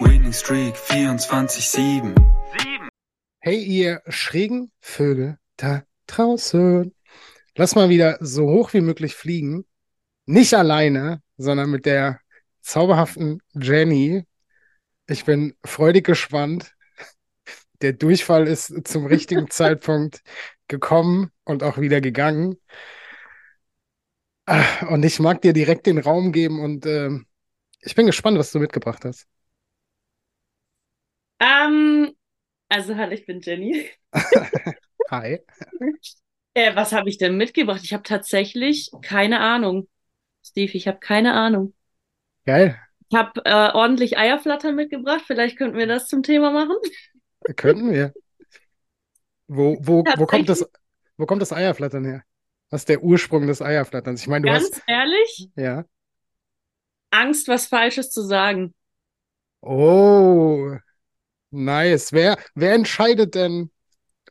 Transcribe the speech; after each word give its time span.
Winning 0.00 0.32
Streak 0.32 0.74
24-7. 0.76 2.14
Hey, 3.40 3.62
ihr 3.62 4.02
schrägen 4.08 4.72
Vögel 4.80 5.38
da 5.56 5.82
draußen. 6.06 6.94
Lass 7.56 7.74
mal 7.74 7.88
wieder 7.88 8.16
so 8.20 8.46
hoch 8.48 8.72
wie 8.72 8.80
möglich 8.80 9.14
fliegen. 9.14 9.66
Nicht 10.26 10.54
alleine, 10.54 11.22
sondern 11.36 11.70
mit 11.70 11.86
der 11.86 12.20
zauberhaften 12.60 13.42
Jenny. 13.54 14.24
Ich 15.06 15.24
bin 15.24 15.54
freudig 15.64 16.06
gespannt. 16.06 16.74
Der 17.82 17.92
Durchfall 17.92 18.46
ist 18.46 18.72
zum 18.86 19.06
richtigen 19.06 19.50
Zeitpunkt 19.50 20.22
gekommen 20.68 21.30
und 21.44 21.62
auch 21.62 21.78
wieder 21.78 22.00
gegangen. 22.00 22.56
Ah, 24.46 24.86
Und 24.86 25.04
ich 25.04 25.20
mag 25.20 25.42
dir 25.42 25.52
direkt 25.52 25.86
den 25.86 25.98
Raum 25.98 26.32
geben 26.32 26.60
und 26.60 26.86
ähm, 26.86 27.26
ich 27.80 27.94
bin 27.94 28.06
gespannt, 28.06 28.38
was 28.38 28.50
du 28.52 28.58
mitgebracht 28.58 29.04
hast. 29.04 29.26
Ähm, 31.40 32.14
also 32.68 32.96
hallo, 32.96 33.12
ich 33.12 33.26
bin 33.26 33.40
Jenny. 33.40 33.90
Hi. 35.10 35.40
Äh, 36.54 36.76
was 36.76 36.92
habe 36.92 37.08
ich 37.08 37.18
denn 37.18 37.36
mitgebracht? 37.36 37.80
Ich 37.82 37.92
habe 37.92 38.02
tatsächlich 38.02 38.90
keine 39.02 39.40
Ahnung. 39.40 39.88
Steve, 40.44 40.72
ich 40.72 40.86
habe 40.86 40.98
keine 40.98 41.34
Ahnung. 41.34 41.74
Geil. 42.44 42.78
Ich 43.08 43.18
habe 43.18 43.40
äh, 43.44 43.72
ordentlich 43.72 44.18
Eierflattern 44.18 44.76
mitgebracht. 44.76 45.22
Vielleicht 45.26 45.58
könnten 45.58 45.76
wir 45.76 45.86
das 45.86 46.06
zum 46.06 46.22
Thema 46.22 46.52
machen. 46.52 46.76
Könnten 47.56 47.90
wir. 47.90 48.12
Wo, 49.48 49.76
wo, 49.80 50.04
wo 50.04 50.26
kommt 50.26 50.48
das, 50.48 50.64
wo 51.16 51.26
kommt 51.26 51.42
das 51.42 51.52
Eierflattern 51.52 52.04
her? 52.04 52.22
Was 52.70 52.82
ist 52.82 52.88
der 52.88 53.02
Ursprung 53.02 53.48
des 53.48 53.62
Eierflatterns? 53.62 54.22
Ich 54.22 54.28
meine, 54.28 54.46
du 54.46 54.52
Ganz 54.52 54.70
hast, 54.70 54.82
ehrlich, 54.86 55.50
ja. 55.56 55.84
Angst, 57.10 57.48
was 57.48 57.66
Falsches 57.66 58.10
zu 58.10 58.22
sagen. 58.22 58.74
Oh, 59.60 60.76
nice. 61.50 62.12
Wer, 62.12 62.38
wer 62.54 62.74
entscheidet 62.74 63.34
denn, 63.34 63.70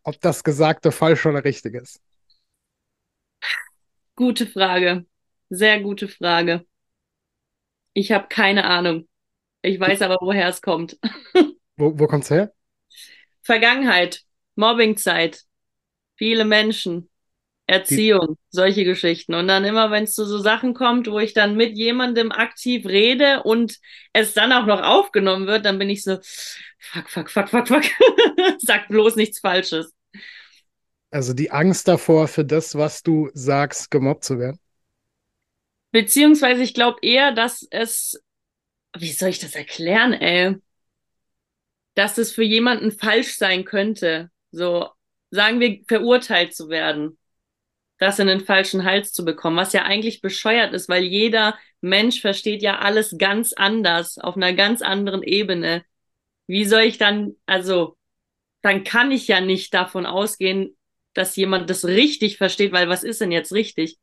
ob 0.04 0.20
das 0.22 0.44
Gesagte 0.44 0.92
falsch 0.92 1.26
oder 1.26 1.44
richtig 1.44 1.76
ist? 1.76 2.02
Gute 4.16 4.48
Frage. 4.48 5.06
Sehr 5.50 5.80
gute 5.82 6.08
Frage. 6.08 6.66
Ich 7.94 8.12
habe 8.12 8.28
keine 8.28 8.66
Ahnung. 8.66 9.08
Ich 9.62 9.80
weiß 9.80 10.02
aber, 10.02 10.18
woher 10.22 10.48
es 10.48 10.62
kommt. 10.62 10.98
Wo, 11.78 11.98
wo 11.98 12.08
kommt's 12.08 12.30
her? 12.30 12.54
Vergangenheit, 13.42 14.24
Mobbingzeit, 14.56 15.46
viele 16.18 16.44
Menschen, 16.44 17.10
Erziehung, 17.70 18.38
solche 18.50 18.84
Geschichten. 18.84 19.36
Und 19.36 19.48
dann 19.48 19.64
immer, 19.64 19.92
wenn 19.92 20.06
es 20.06 20.14
zu 20.14 20.26
so 20.26 20.40
Sachen 20.40 20.74
kommt, 20.74 21.08
wo 21.08 21.20
ich 21.20 21.34
dann 21.34 21.56
mit 21.56 21.78
jemandem 21.78 22.32
aktiv 22.32 22.86
rede 22.88 23.44
und 23.44 23.78
es 24.12 24.34
dann 24.34 24.52
auch 24.52 24.66
noch 24.66 24.82
aufgenommen 24.82 25.46
wird, 25.46 25.66
dann 25.66 25.78
bin 25.78 25.88
ich 25.88 26.04
so, 26.04 26.18
fuck, 26.80 27.08
fuck, 27.08 27.30
fuck, 27.30 27.50
fuck, 27.50 27.68
fuck. 27.68 27.84
Sag 28.58 28.88
bloß 28.88 29.16
nichts 29.18 29.40
Falsches. 29.40 29.94
Also 31.12 31.34
die 31.34 31.52
Angst 31.52 31.88
davor, 31.88 32.28
für 32.28 32.44
das, 32.44 32.74
was 32.74 33.04
du 33.04 33.30
sagst, 33.34 33.92
gemobbt 33.92 34.24
zu 34.24 34.40
werden. 34.40 34.60
Beziehungsweise 35.92 36.64
ich 36.64 36.74
glaube 36.74 36.98
eher, 37.04 37.34
dass 37.34 37.68
es, 37.70 38.20
wie 38.98 39.12
soll 39.12 39.30
ich 39.30 39.40
das 39.40 39.54
erklären, 39.54 40.14
ey? 40.14 40.56
Dass 41.94 42.18
es 42.18 42.32
für 42.32 42.44
jemanden 42.44 42.92
falsch 42.92 43.38
sein 43.38 43.64
könnte. 43.64 44.32
So, 44.52 44.90
sagen 45.30 45.60
wir, 45.60 45.82
verurteilt 45.88 46.56
zu 46.56 46.70
werden. 46.70 47.19
Das 48.00 48.18
in 48.18 48.28
den 48.28 48.40
falschen 48.40 48.86
Hals 48.86 49.14
zu 49.14 49.24
bekommen, 49.24 49.58
was 49.58 49.74
ja 49.74 49.84
eigentlich 49.84 50.22
bescheuert 50.22 50.74
ist, 50.74 50.90
weil 50.90 51.04
jeder 51.04 51.58
Mensch 51.82 52.22
versteht 52.22 52.62
ja 52.62 52.80
alles 52.80 53.16
ganz 53.18 53.54
anders, 53.54 54.18
auf 54.18 54.36
einer 54.36 54.54
ganz 54.54 54.82
anderen 54.82 55.22
Ebene. 55.22 55.84
Wie 56.48 56.66
soll 56.66 56.82
ich 56.82 56.98
dann, 56.98 57.36
also, 57.46 57.96
dann 58.62 58.84
kann 58.84 59.12
ich 59.12 59.28
ja 59.28 59.42
nicht 59.42 59.74
davon 59.74 60.06
ausgehen, 60.06 60.76
dass 61.14 61.36
jemand 61.36 61.70
das 61.70 61.86
richtig 61.86 62.38
versteht, 62.38 62.72
weil 62.72 62.90
was 62.90 63.04
ist 63.04 63.22
denn 63.22 63.32
jetzt 63.32 63.54
richtig? 63.54 63.98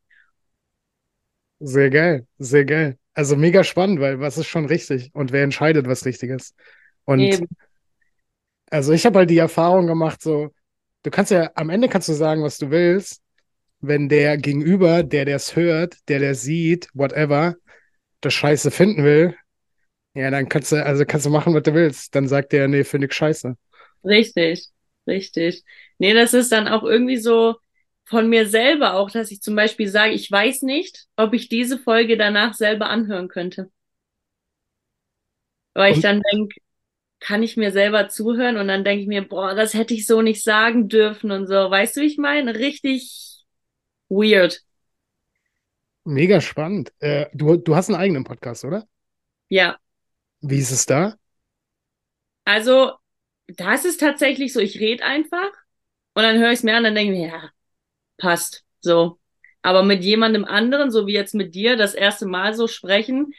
Sehr 1.59 1.91
geil, 1.91 2.27
sehr 2.39 2.65
geil. 2.65 2.99
Also 3.15 3.34
mega 3.34 3.65
spannend, 3.65 4.01
weil 4.01 4.21
was 4.21 4.37
ist 4.37 4.47
schon 4.47 4.67
richtig 4.67 5.11
und 5.15 5.33
wer 5.33 5.43
entscheidet, 5.43 5.89
was 5.89 6.05
richtig 6.05 6.31
ist? 6.31 6.55
Und 7.05 7.21
Eben. 7.21 7.47
also 8.71 8.93
ich 8.93 9.07
habe 9.07 9.21
halt 9.21 9.31
die 9.31 9.39
Erfahrung 9.39 9.87
gemacht, 9.87 10.23
so, 10.23 10.53
du 11.03 11.11
kannst 11.11 11.31
ja, 11.31 11.51
am 11.55 11.71
Ende 11.71 11.89
kannst 11.89 12.09
du 12.09 12.13
sagen, 12.13 12.43
was 12.43 12.59
du 12.59 12.71
willst, 12.71 13.23
wenn 13.81 14.09
der 14.09 14.37
Gegenüber, 14.39 15.03
der 15.03 15.25
das 15.25 15.57
hört, 15.57 15.97
der 16.09 16.19
der 16.21 16.35
sieht, 16.35 16.89
whatever, 16.95 17.57
das 18.23 18.35
Scheiße 18.35 18.71
finden 18.73 19.05
will, 19.05 19.37
ja, 20.15 20.31
dann 20.31 20.49
kannst 20.49 20.73
du, 20.73 20.85
also 20.85 21.05
kannst 21.07 21.27
du 21.27 21.31
machen, 21.31 21.55
was 21.55 21.63
du 21.65 21.75
willst. 21.75 22.15
Dann 22.15 22.29
sagt 22.29 22.53
der, 22.53 22.69
nee, 22.69 22.85
finde 22.85 23.09
ich 23.09 23.15
scheiße. 23.15 23.57
Richtig, 24.05 24.69
richtig. 25.07 25.65
Nee, 25.99 26.15
das 26.15 26.35
ist 26.35 26.53
dann 26.53 26.69
auch 26.69 26.83
irgendwie 26.85 27.17
so 27.17 27.57
von 28.05 28.29
mir 28.29 28.47
selber 28.49 28.95
auch, 28.95 29.11
dass 29.11 29.31
ich 29.31 29.43
zum 29.43 29.57
Beispiel 29.57 29.89
sage, 29.89 30.13
ich 30.13 30.31
weiß 30.31 30.63
nicht, 30.63 31.07
ob 31.17 31.35
ich 31.35 31.49
diese 31.49 31.79
Folge 31.79 32.17
danach 32.17 32.55
selber 32.55 32.89
anhören 32.89 33.29
könnte. 33.29 33.71
Weil 35.75 35.93
ich 35.93 35.99
Und- 35.99 36.03
dann 36.03 36.23
denke, 36.33 36.61
kann 37.21 37.43
ich 37.43 37.57
mir 37.57 37.73
selber 37.73 38.09
zuhören 38.09 38.57
und 38.59 38.69
dann 38.69 38.85
denke 38.85 39.03
ich 39.03 39.09
mir, 39.09 39.29
boah, 39.29 39.55
das 39.55 39.75
hätte 39.75 39.95
ich 39.95 40.07
so 40.07 40.23
nicht 40.23 40.43
sagen 40.45 40.89
dürfen 40.89 41.31
und 41.33 41.47
so. 41.49 41.55
Weißt 41.55 41.97
du, 41.97 42.03
wie 42.03 42.07
ich 42.07 42.19
meine? 42.19 42.57
Richtig 42.57 43.36
weird. 44.09 44.62
Mega 46.05 46.41
spannend. 46.41 46.93
Äh, 47.00 47.27
du, 47.33 47.56
du 47.56 47.75
hast 47.75 47.89
einen 47.89 47.99
eigenen 47.99 48.25
Podcast, 48.25 48.65
oder? 48.65 48.87
Ja. 49.49 49.77
Wie 50.41 50.59
ist 50.59 50.71
es 50.71 50.87
da? 50.87 51.17
Also, 52.45 52.93
da 53.49 53.75
ist 53.75 53.99
tatsächlich 53.99 54.53
so, 54.53 54.61
ich 54.61 54.78
rede 54.78 55.05
einfach 55.05 55.50
und 56.15 56.22
dann 56.22 56.39
höre 56.39 56.53
ich 56.53 56.59
es 56.59 56.62
mir 56.62 56.77
an, 56.77 56.84
dann 56.84 56.95
denke 56.95 57.12
ich 57.12 57.19
mir, 57.19 57.28
ja, 57.28 57.50
passt. 58.19 58.65
So. 58.81 59.19
Aber 59.62 59.83
mit 59.83 60.05
jemandem 60.05 60.45
anderen, 60.45 60.91
so 60.93 61.06
wie 61.06 61.12
jetzt 61.12 61.34
mit 61.34 61.55
dir, 61.55 61.77
das 61.77 61.95
erste 61.95 62.27
Mal 62.27 62.55
so 62.55 62.69
sprechen, 62.69 63.34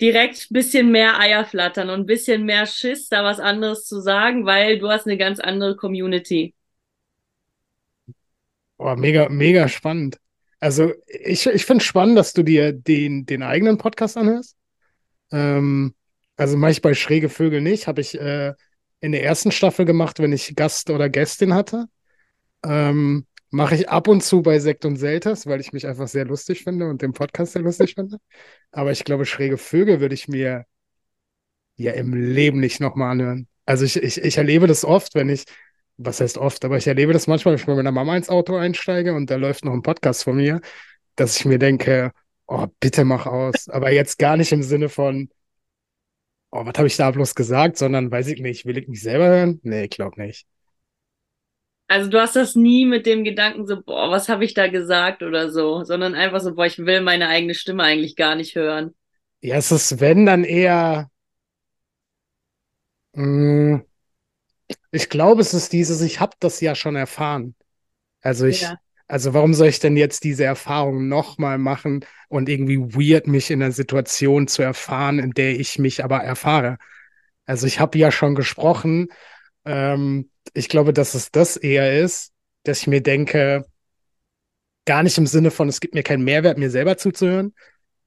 direkt 0.00 0.48
bisschen 0.50 0.90
mehr 0.90 1.18
Eier 1.18 1.44
flattern 1.44 1.88
und 1.88 2.00
ein 2.00 2.06
bisschen 2.06 2.44
mehr 2.44 2.66
Schiss, 2.66 3.08
da 3.08 3.24
was 3.24 3.40
anderes 3.40 3.86
zu 3.86 4.00
sagen, 4.00 4.44
weil 4.44 4.78
du 4.78 4.90
hast 4.90 5.06
eine 5.06 5.16
ganz 5.16 5.40
andere 5.40 5.76
Community. 5.76 6.54
Oh, 8.84 8.96
mega, 8.96 9.28
mega 9.28 9.68
spannend. 9.68 10.18
Also 10.58 10.92
ich, 11.06 11.46
ich 11.46 11.64
finde 11.64 11.82
es 11.82 11.86
spannend, 11.86 12.18
dass 12.18 12.32
du 12.32 12.42
dir 12.42 12.72
den, 12.72 13.26
den 13.26 13.42
eigenen 13.44 13.78
Podcast 13.78 14.16
anhörst. 14.16 14.56
Ähm, 15.30 15.94
also 16.36 16.56
mache 16.56 16.72
ich 16.72 16.82
bei 16.82 16.94
Schräge 16.94 17.28
Vögel 17.28 17.60
nicht. 17.60 17.86
Habe 17.86 18.00
ich 18.00 18.20
äh, 18.20 18.54
in 19.00 19.12
der 19.12 19.22
ersten 19.24 19.52
Staffel 19.52 19.84
gemacht, 19.84 20.18
wenn 20.18 20.32
ich 20.32 20.56
Gast 20.56 20.90
oder 20.90 21.08
Gästin 21.08 21.54
hatte. 21.54 21.86
Ähm, 22.64 23.26
mache 23.50 23.76
ich 23.76 23.88
ab 23.88 24.08
und 24.08 24.22
zu 24.24 24.42
bei 24.42 24.58
Sekt 24.58 24.84
und 24.84 24.96
Selters, 24.96 25.46
weil 25.46 25.60
ich 25.60 25.72
mich 25.72 25.86
einfach 25.86 26.08
sehr 26.08 26.24
lustig 26.24 26.64
finde 26.64 26.88
und 26.88 27.02
den 27.02 27.12
Podcast 27.12 27.52
sehr 27.52 27.62
lustig 27.62 27.94
finde. 27.94 28.18
Aber 28.72 28.90
ich 28.90 29.04
glaube, 29.04 29.26
Schräge 29.26 29.58
Vögel 29.58 30.00
würde 30.00 30.14
ich 30.14 30.26
mir 30.26 30.64
ja 31.76 31.92
im 31.92 32.14
Leben 32.14 32.58
nicht 32.58 32.80
nochmal 32.80 33.12
anhören. 33.12 33.48
Also 33.64 33.84
ich, 33.84 33.96
ich, 33.96 34.18
ich 34.18 34.38
erlebe 34.38 34.66
das 34.66 34.84
oft, 34.84 35.14
wenn 35.14 35.28
ich, 35.28 35.44
was 35.96 36.20
heißt 36.20 36.38
oft, 36.38 36.64
aber 36.64 36.76
ich 36.76 36.86
erlebe 36.86 37.12
das 37.12 37.26
manchmal, 37.26 37.54
wenn 37.54 37.60
ich 37.60 37.66
mit 37.66 37.76
meiner 37.76 37.92
Mama 37.92 38.16
ins 38.16 38.28
Auto 38.28 38.56
einsteige 38.56 39.14
und 39.14 39.30
da 39.30 39.36
läuft 39.36 39.64
noch 39.64 39.72
ein 39.72 39.82
Podcast 39.82 40.24
von 40.24 40.36
mir, 40.36 40.60
dass 41.16 41.38
ich 41.38 41.44
mir 41.44 41.58
denke, 41.58 42.12
oh, 42.46 42.66
bitte 42.80 43.04
mach 43.04 43.26
aus. 43.26 43.68
Aber 43.68 43.92
jetzt 43.92 44.18
gar 44.18 44.36
nicht 44.36 44.52
im 44.52 44.62
Sinne 44.62 44.88
von, 44.88 45.28
oh, 46.50 46.64
was 46.64 46.74
habe 46.78 46.86
ich 46.86 46.96
da 46.96 47.10
bloß 47.10 47.34
gesagt, 47.34 47.76
sondern 47.78 48.10
weiß 48.10 48.28
ich 48.28 48.40
nicht, 48.40 48.66
will 48.66 48.78
ich 48.78 48.88
mich 48.88 49.02
selber 49.02 49.26
hören? 49.28 49.60
Nee, 49.62 49.84
ich 49.84 49.90
glaube 49.90 50.20
nicht. 50.20 50.46
Also 51.88 52.08
du 52.08 52.20
hast 52.20 52.36
das 52.36 52.54
nie 52.54 52.86
mit 52.86 53.04
dem 53.04 53.22
Gedanken 53.22 53.66
so, 53.66 53.82
boah, 53.82 54.10
was 54.10 54.28
habe 54.30 54.44
ich 54.44 54.54
da 54.54 54.68
gesagt 54.68 55.22
oder 55.22 55.50
so, 55.50 55.84
sondern 55.84 56.14
einfach 56.14 56.40
so, 56.40 56.54
boah, 56.54 56.64
ich 56.64 56.78
will 56.78 57.02
meine 57.02 57.28
eigene 57.28 57.54
Stimme 57.54 57.82
eigentlich 57.82 58.16
gar 58.16 58.34
nicht 58.34 58.54
hören. 58.54 58.94
Ja, 59.42 59.56
es 59.56 59.70
ist, 59.72 60.00
wenn, 60.00 60.24
dann 60.24 60.44
eher. 60.44 61.10
Mh, 63.14 63.82
ich 64.90 65.08
glaube, 65.08 65.40
es 65.40 65.54
ist 65.54 65.72
dieses, 65.72 66.00
ich 66.02 66.20
habe 66.20 66.36
das 66.40 66.60
ja 66.60 66.74
schon 66.74 66.96
erfahren. 66.96 67.54
Also 68.22 68.46
ich, 68.46 68.62
Ja. 68.62 68.76
also 69.08 69.34
warum 69.34 69.54
soll 69.54 69.68
ich 69.68 69.80
denn 69.80 69.96
jetzt 69.96 70.24
diese 70.24 70.44
Erfahrung 70.44 71.08
nochmal 71.08 71.58
machen 71.58 72.04
und 72.28 72.48
irgendwie 72.48 72.78
weird 72.78 73.26
mich 73.26 73.50
in 73.50 73.62
einer 73.62 73.72
Situation 73.72 74.48
zu 74.48 74.62
erfahren, 74.62 75.18
in 75.18 75.32
der 75.32 75.58
ich 75.58 75.78
mich 75.78 76.04
aber 76.04 76.18
erfahre? 76.22 76.78
Also 77.46 77.66
ich 77.66 77.80
habe 77.80 77.98
ja 77.98 78.12
schon 78.12 78.34
gesprochen. 78.34 79.08
Ähm, 79.64 80.30
ich 80.54 80.68
glaube, 80.68 80.92
dass 80.92 81.14
es 81.14 81.30
das 81.32 81.56
eher 81.56 82.00
ist, 82.02 82.32
dass 82.64 82.80
ich 82.80 82.86
mir 82.88 83.02
denke, 83.02 83.66
gar 84.84 85.02
nicht 85.02 85.18
im 85.18 85.26
Sinne 85.26 85.50
von, 85.50 85.68
es 85.68 85.80
gibt 85.80 85.94
mir 85.94 86.02
keinen 86.02 86.24
Mehrwert, 86.24 86.58
mir 86.58 86.70
selber 86.70 86.96
zuzuhören, 86.96 87.54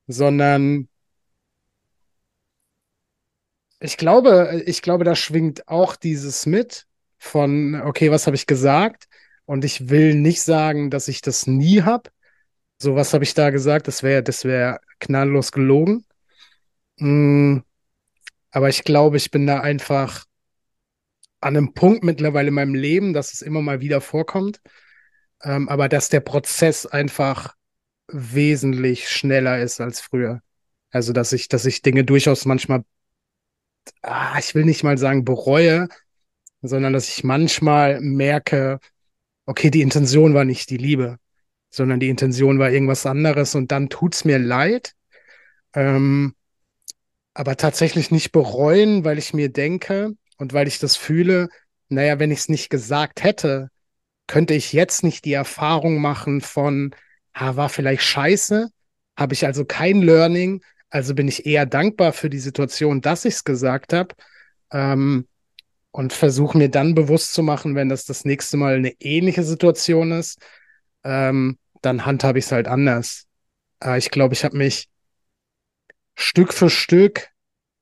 sondern 0.08 0.90
ich 3.80 3.98
glaube, 3.98 4.64
ich 4.66 4.82
glaube, 4.82 5.04
da 5.04 5.16
schwingt 5.16 5.68
auch 5.68 5.96
dieses 5.96 6.46
mit 6.46 6.86
von, 7.18 7.82
okay, 7.82 8.12
was 8.12 8.28
habe 8.28 8.36
ich 8.36 8.48
gesagt? 8.48 9.08
Und 9.46 9.64
ich 9.66 9.90
will 9.90 10.16
nicht 10.16 10.42
sagen, 10.42 10.90
dass 10.90 11.08
ich 11.08 11.22
das 11.22 11.48
nie 11.48 11.84
habe. 11.84 12.10
So, 12.78 12.96
was 12.96 13.14
habe 13.14 13.24
ich 13.24 13.34
da 13.34 13.50
gesagt? 13.52 13.88
Das 13.88 14.04
wäre, 14.04 14.24
das 14.24 14.44
wäre 14.46 14.80
knalllos 15.00 15.52
gelogen. 15.52 16.06
Mm, 16.98 17.60
aber 18.52 18.70
ich 18.70 18.84
glaube, 18.84 19.18
ich 19.18 19.32
bin 19.32 19.48
da 19.48 19.60
einfach 19.62 20.26
an 21.42 21.58
einem 21.58 21.74
Punkt 21.74 22.04
mittlerweile 22.04 22.50
in 22.50 22.54
meinem 22.54 22.76
Leben, 22.76 23.14
dass 23.14 23.34
es 23.34 23.42
immer 23.42 23.62
mal 23.62 23.82
wieder 23.82 24.02
vorkommt. 24.02 24.62
Ähm, 25.44 25.70
aber 25.70 25.90
dass 25.90 26.10
der 26.10 26.22
Prozess 26.22 26.86
einfach 26.86 27.54
wesentlich 28.08 29.10
schneller 29.10 29.60
ist 29.60 29.82
als 29.82 30.02
früher. 30.02 30.42
Also, 30.92 31.14
dass 31.14 31.34
ich, 31.34 31.50
dass 31.50 31.66
ich 31.66 31.82
Dinge 31.82 32.04
durchaus 32.04 32.46
manchmal 32.46 32.84
ah, 34.02 34.38
ich 34.40 34.56
will 34.56 34.66
nicht 34.66 34.84
mal 34.84 34.98
sagen 34.98 35.26
bereue, 35.26 35.88
sondern 36.62 36.94
dass 36.94 37.10
ich 37.10 37.24
manchmal 37.24 38.00
merke, 38.02 38.80
okay, 39.46 39.70
die 39.70 39.82
Intention 39.82 40.34
war 40.34 40.46
nicht 40.46 40.70
die 40.70 40.78
Liebe, 40.78 41.18
sondern 41.70 42.00
die 42.00 42.10
Intention 42.10 42.60
war 42.60 42.72
irgendwas 42.72 43.06
anderes 43.06 43.56
und 43.56 43.72
dann 43.72 43.90
tut's 43.90 44.26
mir 44.26 44.40
leid. 44.40 44.94
Ähm, 45.74 46.36
aber 47.34 47.58
tatsächlich 47.58 48.12
nicht 48.12 48.32
bereuen, 48.32 49.04
weil 49.04 49.18
ich 49.18 49.34
mir 49.34 49.50
denke 49.50 50.14
und 50.38 50.54
weil 50.54 50.68
ich 50.68 50.80
das 50.80 50.96
fühle, 50.96 51.50
naja, 51.90 52.20
wenn 52.20 52.32
ich 52.32 52.40
es 52.40 52.50
nicht 52.50 52.70
gesagt 52.70 53.24
hätte, 53.24 53.70
könnte 54.28 54.54
ich 54.54 54.74
jetzt 54.74 55.04
nicht 55.04 55.26
die 55.26 55.34
Erfahrung 55.34 56.00
machen 56.00 56.42
von, 56.42 56.96
ah, 57.34 57.56
war 57.58 57.70
vielleicht 57.70 58.04
scheiße, 58.04 58.70
habe 59.18 59.34
ich 59.34 59.46
also 59.46 59.66
kein 59.66 60.02
Learning, 60.02 60.64
also 60.96 61.14
bin 61.14 61.28
ich 61.28 61.46
eher 61.46 61.66
dankbar 61.66 62.14
für 62.14 62.30
die 62.30 62.40
Situation, 62.40 63.02
dass 63.02 63.26
ich 63.26 63.34
es 63.34 63.44
gesagt 63.44 63.92
habe 63.92 64.16
ähm, 64.72 65.28
und 65.92 66.14
versuche 66.14 66.58
mir 66.58 66.70
dann 66.70 66.96
bewusst 66.96 67.34
zu 67.34 67.44
machen, 67.44 67.76
wenn 67.76 67.90
das 67.90 68.06
das 68.06 68.24
nächste 68.24 68.56
Mal 68.56 68.76
eine 68.76 68.94
ähnliche 69.02 69.44
Situation 69.44 70.14
ist, 70.14 70.40
ähm, 71.04 71.58
dann 71.82 72.06
handhabe 72.06 72.40
ich 72.40 72.46
es 72.46 72.54
halt 72.54 72.70
anders. 72.70 73.26
Äh, 73.84 73.98
ich 73.98 74.10
glaube, 74.10 74.36
ich 74.36 74.46
habe 74.46 74.56
mich 74.56 74.88
Stück 76.16 76.54
für 76.54 76.70
Stück 76.70 77.28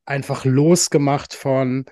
einfach 0.05 0.43
losgemacht 0.43 1.35
von, 1.35 1.85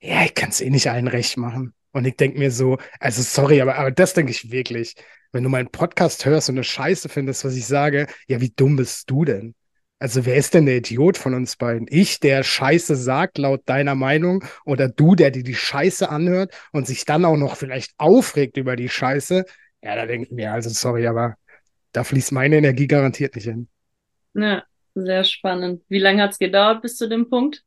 ja, 0.00 0.24
ich 0.24 0.34
kann 0.34 0.50
es 0.50 0.60
eh 0.60 0.68
nicht 0.68 0.90
allen 0.90 1.06
recht 1.06 1.36
machen. 1.36 1.74
Und 1.92 2.06
ich 2.06 2.16
denke 2.16 2.40
mir 2.40 2.50
so, 2.50 2.78
also 2.98 3.22
sorry, 3.22 3.60
aber, 3.60 3.76
aber 3.76 3.92
das 3.92 4.14
denke 4.14 4.32
ich 4.32 4.50
wirklich. 4.50 4.96
Wenn 5.30 5.44
du 5.44 5.48
meinen 5.48 5.70
Podcast 5.70 6.24
hörst 6.24 6.48
und 6.48 6.56
eine 6.56 6.64
Scheiße 6.64 7.08
findest, 7.08 7.44
was 7.44 7.54
ich 7.54 7.66
sage, 7.66 8.08
ja, 8.26 8.40
wie 8.40 8.50
dumm 8.50 8.74
bist 8.74 9.08
du 9.08 9.24
denn? 9.24 9.54
Also 10.04 10.26
wer 10.26 10.36
ist 10.36 10.52
denn 10.52 10.66
der 10.66 10.76
Idiot 10.76 11.16
von 11.16 11.32
uns 11.32 11.56
beiden? 11.56 11.86
Ich, 11.88 12.20
der 12.20 12.42
Scheiße 12.42 12.94
sagt, 12.94 13.38
laut 13.38 13.62
deiner 13.64 13.94
Meinung, 13.94 14.44
oder 14.66 14.86
du, 14.86 15.14
der 15.14 15.30
dir 15.30 15.42
die 15.42 15.54
Scheiße 15.54 16.10
anhört 16.10 16.52
und 16.72 16.86
sich 16.86 17.06
dann 17.06 17.24
auch 17.24 17.38
noch 17.38 17.56
vielleicht 17.56 17.92
aufregt 17.96 18.58
über 18.58 18.76
die 18.76 18.90
Scheiße? 18.90 19.46
Ja, 19.80 19.96
da 19.96 20.04
denke 20.04 20.26
ich 20.26 20.30
mir, 20.30 20.52
also 20.52 20.68
sorry, 20.68 21.06
aber 21.06 21.36
da 21.92 22.04
fließt 22.04 22.32
meine 22.32 22.58
Energie 22.58 22.86
garantiert 22.86 23.34
nicht 23.34 23.44
hin. 23.44 23.66
Ja, 24.34 24.64
sehr 24.94 25.24
spannend. 25.24 25.80
Wie 25.88 26.00
lange 26.00 26.22
hat's 26.22 26.38
gedauert 26.38 26.82
bis 26.82 26.98
zu 26.98 27.08
dem 27.08 27.30
Punkt? 27.30 27.64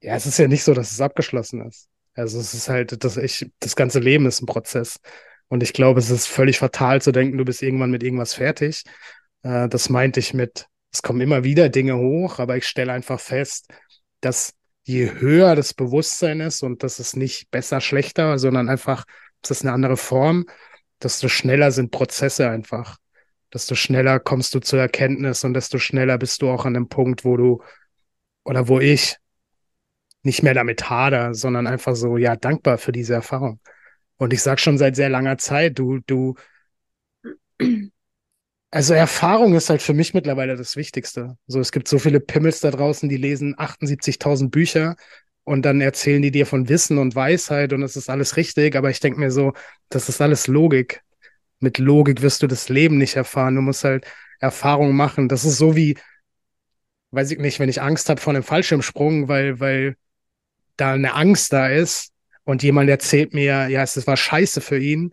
Ja, 0.00 0.16
es 0.16 0.26
ist 0.26 0.40
ja 0.40 0.48
nicht 0.48 0.64
so, 0.64 0.74
dass 0.74 0.90
es 0.90 1.00
abgeschlossen 1.00 1.64
ist. 1.64 1.88
Also 2.14 2.40
es 2.40 2.54
ist 2.54 2.68
halt, 2.68 3.04
das, 3.04 3.16
ich, 3.18 3.48
das 3.60 3.76
ganze 3.76 4.00
Leben 4.00 4.26
ist 4.26 4.42
ein 4.42 4.46
Prozess. 4.46 4.98
Und 5.46 5.62
ich 5.62 5.74
glaube, 5.74 6.00
es 6.00 6.10
ist 6.10 6.26
völlig 6.26 6.58
fatal 6.58 7.00
zu 7.00 7.12
denken, 7.12 7.38
du 7.38 7.44
bist 7.44 7.62
irgendwann 7.62 7.92
mit 7.92 8.02
irgendwas 8.02 8.34
fertig. 8.34 8.82
Äh, 9.44 9.68
das 9.68 9.88
meinte 9.88 10.18
ich 10.18 10.34
mit, 10.34 10.66
es 10.92 11.02
kommen 11.02 11.20
immer 11.20 11.44
wieder 11.44 11.68
Dinge 11.68 11.96
hoch, 11.96 12.38
aber 12.38 12.56
ich 12.56 12.66
stelle 12.66 12.92
einfach 12.92 13.18
fest, 13.18 13.72
dass 14.20 14.54
je 14.84 15.12
höher 15.12 15.56
das 15.56 15.74
Bewusstsein 15.74 16.40
ist 16.40 16.62
und 16.62 16.82
das 16.82 16.98
ist 17.00 17.16
nicht 17.16 17.50
besser, 17.50 17.80
schlechter, 17.80 18.38
sondern 18.38 18.68
einfach, 18.68 19.04
es 19.42 19.50
ist 19.50 19.62
eine 19.62 19.72
andere 19.72 19.96
Form, 19.96 20.46
desto 21.02 21.28
schneller 21.28 21.70
sind 21.72 21.90
Prozesse 21.90 22.48
einfach. 22.48 22.98
Desto 23.52 23.74
schneller 23.74 24.20
kommst 24.20 24.54
du 24.54 24.60
zur 24.60 24.80
Erkenntnis 24.80 25.44
und 25.44 25.54
desto 25.54 25.78
schneller 25.78 26.18
bist 26.18 26.42
du 26.42 26.50
auch 26.50 26.64
an 26.64 26.74
dem 26.74 26.88
Punkt, 26.88 27.24
wo 27.24 27.36
du 27.36 27.62
oder 28.44 28.68
wo 28.68 28.80
ich 28.80 29.18
nicht 30.22 30.42
mehr 30.42 30.54
damit 30.54 30.88
hader, 30.88 31.34
sondern 31.34 31.66
einfach 31.66 31.96
so, 31.96 32.16
ja, 32.16 32.36
dankbar 32.36 32.78
für 32.78 32.92
diese 32.92 33.14
Erfahrung. 33.14 33.60
Und 34.16 34.32
ich 34.32 34.42
sag 34.42 34.60
schon 34.60 34.78
seit 34.78 34.94
sehr 34.96 35.08
langer 35.08 35.38
Zeit, 35.38 35.78
du, 35.78 35.98
du, 36.06 36.34
also 38.72 38.94
Erfahrung 38.94 39.54
ist 39.54 39.68
halt 39.68 39.82
für 39.82 39.92
mich 39.92 40.14
mittlerweile 40.14 40.56
das 40.56 40.76
Wichtigste. 40.76 41.36
So, 41.46 41.60
es 41.60 41.72
gibt 41.72 41.88
so 41.88 41.98
viele 41.98 42.20
Pimmels 42.20 42.60
da 42.60 42.70
draußen, 42.70 43.06
die 43.06 43.18
lesen 43.18 43.54
78.000 43.54 44.48
Bücher 44.48 44.96
und 45.44 45.62
dann 45.66 45.82
erzählen 45.82 46.22
die 46.22 46.30
dir 46.30 46.46
von 46.46 46.70
Wissen 46.70 46.96
und 46.96 47.14
Weisheit 47.14 47.74
und 47.74 47.82
es 47.82 47.96
ist 47.96 48.08
alles 48.08 48.38
richtig, 48.38 48.74
aber 48.74 48.88
ich 48.88 48.98
denke 48.98 49.20
mir 49.20 49.30
so, 49.30 49.52
das 49.90 50.08
ist 50.08 50.22
alles 50.22 50.46
Logik. 50.46 51.02
Mit 51.60 51.76
Logik 51.76 52.22
wirst 52.22 52.42
du 52.42 52.46
das 52.46 52.70
Leben 52.70 52.96
nicht 52.96 53.14
erfahren. 53.14 53.56
Du 53.56 53.60
musst 53.60 53.84
halt 53.84 54.06
Erfahrung 54.40 54.96
machen. 54.96 55.28
Das 55.28 55.44
ist 55.44 55.58
so 55.58 55.76
wie, 55.76 55.98
weiß 57.10 57.30
ich 57.30 57.38
nicht, 57.40 57.60
wenn 57.60 57.68
ich 57.68 57.82
Angst 57.82 58.08
habe 58.08 58.22
vor 58.22 58.32
einem 58.32 58.42
Fallschirmsprung, 58.42 59.28
weil, 59.28 59.60
weil 59.60 59.96
da 60.78 60.94
eine 60.94 61.12
Angst 61.12 61.52
da 61.52 61.68
ist 61.68 62.12
und 62.44 62.62
jemand 62.62 62.88
erzählt 62.88 63.34
mir, 63.34 63.68
ja, 63.68 63.82
es 63.82 64.06
war 64.06 64.16
scheiße 64.16 64.62
für 64.62 64.78
ihn, 64.78 65.12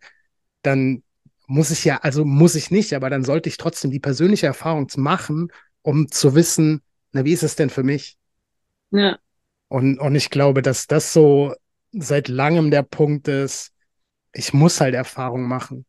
dann 0.61 1.03
muss 1.49 1.71
ich 1.71 1.83
ja, 1.83 1.97
also 1.97 2.25
muss 2.25 2.53
ich 2.53 2.69
nicht, 2.69 2.93
aber 2.93 3.09
dann 3.09 3.23
sollte 3.23 3.49
ich 3.49 3.57
trotzdem 3.57 3.89
die 3.89 3.99
persönliche 3.99 4.45
Erfahrung 4.45 4.87
machen, 4.97 5.51
um 5.81 6.11
zu 6.11 6.35
wissen, 6.35 6.83
na, 7.11 7.25
wie 7.25 7.33
ist 7.33 7.41
es 7.41 7.55
denn 7.55 7.71
für 7.71 7.81
mich? 7.81 8.19
Ja. 8.91 9.17
Und, 9.67 9.97
und 9.97 10.13
ich 10.13 10.29
glaube, 10.29 10.61
dass 10.61 10.85
das 10.85 11.11
so 11.11 11.55
seit 11.91 12.27
langem 12.27 12.69
der 12.69 12.83
Punkt 12.83 13.27
ist, 13.27 13.71
ich 14.31 14.53
muss 14.53 14.79
halt 14.79 14.93
Erfahrung 14.93 15.47
machen. 15.47 15.87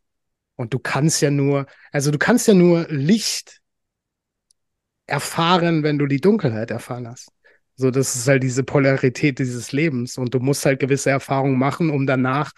Und 0.57 0.73
du 0.73 0.79
kannst 0.79 1.21
ja 1.21 1.31
nur, 1.31 1.67
also 1.93 2.11
du 2.11 2.17
kannst 2.17 2.49
ja 2.49 2.55
nur 2.55 2.87
Licht 2.89 3.61
erfahren, 5.07 5.83
wenn 5.83 5.99
du 5.99 6.07
die 6.07 6.23
Dunkelheit 6.23 6.71
erfahren 6.71 7.07
hast. 7.07 7.29
So, 7.77 7.91
das 7.91 8.17
ist 8.17 8.27
halt 8.27 8.43
diese 8.43 8.65
Polarität 8.65 9.39
dieses 9.39 9.73
Lebens. 9.73 10.17
Und 10.17 10.33
du 10.33 10.41
musst 10.41 10.65
halt 10.65 10.81
gewisse 10.81 11.11
Erfahrungen 11.11 11.59
machen, 11.59 11.91
um 11.91 12.07
danach 12.07 12.53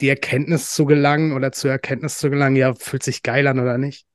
die 0.00 0.08
Erkenntnis 0.08 0.72
zu 0.72 0.84
gelangen 0.84 1.32
oder 1.32 1.52
zur 1.52 1.70
Erkenntnis 1.70 2.18
zu 2.18 2.30
gelangen, 2.30 2.56
ja, 2.56 2.74
fühlt 2.74 3.02
sich 3.02 3.22
geil 3.22 3.46
an 3.46 3.58
oder 3.58 3.78
nicht. 3.78 4.06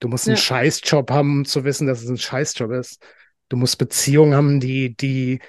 Du 0.00 0.08
musst 0.08 0.26
einen 0.28 0.36
Ja. 0.36 0.42
Scheißjob 0.42 1.10
haben, 1.10 1.38
um 1.38 1.44
zu 1.44 1.64
wissen, 1.64 1.86
dass 1.86 2.02
es 2.02 2.08
ein 2.08 2.18
Scheißjob 2.18 2.70
ist. 2.72 3.02
Du 3.48 3.56
musst 3.56 3.78
Beziehungen 3.78 4.34
haben, 4.34 4.60
die, 4.60 4.96
die, 4.96 5.40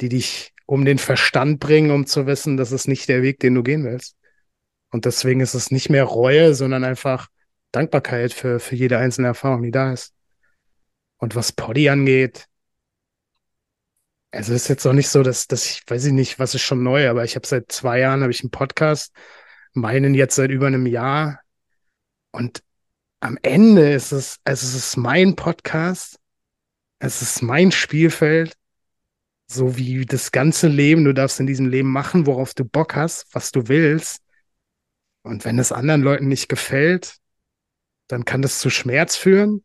die 0.00 0.08
dich 0.08 0.52
um 0.66 0.84
den 0.84 0.98
Verstand 0.98 1.60
bringen, 1.60 1.90
um 1.90 2.06
zu 2.06 2.26
wissen, 2.26 2.56
das 2.56 2.72
ist 2.72 2.88
nicht 2.88 3.08
der 3.08 3.22
Weg, 3.22 3.40
den 3.40 3.54
du 3.54 3.62
gehen 3.62 3.84
willst. 3.84 4.16
Und 4.90 5.04
deswegen 5.04 5.40
ist 5.40 5.54
es 5.54 5.70
nicht 5.70 5.90
mehr 5.90 6.04
Reue, 6.04 6.54
sondern 6.54 6.84
einfach 6.84 7.28
Dankbarkeit 7.72 8.32
für, 8.32 8.60
für 8.60 8.74
jede 8.74 8.98
einzelne 8.98 9.28
Erfahrung, 9.28 9.62
die 9.62 9.70
da 9.70 9.92
ist. 9.92 10.14
Und 11.18 11.34
was 11.34 11.52
Poddy 11.52 11.88
angeht, 11.88 12.46
also 14.30 14.52
ist 14.52 14.68
jetzt 14.68 14.86
auch 14.86 14.92
nicht 14.92 15.08
so, 15.08 15.22
dass, 15.22 15.46
dass 15.46 15.64
ich, 15.66 15.82
weiß 15.86 16.06
ich 16.06 16.12
nicht, 16.12 16.38
was 16.38 16.54
ist 16.54 16.62
schon 16.62 16.82
neu, 16.82 17.08
aber 17.08 17.24
ich 17.24 17.34
habe 17.34 17.46
seit 17.46 17.72
zwei 17.72 18.00
Jahren 18.00 18.22
habe 18.22 18.32
ich 18.32 18.42
einen 18.42 18.50
Podcast, 18.50 19.14
meinen 19.72 20.14
jetzt 20.14 20.36
seit 20.36 20.50
über 20.50 20.66
einem 20.66 20.86
Jahr. 20.86 21.40
Und 22.30 22.62
am 23.20 23.38
Ende 23.42 23.92
ist 23.92 24.12
es, 24.12 24.38
also 24.44 24.66
es 24.66 24.74
ist 24.74 24.96
mein 24.96 25.34
Podcast, 25.34 26.18
es 26.98 27.22
ist 27.22 27.42
mein 27.42 27.72
Spielfeld, 27.72 28.54
so 29.46 29.76
wie 29.76 30.04
das 30.04 30.30
ganze 30.30 30.68
Leben. 30.68 31.04
Du 31.04 31.14
darfst 31.14 31.40
in 31.40 31.46
diesem 31.46 31.66
Leben 31.66 31.90
machen, 31.90 32.26
worauf 32.26 32.54
du 32.54 32.64
Bock 32.64 32.96
hast, 32.96 33.26
was 33.32 33.50
du 33.50 33.68
willst. 33.68 34.22
Und 35.22 35.44
wenn 35.44 35.58
es 35.58 35.72
anderen 35.72 36.02
Leuten 36.02 36.28
nicht 36.28 36.48
gefällt, 36.48 37.16
dann 38.08 38.24
kann 38.24 38.42
das 38.42 38.60
zu 38.60 38.70
Schmerz 38.70 39.16
führen. 39.16 39.64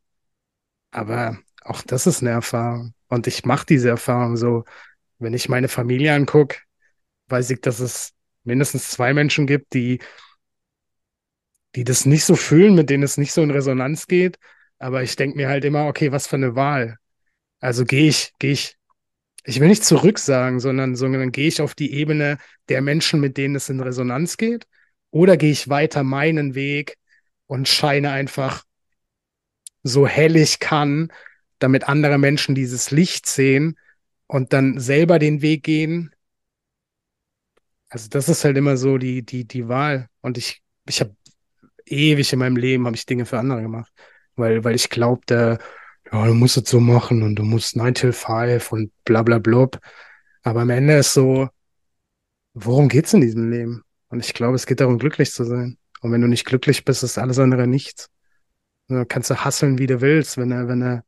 Aber 0.91 1.37
auch 1.63 1.81
das 1.81 2.07
ist 2.07 2.21
eine 2.21 2.31
Erfahrung. 2.31 2.93
Und 3.13 3.27
ich 3.27 3.45
mache 3.45 3.65
diese 3.67 3.89
Erfahrung 3.89 4.37
so. 4.37 4.65
Wenn 5.19 5.33
ich 5.33 5.47
meine 5.47 5.67
Familie 5.67 6.13
angucke, 6.15 6.57
weiß 7.27 7.51
ich, 7.51 7.61
dass 7.61 7.79
es 7.79 8.13
mindestens 8.43 8.89
zwei 8.89 9.13
Menschen 9.13 9.45
gibt, 9.45 9.73
die, 9.73 9.99
die 11.75 11.83
das 11.83 12.05
nicht 12.05 12.25
so 12.25 12.35
fühlen, 12.35 12.73
mit 12.73 12.89
denen 12.89 13.03
es 13.03 13.17
nicht 13.17 13.31
so 13.31 13.41
in 13.43 13.51
Resonanz 13.51 14.07
geht. 14.07 14.39
Aber 14.79 15.03
ich 15.03 15.15
denke 15.15 15.37
mir 15.37 15.47
halt 15.47 15.63
immer, 15.63 15.85
okay, 15.85 16.11
was 16.11 16.25
für 16.27 16.37
eine 16.37 16.55
Wahl. 16.55 16.97
Also 17.59 17.85
gehe 17.85 18.09
ich, 18.09 18.33
gehe 18.39 18.51
ich, 18.51 18.75
ich 19.45 19.59
will 19.59 19.67
nicht 19.67 19.85
zurück 19.85 20.17
sagen, 20.17 20.59
sondern, 20.59 20.95
sondern 20.95 21.31
gehe 21.31 21.47
ich 21.47 21.61
auf 21.61 21.75
die 21.75 21.93
Ebene 21.93 22.39
der 22.67 22.81
Menschen, 22.81 23.19
mit 23.19 23.37
denen 23.37 23.55
es 23.55 23.69
in 23.69 23.79
Resonanz 23.79 24.37
geht? 24.37 24.65
Oder 25.11 25.37
gehe 25.37 25.51
ich 25.51 25.69
weiter 25.69 26.03
meinen 26.03 26.55
Weg 26.55 26.97
und 27.45 27.67
scheine 27.67 28.11
einfach 28.11 28.63
so 29.83 30.07
hell 30.07 30.35
ich 30.35 30.59
kann, 30.59 31.11
damit 31.63 31.87
andere 31.89 32.17
Menschen 32.17 32.55
dieses 32.55 32.91
Licht 32.91 33.25
sehen 33.25 33.77
und 34.27 34.53
dann 34.53 34.79
selber 34.79 35.19
den 35.19 35.41
Weg 35.41 35.63
gehen. 35.63 36.13
Also 37.89 38.09
das 38.09 38.29
ist 38.29 38.43
halt 38.43 38.57
immer 38.57 38.77
so 38.77 38.97
die, 38.97 39.23
die, 39.23 39.45
die 39.45 39.67
Wahl. 39.67 40.07
Und 40.21 40.37
ich, 40.37 40.61
ich 40.87 40.99
habe 40.99 41.15
ewig 41.85 42.33
in 42.33 42.39
meinem 42.39 42.57
Leben 42.57 42.85
habe 42.85 42.95
ich 42.95 43.05
Dinge 43.05 43.25
für 43.25 43.39
andere 43.39 43.61
gemacht, 43.61 43.91
weil, 44.35 44.63
weil 44.63 44.75
ich 44.75 44.89
glaubte, 44.89 45.59
ja, 46.11 46.25
du 46.25 46.33
musst 46.33 46.57
es 46.57 46.69
so 46.69 46.79
machen 46.79 47.23
und 47.23 47.35
du 47.35 47.43
musst 47.43 47.75
9 47.75 47.93
till 47.93 48.13
5 48.13 48.71
und 48.71 48.91
bla 49.05 49.23
bla 49.23 49.39
blub. 49.39 49.79
Aber 50.43 50.61
am 50.61 50.69
Ende 50.69 50.97
ist 50.97 51.13
so, 51.13 51.49
worum 52.53 52.89
geht's 52.89 53.13
in 53.13 53.21
diesem 53.21 53.49
Leben? 53.49 53.83
Und 54.09 54.19
ich 54.19 54.33
glaube, 54.33 54.55
es 54.55 54.65
geht 54.65 54.79
darum, 54.79 54.99
glücklich 54.99 55.31
zu 55.31 55.43
sein. 55.43 55.77
Und 56.01 56.11
wenn 56.11 56.21
du 56.21 56.27
nicht 56.27 56.45
glücklich 56.45 56.85
bist, 56.85 57.01
ist 57.03 57.17
alles 57.17 57.39
andere 57.39 57.65
nichts. 57.65 58.09
Du 58.89 59.05
kannst 59.05 59.29
du 59.29 59.35
hasseln, 59.35 59.77
wie 59.79 59.87
du 59.87 60.01
willst, 60.01 60.37
wenn 60.37 60.51
er, 60.51 60.67
wenn 60.67 60.81
er. 60.81 61.03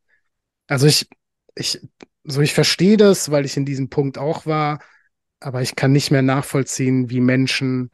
Also 0.68 0.88
ich, 0.88 1.08
ich, 1.56 1.80
so 2.24 2.42
ich 2.42 2.54
verstehe 2.54 2.98
das, 2.98 3.32
weil 3.32 3.46
ich 3.46 3.58
in 3.58 3.66
diesem 3.66 3.90
Punkt 3.90 4.18
auch 4.18 4.46
war, 4.46 4.80
aber 5.40 5.62
ich 5.62 5.76
kann 5.76 5.92
nicht 5.92 6.12
mehr 6.12 6.22
nachvollziehen, 6.22 7.10
wie 7.10 7.22
Menschen 7.22 7.92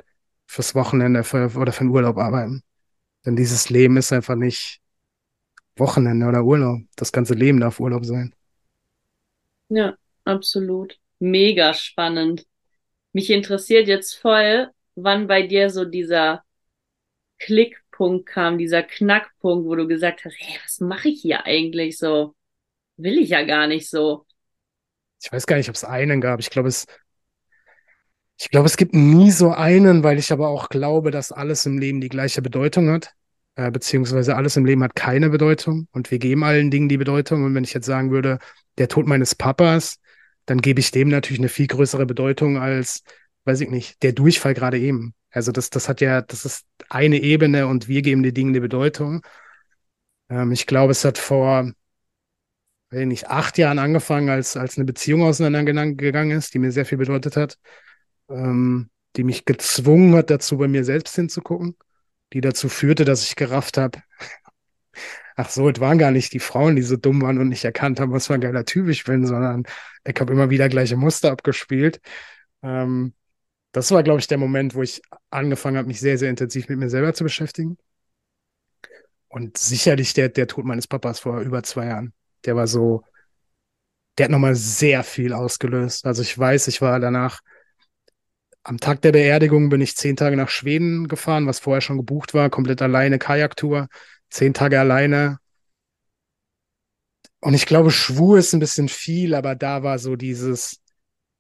fürs 0.48 0.76
Wochenende 0.76 1.24
für, 1.24 1.52
oder 1.58 1.72
für 1.74 1.84
den 1.86 1.92
Urlaub 1.92 2.18
arbeiten. 2.18 2.64
Denn 3.26 3.36
dieses 3.36 3.70
Leben 3.70 3.98
ist 3.98 4.14
einfach 4.14 4.36
nicht 4.36 4.82
Wochenende 5.78 6.28
oder 6.28 6.44
Urlaub. 6.46 6.82
Das 6.96 7.12
ganze 7.12 7.34
Leben 7.34 7.60
darf 7.60 7.80
Urlaub 7.80 8.06
sein. 8.06 8.34
Ja, 9.70 9.96
absolut. 10.26 11.00
Mega 11.20 11.74
spannend. 11.74 12.46
Mich 13.14 13.30
interessiert 13.32 13.88
jetzt 13.88 14.16
voll, 14.16 14.70
wann 14.96 15.28
bei 15.28 15.44
dir 15.48 15.70
so 15.70 15.86
dieser 15.86 16.44
Klickpunkt 17.40 18.28
kam, 18.28 18.58
dieser 18.58 18.84
Knackpunkt, 18.84 19.66
wo 19.68 19.76
du 19.76 19.88
gesagt 19.88 20.26
hast, 20.26 20.36
hey, 20.40 20.60
was 20.64 20.80
mache 20.80 21.10
ich 21.10 21.22
hier 21.22 21.46
eigentlich 21.46 21.98
so? 21.98 22.36
Will 23.02 23.18
ich 23.18 23.30
ja 23.30 23.44
gar 23.44 23.68
nicht 23.68 23.90
so. 23.90 24.26
Ich 25.24 25.32
weiß 25.32 25.48
gar 25.48 25.58
nicht, 25.58 25.70
ob 25.70 25.76
es 25.76 25.84
einen 25.84 26.22
gab. 26.22 26.40
Ich 26.40 26.50
glaube, 26.50 26.70
es, 26.70 26.86
ich 28.40 28.50
glaube, 28.50 28.68
es 28.68 28.78
gibt 28.78 28.94
nie 28.94 29.32
so 29.32 29.52
einen, 29.52 30.04
weil 30.04 30.20
ich 30.20 30.32
aber 30.32 30.50
auch 30.50 30.70
glaube, 30.70 31.12
dass 31.12 31.32
alles 31.32 31.66
im 31.66 31.78
Leben 31.78 32.02
die 32.02 32.10
gleiche 32.10 32.42
Bedeutung 32.42 32.90
hat. 32.90 33.14
Äh, 33.56 33.72
beziehungsweise 33.72 34.36
alles 34.36 34.56
im 34.56 34.66
Leben 34.66 34.84
hat 34.84 34.96
keine 34.96 35.30
Bedeutung 35.30 35.88
und 35.92 36.10
wir 36.10 36.20
geben 36.20 36.44
allen 36.44 36.72
Dingen 36.72 36.90
die 36.90 36.98
Bedeutung. 36.98 37.44
Und 37.44 37.56
wenn 37.56 37.64
ich 37.64 37.74
jetzt 37.74 37.86
sagen 37.86 38.12
würde, 38.12 38.40
der 38.78 38.88
Tod 38.88 39.08
meines 39.08 39.36
Papas, 39.36 39.98
dann 40.46 40.62
gebe 40.62 40.80
ich 40.80 40.92
dem 40.92 41.10
natürlich 41.10 41.40
eine 41.40 41.50
viel 41.50 41.68
größere 41.68 42.06
Bedeutung 42.06 42.58
als, 42.58 43.04
weiß 43.46 43.62
ich 43.62 43.70
nicht, 43.70 44.02
der 44.04 44.14
Durchfall 44.14 44.54
gerade 44.54 44.80
eben. 44.80 45.14
Also 45.32 45.52
das, 45.52 45.70
das 45.70 45.90
hat 45.90 46.02
ja, 46.02 46.22
das 46.22 46.46
ist 46.46 46.66
eine 46.90 47.18
Ebene 47.18 47.68
und 47.68 47.88
wir 47.88 48.02
geben 48.02 48.24
den 48.24 48.34
Dingen 48.34 48.52
eine 48.52 48.62
Bedeutung. 48.62 49.22
Ähm, 50.30 50.52
ich 50.52 50.66
glaube, 50.66 50.92
es 50.92 51.06
hat 51.06 51.18
vor, 51.18 51.72
weiß 52.92 53.06
nicht, 53.06 53.30
acht 53.30 53.58
Jahren 53.58 53.80
angefangen, 53.80 54.30
als, 54.30 54.58
als 54.58 54.78
eine 54.78 54.86
Beziehung 54.86 55.24
auseinandergegangen 55.24 56.38
ist, 56.38 56.54
die 56.54 56.60
mir 56.60 56.72
sehr 56.72 56.86
viel 56.86 56.98
bedeutet 56.98 57.38
hat, 57.38 57.58
ähm, 58.30 58.90
die 59.16 59.24
mich 59.24 59.46
gezwungen 59.46 60.16
hat, 60.16 60.30
dazu 60.30 60.58
bei 60.58 60.68
mir 60.68 60.84
selbst 60.84 61.16
hinzugucken, 61.16 61.76
die 62.34 62.42
dazu 62.42 62.70
führte, 62.70 63.06
dass 63.06 63.24
ich 63.26 63.36
gerafft 63.36 63.78
habe, 63.78 64.00
ach 65.36 65.50
so, 65.50 65.70
es 65.70 65.80
waren 65.80 65.98
gar 65.98 66.12
nicht 66.12 66.34
die 66.34 66.40
Frauen, 66.40 66.76
die 66.76 66.82
so 66.82 66.98
dumm 66.98 67.22
waren 67.22 67.40
und 67.40 67.50
nicht 67.50 67.66
erkannt 67.66 68.00
haben, 68.00 68.12
was 68.12 68.28
für 68.28 68.34
ein 68.36 68.42
geiler 68.42 68.66
Typ 68.66 68.88
ich 68.90 69.06
bin, 69.06 69.26
sondern 69.26 69.64
ich 70.06 70.20
habe 70.20 70.34
immer 70.34 70.50
wieder 70.50 70.70
gleiche 70.70 70.98
Muster 70.98 71.32
abgespielt. 71.32 72.02
Ähm, 72.64 73.14
das 73.72 73.92
war, 73.92 74.04
glaube 74.04 74.20
ich, 74.20 74.28
der 74.28 74.38
Moment, 74.38 74.76
wo 74.76 74.82
ich 74.84 75.02
angefangen 75.30 75.78
habe, 75.78 75.88
mich 75.88 76.00
sehr, 76.02 76.18
sehr 76.18 76.30
intensiv 76.30 76.68
mit 76.70 76.80
mir 76.80 76.90
selber 76.90 77.14
zu 77.14 77.24
beschäftigen. 77.24 77.78
Und 79.30 79.58
sicherlich 79.58 80.14
der, 80.14 80.30
der 80.30 80.48
Tod 80.48 80.66
meines 80.66 80.88
Papas 80.88 81.20
vor 81.22 81.40
über 81.40 81.64
zwei 81.64 81.86
Jahren. 81.88 82.14
Der 82.46 82.56
war 82.56 82.68
so, 82.68 83.04
der 84.18 84.26
hat 84.26 84.32
nochmal 84.32 84.56
sehr 84.56 85.04
viel 85.04 85.34
ausgelöst. 85.34 86.06
Also 86.06 86.22
ich 86.22 86.38
weiß, 86.38 86.68
ich 86.68 86.82
war 86.82 87.00
danach, 87.00 87.42
am 88.64 88.80
Tag 88.80 89.02
der 89.02 89.12
Beerdigung 89.12 89.70
bin 89.70 89.82
ich 89.82 89.96
zehn 89.96 90.16
Tage 90.16 90.38
nach 90.38 90.50
Schweden 90.50 91.08
gefahren, 91.08 91.48
was 91.48 91.60
vorher 91.60 91.82
schon 91.82 91.98
gebucht 91.98 92.34
war, 92.34 92.50
komplett 92.50 92.82
alleine, 92.82 93.18
Kajaktour, 93.18 93.88
zehn 94.30 94.54
Tage 94.54 94.80
alleine. 94.80 95.40
Und 97.40 97.56
ich 97.56 97.66
glaube, 97.66 97.90
schwur 97.90 98.38
ist 98.38 98.54
ein 98.54 98.60
bisschen 98.60 98.88
viel, 98.88 99.34
aber 99.34 99.56
da 99.56 99.82
war 99.82 99.98
so 99.98 100.16
dieses, 100.16 100.80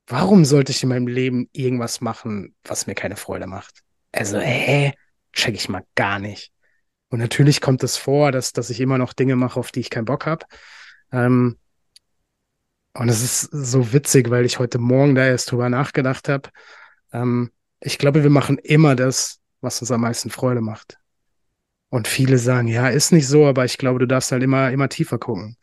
warum 0.07 0.45
sollte 0.45 0.71
ich 0.71 0.81
in 0.81 0.89
meinem 0.89 1.07
Leben 1.07 1.47
irgendwas 1.51 2.01
machen, 2.01 2.55
was 2.63 2.87
mir 2.87 2.95
keine 2.95 3.15
Freude 3.15 3.45
macht? 3.45 3.83
Also, 4.11 4.39
hä? 4.39 4.93
Check 5.33 5.55
ich 5.55 5.69
mal 5.69 5.85
gar 5.95 6.19
nicht. 6.19 6.51
Und 7.09 7.19
natürlich 7.19 7.61
kommt 7.61 7.83
es 7.83 7.97
vor, 7.97 8.31
dass, 8.31 8.51
dass 8.51 8.69
ich 8.69 8.81
immer 8.81 8.97
noch 8.97 9.13
Dinge 9.13 9.35
mache, 9.35 9.59
auf 9.59 9.71
die 9.71 9.79
ich 9.79 9.89
keinen 9.89 10.05
Bock 10.05 10.25
habe. 10.25 10.45
Ähm, 11.11 11.57
und 12.93 13.09
es 13.09 13.23
ist 13.23 13.49
so 13.51 13.93
witzig, 13.93 14.29
weil 14.29 14.45
ich 14.45 14.59
heute 14.59 14.77
Morgen 14.77 15.15
da 15.15 15.25
erst 15.25 15.51
drüber 15.51 15.69
nachgedacht 15.69 16.27
habe. 16.29 16.49
Ähm, 17.13 17.51
ich 17.79 17.97
glaube, 17.97 18.23
wir 18.23 18.29
machen 18.29 18.57
immer 18.57 18.95
das, 18.95 19.39
was 19.61 19.81
uns 19.81 19.91
am 19.91 20.01
meisten 20.01 20.29
Freude 20.29 20.61
macht. 20.61 20.97
Und 21.89 22.07
viele 22.07 22.37
sagen, 22.37 22.67
ja, 22.67 22.87
ist 22.87 23.11
nicht 23.11 23.27
so, 23.27 23.45
aber 23.45 23.65
ich 23.65 23.77
glaube, 23.77 23.99
du 23.99 24.07
darfst 24.07 24.31
halt 24.31 24.43
immer, 24.43 24.71
immer 24.71 24.89
tiefer 24.89 25.19
gucken. 25.19 25.57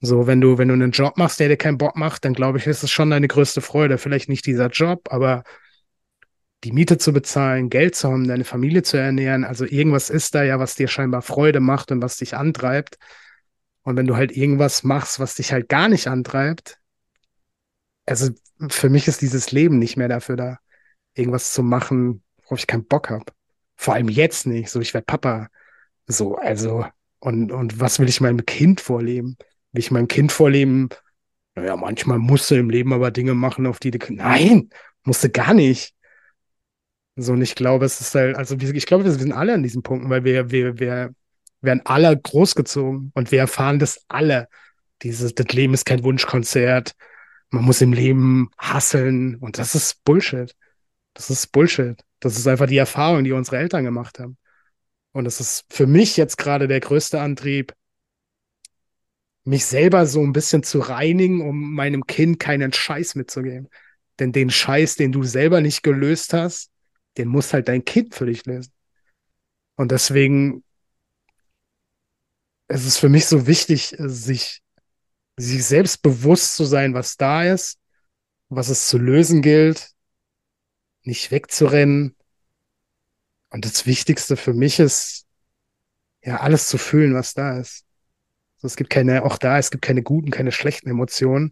So, 0.00 0.26
wenn 0.26 0.40
du, 0.40 0.58
wenn 0.58 0.68
du 0.68 0.74
einen 0.74 0.90
Job 0.90 1.16
machst, 1.16 1.38
der 1.38 1.48
dir 1.48 1.56
keinen 1.56 1.78
Bock 1.78 1.96
macht, 1.96 2.24
dann 2.24 2.34
glaube 2.34 2.58
ich, 2.58 2.66
ist 2.66 2.82
es 2.82 2.90
schon 2.90 3.10
deine 3.10 3.28
größte 3.28 3.60
Freude. 3.60 3.98
Vielleicht 3.98 4.28
nicht 4.28 4.46
dieser 4.46 4.68
Job, 4.68 5.08
aber 5.12 5.44
die 6.64 6.72
Miete 6.72 6.98
zu 6.98 7.12
bezahlen, 7.12 7.70
Geld 7.70 7.94
zu 7.94 8.10
haben, 8.10 8.26
deine 8.26 8.44
Familie 8.44 8.82
zu 8.82 8.96
ernähren. 8.96 9.44
Also 9.44 9.64
irgendwas 9.64 10.10
ist 10.10 10.34
da 10.34 10.42
ja, 10.42 10.58
was 10.58 10.74
dir 10.74 10.88
scheinbar 10.88 11.22
Freude 11.22 11.60
macht 11.60 11.92
und 11.92 12.02
was 12.02 12.16
dich 12.16 12.36
antreibt. 12.36 12.98
Und 13.82 13.96
wenn 13.96 14.06
du 14.06 14.16
halt 14.16 14.36
irgendwas 14.36 14.84
machst, 14.84 15.18
was 15.18 15.34
dich 15.34 15.52
halt 15.52 15.68
gar 15.68 15.88
nicht 15.88 16.06
antreibt, 16.06 16.78
also 18.06 18.30
für 18.68 18.88
mich 18.88 19.08
ist 19.08 19.22
dieses 19.22 19.52
Leben 19.52 19.78
nicht 19.78 19.96
mehr 19.96 20.08
dafür 20.08 20.36
da, 20.36 20.58
irgendwas 21.14 21.52
zu 21.52 21.62
machen, 21.62 22.22
worauf 22.44 22.58
ich 22.58 22.66
keinen 22.66 22.86
Bock 22.86 23.10
habe. 23.10 23.26
Vor 23.76 23.94
allem 23.94 24.08
jetzt 24.08 24.46
nicht. 24.46 24.70
So, 24.70 24.80
ich 24.80 24.94
werde 24.94 25.04
Papa. 25.06 25.48
So, 26.06 26.36
also, 26.36 26.84
und, 27.20 27.52
und 27.52 27.80
was 27.80 27.98
will 27.98 28.08
ich 28.08 28.20
meinem 28.20 28.44
Kind 28.46 28.80
vorleben? 28.80 29.36
Will 29.72 29.80
ich 29.80 29.90
meinem 29.90 30.08
Kind 30.08 30.32
vorleben? 30.32 30.88
Naja, 31.54 31.76
manchmal 31.76 32.18
musste 32.18 32.56
im 32.56 32.70
Leben 32.70 32.92
aber 32.92 33.10
Dinge 33.10 33.34
machen, 33.34 33.66
auf 33.66 33.78
die 33.78 33.90
du. 33.90 33.98
Nein, 34.12 34.70
musste 35.04 35.30
gar 35.30 35.54
nicht. 35.54 35.94
So, 37.16 37.32
und 37.34 37.42
ich 37.42 37.54
glaube, 37.54 37.84
es 37.84 38.00
ist 38.00 38.14
halt, 38.14 38.36
also 38.36 38.56
ich 38.56 38.86
glaube, 38.86 39.04
wir 39.04 39.12
sind 39.12 39.32
alle 39.32 39.54
an 39.54 39.62
diesen 39.62 39.82
Punkten, 39.82 40.08
weil 40.08 40.24
wir, 40.24 40.50
wir, 40.50 40.78
wir 40.78 41.14
werden 41.62 41.82
alle 41.84 42.16
großgezogen 42.16 43.12
und 43.14 43.32
wir 43.32 43.40
erfahren 43.40 43.78
das 43.78 44.04
alle. 44.08 44.48
Dieses, 45.02 45.34
das 45.34 45.46
Leben 45.48 45.74
ist 45.74 45.86
kein 45.86 46.04
Wunschkonzert. 46.04 46.94
Man 47.50 47.64
muss 47.64 47.80
im 47.80 47.92
Leben 47.92 48.50
hasseln 48.58 49.36
und 49.36 49.58
das 49.58 49.74
ist 49.74 50.04
Bullshit. 50.04 50.54
Das 51.14 51.30
ist 51.30 51.48
Bullshit. 51.52 52.00
Das 52.20 52.36
ist 52.38 52.46
einfach 52.46 52.66
die 52.66 52.78
Erfahrung, 52.78 53.24
die 53.24 53.32
unsere 53.32 53.58
Eltern 53.58 53.84
gemacht 53.84 54.18
haben. 54.18 54.36
Und 55.12 55.24
das 55.24 55.40
ist 55.40 55.64
für 55.70 55.86
mich 55.86 56.16
jetzt 56.16 56.38
gerade 56.38 56.68
der 56.68 56.80
größte 56.80 57.20
Antrieb, 57.20 57.74
mich 59.44 59.66
selber 59.66 60.06
so 60.06 60.22
ein 60.22 60.32
bisschen 60.32 60.62
zu 60.62 60.78
reinigen, 60.78 61.46
um 61.46 61.74
meinem 61.74 62.06
Kind 62.06 62.38
keinen 62.38 62.72
Scheiß 62.72 63.16
mitzugeben. 63.16 63.68
Denn 64.18 64.32
den 64.32 64.50
Scheiß, 64.50 64.96
den 64.96 65.12
du 65.12 65.24
selber 65.24 65.60
nicht 65.60 65.82
gelöst 65.82 66.32
hast, 66.32 66.70
den 67.18 67.28
muss 67.28 67.52
halt 67.52 67.68
dein 67.68 67.84
Kind 67.84 68.14
für 68.14 68.26
dich 68.26 68.46
lösen. 68.46 68.72
Und 69.76 69.90
deswegen 69.90 70.62
ist 72.68 72.86
es 72.86 72.98
für 72.98 73.08
mich 73.08 73.26
so 73.26 73.46
wichtig, 73.46 73.94
sich, 73.98 74.62
sich 75.36 75.64
selbst 75.64 76.02
bewusst 76.02 76.56
zu 76.56 76.64
sein, 76.64 76.94
was 76.94 77.16
da 77.16 77.44
ist, 77.44 77.78
was 78.48 78.68
es 78.68 78.88
zu 78.88 78.98
lösen 78.98 79.42
gilt, 79.42 79.90
nicht 81.02 81.30
wegzurennen. 81.30 82.16
Und 83.50 83.64
das 83.64 83.86
Wichtigste 83.86 84.36
für 84.36 84.54
mich 84.54 84.78
ist, 84.78 85.26
ja, 86.24 86.40
alles 86.40 86.68
zu 86.68 86.78
fühlen, 86.78 87.14
was 87.14 87.34
da 87.34 87.58
ist. 87.58 87.84
Also 88.56 88.68
es 88.68 88.76
gibt 88.76 88.90
keine, 88.90 89.24
auch 89.24 89.38
da, 89.38 89.58
es 89.58 89.70
gibt 89.70 89.84
keine 89.84 90.02
guten, 90.02 90.30
keine 90.30 90.52
schlechten 90.52 90.88
Emotionen. 90.88 91.50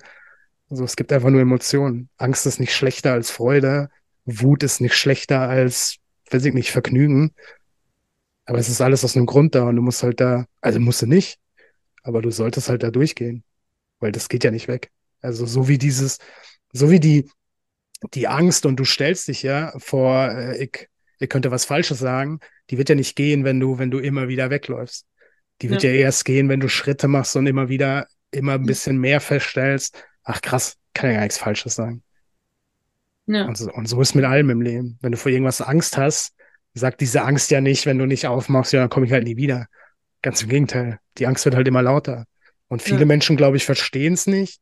Also 0.70 0.84
es 0.84 0.94
gibt 0.94 1.12
einfach 1.12 1.30
nur 1.30 1.40
Emotionen. 1.40 2.08
Angst 2.16 2.46
ist 2.46 2.60
nicht 2.60 2.74
schlechter 2.74 3.12
als 3.12 3.30
Freude. 3.30 3.90
Wut 4.24 4.62
ist 4.62 4.80
nicht 4.80 4.94
schlechter 4.94 5.40
als, 5.40 5.96
weiß 6.30 6.44
ich 6.44 6.54
nicht, 6.54 6.70
Vergnügen. 6.70 7.34
Aber 8.50 8.59
es 8.59 8.69
ist 8.69 8.80
alles 8.80 9.04
aus 9.04 9.16
einem 9.16 9.26
Grund 9.26 9.54
da 9.54 9.62
und 9.62 9.76
du 9.76 9.83
musst 9.83 10.02
halt 10.02 10.21
da, 10.21 10.45
also 10.61 10.80
musst 10.80 11.02
du 11.02 11.07
nicht, 11.07 11.38
aber 12.02 12.21
du 12.21 12.33
solltest 12.33 12.69
halt 12.69 12.83
da 12.83 12.90
durchgehen, 12.90 13.45
weil 14.00 14.11
das 14.11 14.28
geht 14.28 14.42
ja 14.42 14.50
nicht 14.50 14.66
weg. 14.66 14.90
Also 15.21 15.47
so 15.47 15.69
wie 15.69 15.78
dieses, 15.78 16.19
so 16.73 16.90
wie 16.90 16.99
die, 16.99 17.30
die 18.12 18.26
Angst 18.26 18.66
und 18.66 18.75
du 18.75 18.85
stellst 18.85 19.28
dich 19.28 19.45
ja 19.45 19.73
vor, 19.78 20.33
äh, 20.33 20.64
ich, 20.64 20.88
ich 21.21 21.28
könnte 21.28 21.52
was 21.52 21.64
Falsches 21.64 22.00
sagen, 22.00 22.40
die 22.71 22.76
wird 22.76 22.88
ja 22.88 22.97
nicht 22.97 23.14
gehen, 23.14 23.45
wenn 23.45 23.61
du, 23.61 23.78
wenn 23.78 23.92
du 23.92 24.00
immer 24.00 24.26
wieder 24.26 24.50
wegläufst. 24.50 25.07
Die 25.62 25.71
wird 25.71 25.85
ja, 25.85 25.90
ja 25.90 26.00
erst 26.00 26.25
gehen, 26.25 26.49
wenn 26.49 26.59
du 26.59 26.69
Schritte 26.69 27.07
machst 27.07 27.37
und 27.37 27.47
immer 27.47 27.69
wieder, 27.69 28.09
immer 28.33 28.54
ein 28.54 28.66
bisschen 28.66 28.99
mehr 28.99 29.21
feststellst. 29.21 30.02
Ach 30.25 30.42
krass, 30.42 30.76
kann 30.92 31.11
ja 31.11 31.14
gar 31.14 31.23
nichts 31.23 31.38
Falsches 31.38 31.76
sagen. 31.76 32.02
Ja. 33.26 33.45
Und, 33.45 33.57
so, 33.57 33.71
und 33.71 33.87
so 33.87 34.00
ist 34.00 34.16
mit 34.16 34.25
allem 34.25 34.50
im 34.50 34.61
Leben. 34.61 34.99
Wenn 35.02 35.12
du 35.12 35.19
vor 35.19 35.30
irgendwas 35.30 35.61
Angst 35.61 35.97
hast, 35.97 36.35
sagt 36.74 37.00
diese 37.00 37.22
Angst 37.22 37.50
ja 37.50 37.60
nicht, 37.60 37.86
wenn 37.86 37.98
du 37.98 38.06
nicht 38.06 38.26
aufmachst, 38.26 38.72
ja, 38.72 38.80
dann 38.80 38.90
komme 38.90 39.06
ich 39.06 39.12
halt 39.12 39.24
nie 39.24 39.36
wieder. 39.36 39.66
Ganz 40.22 40.42
im 40.42 40.48
Gegenteil. 40.48 40.98
Die 41.18 41.26
Angst 41.26 41.44
wird 41.44 41.54
halt 41.54 41.66
immer 41.66 41.82
lauter. 41.82 42.26
Und 42.68 42.82
viele 42.82 43.00
ja. 43.00 43.06
Menschen, 43.06 43.36
glaube 43.36 43.56
ich, 43.56 43.64
verstehen 43.64 44.14
es 44.14 44.26
nicht. 44.26 44.60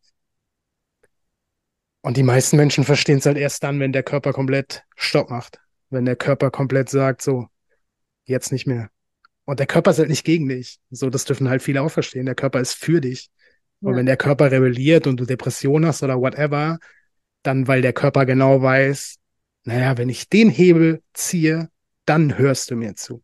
Und 2.01 2.17
die 2.17 2.23
meisten 2.23 2.57
Menschen 2.57 2.85
verstehen 2.85 3.19
es 3.19 3.27
halt 3.27 3.37
erst 3.37 3.63
dann, 3.63 3.81
wenn 3.81 3.93
der 3.93 4.03
Körper 4.03 4.33
komplett 4.33 4.85
Stopp 4.97 5.31
macht. 5.31 5.61
Wenn 5.91 6.05
der 6.05 6.17
Körper 6.17 6.51
komplett 6.51 6.89
sagt, 6.89 7.23
so, 7.23 7.49
jetzt 8.25 8.53
nicht 8.53 8.67
mehr. 8.67 8.89
Und 9.45 9.59
der 9.59 9.67
Körper 9.67 9.91
ist 9.91 9.99
halt 9.99 10.09
nicht 10.09 10.25
gegen 10.25 10.49
dich. 10.49 10.79
So, 10.91 11.11
das 11.11 11.25
dürfen 11.25 11.49
halt 11.49 11.63
viele 11.63 11.83
auch 11.83 11.91
verstehen. 11.91 12.27
Der 12.27 12.35
Körper 12.35 12.61
ist 12.61 12.75
für 12.75 13.01
dich. 13.01 13.31
Und 13.81 13.95
wenn 13.95 14.07
der 14.07 14.17
Körper 14.17 14.51
rebelliert 14.51 15.07
und 15.07 15.19
du 15.19 15.25
Depression 15.25 15.87
hast 15.87 16.03
oder 16.03 16.21
whatever, 16.21 16.79
dann, 17.43 17.69
weil 17.69 17.81
der 17.81 17.93
Körper 17.93 18.27
genau 18.27 18.61
weiß, 18.61 19.17
naja, 19.65 19.97
wenn 19.99 20.09
ich 20.09 20.29
den 20.29 20.51
Hebel 20.51 21.03
ziehe, 21.13 21.69
dann 22.09 22.39
hörst 22.39 22.71
du 22.71 22.77
mir 22.77 22.95
zu. 22.95 23.23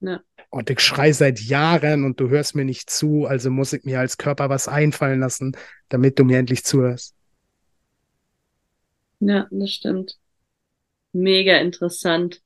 Ja. 0.00 0.20
Und 0.50 0.70
ich 0.70 0.80
schrei 0.80 1.12
seit 1.12 1.40
Jahren 1.40 2.04
und 2.04 2.20
du 2.20 2.28
hörst 2.28 2.54
mir 2.54 2.64
nicht 2.64 2.88
zu, 2.88 3.26
also 3.26 3.50
muss 3.50 3.72
ich 3.72 3.84
mir 3.84 4.00
als 4.00 4.16
Körper 4.16 4.48
was 4.48 4.68
einfallen 4.68 5.20
lassen, 5.20 5.56
damit 5.88 6.18
du 6.18 6.24
mir 6.24 6.38
endlich 6.38 6.64
zuhörst. 6.64 7.14
Ja, 9.20 9.46
das 9.50 9.70
stimmt. 9.70 10.16
Mega 11.12 11.56
interessant. 11.58 12.40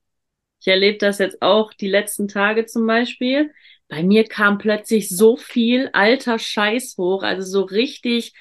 Ich 0.60 0.68
erlebe 0.68 0.98
das 0.98 1.18
jetzt 1.18 1.42
auch 1.42 1.72
die 1.74 1.88
letzten 1.88 2.28
Tage 2.28 2.66
zum 2.66 2.86
Beispiel. 2.86 3.52
Bei 3.88 4.02
mir 4.02 4.24
kam 4.24 4.58
plötzlich 4.58 5.08
so 5.10 5.36
viel 5.36 5.90
alter 5.92 6.38
Scheiß 6.38 6.94
hoch, 6.96 7.22
also 7.22 7.42
so 7.42 7.62
richtig 7.62 8.32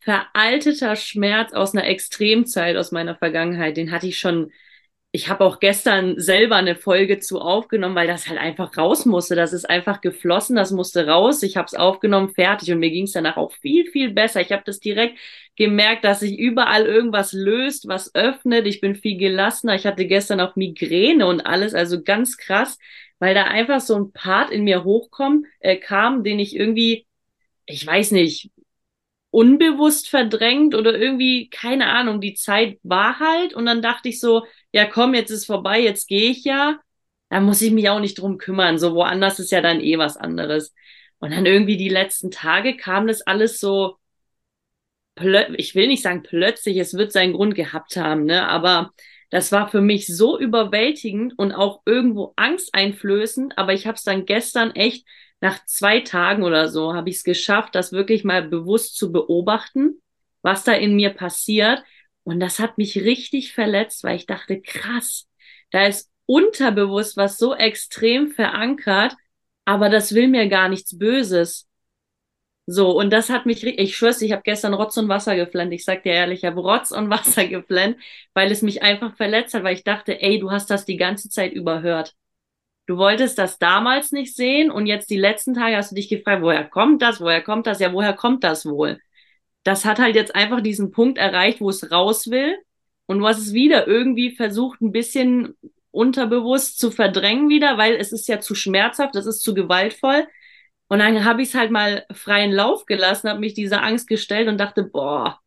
veralteter 0.00 0.96
Schmerz 0.96 1.52
aus 1.52 1.74
einer 1.74 1.86
Extremzeit 1.86 2.76
aus 2.76 2.92
meiner 2.92 3.16
Vergangenheit. 3.16 3.76
Den 3.76 3.90
hatte 3.90 4.06
ich 4.06 4.18
schon 4.18 4.52
ich 5.10 5.28
habe 5.30 5.44
auch 5.44 5.58
gestern 5.58 6.20
selber 6.20 6.56
eine 6.56 6.76
Folge 6.76 7.18
zu 7.18 7.40
aufgenommen, 7.40 7.94
weil 7.94 8.06
das 8.06 8.28
halt 8.28 8.38
einfach 8.38 8.76
raus 8.76 9.06
musste. 9.06 9.34
Das 9.34 9.54
ist 9.54 9.68
einfach 9.68 10.02
geflossen, 10.02 10.54
das 10.54 10.70
musste 10.70 11.06
raus. 11.06 11.42
Ich 11.42 11.56
habe 11.56 11.66
es 11.66 11.74
aufgenommen, 11.74 12.34
fertig 12.34 12.70
und 12.70 12.78
mir 12.78 12.90
ging 12.90 13.04
es 13.04 13.12
danach 13.12 13.38
auch 13.38 13.52
viel, 13.52 13.90
viel 13.90 14.12
besser. 14.12 14.42
Ich 14.42 14.52
habe 14.52 14.62
das 14.66 14.80
direkt 14.80 15.18
gemerkt, 15.56 16.04
dass 16.04 16.20
sich 16.20 16.38
überall 16.38 16.84
irgendwas 16.84 17.32
löst, 17.32 17.88
was 17.88 18.14
öffnet. 18.14 18.66
Ich 18.66 18.82
bin 18.82 18.94
viel 18.96 19.16
gelassener. 19.16 19.74
Ich 19.76 19.86
hatte 19.86 20.06
gestern 20.06 20.40
auch 20.40 20.56
Migräne 20.56 21.26
und 21.26 21.40
alles, 21.40 21.72
also 21.74 22.02
ganz 22.02 22.36
krass, 22.36 22.78
weil 23.18 23.34
da 23.34 23.44
einfach 23.44 23.80
so 23.80 23.96
ein 23.96 24.12
Part 24.12 24.50
in 24.50 24.64
mir 24.64 24.84
hochkommt, 24.84 25.46
äh, 25.60 25.76
kam, 25.76 26.22
den 26.22 26.38
ich 26.38 26.54
irgendwie, 26.54 27.06
ich 27.66 27.86
weiß 27.86 28.12
nicht, 28.12 28.50
unbewusst 29.30 30.08
verdrängt 30.08 30.74
oder 30.74 30.98
irgendwie, 30.98 31.50
keine 31.50 31.86
Ahnung, 31.88 32.20
die 32.20 32.34
Zeit 32.34 32.78
war 32.82 33.18
halt 33.20 33.54
und 33.54 33.66
dann 33.66 33.82
dachte 33.82 34.08
ich 34.08 34.20
so, 34.20 34.44
ja 34.72 34.86
komm, 34.86 35.14
jetzt 35.14 35.30
ist 35.30 35.46
vorbei, 35.46 35.80
jetzt 35.80 36.08
gehe 36.08 36.30
ich 36.30 36.44
ja, 36.44 36.80
da 37.30 37.40
muss 37.40 37.62
ich 37.62 37.72
mich 37.72 37.88
auch 37.88 38.00
nicht 38.00 38.18
drum 38.18 38.38
kümmern, 38.38 38.78
so 38.78 38.94
woanders 38.94 39.38
ist 39.38 39.50
ja 39.52 39.60
dann 39.60 39.80
eh 39.80 39.98
was 39.98 40.16
anderes. 40.16 40.74
Und 41.18 41.32
dann 41.32 41.46
irgendwie 41.46 41.76
die 41.76 41.88
letzten 41.88 42.30
Tage 42.30 42.76
kam 42.76 43.06
das 43.06 43.22
alles 43.22 43.60
so, 43.60 43.98
ich 45.56 45.74
will 45.74 45.88
nicht 45.88 46.02
sagen 46.02 46.22
plötzlich, 46.22 46.76
es 46.76 46.94
wird 46.94 47.12
seinen 47.12 47.32
Grund 47.32 47.54
gehabt 47.54 47.96
haben, 47.96 48.24
ne, 48.24 48.48
aber 48.48 48.92
das 49.30 49.52
war 49.52 49.68
für 49.68 49.80
mich 49.80 50.06
so 50.06 50.38
überwältigend 50.38 51.38
und 51.38 51.52
auch 51.52 51.82
irgendwo 51.84 52.32
angsteinflößend, 52.36 53.58
aber 53.58 53.72
ich 53.74 53.86
habe 53.86 53.96
es 53.96 54.04
dann 54.04 54.24
gestern 54.26 54.70
echt 54.72 55.06
nach 55.40 55.64
zwei 55.66 56.00
Tagen 56.00 56.42
oder 56.44 56.68
so 56.68 56.94
habe 56.94 57.10
ich 57.10 57.16
es 57.16 57.24
geschafft, 57.24 57.74
das 57.74 57.92
wirklich 57.92 58.24
mal 58.24 58.42
bewusst 58.42 58.96
zu 58.96 59.12
beobachten, 59.12 60.00
was 60.42 60.64
da 60.64 60.72
in 60.72 60.96
mir 60.96 61.10
passiert. 61.10 61.82
Und 62.28 62.40
das 62.40 62.58
hat 62.58 62.76
mich 62.76 62.94
richtig 62.98 63.54
verletzt, 63.54 64.04
weil 64.04 64.16
ich 64.16 64.26
dachte, 64.26 64.60
krass, 64.60 65.26
da 65.70 65.86
ist 65.86 66.10
unterbewusst 66.26 67.16
was 67.16 67.38
so 67.38 67.54
extrem 67.54 68.28
verankert, 68.28 69.16
aber 69.64 69.88
das 69.88 70.14
will 70.14 70.28
mir 70.28 70.46
gar 70.48 70.68
nichts 70.68 70.98
Böses. 70.98 71.66
So, 72.66 72.90
und 72.90 73.10
das 73.14 73.30
hat 73.30 73.46
mich, 73.46 73.64
ich 73.64 73.96
schwör's, 73.96 74.20
ich 74.20 74.32
habe 74.32 74.42
gestern 74.44 74.74
Rotz 74.74 74.98
und 74.98 75.08
Wasser 75.08 75.36
geflennt. 75.36 75.72
Ich 75.72 75.86
sag 75.86 76.02
dir 76.02 76.12
ehrlich, 76.12 76.40
ich 76.40 76.44
habe 76.44 76.60
Rotz 76.60 76.90
und 76.90 77.08
Wasser 77.10 77.46
geflennt, 77.46 77.96
weil 78.34 78.52
es 78.52 78.60
mich 78.60 78.82
einfach 78.82 79.16
verletzt 79.16 79.54
hat, 79.54 79.64
weil 79.64 79.76
ich 79.76 79.84
dachte, 79.84 80.20
ey, 80.20 80.38
du 80.38 80.50
hast 80.50 80.68
das 80.68 80.84
die 80.84 80.98
ganze 80.98 81.30
Zeit 81.30 81.54
überhört. 81.54 82.14
Du 82.86 82.98
wolltest 82.98 83.38
das 83.38 83.58
damals 83.58 84.12
nicht 84.12 84.36
sehen 84.36 84.70
und 84.70 84.86
jetzt 84.86 85.08
die 85.10 85.16
letzten 85.16 85.54
Tage 85.54 85.76
hast 85.76 85.92
du 85.92 85.96
dich 85.96 86.10
gefragt, 86.10 86.42
woher 86.42 86.64
kommt 86.64 87.00
das? 87.00 87.22
Woher 87.22 87.42
kommt 87.42 87.66
das? 87.66 87.80
Ja, 87.80 87.94
woher 87.94 88.12
kommt 88.12 88.44
das 88.44 88.66
wohl? 88.66 89.00
Das 89.64 89.84
hat 89.84 89.98
halt 89.98 90.14
jetzt 90.16 90.34
einfach 90.34 90.60
diesen 90.60 90.90
Punkt 90.92 91.18
erreicht, 91.18 91.60
wo 91.60 91.68
es 91.70 91.90
raus 91.90 92.30
will 92.30 92.56
und 93.06 93.24
hast 93.24 93.38
es 93.38 93.52
wieder 93.52 93.86
irgendwie 93.86 94.34
versucht, 94.34 94.80
ein 94.80 94.92
bisschen 94.92 95.54
unterbewusst 95.90 96.78
zu 96.78 96.90
verdrängen 96.90 97.48
wieder, 97.48 97.78
weil 97.78 97.94
es 97.96 98.12
ist 98.12 98.28
ja 98.28 98.40
zu 98.40 98.54
schmerzhaft, 98.54 99.16
es 99.16 99.26
ist 99.26 99.42
zu 99.42 99.54
gewaltvoll. 99.54 100.26
Und 100.88 101.00
dann 101.00 101.24
habe 101.24 101.42
ich 101.42 101.48
es 101.48 101.54
halt 101.54 101.70
mal 101.70 102.06
freien 102.12 102.52
Lauf 102.52 102.86
gelassen, 102.86 103.28
habe 103.28 103.40
mich 103.40 103.54
dieser 103.54 103.82
Angst 103.82 104.08
gestellt 104.08 104.48
und 104.48 104.58
dachte, 104.58 104.84
boah, 104.84 105.40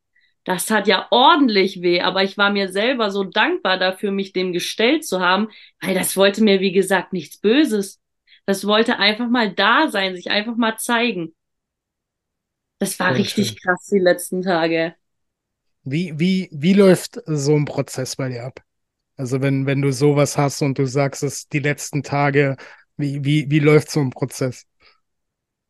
das 0.44 0.70
hat 0.72 0.88
ja 0.88 1.08
ordentlich 1.12 1.82
weh, 1.82 2.02
aber 2.02 2.24
ich 2.24 2.38
war 2.38 2.50
mir 2.52 2.70
selber 2.70 3.12
so 3.12 3.24
dankbar 3.24 3.78
dafür, 3.78 4.12
mich 4.12 4.34
dem 4.34 4.54
gestellt 4.54 5.06
zu 5.06 5.20
haben, 5.20 5.50
weil 5.80 5.94
das 5.94 6.18
wollte 6.18 6.44
mir, 6.44 6.60
wie 6.60 6.72
gesagt, 6.72 7.14
nichts 7.14 7.38
Böses. 7.40 8.02
Das 8.46 8.66
wollte 8.66 8.98
einfach 9.00 9.30
mal 9.30 9.54
da 9.54 9.88
sein, 9.90 10.16
sich 10.16 10.32
einfach 10.32 10.56
mal 10.56 10.78
zeigen. 10.78 11.36
Das 12.82 13.00
war 13.00 13.16
Sehr 13.16 13.18
richtig 13.18 13.56
schön. 13.56 13.62
krass 13.62 13.88
die 13.88 14.00
letzten 14.00 14.42
Tage. 14.42 14.96
Wie, 15.84 16.20
wie, 16.20 16.50
wie 16.52 16.74
läuft 16.74 17.20
so 17.26 17.56
ein 17.56 17.66
Prozess 17.66 18.16
bei 18.16 18.30
dir 18.30 18.46
ab? 18.46 18.62
Also 19.18 19.42
wenn, 19.42 19.66
wenn 19.68 19.82
du 19.82 19.92
sowas 19.94 20.38
hast 20.38 20.62
und 20.62 20.78
du 20.80 20.88
sagst 20.88 21.24
es 21.24 21.48
die 21.50 21.60
letzten 21.60 22.04
Tage, 22.04 22.58
wie, 22.98 23.24
wie, 23.26 23.50
wie 23.52 23.60
läuft 23.60 23.92
so 23.92 24.02
ein 24.02 24.10
Prozess? 24.12 24.66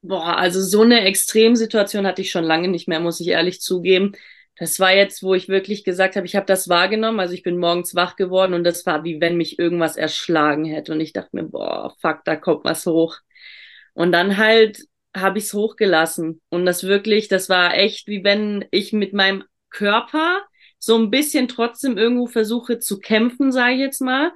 Boah, 0.03 0.35
also 0.37 0.61
so 0.61 0.81
eine 0.81 1.01
Extremsituation 1.05 2.07
hatte 2.07 2.21
ich 2.23 2.31
schon 2.31 2.43
lange 2.43 2.67
nicht 2.67 2.87
mehr, 2.87 2.99
muss 2.99 3.19
ich 3.19 3.27
ehrlich 3.27 3.61
zugeben 3.61 4.13
das 4.57 4.79
war 4.79 4.93
jetzt, 4.93 5.23
wo 5.23 5.33
ich 5.33 5.47
wirklich 5.49 5.83
gesagt 5.83 6.15
habe, 6.15 6.27
ich 6.27 6.35
habe 6.35 6.45
das 6.45 6.69
wahrgenommen. 6.69 7.19
Also 7.19 7.33
ich 7.33 7.41
bin 7.41 7.57
morgens 7.57 7.95
wach 7.95 8.15
geworden 8.15 8.53
und 8.53 8.63
das 8.63 8.85
war 8.85 9.03
wie 9.03 9.19
wenn 9.19 9.35
mich 9.37 9.57
irgendwas 9.57 9.95
erschlagen 9.97 10.65
hätte. 10.65 10.91
Und 10.91 10.99
ich 10.99 11.13
dachte 11.13 11.29
mir, 11.35 11.43
boah, 11.45 11.95
fuck, 11.99 12.19
da 12.25 12.35
kommt 12.35 12.63
was 12.63 12.85
hoch. 12.85 13.17
Und 13.93 14.11
dann 14.11 14.37
halt 14.37 14.77
habe 15.15 15.39
ich 15.39 15.45
es 15.45 15.53
hochgelassen. 15.53 16.41
Und 16.49 16.65
das 16.65 16.83
wirklich, 16.83 17.27
das 17.27 17.49
war 17.49 17.75
echt 17.75 18.07
wie 18.07 18.23
wenn 18.23 18.65
ich 18.71 18.93
mit 18.93 19.13
meinem 19.13 19.43
Körper 19.69 20.41
so 20.79 20.97
ein 20.97 21.11
bisschen 21.11 21.47
trotzdem 21.47 21.97
irgendwo 21.97 22.27
versuche 22.27 22.79
zu 22.79 22.99
kämpfen, 22.99 23.51
sage 23.51 23.73
ich 23.75 23.79
jetzt 23.79 24.01
mal. 24.01 24.31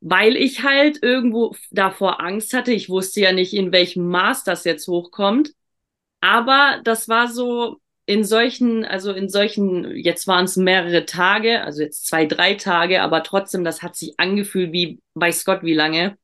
Weil 0.00 0.36
ich 0.36 0.62
halt 0.62 1.02
irgendwo 1.02 1.54
davor 1.70 2.20
Angst 2.20 2.54
hatte. 2.54 2.72
Ich 2.72 2.88
wusste 2.88 3.20
ja 3.20 3.32
nicht, 3.32 3.52
in 3.54 3.72
welchem 3.72 4.08
Maß 4.08 4.44
das 4.44 4.64
jetzt 4.64 4.88
hochkommt. 4.88 5.52
Aber 6.20 6.80
das 6.84 7.08
war 7.08 7.28
so, 7.28 7.80
in 8.10 8.24
solchen, 8.24 8.84
also 8.84 9.12
in 9.12 9.28
solchen, 9.28 9.96
jetzt 9.96 10.26
waren 10.26 10.44
es 10.44 10.56
mehrere 10.56 11.06
Tage, 11.06 11.62
also 11.62 11.82
jetzt 11.82 12.06
zwei, 12.06 12.26
drei 12.26 12.54
Tage, 12.54 13.02
aber 13.02 13.22
trotzdem, 13.22 13.62
das 13.62 13.82
hat 13.82 13.94
sich 13.94 14.18
angefühlt 14.18 14.72
wie, 14.72 15.00
weiß 15.14 15.44
Gott, 15.44 15.62
wie 15.62 15.74
lange. 15.74 16.18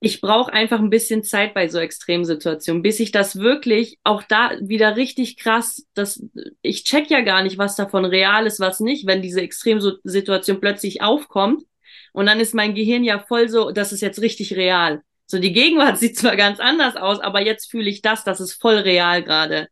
Ich 0.00 0.20
brauche 0.20 0.52
einfach 0.52 0.78
ein 0.78 0.90
bisschen 0.90 1.24
Zeit 1.24 1.54
bei 1.54 1.68
so 1.68 1.78
Extremsituationen, 1.78 2.82
bis 2.82 3.00
ich 3.00 3.12
das 3.12 3.36
wirklich 3.36 3.98
auch 4.04 4.22
da 4.22 4.52
wieder 4.60 4.96
richtig 4.96 5.38
krass, 5.38 5.86
das, 5.94 6.22
ich 6.60 6.84
check 6.84 7.10
ja 7.10 7.22
gar 7.22 7.42
nicht, 7.42 7.56
was 7.56 7.76
davon 7.76 8.04
real 8.04 8.46
ist, 8.46 8.60
was 8.60 8.80
nicht, 8.80 9.06
wenn 9.06 9.22
diese 9.22 9.40
Extremsituation 9.40 10.60
plötzlich 10.60 11.02
aufkommt. 11.02 11.64
Und 12.12 12.26
dann 12.26 12.40
ist 12.40 12.54
mein 12.54 12.74
Gehirn 12.74 13.04
ja 13.04 13.18
voll 13.18 13.48
so, 13.48 13.70
das 13.70 13.92
ist 13.92 14.02
jetzt 14.02 14.20
richtig 14.20 14.54
real. 14.54 15.02
So, 15.26 15.38
die 15.38 15.52
Gegenwart 15.52 15.98
sieht 15.98 16.18
zwar 16.18 16.36
ganz 16.36 16.60
anders 16.60 16.96
aus, 16.96 17.18
aber 17.20 17.40
jetzt 17.40 17.70
fühle 17.70 17.88
ich 17.88 18.02
das, 18.02 18.22
das 18.22 18.40
ist 18.40 18.60
voll 18.60 18.76
real 18.76 19.22
gerade. 19.22 19.68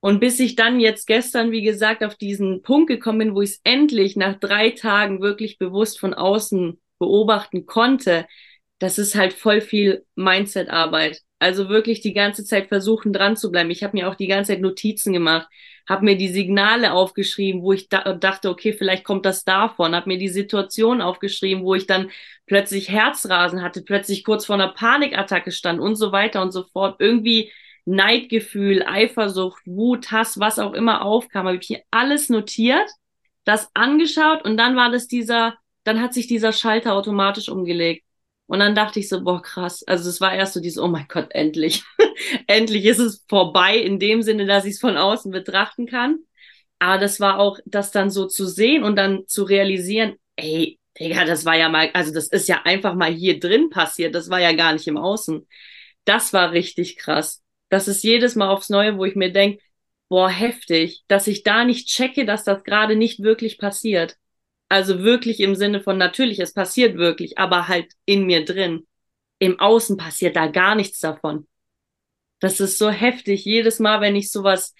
Und 0.00 0.18
bis 0.20 0.40
ich 0.40 0.56
dann 0.56 0.80
jetzt 0.80 1.06
gestern, 1.06 1.50
wie 1.50 1.62
gesagt, 1.62 2.02
auf 2.02 2.14
diesen 2.16 2.62
Punkt 2.62 2.88
gekommen 2.88 3.18
bin, 3.18 3.34
wo 3.34 3.42
ich 3.42 3.50
es 3.50 3.60
endlich 3.64 4.16
nach 4.16 4.38
drei 4.38 4.70
Tagen 4.70 5.20
wirklich 5.20 5.58
bewusst 5.58 6.00
von 6.00 6.14
außen 6.14 6.80
beobachten 6.98 7.66
konnte, 7.66 8.26
das 8.80 8.98
ist 8.98 9.14
halt 9.14 9.32
voll 9.32 9.60
viel 9.60 10.04
Mindset-Arbeit. 10.16 11.20
Also 11.38 11.68
wirklich 11.68 12.00
die 12.00 12.12
ganze 12.12 12.44
Zeit 12.44 12.66
versuchen 12.68 13.12
dran 13.12 13.36
zu 13.36 13.50
bleiben. 13.50 13.70
Ich 13.70 13.82
habe 13.84 13.96
mir 13.96 14.08
auch 14.08 14.16
die 14.16 14.26
ganze 14.26 14.52
Zeit 14.52 14.60
Notizen 14.60 15.12
gemacht, 15.12 15.48
habe 15.88 16.04
mir 16.04 16.16
die 16.16 16.28
Signale 16.28 16.92
aufgeschrieben, 16.92 17.62
wo 17.62 17.72
ich 17.72 17.88
da 17.88 18.12
dachte, 18.14 18.50
okay, 18.50 18.72
vielleicht 18.72 19.04
kommt 19.04 19.24
das 19.24 19.44
davon, 19.44 19.94
habe 19.94 20.08
mir 20.08 20.18
die 20.18 20.28
Situation 20.28 21.00
aufgeschrieben, 21.00 21.64
wo 21.64 21.74
ich 21.74 21.86
dann 21.86 22.10
plötzlich 22.46 22.90
Herzrasen 22.90 23.62
hatte, 23.62 23.82
plötzlich 23.82 24.24
kurz 24.24 24.46
vor 24.46 24.56
einer 24.56 24.72
Panikattacke 24.72 25.52
stand 25.52 25.80
und 25.80 25.94
so 25.94 26.12
weiter 26.12 26.42
und 26.42 26.52
so 26.52 26.64
fort. 26.64 26.96
Irgendwie 26.98 27.52
Neidgefühl, 27.86 28.82
Eifersucht, 28.82 29.62
Wut, 29.66 30.10
Hass, 30.10 30.40
was 30.40 30.58
auch 30.58 30.74
immer 30.74 31.04
aufkam, 31.04 31.46
habe 31.46 31.58
ich 31.58 31.66
hier 31.66 31.82
alles 31.90 32.28
notiert 32.28 32.88
das 33.44 33.70
angeschaut 33.74 34.44
und 34.44 34.56
dann 34.56 34.76
war 34.76 34.90
das 34.90 35.06
dieser, 35.08 35.56
dann 35.84 36.00
hat 36.00 36.14
sich 36.14 36.26
dieser 36.26 36.52
Schalter 36.52 36.94
automatisch 36.94 37.48
umgelegt. 37.48 38.04
Und 38.50 38.58
dann 38.58 38.74
dachte 38.74 38.98
ich 38.98 39.08
so, 39.08 39.22
boah, 39.22 39.40
krass. 39.40 39.84
Also 39.86 40.10
es 40.10 40.20
war 40.20 40.34
erst 40.34 40.54
so 40.54 40.60
dieses, 40.60 40.82
oh 40.82 40.88
mein 40.88 41.06
Gott, 41.06 41.28
endlich. 41.30 41.84
endlich 42.48 42.84
ist 42.84 42.98
es 42.98 43.24
vorbei 43.28 43.76
in 43.76 44.00
dem 44.00 44.22
Sinne, 44.22 44.44
dass 44.44 44.64
ich 44.64 44.72
es 44.72 44.80
von 44.80 44.96
außen 44.96 45.30
betrachten 45.30 45.86
kann. 45.86 46.18
Aber 46.80 46.98
das 46.98 47.20
war 47.20 47.38
auch, 47.38 47.60
das 47.64 47.92
dann 47.92 48.10
so 48.10 48.26
zu 48.26 48.48
sehen 48.48 48.82
und 48.82 48.96
dann 48.96 49.28
zu 49.28 49.44
realisieren, 49.44 50.16
ey, 50.34 50.80
Digga, 50.98 51.24
das 51.26 51.44
war 51.44 51.56
ja 51.56 51.68
mal, 51.68 51.90
also 51.94 52.12
das 52.12 52.26
ist 52.26 52.48
ja 52.48 52.62
einfach 52.64 52.94
mal 52.94 53.12
hier 53.12 53.38
drin 53.38 53.70
passiert. 53.70 54.16
Das 54.16 54.30
war 54.30 54.40
ja 54.40 54.50
gar 54.50 54.72
nicht 54.72 54.88
im 54.88 54.96
Außen. 54.96 55.46
Das 56.04 56.32
war 56.32 56.50
richtig 56.50 56.96
krass. 56.96 57.44
Das 57.68 57.86
ist 57.86 58.02
jedes 58.02 58.34
Mal 58.34 58.48
aufs 58.48 58.68
Neue, 58.68 58.98
wo 58.98 59.04
ich 59.04 59.14
mir 59.14 59.30
denke, 59.32 59.62
boah, 60.08 60.28
heftig, 60.28 61.04
dass 61.06 61.28
ich 61.28 61.44
da 61.44 61.64
nicht 61.64 61.86
checke, 61.86 62.24
dass 62.24 62.42
das 62.42 62.64
gerade 62.64 62.96
nicht 62.96 63.22
wirklich 63.22 63.58
passiert. 63.58 64.16
Also 64.70 65.00
wirklich 65.00 65.40
im 65.40 65.56
Sinne 65.56 65.80
von 65.80 65.98
natürlich, 65.98 66.38
es 66.38 66.54
passiert 66.54 66.96
wirklich, 66.96 67.38
aber 67.38 67.66
halt 67.66 67.92
in 68.04 68.24
mir 68.24 68.44
drin. 68.44 68.86
Im 69.40 69.58
Außen 69.58 69.96
passiert 69.96 70.36
da 70.36 70.46
gar 70.46 70.76
nichts 70.76 71.00
davon. 71.00 71.48
Das 72.38 72.60
ist 72.60 72.78
so 72.78 72.88
heftig. 72.88 73.44
Jedes 73.44 73.80
Mal, 73.80 74.00
wenn 74.00 74.14
ich 74.14 74.30
sowas 74.30 74.74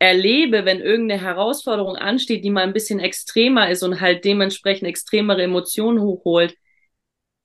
erlebe, 0.00 0.64
wenn 0.64 0.80
irgendeine 0.80 1.22
Herausforderung 1.22 1.94
ansteht, 1.94 2.44
die 2.44 2.50
mal 2.50 2.64
ein 2.64 2.72
bisschen 2.72 2.98
extremer 2.98 3.70
ist 3.70 3.84
und 3.84 4.00
halt 4.00 4.24
dementsprechend 4.24 4.88
extremere 4.88 5.44
Emotionen 5.44 6.00
hochholt, 6.00 6.56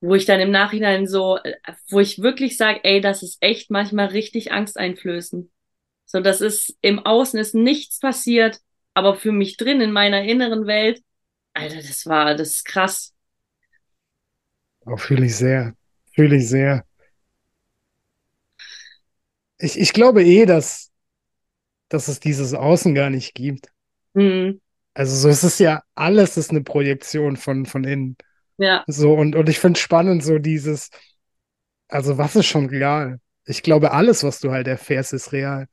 wo 0.00 0.16
ich 0.16 0.24
dann 0.24 0.40
im 0.40 0.50
Nachhinein 0.50 1.06
so, 1.06 1.38
wo 1.90 2.00
ich 2.00 2.22
wirklich 2.22 2.56
sage, 2.56 2.80
ey, 2.82 3.00
das 3.00 3.22
ist 3.22 3.38
echt 3.40 3.70
manchmal 3.70 4.06
richtig 4.06 4.50
angsteinflößend. 4.50 5.48
So, 6.06 6.20
das 6.20 6.40
ist 6.40 6.76
im 6.80 6.98
Außen 6.98 7.38
ist 7.38 7.54
nichts 7.54 8.00
passiert, 8.00 8.58
aber 8.94 9.14
für 9.14 9.32
mich 9.32 9.56
drin 9.56 9.80
in 9.80 9.92
meiner 9.92 10.24
inneren 10.24 10.66
Welt 10.66 11.00
Alter, 11.54 11.76
das 11.76 12.06
war, 12.06 12.34
das 12.34 12.48
ist 12.48 12.64
krass. 12.64 13.14
Auch 14.86 14.98
fühle 15.00 15.26
ich 15.26 15.36
sehr. 15.36 15.74
Fühle 16.12 16.36
ich 16.36 16.48
sehr. 16.48 16.84
Ich, 19.58 19.78
ich 19.78 19.92
glaube 19.92 20.24
eh, 20.24 20.46
dass, 20.46 20.90
dass 21.88 22.08
es 22.08 22.20
dieses 22.20 22.54
Außen 22.54 22.94
gar 22.94 23.10
nicht 23.10 23.34
gibt. 23.34 23.68
Mhm. 24.14 24.60
Also 24.94 25.16
so 25.16 25.28
es 25.28 25.42
ist 25.42 25.58
ja, 25.58 25.82
alles 25.94 26.36
ist 26.36 26.50
eine 26.50 26.62
Projektion 26.62 27.36
von, 27.36 27.66
von 27.66 27.84
innen. 27.84 28.16
Ja. 28.58 28.84
So, 28.86 29.14
und, 29.14 29.34
und 29.34 29.48
ich 29.48 29.58
finde 29.58 29.78
spannend, 29.80 30.22
so 30.22 30.38
dieses, 30.38 30.90
also 31.88 32.18
was 32.18 32.36
ist 32.36 32.46
schon 32.46 32.66
real? 32.66 33.20
Ich 33.46 33.62
glaube, 33.62 33.92
alles, 33.92 34.22
was 34.22 34.40
du 34.40 34.52
halt 34.52 34.68
erfährst, 34.68 35.12
ist 35.12 35.32
real. 35.32 35.66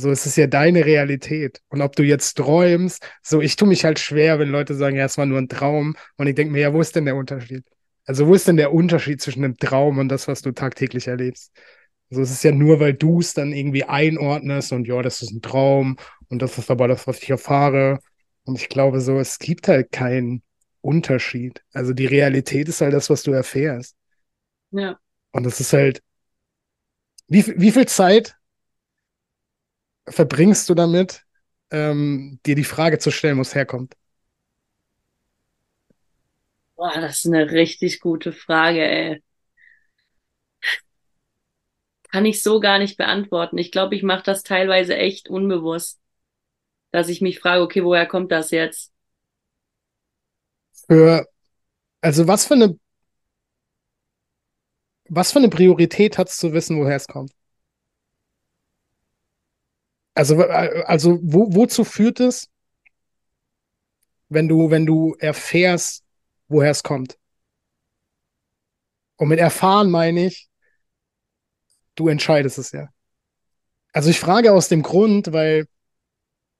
So, 0.00 0.12
es 0.12 0.26
ist 0.26 0.36
ja 0.36 0.46
deine 0.46 0.84
Realität. 0.84 1.60
Und 1.70 1.82
ob 1.82 1.96
du 1.96 2.04
jetzt 2.04 2.36
träumst, 2.36 3.04
so, 3.20 3.40
ich 3.40 3.56
tue 3.56 3.66
mich 3.66 3.84
halt 3.84 3.98
schwer, 3.98 4.38
wenn 4.38 4.48
Leute 4.48 4.74
sagen, 4.76 4.94
ja, 4.96 5.04
es 5.04 5.18
war 5.18 5.26
nur 5.26 5.38
ein 5.38 5.48
Traum. 5.48 5.96
Und 6.16 6.28
ich 6.28 6.36
denke 6.36 6.52
mir, 6.52 6.60
ja, 6.60 6.72
wo 6.72 6.80
ist 6.80 6.94
denn 6.94 7.04
der 7.04 7.16
Unterschied? 7.16 7.64
Also, 8.06 8.28
wo 8.28 8.34
ist 8.34 8.46
denn 8.46 8.56
der 8.56 8.72
Unterschied 8.72 9.20
zwischen 9.20 9.44
einem 9.44 9.56
Traum 9.56 9.98
und 9.98 10.08
das, 10.08 10.28
was 10.28 10.40
du 10.40 10.52
tagtäglich 10.52 11.08
erlebst? 11.08 11.52
So, 12.10 12.20
es 12.20 12.30
ist 12.30 12.44
ja 12.44 12.52
nur, 12.52 12.78
weil 12.78 12.94
du 12.94 13.18
es 13.18 13.34
dann 13.34 13.52
irgendwie 13.52 13.84
einordnest 13.84 14.72
und 14.72 14.86
ja, 14.86 15.02
das 15.02 15.20
ist 15.20 15.32
ein 15.32 15.42
Traum 15.42 15.96
und 16.28 16.42
das 16.42 16.56
ist 16.58 16.70
aber 16.70 16.86
das, 16.86 17.08
was 17.08 17.20
ich 17.20 17.30
erfahre. 17.30 17.98
Und 18.44 18.56
ich 18.56 18.68
glaube 18.68 19.00
so, 19.00 19.18
es 19.18 19.40
gibt 19.40 19.66
halt 19.66 19.90
keinen 19.90 20.42
Unterschied. 20.80 21.62
Also 21.72 21.92
die 21.92 22.06
Realität 22.06 22.68
ist 22.68 22.80
halt 22.80 22.94
das, 22.94 23.10
was 23.10 23.24
du 23.24 23.32
erfährst. 23.32 23.96
Ja. 24.70 24.96
Und 25.32 25.44
das 25.44 25.58
ist 25.58 25.72
halt, 25.72 26.02
wie, 27.26 27.44
wie 27.60 27.72
viel 27.72 27.86
Zeit 27.86 28.37
verbringst 30.10 30.68
du 30.68 30.74
damit, 30.74 31.24
ähm, 31.70 32.40
dir 32.46 32.54
die 32.54 32.64
Frage 32.64 32.98
zu 32.98 33.10
stellen, 33.10 33.38
wo 33.38 33.42
es 33.42 33.54
herkommt? 33.54 33.94
Boah, 36.76 36.92
das 37.00 37.18
ist 37.18 37.26
eine 37.26 37.50
richtig 37.50 38.00
gute 38.00 38.32
Frage, 38.32 38.80
ey. 38.80 39.22
Kann 42.10 42.24
ich 42.26 42.42
so 42.42 42.60
gar 42.60 42.78
nicht 42.78 42.96
beantworten. 42.96 43.58
Ich 43.58 43.70
glaube, 43.70 43.94
ich 43.94 44.02
mache 44.02 44.22
das 44.24 44.42
teilweise 44.42 44.96
echt 44.96 45.28
unbewusst, 45.28 46.00
dass 46.92 47.08
ich 47.08 47.20
mich 47.22 47.40
frage, 47.40 47.62
okay, 47.62 47.84
woher 47.84 48.06
kommt 48.06 48.32
das 48.32 48.50
jetzt? 48.52 48.92
Für, 50.86 51.26
also 52.02 52.28
was 52.28 52.46
für 52.46 52.54
eine, 52.54 52.78
was 55.10 55.32
für 55.32 55.38
eine 55.38 55.48
Priorität 55.50 56.16
hat 56.18 56.28
es 56.30 56.38
zu 56.38 56.52
wissen, 56.54 56.78
woher 56.78 56.96
es 56.96 57.06
kommt? 57.08 57.32
Also, 60.18 60.42
äh, 60.42 60.82
also 60.84 61.20
wo, 61.22 61.54
wozu 61.54 61.84
führt 61.84 62.18
es, 62.18 62.50
wenn 64.28 64.48
du, 64.48 64.68
wenn 64.68 64.84
du 64.84 65.14
erfährst, 65.20 66.02
woher 66.48 66.72
es 66.72 66.82
kommt? 66.82 67.16
Und 69.14 69.28
mit 69.28 69.38
erfahren 69.38 69.92
meine 69.92 70.26
ich, 70.26 70.48
du 71.94 72.08
entscheidest 72.08 72.58
es 72.58 72.72
ja. 72.72 72.88
Also 73.92 74.10
ich 74.10 74.18
frage 74.18 74.52
aus 74.52 74.66
dem 74.66 74.82
Grund, 74.82 75.32
weil, 75.32 75.68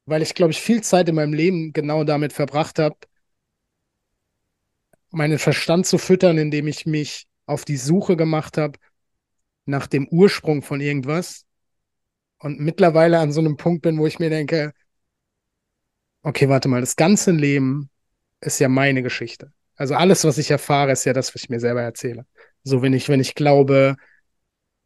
weil 0.07 0.23
ich, 0.23 0.37
glaube 0.37 0.53
ich, 0.53 0.61
viel 0.61 0.85
Zeit 0.85 1.09
in 1.09 1.17
meinem 1.17 1.33
Leben 1.33 1.73
genau 1.73 2.05
damit 2.05 2.33
verbracht 2.33 2.79
habe, 2.79 2.97
meinen 5.11 5.41
Verstand 5.41 5.85
zu 5.85 5.99
füttern, 5.99 6.39
indem 6.39 6.69
ich 6.69 6.87
mich 6.87 7.27
auf 7.47 7.65
die 7.65 7.77
Suche 7.77 8.17
gemacht 8.17 8.57
habe 8.57 8.79
nach 9.65 9.89
dem 9.89 10.07
Ursprung 10.07 10.63
von 10.63 10.81
irgendwas 10.81 11.48
und 12.39 12.61
mittlerweile 12.61 13.19
an 13.19 13.33
so 13.33 13.41
einem 13.41 13.57
Punkt 13.57 13.83
bin, 13.83 13.99
wo 13.99 14.07
ich 14.07 14.19
mir 14.19 14.31
denke, 14.31 14.73
okay, 16.23 16.49
warte 16.49 16.69
mal, 16.69 16.81
das 16.81 16.97
ganze 16.97 17.31
Leben 17.33 17.91
ist 18.41 18.59
ja 18.61 18.69
meine 18.69 19.03
Geschichte. 19.03 19.53
Also 19.77 19.95
alles, 19.95 20.25
was 20.25 20.39
ich 20.39 20.51
erfahre, 20.51 20.93
ist 20.93 21.05
ja 21.05 21.13
das, 21.13 21.35
was 21.35 21.43
ich 21.43 21.51
mir 21.51 21.61
selber 21.61 21.83
erzähle. 21.83 22.27
So, 22.65 22.83
wenn 22.83 22.93
ich, 22.93 23.09
wenn 23.09 23.21
ich 23.21 23.35
glaube, 23.35 23.97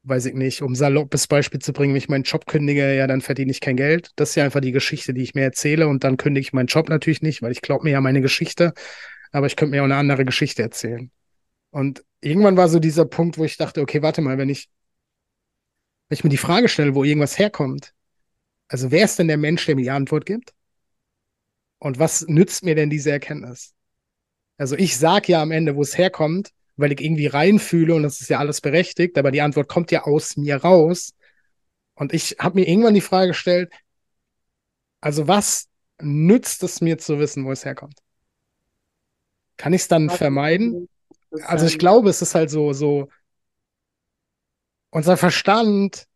weiß 0.05 0.27
ich 0.27 0.35
nicht, 0.35 0.63
um 0.63 0.75
saloppes 0.75 1.27
Beispiel 1.27 1.61
zu 1.61 1.73
bringen, 1.73 1.95
wenn 1.95 1.99
ich 1.99 2.09
meinen 2.09 2.25
Job 2.25 2.47
kündige, 2.47 2.95
ja, 2.95 3.07
dann 3.07 3.21
verdiene 3.21 3.51
ich 3.51 3.61
kein 3.61 3.77
Geld. 3.77 4.11
Das 4.17 4.31
ist 4.31 4.35
ja 4.35 4.45
einfach 4.45 4.61
die 4.61 4.73
Geschichte, 4.73 5.15
die 5.15 5.23
ich 5.23 5.35
mir 5.35 5.43
erzähle 5.43 5.89
und 5.89 6.05
dann 6.05 6.17
kündige 6.17 6.47
ich 6.47 6.53
meinen 6.53 6.67
Job 6.67 6.89
natürlich 6.89 7.23
nicht, 7.23 7.43
weil 7.43 7.53
ich 7.53 7.63
glaube 7.63 7.85
mir 7.85 7.93
ja 7.93 8.01
meine 8.01 8.21
Geschichte, 8.21 8.75
aber 9.31 9.47
ich 9.47 9.57
könnte 9.57 9.73
mir 9.73 9.83
auch 9.83 9.87
eine 9.87 9.97
andere 9.97 10.25
Geschichte 10.25 10.63
erzählen. 10.63 11.11
Und 11.71 12.05
irgendwann 12.21 12.57
war 12.57 12.69
so 12.69 12.79
dieser 12.79 13.07
Punkt, 13.07 13.39
wo 13.39 13.45
ich 13.45 13.57
dachte, 13.57 13.81
okay, 13.81 14.03
warte 14.03 14.21
mal, 14.21 14.39
wenn 14.39 14.51
ich 14.51 14.69
wenn 16.13 16.19
ich 16.19 16.25
mir 16.25 16.29
die 16.29 16.37
Frage 16.37 16.69
stelle, 16.69 16.95
wo 16.95 17.05
irgendwas 17.05 17.39
herkommt, 17.39 17.95
also 18.69 18.91
wer 18.91 19.07
ist 19.07 19.19
denn 19.19 19.29
der 19.29 19.39
Mensch, 19.39 19.65
der 19.65 19.77
mir 19.77 19.85
die 19.85 19.91
Antwort 19.91 20.27
gibt? 20.27 20.53
Und 21.79 21.99
was 21.99 22.27
nützt 22.29 22.65
mir 22.65 22.75
denn 22.75 22.91
diese 22.91 23.11
Erkenntnis? 23.11 23.73
Also 24.59 24.77
ich 24.77 24.99
sage 24.99 25.33
ja 25.33 25.41
am 25.41 25.53
Ende, 25.53 25.75
wo 25.75 25.81
es 25.81 25.97
herkommt, 25.97 26.51
weil 26.77 26.93
ich 26.93 27.01
irgendwie 27.01 27.29
reinfühle 27.29 27.95
und 27.95 28.03
das 28.03 28.21
ist 28.21 28.29
ja 28.29 28.41
alles 28.41 28.61
berechtigt, 28.61 29.17
aber 29.17 29.31
die 29.31 29.41
Antwort 29.41 29.69
kommt 29.69 29.91
ja 29.91 30.03
aus 30.03 30.37
mir 30.37 30.57
raus. 30.57 31.15
Und 31.95 32.13
ich 32.13 32.37
habe 32.39 32.61
mir 32.61 32.69
irgendwann 32.69 32.93
die 32.93 33.01
Frage 33.01 33.29
gestellt, 33.29 33.73
also 35.01 35.29
was 35.29 35.71
nützt 35.99 36.63
es 36.63 36.83
mir 36.83 36.99
zu 36.99 37.21
wissen, 37.21 37.47
wo 37.47 37.53
es 37.53 37.65
herkommt? 37.65 37.97
Kann 39.57 39.73
ich 39.73 39.81
es 39.81 39.89
dann 39.89 40.11
vermeiden? 40.11 40.91
Also 41.45 41.65
ich 41.65 41.79
glaube, 41.79 42.11
es 42.11 42.21
ist 42.21 42.35
halt 42.35 42.51
so, 42.51 42.75
so 42.75 43.09
unser 44.93 45.17
Verstand, 45.17 46.07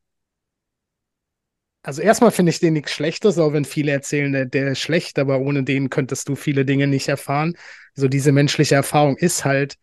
also 1.83 2.03
erstmal 2.03 2.31
finde 2.31 2.51
ich 2.51 2.59
den 2.61 2.75
nichts 2.75 2.93
Schlechtes, 2.93 3.39
auch 3.39 3.53
wenn 3.53 3.65
viele 3.65 3.93
erzählen, 3.93 4.33
der, 4.33 4.45
der 4.47 4.73
ist 4.73 4.81
schlecht, 4.81 5.19
aber 5.19 5.41
ohne 5.41 5.63
den 5.63 5.89
könntest 5.89 6.29
du 6.29 6.35
viele 6.35 6.65
Dinge 6.65 6.87
nicht 6.87 7.09
erfahren. 7.09 7.57
So 7.95 8.09
diese 8.09 8.33
menschliche 8.33 8.75
Erfahrung 8.75 9.17
ist 9.17 9.45
halt 9.45 9.77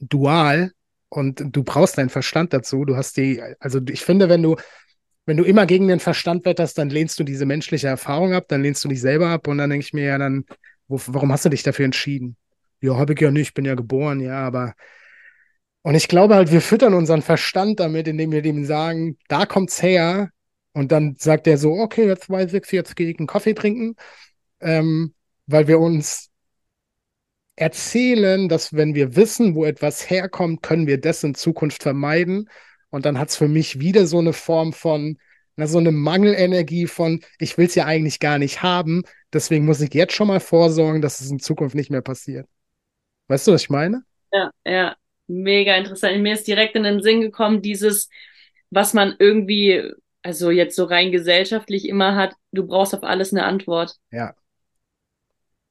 dual 0.00 0.72
und 1.08 1.42
du 1.44 1.62
brauchst 1.62 1.98
deinen 1.98 2.10
Verstand 2.10 2.52
dazu. 2.52 2.84
Du 2.84 2.96
hast 2.96 3.16
die, 3.16 3.42
also 3.60 3.80
ich 3.88 4.02
finde, 4.04 4.28
wenn 4.28 4.42
du, 4.42 4.56
wenn 5.26 5.36
du 5.36 5.44
immer 5.44 5.66
gegen 5.66 5.88
den 5.88 6.00
Verstand 6.00 6.44
wetterst, 6.44 6.78
dann 6.78 6.90
lehnst 6.90 7.18
du 7.18 7.24
diese 7.24 7.46
menschliche 7.46 7.88
Erfahrung 7.88 8.34
ab, 8.34 8.46
dann 8.48 8.62
lehnst 8.62 8.84
du 8.84 8.88
dich 8.88 9.00
selber 9.00 9.28
ab 9.28 9.48
und 9.48 9.58
dann 9.58 9.70
denke 9.70 9.84
ich 9.86 9.92
mir 9.92 10.04
ja 10.06 10.18
dann, 10.18 10.44
wo, 10.88 11.00
warum 11.08 11.32
hast 11.32 11.44
du 11.44 11.48
dich 11.50 11.62
dafür 11.62 11.86
entschieden? 11.86 12.36
Ja, 12.80 12.96
habe 12.96 13.14
ich 13.14 13.20
ja 13.20 13.30
nicht, 13.30 13.54
bin 13.54 13.64
ja 13.64 13.74
geboren, 13.74 14.20
ja, 14.20 14.46
aber 14.46 14.74
und 15.84 15.94
ich 15.96 16.08
glaube 16.08 16.34
halt, 16.34 16.50
wir 16.50 16.62
füttern 16.62 16.94
unseren 16.94 17.20
Verstand 17.20 17.78
damit, 17.78 18.08
indem 18.08 18.32
wir 18.32 18.40
dem 18.40 18.64
sagen, 18.64 19.18
da 19.28 19.44
kommt's 19.44 19.82
her. 19.82 20.30
Und 20.72 20.90
dann 20.92 21.16
sagt 21.18 21.46
er 21.46 21.58
so, 21.58 21.74
okay, 21.74 22.06
jetzt 22.06 22.30
weiß 22.30 22.54
ich, 22.54 22.72
jetzt 22.72 22.96
gehe 22.96 23.10
ich 23.10 23.18
einen 23.18 23.26
Kaffee 23.26 23.52
trinken. 23.52 23.94
Ähm, 24.60 25.14
weil 25.46 25.68
wir 25.68 25.78
uns 25.78 26.30
erzählen, 27.56 28.48
dass 28.48 28.72
wenn 28.72 28.94
wir 28.94 29.14
wissen, 29.14 29.54
wo 29.54 29.66
etwas 29.66 30.08
herkommt, 30.08 30.62
können 30.62 30.86
wir 30.86 30.98
das 30.98 31.22
in 31.22 31.34
Zukunft 31.34 31.82
vermeiden. 31.82 32.48
Und 32.88 33.04
dann 33.04 33.18
hat's 33.18 33.36
für 33.36 33.48
mich 33.48 33.78
wieder 33.78 34.06
so 34.06 34.20
eine 34.20 34.32
Form 34.32 34.72
von, 34.72 35.18
na, 35.56 35.66
so 35.66 35.78
eine 35.78 35.92
Mangelenergie 35.92 36.86
von, 36.86 37.20
ich 37.38 37.58
will's 37.58 37.74
ja 37.74 37.84
eigentlich 37.84 38.20
gar 38.20 38.38
nicht 38.38 38.62
haben, 38.62 39.02
deswegen 39.34 39.66
muss 39.66 39.82
ich 39.82 39.92
jetzt 39.92 40.14
schon 40.14 40.28
mal 40.28 40.40
vorsorgen, 40.40 41.02
dass 41.02 41.20
es 41.20 41.30
in 41.30 41.40
Zukunft 41.40 41.74
nicht 41.74 41.90
mehr 41.90 42.00
passiert. 42.00 42.48
Weißt 43.28 43.46
du, 43.46 43.52
was 43.52 43.62
ich 43.62 43.70
meine? 43.70 44.02
Ja, 44.32 44.50
ja 44.64 44.96
mega 45.26 45.76
interessant. 45.76 46.20
Mir 46.22 46.34
ist 46.34 46.46
direkt 46.46 46.76
in 46.76 46.82
den 46.82 47.02
Sinn 47.02 47.20
gekommen, 47.20 47.62
dieses, 47.62 48.08
was 48.70 48.94
man 48.94 49.14
irgendwie, 49.18 49.90
also 50.22 50.50
jetzt 50.50 50.76
so 50.76 50.84
rein 50.84 51.12
gesellschaftlich 51.12 51.88
immer 51.88 52.16
hat, 52.16 52.34
du 52.52 52.66
brauchst 52.66 52.94
auf 52.94 53.04
alles 53.04 53.32
eine 53.32 53.44
Antwort. 53.44 53.96
Ja. 54.10 54.34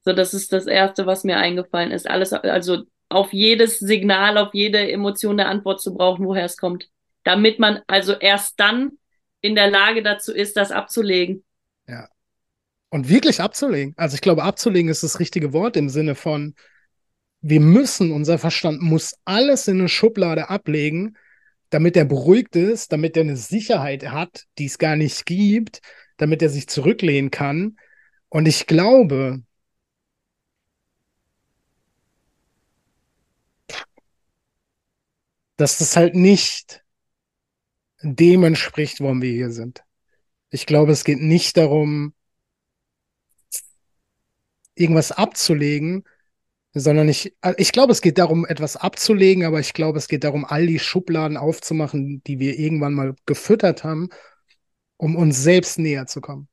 So, 0.06 0.14
das 0.14 0.34
ist 0.34 0.52
das 0.52 0.68
Erste, 0.68 1.06
was 1.06 1.24
mir 1.24 1.38
eingefallen 1.38 1.92
ist. 1.92 2.10
Alles, 2.10 2.34
also 2.34 2.84
auf 3.10 3.32
jedes 3.32 3.80
Signal, 3.80 4.38
auf 4.38 4.54
jede 4.54 4.92
Emotion 4.92 5.40
eine 5.40 5.50
Antwort 5.50 5.82
zu 5.82 5.94
brauchen, 5.94 6.26
woher 6.26 6.46
es 6.46 6.58
kommt. 6.58 6.90
Damit 7.24 7.60
man 7.60 7.80
also 7.88 8.14
erst 8.14 8.60
dann 8.60 8.98
in 9.40 9.56
der 9.56 9.70
Lage 9.70 10.04
dazu 10.04 10.34
ist, 10.34 10.58
das 10.58 10.72
abzulegen. 10.72 11.44
Ja. 11.88 12.10
Und 12.90 13.10
wirklich 13.10 13.40
abzulegen. 13.40 13.94
Also 13.98 14.16
ich 14.16 14.22
glaube, 14.22 14.44
abzulegen 14.44 14.90
ist 14.90 15.04
das 15.04 15.20
richtige 15.20 15.54
Wort 15.54 15.78
im 15.78 15.90
Sinne 15.90 16.16
von, 16.16 16.56
wir 17.44 17.60
müssen, 17.60 18.12
unser 18.12 18.40
Verstand 18.40 18.82
muss 18.82 19.16
alles 19.26 19.68
in 19.68 19.80
eine 19.80 19.90
Schublade 19.90 20.50
ablegen, 20.50 21.18
damit 21.70 21.98
er 21.98 22.06
beruhigt 22.06 22.56
ist, 22.56 22.94
damit 22.94 23.18
er 23.18 23.24
eine 23.24 23.36
Sicherheit 23.36 24.12
hat, 24.12 24.46
die 24.58 24.66
es 24.66 24.78
gar 24.78 24.96
nicht 24.96 25.26
gibt, 25.26 25.82
damit 26.16 26.42
er 26.42 26.50
sich 26.50 26.68
zurücklehnen 26.70 27.32
kann. 27.32 27.78
Und 28.30 28.48
ich 28.48 28.66
glaube, 28.66 29.44
dass 35.58 35.80
das 35.80 35.98
halt 35.98 36.16
nicht 36.16 36.82
dem 38.02 38.44
entspricht, 38.46 39.02
warum 39.02 39.22
wir 39.22 39.32
hier 39.34 39.52
sind. 39.52 39.84
Ich 40.50 40.66
glaube, 40.66 40.94
es 40.94 41.04
geht 41.04 41.20
nicht 41.20 41.58
darum, 41.58 42.14
irgendwas 44.76 45.12
abzulegen, 45.12 46.06
sondern 46.74 47.08
ich, 47.08 47.36
ich 47.58 47.72
glaube, 47.72 47.92
es 47.92 48.02
geht 48.02 48.18
darum, 48.18 48.46
etwas 48.46 48.76
abzulegen, 48.78 49.46
aber 49.46 49.60
ich 49.60 49.74
glaube, 49.74 50.00
es 50.00 50.08
geht 50.08 50.24
darum, 50.24 50.44
all 50.44 50.66
die 50.66 50.80
Schubladen 50.80 51.38
aufzumachen, 51.38 52.24
die 52.26 52.40
wir 52.40 52.58
irgendwann 52.58 52.94
mal 52.94 53.16
gefüttert 53.26 53.84
haben, 53.84 54.10
um 54.98 55.16
uns 55.16 55.42
selbst 55.42 55.78
näher 55.78 56.08
zu 56.08 56.20
kommen. 56.20 56.48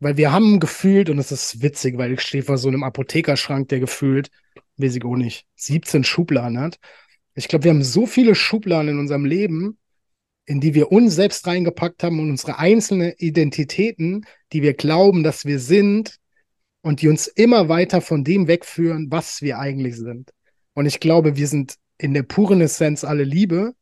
Weil 0.00 0.16
wir 0.16 0.32
haben 0.32 0.60
gefühlt, 0.60 1.10
und 1.10 1.18
es 1.18 1.32
ist 1.32 1.62
witzig, 1.62 1.98
weil 1.98 2.12
ich 2.12 2.20
stehe 2.20 2.42
vor 2.42 2.58
so 2.58 2.68
einem 2.68 2.84
Apothekerschrank, 2.84 3.68
der 3.68 3.80
gefühlt, 3.80 4.30
weiß 4.78 4.96
ich 4.96 5.04
auch 5.04 5.16
nicht, 5.16 5.46
17 5.56 6.04
Schubladen 6.04 6.58
hat. 6.58 6.78
Ich 7.34 7.48
glaube, 7.48 7.64
wir 7.64 7.70
haben 7.70 7.82
so 7.82 8.06
viele 8.06 8.34
Schubladen 8.34 8.92
in 8.92 8.98
unserem 8.98 9.26
Leben, 9.26 9.78
in 10.46 10.60
die 10.60 10.74
wir 10.74 10.92
uns 10.92 11.14
selbst 11.14 11.46
reingepackt 11.46 12.02
haben 12.02 12.20
und 12.20 12.30
unsere 12.30 12.58
einzelnen 12.58 13.12
Identitäten, 13.18 14.24
die 14.52 14.62
wir 14.62 14.74
glauben, 14.74 15.22
dass 15.22 15.44
wir 15.44 15.58
sind 15.58 16.18
und 16.86 17.02
die 17.02 17.08
uns 17.08 17.26
immer 17.26 17.68
weiter 17.68 18.00
von 18.00 18.22
dem 18.22 18.46
wegführen, 18.46 19.10
was 19.10 19.42
wir 19.42 19.58
eigentlich 19.58 19.96
sind. 19.96 20.30
Und 20.72 20.86
ich 20.86 21.00
glaube, 21.00 21.34
wir 21.34 21.48
sind 21.48 21.74
in 21.98 22.14
der 22.14 22.22
puren 22.22 22.60
Essenz 22.60 23.02
alle 23.02 23.24
Liebe 23.24 23.74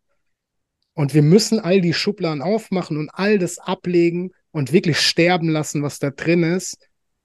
und 0.95 1.13
wir 1.13 1.21
müssen 1.21 1.61
all 1.61 1.83
die 1.83 1.93
Schubladen 1.93 2.41
aufmachen 2.41 2.97
und 2.97 3.11
all 3.13 3.39
das 3.39 3.59
ablegen 3.59 4.31
und 4.53 4.73
wirklich 4.73 5.01
sterben 5.01 5.51
lassen, 5.51 5.83
was 5.83 5.99
da 5.99 6.09
drin 6.09 6.45
ist, 6.45 6.79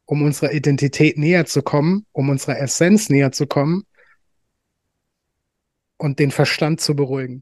um 0.03 0.21
unserer 0.21 0.51
Identität 0.51 1.17
näher 1.17 1.45
zu 1.45 1.61
kommen, 1.61 2.05
um 2.11 2.27
unserer 2.27 2.59
Essenz 2.59 3.07
näher 3.07 3.31
zu 3.31 3.47
kommen 3.47 3.85
und 5.95 6.19
den 6.19 6.31
Verstand 6.31 6.81
zu 6.81 6.93
beruhigen. 6.93 7.41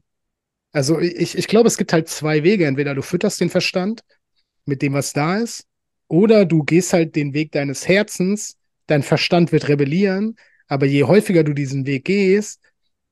Also 0.70 1.00
ich, 1.00 1.36
ich 1.36 1.48
glaube, 1.48 1.66
es 1.66 1.76
gibt 1.76 1.92
halt 1.92 2.08
zwei 2.08 2.44
Wege. 2.44 2.66
Entweder 2.66 2.94
du 2.94 3.02
fütterst 3.02 3.40
den 3.40 3.50
Verstand 3.50 4.04
mit 4.64 4.80
dem, 4.80 4.92
was 4.92 5.12
da 5.12 5.38
ist, 5.38 5.64
oder 6.08 6.44
du 6.44 6.64
gehst 6.64 6.92
halt 6.92 7.14
den 7.16 7.34
Weg 7.34 7.52
deines 7.52 7.86
Herzens, 7.86 8.56
dein 8.86 9.02
Verstand 9.02 9.52
wird 9.52 9.68
rebellieren, 9.68 10.36
aber 10.66 10.86
je 10.86 11.04
häufiger 11.04 11.44
du 11.44 11.52
diesen 11.52 11.86
Weg 11.86 12.06
gehst, 12.06 12.60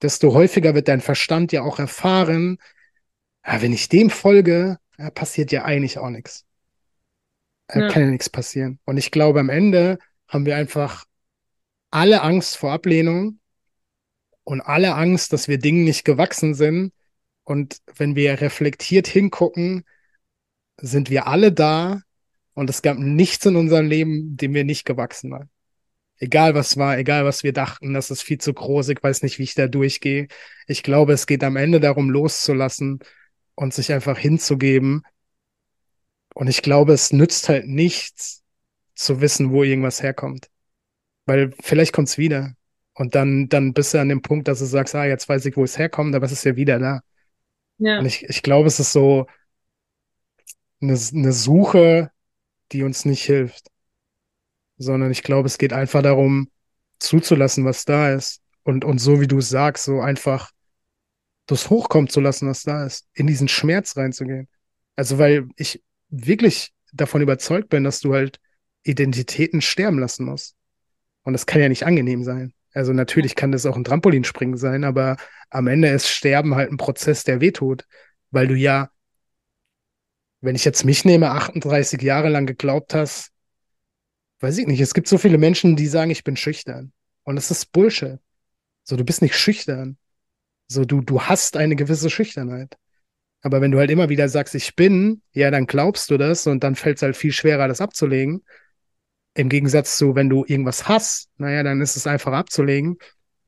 desto 0.02 0.34
häufiger 0.34 0.74
wird 0.74 0.88
dein 0.88 1.00
Verstand 1.00 1.52
ja 1.52 1.62
auch 1.62 1.78
erfahren, 1.78 2.58
ja, 3.46 3.62
wenn 3.62 3.72
ich 3.72 3.88
dem 3.88 4.10
folge, 4.10 4.78
ja, 4.98 5.10
passiert 5.10 5.52
ja 5.52 5.64
eigentlich 5.64 5.98
auch 5.98 6.10
nichts. 6.10 6.44
Ja. 7.72 7.88
Kann 7.88 8.02
ja 8.02 8.10
nichts 8.10 8.30
passieren. 8.30 8.78
Und 8.84 8.96
ich 8.96 9.10
glaube, 9.10 9.40
am 9.40 9.48
Ende 9.48 9.98
haben 10.28 10.46
wir 10.46 10.56
einfach 10.56 11.04
alle 11.90 12.22
Angst 12.22 12.56
vor 12.56 12.72
Ablehnung 12.72 13.40
und 14.44 14.60
alle 14.60 14.94
Angst, 14.94 15.32
dass 15.32 15.48
wir 15.48 15.58
Dingen 15.58 15.84
nicht 15.84 16.04
gewachsen 16.04 16.54
sind. 16.54 16.92
Und 17.44 17.78
wenn 17.96 18.16
wir 18.16 18.40
reflektiert 18.40 19.06
hingucken, 19.06 19.84
sind 20.80 21.10
wir 21.10 21.26
alle 21.26 21.52
da 21.52 22.02
und 22.56 22.70
es 22.70 22.80
gab 22.80 22.98
nichts 22.98 23.44
in 23.44 23.54
unserem 23.54 23.86
Leben, 23.86 24.36
dem 24.38 24.54
wir 24.54 24.64
nicht 24.64 24.86
gewachsen 24.86 25.30
waren. 25.30 25.50
Egal 26.18 26.54
was 26.54 26.78
war, 26.78 26.96
egal 26.96 27.26
was 27.26 27.42
wir 27.44 27.52
dachten, 27.52 27.92
das 27.92 28.10
ist 28.10 28.22
viel 28.22 28.38
zu 28.38 28.54
groß, 28.54 28.88
ich 28.88 29.02
weiß 29.02 29.22
nicht, 29.22 29.38
wie 29.38 29.42
ich 29.42 29.54
da 29.54 29.68
durchgehe. 29.68 30.28
Ich 30.66 30.82
glaube, 30.82 31.12
es 31.12 31.26
geht 31.26 31.44
am 31.44 31.56
Ende 31.56 31.80
darum, 31.80 32.08
loszulassen 32.08 33.00
und 33.54 33.74
sich 33.74 33.92
einfach 33.92 34.16
hinzugeben. 34.16 35.02
Und 36.34 36.48
ich 36.48 36.62
glaube, 36.62 36.94
es 36.94 37.12
nützt 37.12 37.50
halt 37.50 37.66
nichts 37.66 38.42
zu 38.94 39.20
wissen, 39.20 39.50
wo 39.52 39.62
irgendwas 39.62 40.02
herkommt. 40.02 40.48
Weil 41.26 41.52
vielleicht 41.60 41.92
kommt's 41.92 42.16
wieder. 42.16 42.54
Und 42.94 43.14
dann, 43.14 43.50
dann 43.50 43.74
bist 43.74 43.92
du 43.92 44.00
an 44.00 44.08
dem 44.08 44.22
Punkt, 44.22 44.48
dass 44.48 44.60
du 44.60 44.64
sagst, 44.64 44.94
ah, 44.94 45.04
jetzt 45.04 45.28
weiß 45.28 45.44
ich, 45.44 45.58
wo 45.58 45.64
es 45.64 45.76
herkommt, 45.76 46.14
aber 46.14 46.24
es 46.24 46.32
ist 46.32 46.44
ja 46.44 46.56
wieder 46.56 46.78
da. 46.78 47.00
Ja. 47.76 47.98
Und 47.98 48.06
ich, 48.06 48.22
ich 48.24 48.42
glaube, 48.42 48.68
es 48.68 48.80
ist 48.80 48.92
so 48.92 49.26
eine, 50.80 50.98
eine 51.12 51.32
Suche, 51.32 52.10
die 52.72 52.82
uns 52.82 53.04
nicht 53.04 53.22
hilft. 53.24 53.68
Sondern 54.78 55.10
ich 55.10 55.22
glaube, 55.22 55.46
es 55.46 55.58
geht 55.58 55.72
einfach 55.72 56.02
darum, 56.02 56.50
zuzulassen, 56.98 57.64
was 57.64 57.84
da 57.84 58.12
ist. 58.12 58.40
Und, 58.62 58.84
und 58.84 58.98
so 58.98 59.20
wie 59.20 59.28
du 59.28 59.38
es 59.38 59.48
sagst, 59.48 59.84
so 59.84 60.00
einfach 60.00 60.50
das 61.46 61.70
hochkommen 61.70 62.08
zu 62.08 62.20
lassen, 62.20 62.48
was 62.48 62.62
da 62.62 62.84
ist. 62.84 63.06
In 63.14 63.26
diesen 63.26 63.48
Schmerz 63.48 63.96
reinzugehen. 63.96 64.48
Also, 64.96 65.18
weil 65.18 65.48
ich 65.56 65.82
wirklich 66.08 66.72
davon 66.92 67.22
überzeugt 67.22 67.68
bin, 67.68 67.84
dass 67.84 68.00
du 68.00 68.14
halt 68.14 68.40
Identitäten 68.82 69.60
sterben 69.60 69.98
lassen 69.98 70.24
musst. 70.24 70.56
Und 71.22 71.32
das 71.32 71.46
kann 71.46 71.60
ja 71.60 71.68
nicht 71.68 71.84
angenehm 71.84 72.24
sein. 72.24 72.52
Also 72.72 72.92
natürlich 72.92 73.34
kann 73.34 73.52
das 73.52 73.66
auch 73.66 73.76
ein 73.76 73.84
Trampolinspringen 73.84 74.58
sein, 74.58 74.84
aber 74.84 75.16
am 75.50 75.66
Ende 75.66 75.88
ist 75.88 76.08
Sterben 76.08 76.54
halt 76.54 76.70
ein 76.70 76.76
Prozess, 76.76 77.24
der 77.24 77.40
wehtut, 77.40 77.86
weil 78.30 78.48
du 78.48 78.54
ja, 78.54 78.90
wenn 80.46 80.54
ich 80.54 80.64
jetzt 80.64 80.84
mich 80.84 81.04
nehme, 81.04 81.30
38 81.32 82.00
Jahre 82.00 82.28
lang 82.28 82.46
geglaubt 82.46 82.94
hast, 82.94 83.32
weiß 84.38 84.58
ich 84.58 84.66
nicht, 84.68 84.80
es 84.80 84.94
gibt 84.94 85.08
so 85.08 85.18
viele 85.18 85.38
Menschen, 85.38 85.74
die 85.74 85.88
sagen, 85.88 86.12
ich 86.12 86.22
bin 86.22 86.36
schüchtern. 86.36 86.92
Und 87.24 87.34
das 87.34 87.50
ist 87.50 87.72
Bullshit. 87.72 88.20
So, 88.84 88.96
du 88.96 89.04
bist 89.04 89.22
nicht 89.22 89.34
schüchtern. 89.34 89.98
So, 90.68 90.84
du, 90.84 91.00
du 91.00 91.22
hast 91.22 91.56
eine 91.56 91.74
gewisse 91.74 92.10
Schüchternheit. 92.10 92.76
Aber 93.42 93.60
wenn 93.60 93.72
du 93.72 93.78
halt 93.78 93.90
immer 93.90 94.08
wieder 94.08 94.28
sagst, 94.28 94.54
ich 94.54 94.76
bin, 94.76 95.20
ja, 95.32 95.50
dann 95.50 95.66
glaubst 95.66 96.10
du 96.10 96.16
das 96.16 96.46
und 96.46 96.62
dann 96.62 96.76
fällt 96.76 96.98
es 96.98 97.02
halt 97.02 97.16
viel 97.16 97.32
schwerer, 97.32 97.66
das 97.66 97.80
abzulegen. 97.80 98.44
Im 99.34 99.48
Gegensatz 99.48 99.96
zu, 99.96 100.14
wenn 100.14 100.28
du 100.28 100.44
irgendwas 100.46 100.86
hast, 100.86 101.28
naja, 101.38 101.64
dann 101.64 101.80
ist 101.80 101.96
es 101.96 102.06
einfach 102.06 102.32
abzulegen. 102.32 102.98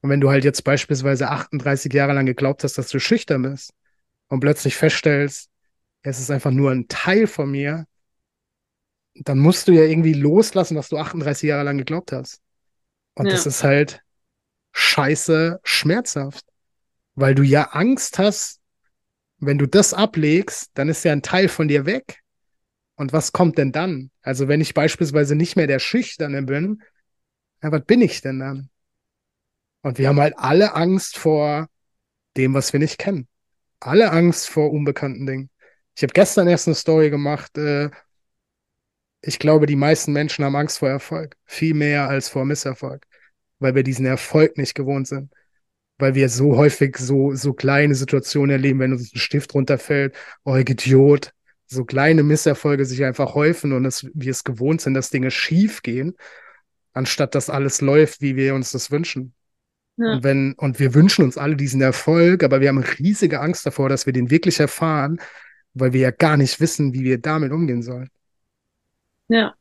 Und 0.00 0.10
wenn 0.10 0.20
du 0.20 0.30
halt 0.30 0.42
jetzt 0.42 0.64
beispielsweise 0.64 1.28
38 1.30 1.92
Jahre 1.92 2.12
lang 2.12 2.26
geglaubt 2.26 2.64
hast, 2.64 2.76
dass 2.76 2.88
du 2.88 2.98
schüchtern 2.98 3.42
bist 3.42 3.72
und 4.26 4.40
plötzlich 4.40 4.74
feststellst, 4.74 5.48
es 6.08 6.18
ist 6.18 6.30
einfach 6.30 6.50
nur 6.50 6.70
ein 6.70 6.88
Teil 6.88 7.26
von 7.26 7.50
mir, 7.50 7.86
dann 9.14 9.38
musst 9.38 9.68
du 9.68 9.72
ja 9.72 9.82
irgendwie 9.82 10.14
loslassen, 10.14 10.76
was 10.76 10.88
du 10.88 10.96
38 10.96 11.48
Jahre 11.48 11.64
lang 11.64 11.78
geglaubt 11.78 12.12
hast. 12.12 12.40
Und 13.14 13.26
ja. 13.26 13.32
das 13.32 13.46
ist 13.46 13.64
halt 13.64 14.00
scheiße 14.72 15.60
schmerzhaft, 15.64 16.44
weil 17.14 17.34
du 17.34 17.42
ja 17.42 17.70
Angst 17.72 18.18
hast, 18.18 18.60
wenn 19.38 19.58
du 19.58 19.66
das 19.66 19.94
ablegst, 19.94 20.70
dann 20.74 20.88
ist 20.88 21.04
ja 21.04 21.12
ein 21.12 21.22
Teil 21.22 21.48
von 21.48 21.68
dir 21.68 21.84
weg. 21.86 22.20
Und 22.96 23.12
was 23.12 23.32
kommt 23.32 23.58
denn 23.58 23.72
dann? 23.72 24.10
Also 24.22 24.48
wenn 24.48 24.60
ich 24.60 24.74
beispielsweise 24.74 25.34
nicht 25.34 25.56
mehr 25.56 25.66
der 25.66 25.78
Schüchterne 25.78 26.42
bin, 26.42 26.82
ja, 27.62 27.70
was 27.70 27.84
bin 27.84 28.00
ich 28.00 28.20
denn 28.20 28.40
dann? 28.40 28.70
Und 29.82 29.98
wir 29.98 30.08
haben 30.08 30.20
halt 30.20 30.34
alle 30.36 30.74
Angst 30.74 31.16
vor 31.16 31.68
dem, 32.36 32.54
was 32.54 32.72
wir 32.72 32.80
nicht 32.80 32.98
kennen. 32.98 33.28
Alle 33.80 34.10
Angst 34.10 34.48
vor 34.48 34.72
unbekannten 34.72 35.26
Dingen. 35.26 35.50
Ich 35.98 36.02
habe 36.04 36.12
gestern 36.12 36.46
erst 36.46 36.68
eine 36.68 36.76
Story 36.76 37.10
gemacht. 37.10 37.58
Äh, 37.58 37.90
ich 39.20 39.40
glaube, 39.40 39.66
die 39.66 39.74
meisten 39.74 40.12
Menschen 40.12 40.44
haben 40.44 40.54
Angst 40.54 40.78
vor 40.78 40.88
Erfolg. 40.88 41.36
Viel 41.44 41.74
mehr 41.74 42.08
als 42.08 42.28
vor 42.28 42.44
Misserfolg. 42.44 43.04
Weil 43.58 43.74
wir 43.74 43.82
diesen 43.82 44.06
Erfolg 44.06 44.56
nicht 44.58 44.76
gewohnt 44.76 45.08
sind. 45.08 45.32
Weil 45.98 46.14
wir 46.14 46.28
so 46.28 46.56
häufig 46.56 46.96
so, 46.98 47.34
so 47.34 47.52
kleine 47.52 47.96
Situationen 47.96 48.50
erleben, 48.50 48.78
wenn 48.78 48.92
uns 48.92 49.12
ein 49.12 49.18
Stift 49.18 49.52
runterfällt. 49.54 50.14
Oh, 50.44 50.54
Idiot 50.54 51.32
so 51.66 51.84
kleine 51.84 52.22
Misserfolge 52.22 52.84
sich 52.84 53.04
einfach 53.04 53.34
häufen 53.34 53.72
und 53.72 53.84
es, 53.84 54.06
wir 54.14 54.30
es 54.30 54.44
gewohnt 54.44 54.80
sind, 54.80 54.94
dass 54.94 55.10
Dinge 55.10 55.32
schief 55.32 55.82
gehen, 55.82 56.14
anstatt 56.92 57.34
dass 57.34 57.50
alles 57.50 57.80
läuft, 57.80 58.22
wie 58.22 58.36
wir 58.36 58.54
uns 58.54 58.70
das 58.70 58.92
wünschen. 58.92 59.34
Ja. 59.96 60.12
Und 60.12 60.22
wenn, 60.22 60.52
und 60.54 60.78
wir 60.78 60.94
wünschen 60.94 61.24
uns 61.24 61.36
alle 61.36 61.56
diesen 61.56 61.80
Erfolg, 61.80 62.44
aber 62.44 62.60
wir 62.60 62.68
haben 62.68 62.78
riesige 62.78 63.40
Angst 63.40 63.66
davor, 63.66 63.88
dass 63.88 64.06
wir 64.06 64.12
den 64.12 64.30
wirklich 64.30 64.60
erfahren, 64.60 65.20
weil 65.80 65.92
wir 65.92 66.00
ja 66.00 66.10
gar 66.10 66.36
nicht 66.36 66.60
wissen, 66.60 66.92
wie 66.94 67.04
wir 67.04 67.18
damit 67.18 67.52
umgehen 67.52 67.82
sollen. 67.82 68.10
Ja. 69.28 69.54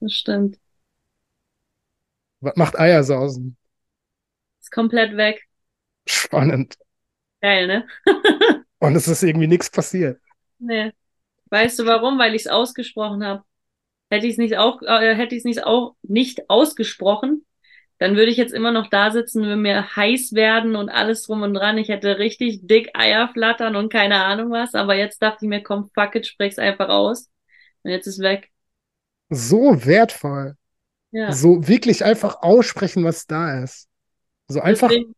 Das 0.00 0.12
stimmt. 0.12 0.58
Was 2.40 2.56
macht 2.56 2.78
Eiersausen? 2.78 3.56
Ist 4.60 4.70
komplett 4.70 5.16
weg. 5.16 5.46
Spannend. 6.06 6.76
Geil, 7.40 7.66
ne? 7.66 7.86
und 8.78 8.96
es 8.96 9.08
ist 9.08 9.22
irgendwie 9.22 9.46
nichts 9.46 9.70
passiert. 9.70 10.20
Nee. 10.58 10.92
Weißt 11.50 11.78
du 11.78 11.86
warum? 11.86 12.18
Weil 12.18 12.34
ich 12.34 12.42
es 12.42 12.46
ausgesprochen 12.48 13.24
habe. 13.24 13.44
hätte 14.10 14.26
ich 14.26 14.32
es 14.32 14.38
nicht 14.38 14.56
auch, 14.56 14.82
äh, 14.82 15.14
hätte 15.14 15.34
ich 15.34 15.40
es 15.40 15.44
nicht 15.44 15.64
auch 15.64 15.96
nicht 16.02 16.48
ausgesprochen, 16.48 17.44
dann 18.00 18.16
würde 18.16 18.32
ich 18.32 18.36
jetzt 18.38 18.52
immer 18.54 18.72
noch 18.72 18.88
da 18.88 19.12
sitzen, 19.12 19.42
würde 19.44 19.56
mir 19.56 19.94
heiß 19.94 20.32
werden 20.34 20.74
und 20.74 20.88
alles 20.88 21.22
drum 21.24 21.42
und 21.42 21.54
dran. 21.54 21.78
Ich 21.78 21.88
hätte 21.90 22.18
richtig 22.18 22.60
dick 22.66 22.90
Eier 22.94 23.28
flattern 23.32 23.76
und 23.76 23.92
keine 23.92 24.24
Ahnung 24.24 24.50
was. 24.50 24.74
Aber 24.74 24.96
jetzt 24.96 25.22
dachte 25.22 25.44
ich 25.44 25.48
mir, 25.48 25.62
komm, 25.62 25.90
fuck 25.94 26.16
it, 26.16 26.26
sprich's 26.26 26.58
einfach 26.58 26.88
aus. 26.88 27.30
Und 27.84 27.92
jetzt 27.92 28.08
ist 28.08 28.18
weg. 28.20 28.50
So 29.28 29.86
wertvoll. 29.86 30.56
Ja. 31.12 31.30
So 31.32 31.68
wirklich 31.68 32.04
einfach 32.04 32.42
aussprechen, 32.42 33.04
was 33.04 33.26
da 33.26 33.62
ist. 33.62 33.88
So 34.48 34.60
einfach 34.60 34.88
Deswegen, 34.88 35.14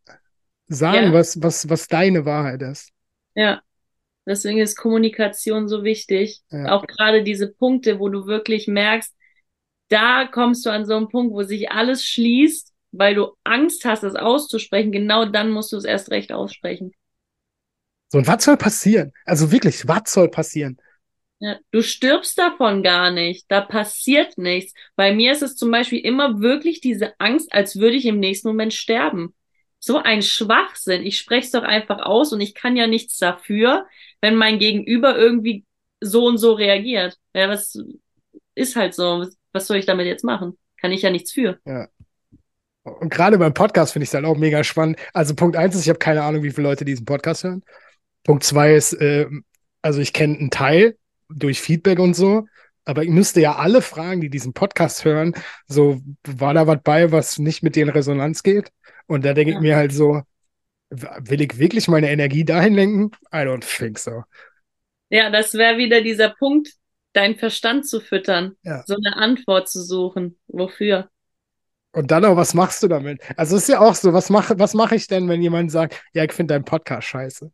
sagen, 0.68 1.04
Ja. 1.06 1.12
was, 1.14 1.42
was, 1.42 1.68
was 1.70 1.88
deine 1.88 2.26
Wahrheit 2.26 2.62
ist. 2.62 2.90
ja. 3.34 3.62
Deswegen 4.24 4.60
ist 4.60 4.76
Kommunikation 4.76 5.66
so 5.68 5.82
wichtig. 5.82 6.42
Ja. 6.50 6.70
Auch 6.76 6.86
gerade 6.86 7.24
diese 7.24 7.52
Punkte, 7.52 7.98
wo 7.98 8.08
du 8.08 8.26
wirklich 8.26 8.68
merkst, 8.68 9.12
da 9.88 10.26
kommst 10.26 10.64
du 10.64 10.70
an 10.70 10.86
so 10.86 10.94
einen 10.96 11.08
Punkt, 11.08 11.34
wo 11.34 11.42
sich 11.42 11.72
alles 11.72 12.04
schließt, 12.06 12.71
weil 12.92 13.14
du 13.14 13.32
Angst 13.44 13.84
hast, 13.84 14.02
es 14.04 14.14
auszusprechen. 14.14 14.92
Genau 14.92 15.24
dann 15.24 15.50
musst 15.50 15.72
du 15.72 15.76
es 15.76 15.84
erst 15.84 16.10
recht 16.10 16.32
aussprechen. 16.32 16.92
So, 18.10 18.18
und 18.18 18.26
was 18.26 18.44
soll 18.44 18.58
passieren? 18.58 19.12
Also 19.24 19.50
wirklich, 19.50 19.88
was 19.88 20.12
soll 20.12 20.30
passieren? 20.30 20.76
Ja, 21.38 21.58
du 21.72 21.82
stirbst 21.82 22.38
davon 22.38 22.82
gar 22.84 23.10
nicht. 23.10 23.46
Da 23.48 23.62
passiert 23.62 24.38
nichts. 24.38 24.74
Bei 24.94 25.12
mir 25.12 25.32
ist 25.32 25.42
es 25.42 25.56
zum 25.56 25.70
Beispiel 25.72 25.98
immer 25.98 26.40
wirklich 26.40 26.80
diese 26.80 27.18
Angst, 27.18 27.52
als 27.52 27.80
würde 27.80 27.96
ich 27.96 28.06
im 28.06 28.20
nächsten 28.20 28.46
Moment 28.46 28.74
sterben. 28.74 29.34
So 29.80 29.98
ein 29.98 30.22
Schwachsinn. 30.22 31.04
Ich 31.04 31.18
spreche 31.18 31.46
es 31.46 31.50
doch 31.50 31.64
einfach 31.64 31.98
aus 31.98 32.32
und 32.32 32.40
ich 32.40 32.54
kann 32.54 32.76
ja 32.76 32.86
nichts 32.86 33.18
dafür, 33.18 33.86
wenn 34.20 34.36
mein 34.36 34.60
Gegenüber 34.60 35.18
irgendwie 35.18 35.64
so 36.00 36.26
und 36.26 36.38
so 36.38 36.52
reagiert. 36.52 37.16
Ja, 37.34 37.48
was 37.48 37.76
ist 38.54 38.76
halt 38.76 38.94
so. 38.94 39.26
Was 39.52 39.66
soll 39.66 39.78
ich 39.78 39.86
damit 39.86 40.06
jetzt 40.06 40.24
machen? 40.24 40.56
Kann 40.76 40.92
ich 40.92 41.02
ja 41.02 41.10
nichts 41.10 41.32
für. 41.32 41.58
Und 42.84 43.10
gerade 43.12 43.38
beim 43.38 43.54
Podcast 43.54 43.92
finde 43.92 44.04
ich 44.04 44.10
es 44.10 44.14
halt 44.14 44.24
auch 44.24 44.36
mega 44.36 44.64
spannend. 44.64 44.98
Also 45.12 45.34
Punkt 45.34 45.56
eins 45.56 45.74
ist, 45.74 45.82
ich 45.82 45.88
habe 45.88 45.98
keine 45.98 46.22
Ahnung, 46.22 46.42
wie 46.42 46.50
viele 46.50 46.68
Leute 46.68 46.84
diesen 46.84 47.04
Podcast 47.04 47.44
hören. 47.44 47.62
Punkt 48.24 48.42
zwei 48.44 48.74
ist, 48.74 48.92
äh, 48.94 49.26
also 49.82 50.00
ich 50.00 50.12
kenne 50.12 50.36
einen 50.38 50.50
Teil 50.50 50.96
durch 51.28 51.60
Feedback 51.60 51.98
und 51.98 52.14
so, 52.14 52.46
aber 52.84 53.04
ich 53.04 53.08
müsste 53.10 53.40
ja 53.40 53.56
alle 53.56 53.82
fragen, 53.82 54.20
die 54.20 54.30
diesen 54.30 54.52
Podcast 54.52 55.04
hören, 55.04 55.34
so, 55.66 56.00
war 56.26 56.54
da 56.54 56.66
was 56.66 56.80
bei, 56.82 57.12
was 57.12 57.38
nicht 57.38 57.62
mit 57.62 57.76
dir 57.76 57.84
in 57.84 57.88
Resonanz 57.88 58.42
geht? 58.42 58.70
Und 59.06 59.24
da 59.24 59.32
denke 59.34 59.52
Ja. 59.52 59.58
ich 59.58 59.62
mir 59.62 59.76
halt 59.76 59.92
so, 59.92 60.22
will 60.90 61.40
ich 61.40 61.58
wirklich 61.58 61.88
meine 61.88 62.10
Energie 62.10 62.44
dahin 62.44 62.74
lenken? 62.74 63.10
I 63.32 63.38
don't 63.38 63.64
think 63.64 63.98
so. 63.98 64.24
Ja, 65.08 65.30
das 65.30 65.54
wäre 65.54 65.78
wieder 65.78 66.00
dieser 66.02 66.30
Punkt, 66.30 66.70
deinen 67.12 67.36
Verstand 67.36 67.86
zu 67.86 68.00
füttern, 68.00 68.56
Ja. 68.62 68.82
so 68.86 68.96
eine 68.96 69.16
Antwort 69.16 69.68
zu 69.68 69.82
suchen. 69.82 70.38
Wofür? 70.48 71.08
Und 71.92 72.10
dann 72.10 72.24
auch, 72.24 72.36
was 72.36 72.54
machst 72.54 72.82
du 72.82 72.88
damit? 72.88 73.20
Also 73.36 73.56
ist 73.56 73.68
ja 73.68 73.80
auch 73.80 73.94
so, 73.94 74.12
was 74.12 74.30
mache 74.30 74.58
was 74.58 74.74
mache 74.74 74.94
ich 74.94 75.06
denn, 75.08 75.28
wenn 75.28 75.42
jemand 75.42 75.70
sagt, 75.70 76.02
ja, 76.14 76.24
ich 76.24 76.32
finde 76.32 76.54
deinen 76.54 76.64
Podcast 76.64 77.06
scheiße? 77.08 77.52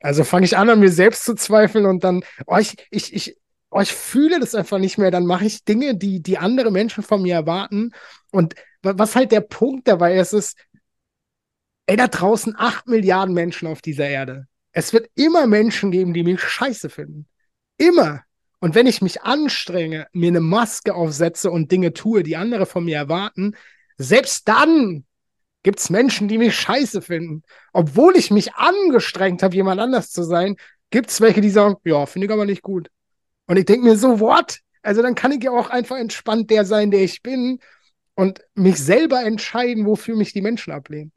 Also 0.00 0.24
fange 0.24 0.44
ich 0.46 0.56
an, 0.56 0.68
an 0.68 0.80
mir 0.80 0.90
selbst 0.90 1.24
zu 1.24 1.34
zweifeln 1.34 1.86
und 1.86 2.02
dann, 2.02 2.24
oh, 2.46 2.56
ich, 2.56 2.74
ich, 2.90 3.14
ich, 3.14 3.36
oh, 3.70 3.80
ich 3.80 3.92
fühle 3.92 4.40
das 4.40 4.54
einfach 4.54 4.78
nicht 4.78 4.98
mehr. 4.98 5.12
Dann 5.12 5.26
mache 5.26 5.44
ich 5.44 5.64
Dinge, 5.64 5.96
die, 5.96 6.20
die 6.20 6.38
andere 6.38 6.72
Menschen 6.72 7.04
von 7.04 7.22
mir 7.22 7.34
erwarten. 7.34 7.92
Und 8.32 8.54
wa- 8.82 8.94
was 8.96 9.14
halt 9.14 9.30
der 9.30 9.42
Punkt 9.42 9.86
dabei 9.86 10.16
ist, 10.16 10.32
ist, 10.32 10.58
ey, 11.86 11.96
da 11.96 12.08
draußen 12.08 12.54
acht 12.58 12.88
Milliarden 12.88 13.34
Menschen 13.34 13.68
auf 13.68 13.80
dieser 13.80 14.08
Erde. 14.08 14.48
Es 14.72 14.92
wird 14.92 15.08
immer 15.14 15.46
Menschen 15.46 15.92
geben, 15.92 16.14
die 16.14 16.24
mich 16.24 16.40
scheiße 16.40 16.90
finden. 16.90 17.28
Immer. 17.76 18.22
Und 18.62 18.76
wenn 18.76 18.86
ich 18.86 19.02
mich 19.02 19.22
anstrenge, 19.22 20.06
mir 20.12 20.28
eine 20.28 20.38
Maske 20.38 20.94
aufsetze 20.94 21.50
und 21.50 21.72
Dinge 21.72 21.94
tue, 21.94 22.22
die 22.22 22.36
andere 22.36 22.64
von 22.64 22.84
mir 22.84 22.96
erwarten, 22.96 23.56
selbst 23.98 24.46
dann 24.46 25.04
gibt 25.64 25.80
es 25.80 25.90
Menschen, 25.90 26.28
die 26.28 26.38
mich 26.38 26.54
scheiße 26.54 27.02
finden. 27.02 27.42
Obwohl 27.72 28.16
ich 28.16 28.30
mich 28.30 28.54
angestrengt 28.54 29.42
habe, 29.42 29.56
jemand 29.56 29.80
anders 29.80 30.12
zu 30.12 30.22
sein, 30.22 30.54
gibt 30.90 31.10
es 31.10 31.20
welche, 31.20 31.40
die 31.40 31.50
sagen, 31.50 31.74
ja, 31.82 32.06
finde 32.06 32.28
ich 32.28 32.32
aber 32.32 32.44
nicht 32.44 32.62
gut. 32.62 32.88
Und 33.48 33.56
ich 33.56 33.64
denke 33.64 33.84
mir 33.84 33.96
so, 33.96 34.20
what? 34.20 34.60
Also 34.82 35.02
dann 35.02 35.16
kann 35.16 35.32
ich 35.32 35.42
ja 35.42 35.50
auch 35.50 35.68
einfach 35.68 35.96
entspannt 35.96 36.48
der 36.48 36.64
sein, 36.64 36.92
der 36.92 37.02
ich 37.02 37.20
bin 37.20 37.58
und 38.14 38.44
mich 38.54 38.76
selber 38.76 39.24
entscheiden, 39.24 39.86
wofür 39.86 40.14
mich 40.14 40.34
die 40.34 40.40
Menschen 40.40 40.72
ablehnen. 40.72 41.10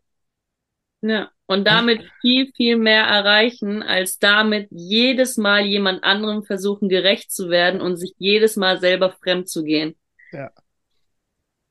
Ja, 1.02 1.30
und 1.48 1.66
damit 1.66 2.04
viel, 2.22 2.52
viel 2.56 2.78
mehr 2.78 3.04
erreichen, 3.04 3.84
als 3.84 4.18
damit 4.18 4.68
jedes 4.72 5.38
Mal 5.38 5.66
jemand 5.66 6.04
anderem 6.04 6.44
versuchen, 6.44 6.90
gerecht 6.90 7.32
zu 7.32 7.50
werden 7.50 7.82
und 7.82 7.98
sich 7.98 8.14
jedes 8.18 8.56
Mal 8.56 8.80
selber 8.80 9.12
fremd 9.12 9.48
zu 9.48 9.64
gehen. 9.64 9.96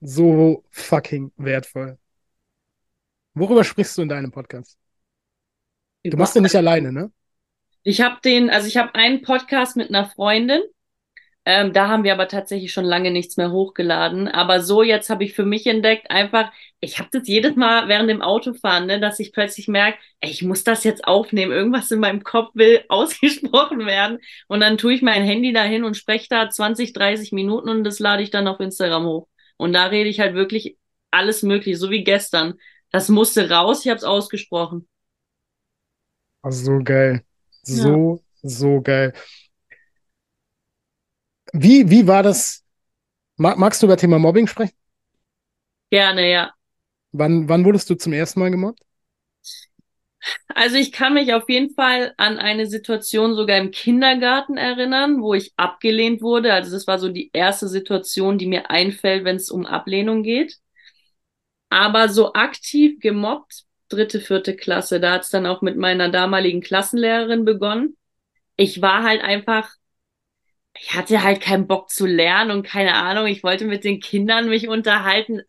So 0.00 0.64
fucking 0.70 1.32
wertvoll. 1.36 1.98
Worüber 3.34 3.64
sprichst 3.64 3.98
du 3.98 4.02
in 4.02 4.08
deinem 4.08 4.30
Podcast? 4.30 4.78
Du 6.04 6.16
machst 6.16 6.36
den 6.36 6.42
nicht 6.42 6.54
alleine, 6.54 6.92
ne? 6.92 7.10
Ich 7.82 8.00
habe 8.00 8.18
den, 8.24 8.50
also 8.50 8.68
ich 8.68 8.76
habe 8.76 8.94
einen 8.94 9.22
Podcast 9.22 9.76
mit 9.76 9.88
einer 9.88 10.08
Freundin. 10.08 10.62
Ähm, 11.46 11.74
da 11.74 11.88
haben 11.88 12.04
wir 12.04 12.12
aber 12.14 12.26
tatsächlich 12.28 12.72
schon 12.72 12.86
lange 12.86 13.10
nichts 13.10 13.36
mehr 13.36 13.50
hochgeladen. 13.52 14.28
Aber 14.28 14.60
so 14.62 14.82
jetzt 14.82 15.10
habe 15.10 15.24
ich 15.24 15.34
für 15.34 15.44
mich 15.44 15.66
entdeckt, 15.66 16.10
einfach, 16.10 16.50
ich 16.80 16.98
habe 16.98 17.10
das 17.12 17.28
jedes 17.28 17.54
Mal 17.56 17.86
während 17.88 18.08
dem 18.08 18.22
Autofahren, 18.22 18.86
ne, 18.86 18.98
dass 18.98 19.20
ich 19.20 19.32
plötzlich 19.32 19.68
merke, 19.68 19.98
ey, 20.20 20.30
ich 20.30 20.42
muss 20.42 20.64
das 20.64 20.84
jetzt 20.84 21.04
aufnehmen. 21.06 21.52
Irgendwas 21.52 21.90
in 21.90 22.00
meinem 22.00 22.22
Kopf 22.24 22.50
will 22.54 22.84
ausgesprochen 22.88 23.84
werden. 23.86 24.18
Und 24.48 24.60
dann 24.60 24.78
tue 24.78 24.94
ich 24.94 25.02
mein 25.02 25.22
Handy 25.22 25.52
dahin 25.52 25.84
und 25.84 25.96
spreche 25.96 26.28
da 26.30 26.48
20, 26.48 26.94
30 26.94 27.32
Minuten 27.32 27.68
und 27.68 27.84
das 27.84 27.98
lade 27.98 28.22
ich 28.22 28.30
dann 28.30 28.48
auf 28.48 28.60
Instagram 28.60 29.04
hoch. 29.04 29.28
Und 29.58 29.72
da 29.74 29.86
rede 29.86 30.08
ich 30.08 30.20
halt 30.20 30.34
wirklich 30.34 30.78
alles 31.10 31.42
mögliche, 31.42 31.76
so 31.78 31.90
wie 31.90 32.04
gestern. 32.04 32.54
Das 32.90 33.08
musste 33.08 33.50
raus, 33.50 33.84
ich 33.84 33.90
habe 33.90 33.98
es 33.98 34.04
ausgesprochen. 34.04 34.88
Also 36.42 36.64
so 36.64 36.84
geil. 36.84 37.24
So, 37.62 38.22
so 38.42 38.80
geil. 38.82 39.12
Wie, 41.56 41.88
wie 41.88 42.06
war 42.08 42.24
das? 42.24 42.64
Mag, 43.36 43.56
magst 43.58 43.80
du 43.80 43.86
über 43.86 43.96
Thema 43.96 44.18
Mobbing 44.18 44.48
sprechen? 44.48 44.74
Gerne, 45.90 46.28
ja. 46.28 46.52
Wann, 47.12 47.48
wann 47.48 47.64
wurdest 47.64 47.88
du 47.88 47.94
zum 47.94 48.12
ersten 48.12 48.40
Mal 48.40 48.50
gemobbt? 48.50 48.84
Also 50.48 50.76
ich 50.76 50.90
kann 50.90 51.14
mich 51.14 51.32
auf 51.32 51.48
jeden 51.48 51.74
Fall 51.74 52.12
an 52.16 52.38
eine 52.38 52.66
Situation 52.66 53.34
sogar 53.36 53.58
im 53.58 53.70
Kindergarten 53.70 54.56
erinnern, 54.56 55.22
wo 55.22 55.34
ich 55.34 55.52
abgelehnt 55.56 56.22
wurde. 56.22 56.52
Also 56.52 56.72
das 56.72 56.88
war 56.88 56.98
so 56.98 57.08
die 57.08 57.30
erste 57.32 57.68
Situation, 57.68 58.36
die 58.36 58.46
mir 58.46 58.70
einfällt, 58.70 59.24
wenn 59.24 59.36
es 59.36 59.50
um 59.50 59.64
Ablehnung 59.64 60.24
geht. 60.24 60.56
Aber 61.70 62.08
so 62.08 62.32
aktiv 62.32 62.98
gemobbt, 63.00 63.62
dritte, 63.88 64.20
vierte 64.20 64.56
Klasse, 64.56 64.98
da 64.98 65.12
hat 65.12 65.22
es 65.22 65.30
dann 65.30 65.46
auch 65.46 65.62
mit 65.62 65.76
meiner 65.76 66.08
damaligen 66.08 66.60
Klassenlehrerin 66.62 67.44
begonnen. 67.44 67.96
Ich 68.56 68.82
war 68.82 69.04
halt 69.04 69.22
einfach, 69.22 69.70
ich 70.78 70.94
hatte 70.94 71.22
halt 71.22 71.40
keinen 71.40 71.66
Bock 71.66 71.90
zu 71.90 72.06
lernen 72.06 72.50
und 72.50 72.66
keine 72.66 72.94
Ahnung, 72.94 73.26
ich 73.26 73.42
wollte 73.42 73.64
mit 73.64 73.84
den 73.84 74.00
Kindern 74.00 74.48
mich 74.48 74.68
unterhalten. 74.68 75.42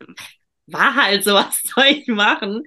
War 0.67 0.95
halt 0.95 1.23
so, 1.23 1.33
was 1.35 1.61
soll 1.63 1.85
ich 1.89 2.07
machen? 2.07 2.63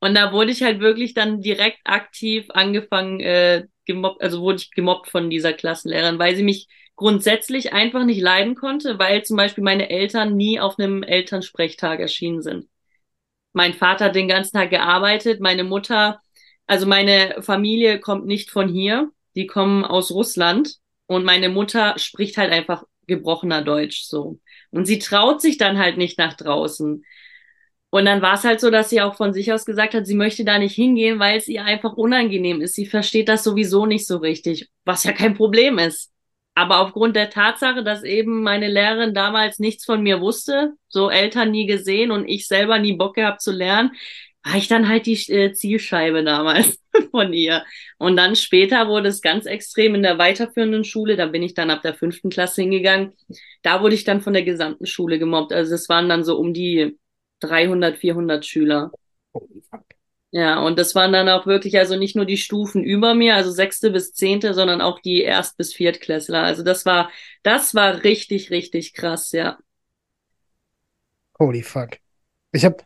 Und 0.00 0.14
da 0.14 0.32
wurde 0.32 0.50
ich 0.50 0.62
halt 0.62 0.80
wirklich 0.80 1.14
dann 1.14 1.42
direkt 1.42 1.80
aktiv 1.84 2.46
angefangen, 2.50 3.20
äh, 3.20 3.66
gemobbt, 3.86 4.22
also 4.22 4.40
wurde 4.40 4.58
ich 4.58 4.70
gemobbt 4.70 5.08
von 5.10 5.30
dieser 5.30 5.52
Klassenlehrerin, 5.52 6.18
weil 6.18 6.36
sie 6.36 6.42
mich 6.42 6.68
grundsätzlich 6.96 7.72
einfach 7.72 8.04
nicht 8.04 8.20
leiden 8.20 8.54
konnte, 8.54 8.98
weil 8.98 9.24
zum 9.24 9.36
Beispiel 9.36 9.64
meine 9.64 9.90
Eltern 9.90 10.36
nie 10.36 10.60
auf 10.60 10.78
einem 10.78 11.02
Elternsprechtag 11.02 12.00
erschienen 12.00 12.42
sind. 12.42 12.68
Mein 13.52 13.74
Vater 13.74 14.06
hat 14.06 14.14
den 14.14 14.28
ganzen 14.28 14.56
Tag 14.56 14.70
gearbeitet, 14.70 15.40
meine 15.40 15.64
Mutter, 15.64 16.20
also 16.66 16.86
meine 16.86 17.36
Familie 17.40 18.00
kommt 18.00 18.26
nicht 18.26 18.50
von 18.50 18.68
hier, 18.68 19.10
die 19.34 19.46
kommen 19.46 19.84
aus 19.84 20.10
Russland 20.12 20.80
und 21.10 21.24
meine 21.24 21.48
Mutter 21.48 21.98
spricht 21.98 22.36
halt 22.36 22.52
einfach 22.52 22.84
gebrochener 23.08 23.62
Deutsch 23.62 24.04
so. 24.04 24.38
Und 24.70 24.86
sie 24.86 25.00
traut 25.00 25.40
sich 25.40 25.58
dann 25.58 25.76
halt 25.76 25.96
nicht 25.96 26.18
nach 26.18 26.34
draußen. 26.34 27.04
Und 27.90 28.04
dann 28.04 28.22
war 28.22 28.34
es 28.34 28.44
halt 28.44 28.60
so, 28.60 28.70
dass 28.70 28.90
sie 28.90 29.00
auch 29.00 29.16
von 29.16 29.32
sich 29.32 29.52
aus 29.52 29.64
gesagt 29.64 29.94
hat, 29.94 30.06
sie 30.06 30.14
möchte 30.14 30.44
da 30.44 30.60
nicht 30.60 30.76
hingehen, 30.76 31.18
weil 31.18 31.36
es 31.36 31.48
ihr 31.48 31.64
einfach 31.64 31.94
unangenehm 31.94 32.60
ist. 32.60 32.76
Sie 32.76 32.86
versteht 32.86 33.28
das 33.28 33.42
sowieso 33.42 33.86
nicht 33.86 34.06
so 34.06 34.18
richtig, 34.18 34.68
was 34.84 35.02
ja 35.02 35.10
kein 35.10 35.34
Problem 35.34 35.78
ist. 35.80 36.12
Aber 36.54 36.78
aufgrund 36.78 37.16
der 37.16 37.30
Tatsache, 37.30 37.82
dass 37.82 38.04
eben 38.04 38.44
meine 38.44 38.68
Lehrerin 38.68 39.12
damals 39.12 39.58
nichts 39.58 39.84
von 39.84 40.04
mir 40.04 40.20
wusste, 40.20 40.74
so 40.86 41.10
Eltern 41.10 41.50
nie 41.50 41.66
gesehen 41.66 42.12
und 42.12 42.28
ich 42.28 42.46
selber 42.46 42.78
nie 42.78 42.92
Bock 42.92 43.16
gehabt 43.16 43.40
zu 43.40 43.50
lernen, 43.50 43.96
war 44.44 44.56
ich 44.56 44.68
dann 44.68 44.88
halt 44.88 45.06
die 45.06 45.14
äh, 45.32 45.52
Zielscheibe 45.52 46.24
damals 46.24 46.78
von 47.10 47.32
ihr. 47.32 47.64
Und 47.98 48.16
dann 48.16 48.36
später 48.36 48.88
wurde 48.88 49.08
es 49.08 49.20
ganz 49.20 49.46
extrem 49.46 49.94
in 49.94 50.02
der 50.02 50.18
weiterführenden 50.18 50.84
Schule. 50.84 51.16
Da 51.16 51.26
bin 51.26 51.42
ich 51.42 51.54
dann 51.54 51.70
ab 51.70 51.82
der 51.82 51.94
fünften 51.94 52.30
Klasse 52.30 52.62
hingegangen. 52.62 53.12
Da 53.62 53.82
wurde 53.82 53.94
ich 53.94 54.04
dann 54.04 54.20
von 54.22 54.32
der 54.32 54.42
gesamten 54.42 54.86
Schule 54.86 55.18
gemobbt. 55.18 55.52
Also 55.52 55.74
es 55.74 55.88
waren 55.88 56.08
dann 56.08 56.24
so 56.24 56.38
um 56.38 56.54
die 56.54 56.98
300, 57.40 57.98
400 57.98 58.46
Schüler. 58.46 58.92
Holy 59.34 59.62
fuck. 59.70 59.84
Ja, 60.32 60.60
und 60.60 60.78
das 60.78 60.94
waren 60.94 61.12
dann 61.12 61.28
auch 61.28 61.46
wirklich 61.46 61.76
also 61.76 61.96
nicht 61.96 62.14
nur 62.14 62.24
die 62.24 62.36
Stufen 62.36 62.84
über 62.84 63.14
mir, 63.14 63.34
also 63.34 63.50
sechste 63.50 63.90
bis 63.90 64.12
zehnte, 64.12 64.54
sondern 64.54 64.80
auch 64.80 65.00
die 65.00 65.22
Erst- 65.22 65.56
bis 65.56 65.74
Viertklässler. 65.74 66.42
Also 66.44 66.62
das 66.62 66.86
war, 66.86 67.10
das 67.42 67.74
war 67.74 68.04
richtig, 68.04 68.50
richtig 68.50 68.94
krass, 68.94 69.32
ja. 69.32 69.58
Holy 71.40 71.62
fuck. 71.62 71.98
Ich 72.52 72.64
habe, 72.64 72.84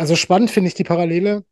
also 0.00 0.16
spannend 0.16 0.50
finde 0.50 0.68
ich 0.68 0.74
die 0.74 0.84
Parallele. 0.84 1.44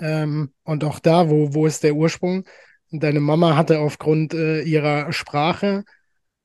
Ähm, 0.00 0.52
und 0.64 0.84
auch 0.84 0.98
da, 1.00 1.28
wo, 1.30 1.54
wo 1.54 1.66
ist 1.66 1.82
der 1.82 1.94
Ursprung? 1.94 2.44
Deine 2.90 3.20
Mama 3.20 3.56
hatte 3.56 3.80
aufgrund 3.80 4.32
äh, 4.34 4.62
ihrer 4.62 5.12
Sprache 5.12 5.84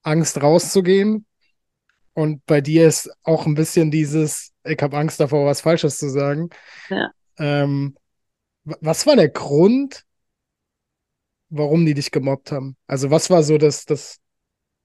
Angst 0.03 0.41
rauszugehen. 0.41 1.25
Und 2.13 2.45
bei 2.45 2.61
dir 2.61 2.87
ist 2.87 3.11
auch 3.23 3.45
ein 3.45 3.55
bisschen 3.55 3.91
dieses, 3.91 4.51
ich 4.65 4.81
habe 4.81 4.97
Angst 4.97 5.19
davor, 5.19 5.45
was 5.47 5.61
Falsches 5.61 5.97
zu 5.97 6.09
sagen. 6.09 6.49
Ja. 6.89 7.13
Ähm, 7.37 7.95
wa- 8.65 8.77
was 8.81 9.07
war 9.07 9.15
der 9.17 9.29
Grund, 9.29 10.05
warum 11.49 11.85
die 11.85 11.93
dich 11.93 12.11
gemobbt 12.11 12.51
haben? 12.51 12.75
Also 12.87 13.09
was 13.11 13.29
war 13.29 13.43
so 13.43 13.57
das, 13.57 13.85
das, 13.85 14.19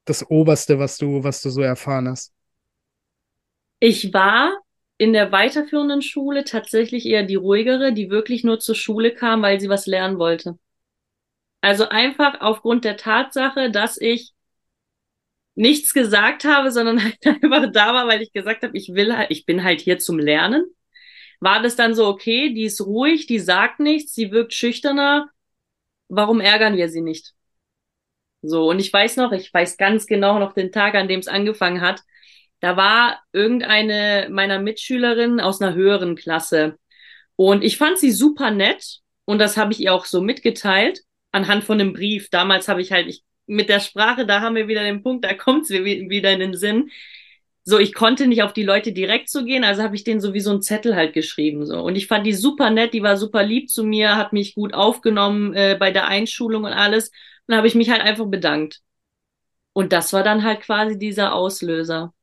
das 0.06 0.28
Oberste, 0.30 0.78
was 0.78 0.98
du, 0.98 1.24
was 1.24 1.42
du 1.42 1.50
so 1.50 1.62
erfahren 1.62 2.08
hast? 2.08 2.32
Ich 3.80 4.12
war 4.12 4.52
in 4.98 5.12
der 5.12 5.32
weiterführenden 5.32 6.02
Schule 6.02 6.44
tatsächlich 6.44 7.06
eher 7.06 7.22
die 7.22 7.36
ruhigere, 7.36 7.92
die 7.92 8.10
wirklich 8.10 8.44
nur 8.44 8.58
zur 8.60 8.74
Schule 8.74 9.14
kam, 9.14 9.42
weil 9.42 9.60
sie 9.60 9.68
was 9.68 9.86
lernen 9.86 10.18
wollte. 10.18 10.58
Also 11.60 11.88
einfach 11.88 12.40
aufgrund 12.40 12.84
der 12.84 12.96
Tatsache, 12.96 13.70
dass 13.70 13.96
ich 14.00 14.32
nichts 15.54 15.92
gesagt 15.92 16.44
habe, 16.44 16.70
sondern 16.70 17.02
halt 17.04 17.18
einfach 17.26 17.70
da 17.72 17.94
war, 17.94 18.06
weil 18.06 18.22
ich 18.22 18.32
gesagt 18.32 18.62
habe, 18.62 18.76
ich 18.76 18.94
will 18.94 19.16
halt, 19.16 19.30
ich 19.30 19.44
bin 19.46 19.64
halt 19.64 19.80
hier 19.80 19.98
zum 19.98 20.18
Lernen. 20.18 20.64
War 21.40 21.62
das 21.62 21.76
dann 21.76 21.94
so, 21.94 22.06
okay, 22.08 22.52
die 22.54 22.64
ist 22.64 22.80
ruhig, 22.80 23.26
die 23.26 23.38
sagt 23.38 23.80
nichts, 23.80 24.14
sie 24.14 24.32
wirkt 24.32 24.54
schüchterner. 24.54 25.30
Warum 26.08 26.40
ärgern 26.40 26.76
wir 26.76 26.88
sie 26.88 27.02
nicht? 27.02 27.34
So, 28.42 28.68
und 28.70 28.78
ich 28.78 28.92
weiß 28.92 29.16
noch, 29.16 29.32
ich 29.32 29.52
weiß 29.52 29.76
ganz 29.76 30.06
genau 30.06 30.38
noch 30.38 30.52
den 30.52 30.70
Tag, 30.72 30.94
an 30.94 31.08
dem 31.08 31.20
es 31.20 31.28
angefangen 31.28 31.80
hat. 31.80 32.02
Da 32.60 32.76
war 32.76 33.22
irgendeine 33.32 34.28
meiner 34.30 34.58
Mitschülerinnen 34.58 35.40
aus 35.40 35.60
einer 35.60 35.74
höheren 35.74 36.16
Klasse. 36.16 36.78
Und 37.36 37.62
ich 37.62 37.76
fand 37.78 37.98
sie 37.98 38.10
super 38.10 38.50
nett. 38.50 39.00
Und 39.24 39.38
das 39.38 39.56
habe 39.56 39.72
ich 39.72 39.80
ihr 39.80 39.94
auch 39.94 40.06
so 40.06 40.20
mitgeteilt, 40.22 41.02
anhand 41.32 41.64
von 41.64 41.80
einem 41.80 41.92
Brief. 41.92 42.30
Damals 42.30 42.68
habe 42.68 42.80
ich 42.80 42.92
halt, 42.92 43.06
ich, 43.08 43.22
mit 43.46 43.68
der 43.68 43.80
Sprache, 43.80 44.26
da 44.26 44.40
haben 44.40 44.56
wir 44.56 44.68
wieder 44.68 44.82
den 44.82 45.02
Punkt, 45.02 45.24
da 45.24 45.34
kommt 45.34 45.64
es 45.64 45.70
wieder 45.70 46.32
in 46.32 46.40
den 46.40 46.54
Sinn. 46.54 46.90
So, 47.64 47.78
ich 47.78 47.92
konnte 47.92 48.26
nicht 48.26 48.42
auf 48.42 48.54
die 48.54 48.62
Leute 48.62 48.92
direkt 48.92 49.28
zu 49.28 49.44
gehen, 49.44 49.62
also 49.62 49.82
habe 49.82 49.94
ich 49.94 50.02
denen 50.02 50.20
so 50.20 50.32
wie 50.32 50.40
so 50.40 50.50
einen 50.50 50.62
Zettel 50.62 50.96
halt 50.96 51.12
geschrieben. 51.12 51.66
So. 51.66 51.82
Und 51.82 51.96
ich 51.96 52.06
fand 52.06 52.26
die 52.26 52.32
super 52.32 52.70
nett, 52.70 52.94
die 52.94 53.02
war 53.02 53.18
super 53.18 53.42
lieb 53.42 53.68
zu 53.68 53.84
mir, 53.84 54.16
hat 54.16 54.32
mich 54.32 54.54
gut 54.54 54.72
aufgenommen 54.72 55.52
äh, 55.54 55.76
bei 55.78 55.90
der 55.90 56.08
Einschulung 56.08 56.64
und 56.64 56.72
alles. 56.72 57.10
Und 57.46 57.54
habe 57.54 57.66
ich 57.66 57.74
mich 57.74 57.90
halt 57.90 58.00
einfach 58.00 58.26
bedankt. 58.26 58.80
Und 59.74 59.92
das 59.92 60.12
war 60.12 60.22
dann 60.22 60.42
halt 60.44 60.62
quasi 60.62 60.98
dieser 60.98 61.34
Auslöser, 61.34 62.14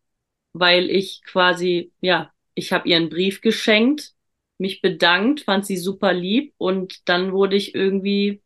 weil 0.57 0.89
ich 0.89 1.21
quasi, 1.25 1.91
ja, 1.99 2.31
ich 2.53 2.71
habe 2.71 2.87
ihr 2.87 2.95
einen 2.95 3.09
Brief 3.09 3.41
geschenkt, 3.41 4.13
mich 4.57 4.81
bedankt, 4.81 5.41
fand 5.41 5.65
sie 5.65 5.75
super 5.75 6.13
lieb 6.13 6.53
und 6.57 7.09
dann 7.09 7.33
wurde 7.33 7.57
ich 7.57 7.75
irgendwie, 7.75 8.41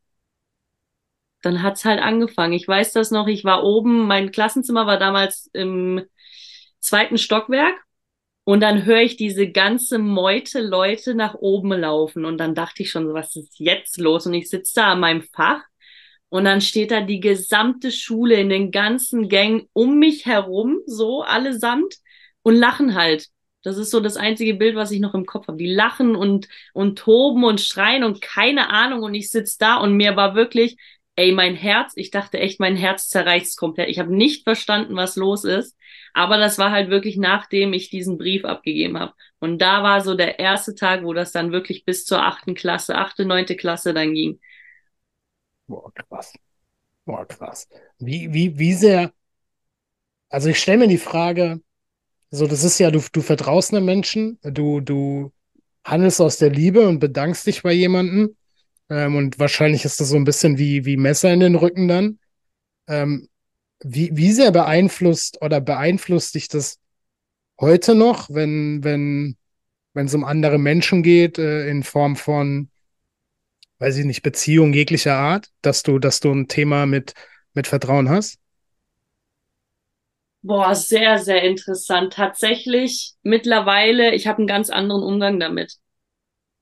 dann 1.43 1.61
hat's 1.61 1.85
halt 1.85 2.01
angefangen. 2.01 2.53
Ich 2.53 2.67
weiß 2.67 2.93
das 2.93 3.11
noch, 3.11 3.27
ich 3.27 3.45
war 3.45 3.63
oben, 3.63 4.07
mein 4.07 4.31
Klassenzimmer 4.31 4.87
war 4.87 4.97
damals 4.97 5.51
im 5.53 6.01
zweiten 6.79 7.19
Stockwerk 7.19 7.75
und 8.43 8.61
dann 8.61 8.85
höre 8.85 9.01
ich 9.01 9.15
diese 9.15 9.51
ganze 9.51 9.99
Meute 9.99 10.61
Leute 10.61 11.13
nach 11.13 11.35
oben 11.35 11.73
laufen 11.73 12.25
und 12.25 12.39
dann 12.39 12.55
dachte 12.55 12.81
ich 12.81 12.89
schon 12.89 13.13
was 13.13 13.35
ist 13.35 13.59
jetzt 13.59 13.99
los? 13.99 14.25
Und 14.25 14.33
ich 14.33 14.49
sitze 14.49 14.73
da 14.77 14.93
an 14.93 14.99
meinem 15.01 15.21
Fach 15.21 15.61
und 16.29 16.45
dann 16.45 16.61
steht 16.61 16.91
da 16.91 17.01
die 17.01 17.19
gesamte 17.19 17.91
Schule 17.91 18.35
in 18.35 18.49
den 18.49 18.71
ganzen 18.71 19.29
Gängen 19.29 19.67
um 19.73 19.99
mich 19.99 20.25
herum, 20.25 20.79
so 20.85 21.23
allesamt 21.23 21.95
und 22.43 22.55
lachen 22.55 22.95
halt. 22.95 23.27
Das 23.63 23.77
ist 23.77 23.91
so 23.91 23.99
das 23.99 24.15
einzige 24.15 24.53
Bild, 24.53 24.75
was 24.75 24.91
ich 24.91 25.01
noch 25.01 25.13
im 25.13 25.25
Kopf 25.25 25.47
habe. 25.47 25.57
Die 25.57 25.71
lachen 25.71 26.15
und, 26.15 26.47
und 26.73 26.97
toben 26.97 27.43
und 27.43 27.59
schreien 27.59 28.03
und 28.03 28.21
keine 28.21 28.69
Ahnung. 28.69 29.03
Und 29.03 29.15
ich 29.15 29.29
sitz 29.31 29.57
da 29.57 29.77
und 29.77 29.97
mir 29.97 30.15
war 30.15 30.33
wirklich, 30.35 30.77
ey, 31.15 31.33
mein 31.33 31.55
Herz, 31.55 31.93
ich 31.97 32.11
dachte 32.11 32.39
echt, 32.39 32.61
mein 32.61 32.77
Herz 32.77 33.09
zerreißt 33.09 33.57
komplett. 33.57 33.89
Ich 33.89 33.99
habe 33.99 34.15
nicht 34.15 34.45
verstanden, 34.45 34.95
was 34.95 35.17
los 35.17 35.43
ist. 35.43 35.75
Aber 36.13 36.37
das 36.37 36.57
war 36.57 36.71
halt 36.71 36.89
wirklich 36.89 37.17
nachdem 37.17 37.73
ich 37.73 37.89
diesen 37.89 38.17
Brief 38.17 38.45
abgegeben 38.45 38.97
habe. 38.97 39.13
Und 39.39 39.59
da 39.61 39.83
war 39.83 40.01
so 40.01 40.15
der 40.15 40.39
erste 40.39 40.75
Tag, 40.75 41.03
wo 41.03 41.13
das 41.13 41.31
dann 41.33 41.51
wirklich 41.51 41.83
bis 41.85 42.05
zur 42.05 42.23
achten 42.23 42.55
Klasse, 42.55 42.95
achte, 42.95 43.25
neunte 43.25 43.55
Klasse 43.57 43.93
dann 43.93 44.13
ging. 44.13 44.39
Boah, 45.69 45.91
krass. 45.93 46.33
Boah, 47.05 47.27
krass. 47.27 47.67
Wie, 47.99 48.33
wie, 48.33 48.57
wie 48.57 48.73
sehr, 48.73 49.13
also 50.29 50.49
ich 50.49 50.59
stelle 50.59 50.79
mir 50.79 50.87
die 50.87 50.97
Frage, 50.97 51.61
so, 52.31 52.47
das 52.47 52.63
ist 52.63 52.79
ja, 52.79 52.89
du, 52.89 53.01
du 53.11 53.21
vertraust 53.21 53.73
einem 53.73 53.85
Menschen, 53.85 54.39
du, 54.41 54.81
du 54.81 55.31
handelst 55.83 56.21
aus 56.21 56.37
der 56.37 56.49
Liebe 56.49 56.87
und 56.87 56.99
bedankst 56.99 57.45
dich 57.45 57.61
bei 57.61 57.71
jemandem. 57.71 58.35
Ähm, 58.89 59.15
und 59.15 59.37
wahrscheinlich 59.37 59.85
ist 59.85 59.99
das 59.99 60.09
so 60.09 60.15
ein 60.15 60.23
bisschen 60.23 60.57
wie, 60.57 60.85
wie 60.85 60.97
Messer 60.97 61.31
in 61.31 61.39
den 61.39 61.55
Rücken 61.55 61.87
dann. 61.87 62.19
Ähm, 62.87 63.29
wie, 63.83 64.09
wie 64.13 64.31
sehr 64.31 64.51
beeinflusst 64.51 65.39
oder 65.41 65.61
beeinflusst 65.61 66.33
dich 66.33 66.47
das 66.47 66.79
heute 67.59 67.93
noch, 67.93 68.29
wenn, 68.31 68.83
wenn, 68.83 69.37
wenn 69.93 70.07
es 70.07 70.15
um 70.15 70.23
andere 70.23 70.57
Menschen 70.57 71.03
geht, 71.03 71.37
äh, 71.37 71.69
in 71.69 71.83
Form 71.83 72.15
von, 72.15 72.69
weiß 73.79 73.97
ich 73.97 74.05
nicht, 74.05 74.21
Beziehung 74.23 74.73
jeglicher 74.73 75.15
Art, 75.15 75.49
dass 75.61 75.83
du, 75.83 75.99
dass 75.99 76.19
du 76.19 76.31
ein 76.31 76.47
Thema 76.47 76.85
mit, 76.85 77.13
mit 77.53 77.67
Vertrauen 77.67 78.09
hast? 78.09 78.39
Boah, 80.41 80.73
sehr, 80.75 81.17
sehr 81.19 81.43
interessant. 81.43 82.13
Tatsächlich 82.13 83.13
mittlerweile, 83.23 84.15
ich 84.15 84.25
habe 84.27 84.37
einen 84.39 84.47
ganz 84.47 84.69
anderen 84.69 85.03
Umgang 85.03 85.39
damit, 85.39 85.75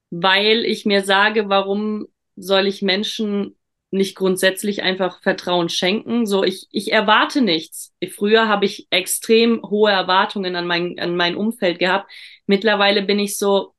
weil 0.09 0.65
ich 0.65 0.85
mir 0.85 1.03
sage, 1.03 1.49
warum 1.49 2.07
soll 2.35 2.67
ich 2.67 2.81
Menschen 2.81 3.57
nicht 3.91 4.15
grundsätzlich 4.15 4.83
einfach 4.83 5.21
Vertrauen 5.21 5.69
schenken? 5.69 6.25
So, 6.25 6.43
ich, 6.43 6.67
ich 6.71 6.91
erwarte 6.91 7.41
nichts. 7.41 7.93
Früher 8.11 8.47
habe 8.49 8.65
ich 8.65 8.87
extrem 8.91 9.61
hohe 9.63 9.91
Erwartungen 9.91 10.55
an 10.55 10.67
mein, 10.67 10.99
an 10.99 11.15
mein 11.15 11.35
Umfeld 11.35 11.79
gehabt. 11.79 12.11
Mittlerweile 12.47 13.03
bin 13.03 13.19
ich 13.19 13.37
so, 13.37 13.73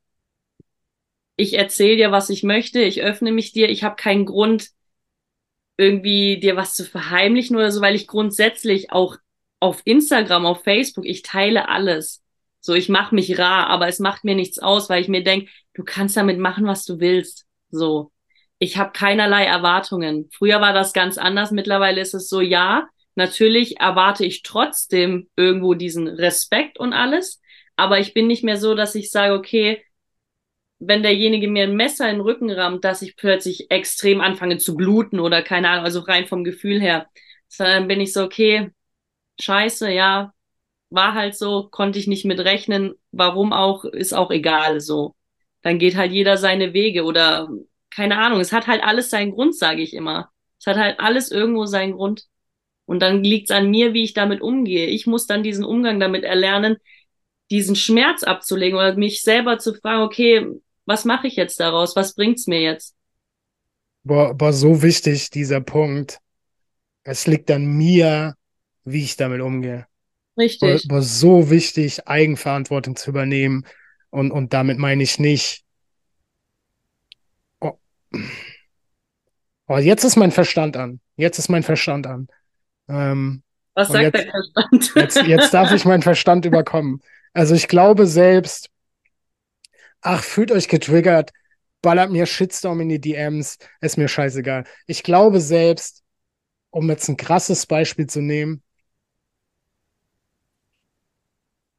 ich 1.39 1.55
erzähle 1.57 1.97
dir, 1.97 2.12
was 2.12 2.30
ich 2.30 2.43
möchte, 2.43 2.80
ich 2.80 3.01
öffne 3.01 3.30
mich 3.30 3.53
dir, 3.53 3.70
ich 3.70 3.84
habe 3.84 3.95
keinen 3.95 4.26
Grund, 4.26 4.70
irgendwie 5.76 6.41
dir 6.41 6.57
was 6.57 6.74
zu 6.74 6.84
verheimlichen 6.84 7.55
oder 7.55 7.70
so, 7.70 7.80
weil 7.80 7.95
ich 7.95 8.09
grundsätzlich 8.09 8.91
auch 8.91 9.16
auf 9.61 9.80
Instagram, 9.84 10.47
auf 10.47 10.64
Facebook, 10.64 11.07
ich 11.07 11.22
teile 11.22 11.68
alles. 11.68 12.24
So, 12.59 12.74
ich 12.74 12.89
mache 12.89 13.14
mich 13.14 13.39
rar, 13.39 13.68
aber 13.68 13.86
es 13.86 14.01
macht 14.01 14.24
mir 14.24 14.34
nichts 14.34 14.59
aus, 14.59 14.91
weil 14.91 15.01
ich 15.01 15.07
mir 15.07 15.22
denk, 15.22 15.49
du 15.74 15.84
kannst 15.84 16.16
damit 16.16 16.41
machen, 16.41 16.66
was 16.66 16.84
du 16.84 16.99
willst. 16.99 17.47
So, 17.70 18.11
ich 18.59 18.76
habe 18.76 18.91
keinerlei 18.91 19.45
Erwartungen. 19.45 20.28
Früher 20.32 20.61
war 20.61 20.72
das 20.72 20.93
ganz 20.93 21.18
anders, 21.18 21.53
mittlerweile 21.53 22.01
ist 22.01 22.14
es 22.14 22.28
so, 22.28 22.41
ja, 22.41 22.89
natürlich 23.14 23.78
erwarte 23.78 24.24
ich 24.24 24.43
trotzdem 24.43 25.28
irgendwo 25.36 25.74
diesen 25.74 26.09
Respekt 26.09 26.80
und 26.80 26.93
alles, 26.93 27.41
aber 27.76 28.01
ich 28.01 28.12
bin 28.12 28.26
nicht 28.26 28.43
mehr 28.43 28.57
so, 28.57 28.74
dass 28.74 28.97
ich 28.97 29.12
sage, 29.12 29.34
okay, 29.34 29.84
wenn 30.79 31.03
derjenige 31.03 31.49
mir 31.49 31.64
ein 31.64 31.76
Messer 31.76 32.09
in 32.09 32.16
den 32.16 32.22
Rücken 32.22 32.51
rammt, 32.51 32.85
dass 32.85 33.03
ich 33.03 33.16
plötzlich 33.16 33.70
extrem 33.70 34.20
anfange 34.20 34.59
zu 34.59 34.76
bluten 34.76 35.20
oder 35.20 35.43
keine 35.43 35.68
Ahnung, 35.70 35.85
also 35.85 36.01
rein 36.01 36.26
vom 36.26 36.45
Gefühl 36.45 36.81
her. 36.81 37.09
Sondern 37.49 37.89
bin 37.89 38.01
ich 38.01 38.12
so, 38.12 38.24
okay, 38.24 38.70
scheiße, 39.41 39.91
ja, 39.91 40.35
war 40.91 41.14
halt 41.14 41.37
so, 41.37 41.68
konnte 41.70 41.99
ich 41.99 42.07
nicht 42.07 42.24
mit 42.24 42.41
rechnen, 42.41 42.95
warum 43.12 43.53
auch, 43.53 43.85
ist 43.85 44.14
auch 44.14 44.31
egal, 44.31 44.81
so. 44.81 45.14
Dann 45.62 45.79
geht 45.79 45.97
halt 45.97 46.12
jeder 46.12 46.37
seine 46.37 46.72
Wege 46.74 47.05
oder 47.05 47.49
keine 47.91 48.18
Ahnung, 48.18 48.41
es 48.41 48.53
hat 48.53 48.66
halt 48.66 48.83
alles 48.85 49.11
seinen 49.11 49.33
Grund, 49.33 49.57
sage 49.57 49.83
ich 49.83 49.95
immer. 49.95 50.31
Es 50.61 50.66
hat 50.66 50.76
halt 50.76 51.01
alles 51.01 51.31
irgendwo 51.31 51.66
seinen 51.66 51.93
Grund. 51.93 52.26
Und 52.87 53.01
dann 53.01 53.24
liegt 53.24 53.51
es 53.51 53.57
an 53.57 53.70
mir, 53.70 53.93
wie 53.95 54.05
ich 54.05 54.14
damit 54.14 54.41
umgehe. 54.41 54.87
Ich 54.87 55.07
muss 55.07 55.26
dann 55.26 55.43
diesen 55.43 55.64
Umgang 55.64 56.01
damit 56.01 56.24
erlernen, 56.24 56.76
diesen 57.51 57.76
Schmerz 57.76 58.22
abzulegen 58.22 58.79
oder 58.79 58.95
mich 58.95 59.22
selber 59.22 59.59
zu 59.59 59.74
fragen, 59.74 60.03
okay, 60.03 60.47
was 60.89 61.05
mache 61.05 61.26
ich 61.26 61.36
jetzt 61.36 61.61
daraus? 61.61 61.95
Was 61.97 62.14
bringt's 62.14 62.47
mir 62.47 62.62
jetzt? 62.62 62.97
Boah, 64.05 64.34
boah, 64.34 64.55
so 64.55 64.82
wichtig, 64.82 65.28
dieser 65.28 65.61
Punkt. 65.61 66.18
Es 67.05 67.26
liegt 67.26 67.51
an 67.51 67.66
mir, 67.66 68.34
wie 68.84 69.05
ich 69.05 69.16
damit 69.16 69.43
umgehe. 69.43 69.86
Richtig. 70.39 70.89
Boah, 70.89 70.97
boah, 70.97 71.03
so 71.03 71.51
wichtig, 71.51 72.09
Eigenverantwortung 72.09 72.97
zu 72.97 73.11
übernehmen. 73.11 73.66
Und, 74.09 74.30
und 74.30 74.55
damit 74.55 74.78
meine 74.78 75.03
ich 75.03 75.18
nicht. 75.18 75.62
Oh. 77.61 77.78
oh, 79.66 79.76
jetzt 79.76 80.05
ist 80.05 80.16
mein 80.16 80.32
Verstand 80.32 80.78
an. 80.78 81.01
Jetzt 81.16 81.39
ist 81.39 81.51
mein 81.51 81.64
Verstand 81.64 82.07
an. 82.07 82.28
Ähm, 82.89 83.43
Was 83.74 83.89
sagt 83.89 84.05
jetzt, 84.05 84.14
der 84.14 84.30
Verstand? 84.30 84.93
jetzt, 84.95 85.22
jetzt 85.26 85.53
darf 85.53 85.70
ich 85.72 85.84
meinen 85.84 86.03
Verstand 86.03 86.45
überkommen. 86.47 87.03
Also 87.34 87.55
ich 87.55 87.68
glaube 87.68 88.07
selbst, 88.07 88.70
ach, 90.01 90.22
fühlt 90.22 90.53
euch 90.53 90.68
getriggert, 90.68 91.32
ballert 91.82 92.11
mir 92.11 92.26
Shitstorm 92.26 92.80
in 92.80 92.88
die 92.88 93.01
DMs, 93.01 93.59
ist 93.80 93.99
mir 93.99 94.09
scheißegal. 94.09 94.64
Ich 94.86 95.03
glaube 95.03 95.40
selbst, 95.40 96.03
um 96.70 96.88
jetzt 96.90 97.09
ein 97.09 97.16
krasses 97.16 97.66
Beispiel 97.66 98.07
zu 98.07 98.20
nehmen, 98.20 98.62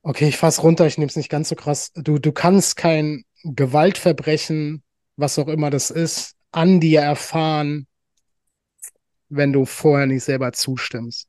okay, 0.02 0.28
ich 0.28 0.38
fass 0.38 0.64
runter, 0.64 0.88
ich 0.88 0.98
nehme 0.98 1.10
es 1.10 1.16
nicht 1.16 1.30
ganz 1.30 1.50
so 1.50 1.56
krass. 1.56 1.92
Du, 1.96 2.20
du 2.20 2.32
kannst 2.32 2.76
kein 2.78 3.26
Gewaltverbrechen, 3.44 4.84
was 5.16 5.40
auch 5.40 5.48
immer 5.48 5.70
das 5.70 5.92
ist, 5.92 6.36
an 6.52 6.80
dir 6.80 7.02
erfahren, 7.02 7.88
wenn 9.30 9.54
du 9.54 9.66
vorher 9.66 10.08
nicht 10.08 10.24
selber 10.24 10.52
zustimmst. 10.54 11.28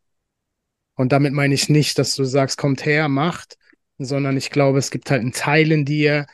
Und 0.95 1.12
damit 1.12 1.32
meine 1.32 1.55
ich 1.55 1.68
nicht, 1.68 1.99
dass 1.99 2.14
du 2.14 2.24
sagst, 2.24 2.59
kommt 2.59 2.84
her, 2.84 3.09
macht, 3.09 3.59
sondern 3.99 4.36
ich 4.36 4.51
glaube, 4.51 4.78
es 4.78 4.91
gibt 4.91 5.11
halt 5.11 5.20
einen 5.20 5.32
Teil 5.32 5.72
in 5.72 5.84
dir, 5.84 6.26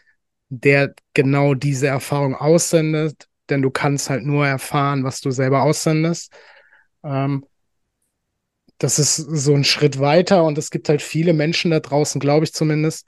der 0.48 0.94
genau 1.14 1.54
diese 1.54 1.88
Erfahrung 1.88 2.34
aussendet, 2.34 3.28
denn 3.48 3.62
du 3.62 3.70
kannst 3.70 4.10
halt 4.10 4.24
nur 4.24 4.46
erfahren, 4.46 5.04
was 5.04 5.20
du 5.20 5.30
selber 5.30 5.62
aussendest. 5.62 6.32
Ähm, 7.04 7.44
das 8.78 8.98
ist 8.98 9.16
so 9.16 9.54
ein 9.54 9.64
Schritt 9.64 9.98
weiter 10.00 10.44
und 10.44 10.58
es 10.58 10.70
gibt 10.70 10.88
halt 10.88 11.02
viele 11.02 11.32
Menschen 11.32 11.70
da 11.70 11.80
draußen, 11.80 12.20
glaube 12.20 12.44
ich 12.44 12.52
zumindest, 12.52 13.06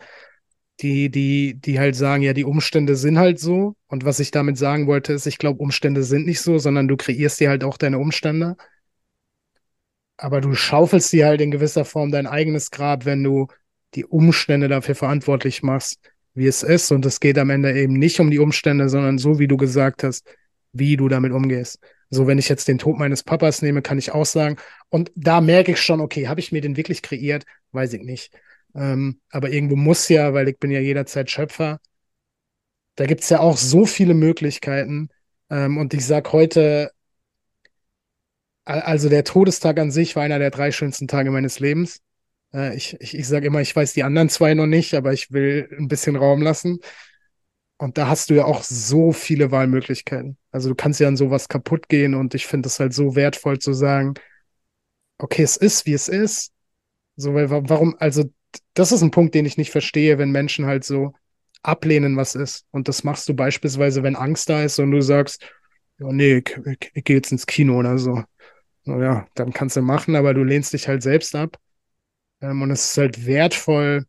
die, 0.80 1.11
die, 1.11 1.55
die 1.55 1.78
halt 1.78 1.97
sagen, 1.97 2.22
ja, 2.22 2.32
die 2.32 2.45
Umstände 2.45 2.97
sind 2.97 3.18
halt 3.18 3.41
so. 3.41 3.74
Und 3.89 4.05
was 4.05 4.20
ich 4.20 4.30
damit 4.30 4.57
sagen 4.59 4.86
wollte, 4.86 5.12
ist, 5.12 5.26
ich 5.26 5.39
glaube, 5.39 5.61
Umstände 5.61 6.05
sind 6.05 6.26
nicht 6.26 6.41
so, 6.41 6.59
sondern 6.59 6.86
du 6.89 6.97
kreierst 6.97 7.41
dir 7.41 7.51
halt 7.51 7.64
auch 7.64 7.76
deine 7.76 7.99
Umstände. 7.99 8.57
Aber 10.16 10.41
du 10.41 10.55
schaufelst 10.55 11.12
dir 11.12 11.26
halt 11.26 11.41
in 11.41 11.51
gewisser 11.51 11.84
Form 11.84 12.11
dein 12.11 12.26
eigenes 12.26 12.70
Grab, 12.70 13.05
wenn 13.05 13.22
du 13.22 13.49
die 13.95 14.05
Umstände 14.05 14.68
dafür 14.68 14.95
verantwortlich 14.95 15.62
machst, 15.62 16.01
wie 16.35 16.47
es 16.47 16.62
ist. 16.62 16.91
Und 16.93 17.05
es 17.07 17.20
geht 17.20 17.39
am 17.39 17.51
Ende 17.51 17.72
eben 17.79 17.95
nicht 17.95 18.20
um 18.20 18.31
die 18.31 18.39
Umstände, 18.39 18.89
sondern 18.89 19.18
so, 19.18 19.39
wie 19.39 19.49
du 19.49 19.57
gesagt 19.57 20.05
hast, 20.05 20.26
wie 20.72 20.97
du 20.97 21.09
damit 21.09 21.33
umgehst. 21.33 21.79
So, 22.11 22.26
wenn 22.26 22.39
ich 22.39 22.49
jetzt 22.49 22.68
den 22.68 22.79
Tod 22.79 22.99
meines 22.99 23.22
Papas 23.22 23.62
nehme, 23.62 23.83
kann 23.83 23.99
ich 23.99 24.12
auch 24.12 24.26
sagen, 24.26 24.57
und 24.89 25.12
da 25.14 25.41
merke 25.41 25.72
ich 25.72 25.81
schon, 25.81 26.01
okay, 26.01 26.29
habe 26.29 26.41
ich 26.41 26.53
mir 26.53 26.61
den 26.61 26.76
wirklich 26.76 27.03
kreiert? 27.03 27.45
Weiß 27.72 27.93
ich 27.93 28.03
nicht. 28.03 28.33
Ähm, 28.74 29.20
aber 29.31 29.51
irgendwo 29.51 29.76
muss 29.76 30.09
ja, 30.09 30.33
weil 30.35 30.49
ich 30.49 30.59
bin 30.59 30.70
ja 30.70 30.81
jederzeit 30.81 31.31
Schöpfer. 31.31 31.81
Da 32.97 33.07
gibt 33.07 33.22
es 33.22 33.29
ja 33.31 33.41
auch 33.41 33.57
so 33.57 33.87
viele 33.87 34.14
Möglichkeiten. 34.14 35.09
Ähm, 35.51 35.79
und 35.79 35.95
ich 35.95 36.05
sag 36.07 36.33
heute, 36.33 36.91
also 38.64 39.09
der 39.09 39.24
Todestag 39.24 39.79
an 39.79 39.91
sich 39.91 40.14
war 40.14 40.22
einer 40.22 40.39
der 40.39 40.51
drei 40.51 40.72
schönsten 40.72 41.09
Tage 41.09 41.31
meines 41.31 41.59
Lebens. 41.59 42.01
Äh, 42.55 42.76
ich 42.76 42.96
ich, 43.01 43.14
ich 43.16 43.28
sage 43.28 43.46
immer, 43.46 43.61
ich 43.61 43.74
weiß 43.74 43.92
die 43.94 44.03
anderen 44.03 44.28
zwei 44.28 44.55
noch 44.55 44.66
nicht, 44.66 44.94
aber 44.94 45.12
ich 45.12 45.30
will 45.32 45.68
ein 45.78 45.88
bisschen 45.88 46.16
Raum 46.16 46.42
lassen. 46.42 46.78
Und 47.78 47.96
da 47.96 48.09
hast 48.09 48.30
du 48.30 48.34
ja 48.34 48.44
auch 48.44 48.62
so 48.64 49.12
viele 49.12 49.51
Wahlmöglichkeiten. 49.53 50.36
Also 50.51 50.68
du 50.68 50.74
kannst 50.74 50.99
ja 51.01 51.07
an 51.09 51.16
sowas 51.16 51.49
kaputt 51.49 51.88
gehen 51.88 52.14
und 52.14 52.34
ich 52.34 52.46
finde 52.46 52.66
es 52.68 52.80
halt 52.80 52.92
so 52.92 53.14
wertvoll 53.14 53.59
zu 53.61 53.72
sagen, 53.72 54.14
okay, 55.18 55.42
es 55.42 55.57
ist, 55.57 55.86
wie 55.86 55.92
es 55.94 56.09
ist. 56.09 56.53
So, 57.16 57.34
weil 57.34 57.51
warum, 57.51 57.96
also 58.01 58.24
das 58.74 58.92
ist 58.92 59.03
ein 59.03 59.11
Punkt, 59.11 59.34
den 59.34 59.46
ich 59.46 59.59
nicht 59.59 59.70
verstehe, 59.70 60.18
wenn 60.18 60.30
Menschen 60.32 60.66
halt 60.66 60.84
so 60.84 61.14
ablehnen, 61.62 62.16
was 62.16 62.34
ist. 62.34 62.66
Und 62.72 62.88
das 62.88 63.05
machst 63.05 63.28
du 63.28 63.34
beispielsweise, 63.34 64.03
wenn 64.03 64.16
Angst 64.16 64.49
da 64.51 64.62
ist 64.64 64.78
und 64.80 64.92
du 64.92 65.03
sagst, 65.03 65.42
ja, 65.99 66.09
nee, 66.12 66.38
ich, 66.46 66.57
ich, 66.66 66.92
ich 66.94 67.05
gehe 67.05 67.16
jetzt 67.16 67.32
ins 67.32 67.46
Kino 67.46 67.78
oder 67.78 67.99
so. 67.99 68.24
Naja, 68.84 69.26
dann 69.34 69.53
kannst 69.53 69.76
du 69.76 69.82
machen, 69.82 70.16
aber 70.16 70.34
du 70.34 70.44
lehnst 70.44 70.72
dich 70.72 70.88
halt 70.88 71.03
selbst 71.03 71.34
ab. 71.36 71.59
Ähm, 72.41 72.62
und 72.62 72.70
es 72.70 72.91
ist 72.91 72.99
halt 72.99 73.26
wertvoll, 73.26 74.07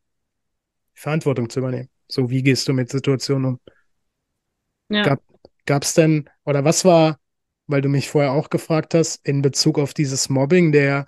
Verantwortung 0.93 1.49
zu 1.49 1.59
übernehmen. 1.59 1.89
So, 2.07 2.29
wie 2.29 2.43
gehst 2.43 2.67
du 2.67 2.73
mit 2.73 2.89
Situationen 2.89 3.45
um? 3.45 3.59
Ja. 4.89 5.17
Gab 5.65 5.83
es 5.83 5.93
denn, 5.93 6.29
oder 6.45 6.65
was 6.65 6.83
war, 6.83 7.19
weil 7.67 7.81
du 7.81 7.89
mich 7.89 8.09
vorher 8.09 8.31
auch 8.31 8.49
gefragt 8.49 8.95
hast, 8.95 9.25
in 9.25 9.41
Bezug 9.41 9.77
auf 9.77 9.93
dieses 9.93 10.29
Mobbing, 10.29 10.71
der, 10.71 11.05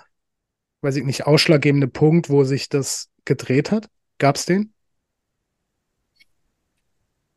weiß 0.81 0.95
ich 0.97 1.03
nicht, 1.03 1.25
ausschlaggebende 1.25 1.87
Punkt, 1.87 2.29
wo 2.29 2.43
sich 2.43 2.69
das 2.69 3.09
gedreht 3.25 3.71
hat? 3.71 3.89
Gab 4.19 4.35
es 4.35 4.45
den? 4.45 4.73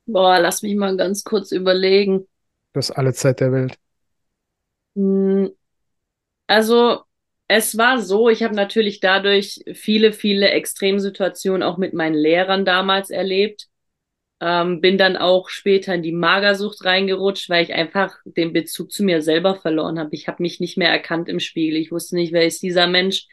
Boah, 0.07 0.39
lass 0.39 0.63
mich 0.63 0.77
mal 0.77 0.97
ganz 0.99 1.25
kurz 1.25 1.51
überlegen. 1.51 2.27
Du 2.75 2.79
hast 2.79 2.91
alle 2.91 3.15
Zeit 3.15 3.41
der 3.41 3.53
Welt. 3.53 3.79
Hm, 4.95 5.51
also, 6.47 7.05
es 7.49 7.77
war 7.77 8.01
so, 8.01 8.29
ich 8.29 8.43
habe 8.43 8.55
natürlich 8.55 9.01
dadurch 9.01 9.61
viele, 9.75 10.13
viele 10.13 10.51
Extremsituationen 10.51 11.63
auch 11.63 11.77
mit 11.77 11.93
meinen 11.93 12.15
Lehrern 12.15 12.65
damals 12.65 13.11
erlebt. 13.11 13.69
Ähm, 14.41 14.81
bin 14.81 14.99
dann 14.99 15.17
auch 15.17 15.49
später 15.49 15.95
in 15.95 16.03
die 16.03 16.13
Magersucht 16.13 16.85
reingerutscht, 16.85 17.49
weil 17.51 17.65
ich 17.65 17.75
einfach 17.75 18.17
den 18.25 18.53
Bezug 18.53 18.93
zu 18.93 19.05
mir 19.05 19.23
selber 19.23 19.57
verloren 19.57 19.99
habe. 19.99 20.11
Ich 20.13 20.29
habe 20.29 20.43
mich 20.43 20.61
nicht 20.61 20.77
mehr 20.77 20.91
erkannt 20.91 21.29
im 21.29 21.41
Spiegel. 21.41 21.79
Ich 21.79 21.93
wusste 21.93 22.17
nicht, 22.17 22.33
wer 22.33 22.47
ist 22.47 22.63
dieser 22.63 22.87
Mensch. 22.87 23.27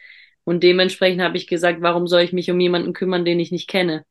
Und 0.43 0.64
dementsprechend 0.64 1.22
habe 1.22 1.38
ich 1.38 1.47
gesagt, 1.47 1.82
warum 1.82 2.07
soll 2.07 2.22
ich 2.22 2.34
mich 2.34 2.51
um 2.51 2.59
jemanden 2.59 2.93
kümmern, 2.93 3.26
den 3.26 3.39
ich 3.39 3.51
nicht 3.51 3.68
kenne? 3.70 4.05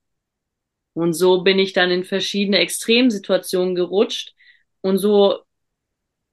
Und 0.94 1.12
so 1.14 1.42
bin 1.42 1.58
ich 1.58 1.72
dann 1.72 1.90
in 1.90 2.04
verschiedene 2.04 2.58
Extremsituationen 2.58 3.74
gerutscht. 3.74 4.34
Und 4.80 4.98
so 4.98 5.40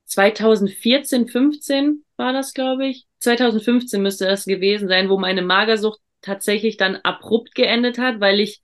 2014, 0.05 1.27
15 1.27 2.05
war 2.17 2.33
das, 2.33 2.53
glaube 2.53 2.87
ich. 2.87 3.06
2015 3.19 4.01
müsste 4.01 4.25
das 4.25 4.45
gewesen 4.45 4.87
sein, 4.87 5.09
wo 5.09 5.17
meine 5.17 5.41
Magersucht 5.41 5.99
tatsächlich 6.21 6.77
dann 6.77 6.97
abrupt 6.97 7.55
geendet 7.55 7.97
hat, 7.97 8.19
weil 8.19 8.39
ich 8.39 8.61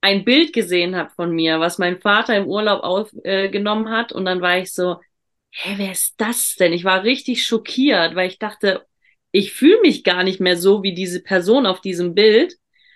ein 0.00 0.24
Bild 0.24 0.52
gesehen 0.52 0.96
habe 0.96 1.10
von 1.10 1.30
mir, 1.32 1.60
was 1.60 1.78
mein 1.78 2.00
Vater 2.00 2.36
im 2.36 2.46
Urlaub 2.46 2.82
aufgenommen 2.82 3.86
äh, 3.86 3.90
hat. 3.90 4.12
Und 4.12 4.24
dann 4.24 4.40
war 4.40 4.58
ich 4.58 4.72
so, 4.72 5.00
hä, 5.50 5.74
wer 5.76 5.92
ist 5.92 6.14
das 6.20 6.56
denn? 6.56 6.72
Ich 6.72 6.84
war 6.84 7.02
richtig 7.04 7.44
schockiert, 7.44 8.14
weil 8.14 8.28
ich 8.28 8.38
dachte, 8.38 8.86
ich 9.32 9.52
fühle 9.52 9.80
mich 9.82 10.04
gar 10.04 10.22
nicht 10.22 10.40
mehr 10.40 10.56
so 10.56 10.82
wie 10.82 10.94
diese 10.94 11.22
Person 11.22 11.66
auf 11.66 11.80
diesem 11.80 12.14
Bild. 12.14 12.54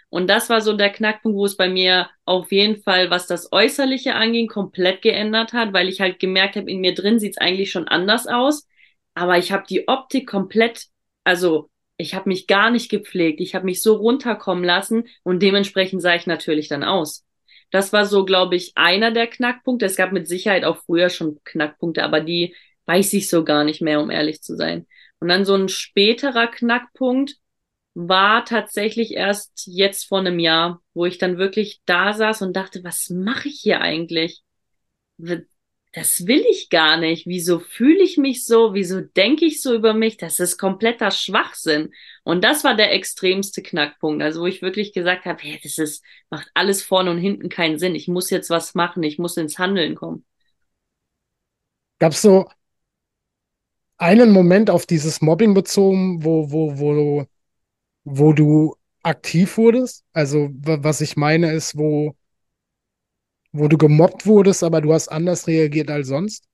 Und 0.08 0.28
das 0.28 0.50
war 0.50 0.60
so 0.60 0.76
der 0.76 0.90
Knackpunkt, 0.90 1.36
wo 1.36 1.44
es 1.44 1.56
bei 1.56 1.68
mir 1.68 2.10
auf 2.24 2.50
jeden 2.52 2.82
Fall, 2.82 3.10
was 3.10 3.26
das 3.26 3.52
Äußerliche 3.52 4.14
anging, 4.14 4.48
komplett 4.48 5.02
geändert 5.02 5.52
hat, 5.52 5.72
weil 5.72 5.88
ich 5.88 6.00
halt 6.00 6.18
gemerkt 6.18 6.56
habe, 6.56 6.70
in 6.70 6.80
mir 6.80 6.94
drin 6.94 7.18
sieht 7.20 7.32
es 7.32 7.38
eigentlich 7.38 7.70
schon 7.70 7.86
anders 7.88 8.26
aus. 8.26 8.66
Aber 9.20 9.36
ich 9.36 9.52
habe 9.52 9.64
die 9.68 9.86
Optik 9.86 10.26
komplett, 10.26 10.86
also 11.24 11.68
ich 11.98 12.14
habe 12.14 12.30
mich 12.30 12.46
gar 12.46 12.70
nicht 12.70 12.90
gepflegt. 12.90 13.42
Ich 13.42 13.54
habe 13.54 13.66
mich 13.66 13.82
so 13.82 13.96
runterkommen 13.96 14.64
lassen 14.64 15.08
und 15.24 15.42
dementsprechend 15.42 16.00
sah 16.00 16.14
ich 16.14 16.26
natürlich 16.26 16.68
dann 16.68 16.82
aus. 16.82 17.26
Das 17.70 17.92
war 17.92 18.06
so, 18.06 18.24
glaube 18.24 18.56
ich, 18.56 18.72
einer 18.76 19.10
der 19.10 19.26
Knackpunkte. 19.26 19.84
Es 19.84 19.96
gab 19.96 20.12
mit 20.12 20.26
Sicherheit 20.26 20.64
auch 20.64 20.78
früher 20.86 21.10
schon 21.10 21.38
Knackpunkte, 21.44 22.02
aber 22.02 22.22
die 22.22 22.56
weiß 22.86 23.12
ich 23.12 23.28
so 23.28 23.44
gar 23.44 23.62
nicht 23.64 23.82
mehr, 23.82 24.00
um 24.00 24.10
ehrlich 24.10 24.40
zu 24.40 24.56
sein. 24.56 24.86
Und 25.18 25.28
dann 25.28 25.44
so 25.44 25.54
ein 25.54 25.68
späterer 25.68 26.46
Knackpunkt 26.46 27.34
war 27.92 28.46
tatsächlich 28.46 29.12
erst 29.12 29.66
jetzt 29.66 30.08
vor 30.08 30.20
einem 30.20 30.38
Jahr, 30.38 30.80
wo 30.94 31.04
ich 31.04 31.18
dann 31.18 31.36
wirklich 31.36 31.82
da 31.84 32.14
saß 32.14 32.40
und 32.40 32.54
dachte, 32.56 32.82
was 32.84 33.10
mache 33.10 33.48
ich 33.48 33.60
hier 33.60 33.82
eigentlich? 33.82 34.40
Das 35.92 36.26
will 36.28 36.44
ich 36.48 36.70
gar 36.70 36.96
nicht. 36.98 37.26
Wieso 37.26 37.58
fühle 37.58 38.02
ich 38.04 38.16
mich 38.16 38.44
so? 38.44 38.74
Wieso 38.74 39.00
denke 39.00 39.44
ich 39.44 39.60
so 39.60 39.74
über 39.74 39.92
mich? 39.92 40.16
Das 40.16 40.38
ist 40.38 40.56
kompletter 40.56 41.10
Schwachsinn. 41.10 41.92
Und 42.22 42.44
das 42.44 42.62
war 42.62 42.76
der 42.76 42.92
extremste 42.92 43.60
Knackpunkt. 43.60 44.22
Also 44.22 44.42
wo 44.42 44.46
ich 44.46 44.62
wirklich 44.62 44.92
gesagt 44.92 45.24
habe, 45.24 45.42
hey, 45.42 45.58
das 45.60 45.78
ist, 45.78 46.04
macht 46.30 46.48
alles 46.54 46.82
vorne 46.82 47.10
und 47.10 47.18
hinten 47.18 47.48
keinen 47.48 47.80
Sinn. 47.80 47.96
Ich 47.96 48.06
muss 48.06 48.30
jetzt 48.30 48.50
was 48.50 48.74
machen. 48.76 49.02
Ich 49.02 49.18
muss 49.18 49.36
ins 49.36 49.58
Handeln 49.58 49.96
kommen. 49.96 50.24
Gab's 51.98 52.22
so 52.22 52.48
einen 53.98 54.30
Moment 54.30 54.70
auf 54.70 54.86
dieses 54.86 55.20
Mobbing 55.20 55.54
bezogen, 55.54 56.24
wo, 56.24 56.52
wo, 56.52 56.78
wo, 56.78 57.26
wo 58.04 58.32
du 58.32 58.76
aktiv 59.02 59.56
wurdest? 59.56 60.04
Also, 60.12 60.50
was 60.52 61.00
ich 61.00 61.16
meine 61.16 61.52
ist, 61.52 61.76
wo, 61.76 62.14
wo 63.52 63.68
du 63.68 63.76
gemobbt 63.78 64.26
wurdest, 64.26 64.62
aber 64.62 64.80
du 64.80 64.92
hast 64.92 65.08
anders 65.08 65.46
reagiert 65.46 65.90
als 65.90 66.08
sonst? 66.08 66.44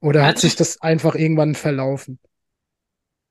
Oder 0.00 0.22
hat 0.22 0.36
also, 0.36 0.46
sich 0.46 0.56
das 0.56 0.80
einfach 0.80 1.14
irgendwann 1.14 1.54
verlaufen? 1.54 2.18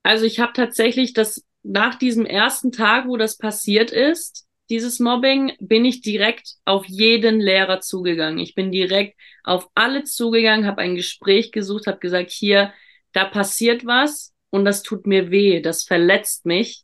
Also 0.04 0.26
ich 0.26 0.40
habe 0.40 0.54
tatsächlich 0.54 1.14
das 1.14 1.44
nach 1.64 1.96
diesem 1.96 2.26
ersten 2.26 2.72
Tag, 2.72 3.08
wo 3.08 3.18
das 3.18 3.38
passiert 3.38 3.92
ist, 3.92 4.46
dieses 4.70 5.00
Mobbing, 5.00 5.54
bin 5.60 5.86
ich 5.86 6.02
direkt 6.02 6.56
auf 6.66 6.86
jeden 6.86 7.40
Lehrer 7.40 7.82
zugegangen. 7.82 8.40
Ich 8.40 8.56
bin 8.56 8.72
direkt 8.72 9.16
auf 9.44 9.70
alle 9.76 10.04
zugegangen, 10.04 10.66
habe 10.66 10.82
ein 10.82 10.96
Gespräch 10.96 11.52
gesucht, 11.52 11.88
habe 11.88 12.00
gesagt, 12.00 12.32
hier, 12.32 12.74
da 13.14 13.26
passiert 13.26 13.86
was 13.86 14.34
und 14.50 14.66
das 14.66 14.84
tut 14.84 15.08
mir 15.08 15.32
weh, 15.32 15.62
das 15.62 15.84
verletzt 15.84 16.46
mich. 16.46 16.84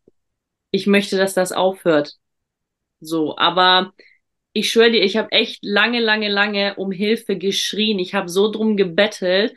Ich 0.71 0.87
möchte, 0.87 1.17
dass 1.17 1.33
das 1.33 1.51
aufhört. 1.51 2.20
So, 3.01 3.37
aber 3.37 3.93
ich 4.53 4.71
schwöre 4.71 4.91
dir, 4.91 5.03
ich 5.03 5.17
habe 5.17 5.31
echt 5.31 5.59
lange, 5.63 5.99
lange, 5.99 6.29
lange 6.29 6.75
um 6.75 6.91
Hilfe 6.91 7.37
geschrien. 7.37 7.99
Ich 7.99 8.13
habe 8.15 8.29
so 8.29 8.51
drum 8.51 8.77
gebettelt. 8.77 9.55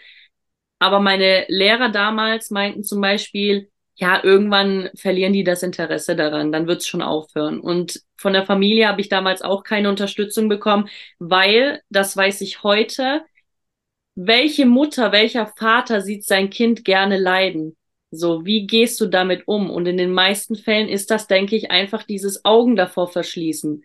Aber 0.78 1.00
meine 1.00 1.44
Lehrer 1.48 1.90
damals 1.90 2.50
meinten 2.50 2.84
zum 2.84 3.00
Beispiel, 3.00 3.70
ja, 3.96 4.22
irgendwann 4.24 4.90
verlieren 4.96 5.32
die 5.32 5.44
das 5.44 5.62
Interesse 5.62 6.16
daran, 6.16 6.52
dann 6.52 6.66
wird's 6.66 6.86
schon 6.86 7.02
aufhören. 7.02 7.60
Und 7.60 8.00
von 8.16 8.32
der 8.32 8.44
Familie 8.46 8.88
habe 8.88 9.00
ich 9.00 9.08
damals 9.08 9.42
auch 9.42 9.62
keine 9.64 9.88
Unterstützung 9.88 10.48
bekommen, 10.48 10.88
weil, 11.18 11.82
das 11.90 12.16
weiß 12.16 12.40
ich 12.42 12.62
heute, 12.62 13.22
welche 14.16 14.66
Mutter, 14.66 15.12
welcher 15.12 15.46
Vater 15.46 16.00
sieht 16.00 16.24
sein 16.24 16.50
Kind 16.50 16.84
gerne 16.84 17.18
leiden? 17.18 17.76
So, 18.14 18.44
wie 18.44 18.66
gehst 18.66 19.00
du 19.00 19.06
damit 19.06 19.46
um? 19.46 19.70
Und 19.70 19.86
in 19.86 19.96
den 19.96 20.12
meisten 20.12 20.56
Fällen 20.56 20.88
ist 20.88 21.10
das, 21.10 21.26
denke 21.26 21.56
ich, 21.56 21.70
einfach 21.70 22.02
dieses 22.02 22.44
Augen 22.44 22.76
davor 22.76 23.08
verschließen. 23.08 23.84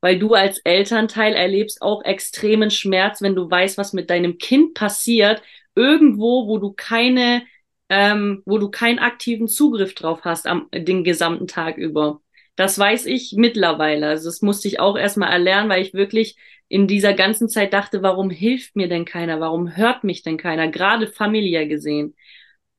Weil 0.00 0.18
du 0.18 0.34
als 0.34 0.58
Elternteil 0.58 1.34
erlebst 1.34 1.82
auch 1.82 2.04
extremen 2.04 2.70
Schmerz, 2.70 3.20
wenn 3.22 3.34
du 3.34 3.50
weißt, 3.50 3.78
was 3.78 3.92
mit 3.92 4.10
deinem 4.10 4.38
Kind 4.38 4.74
passiert, 4.74 5.42
irgendwo, 5.74 6.46
wo 6.48 6.58
du 6.58 6.72
keine, 6.72 7.42
ähm, 7.88 8.42
wo 8.46 8.58
du 8.58 8.70
keinen 8.70 8.98
aktiven 8.98 9.48
Zugriff 9.48 9.94
drauf 9.94 10.20
hast 10.24 10.46
am 10.46 10.68
den 10.72 11.04
gesamten 11.04 11.46
Tag 11.46 11.76
über. 11.76 12.20
Das 12.56 12.78
weiß 12.78 13.06
ich 13.06 13.34
mittlerweile. 13.36 14.08
Also 14.08 14.28
das 14.28 14.42
musste 14.42 14.68
ich 14.68 14.80
auch 14.80 14.98
erstmal 14.98 15.32
erlernen, 15.32 15.70
weil 15.70 15.82
ich 15.82 15.94
wirklich 15.94 16.36
in 16.68 16.86
dieser 16.86 17.14
ganzen 17.14 17.48
Zeit 17.48 17.72
dachte, 17.72 18.02
warum 18.02 18.30
hilft 18.30 18.76
mir 18.76 18.88
denn 18.88 19.04
keiner? 19.04 19.40
Warum 19.40 19.76
hört 19.76 20.04
mich 20.04 20.22
denn 20.22 20.36
keiner? 20.36 20.68
Gerade 20.68 21.06
familiär 21.08 21.66
gesehen. 21.66 22.14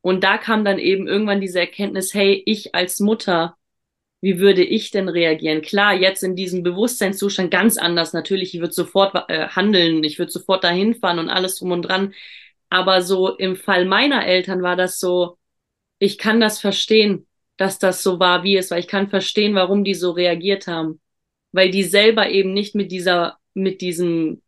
Und 0.01 0.23
da 0.23 0.37
kam 0.37 0.65
dann 0.65 0.79
eben 0.79 1.07
irgendwann 1.07 1.41
diese 1.41 1.59
Erkenntnis, 1.59 2.13
hey, 2.13 2.41
ich 2.45 2.73
als 2.75 2.99
Mutter, 2.99 3.55
wie 4.21 4.39
würde 4.39 4.63
ich 4.63 4.91
denn 4.91 5.09
reagieren? 5.09 5.61
Klar, 5.61 5.95
jetzt 5.95 6.23
in 6.23 6.35
diesem 6.35 6.63
Bewusstseinszustand 6.63 7.51
ganz 7.51 7.77
anders. 7.77 8.13
Natürlich, 8.13 8.53
ich 8.53 8.61
würde 8.61 8.73
sofort 8.73 9.29
äh, 9.29 9.47
handeln, 9.47 10.03
ich 10.03 10.19
würde 10.19 10.31
sofort 10.31 10.63
dahin 10.63 10.95
fahren 10.95 11.19
und 11.19 11.29
alles 11.29 11.57
drum 11.57 11.71
und 11.71 11.83
dran. 11.83 12.13
Aber 12.69 13.01
so 13.01 13.35
im 13.35 13.55
Fall 13.55 13.85
meiner 13.85 14.25
Eltern 14.25 14.61
war 14.61 14.75
das 14.75 14.99
so, 14.99 15.37
ich 15.99 16.17
kann 16.17 16.39
das 16.39 16.59
verstehen, 16.59 17.27
dass 17.57 17.79
das 17.79 18.03
so 18.03 18.19
war, 18.19 18.43
wie 18.43 18.57
es 18.57 18.71
war. 18.71 18.79
Ich 18.79 18.87
kann 18.87 19.09
verstehen, 19.09 19.55
warum 19.55 19.83
die 19.83 19.93
so 19.93 20.11
reagiert 20.11 20.67
haben. 20.67 21.01
Weil 21.51 21.69
die 21.69 21.83
selber 21.83 22.29
eben 22.29 22.53
nicht 22.53 22.75
mit 22.75 22.91
dieser, 22.91 23.37
mit 23.53 23.81
diesem, 23.81 24.41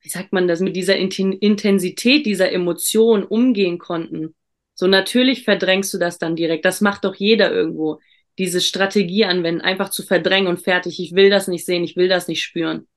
wie 0.00 0.08
sagt 0.10 0.32
man 0.32 0.46
das, 0.46 0.60
mit 0.60 0.76
dieser 0.76 0.96
Intensität 0.96 2.26
dieser 2.26 2.52
Emotion 2.52 3.24
umgehen 3.24 3.78
konnten. 3.78 4.34
So 4.74 4.86
natürlich 4.86 5.44
verdrängst 5.44 5.94
du 5.94 5.98
das 5.98 6.18
dann 6.18 6.36
direkt. 6.36 6.64
Das 6.64 6.80
macht 6.80 7.04
doch 7.04 7.14
jeder 7.14 7.52
irgendwo. 7.52 8.00
Diese 8.38 8.60
Strategie 8.60 9.24
anwenden, 9.24 9.60
einfach 9.60 9.90
zu 9.90 10.02
verdrängen 10.02 10.48
und 10.48 10.60
fertig. 10.60 10.98
Ich 10.98 11.14
will 11.14 11.30
das 11.30 11.46
nicht 11.46 11.64
sehen, 11.64 11.84
ich 11.84 11.94
will 11.96 12.08
das 12.08 12.26
nicht 12.26 12.42
spüren. 12.42 12.88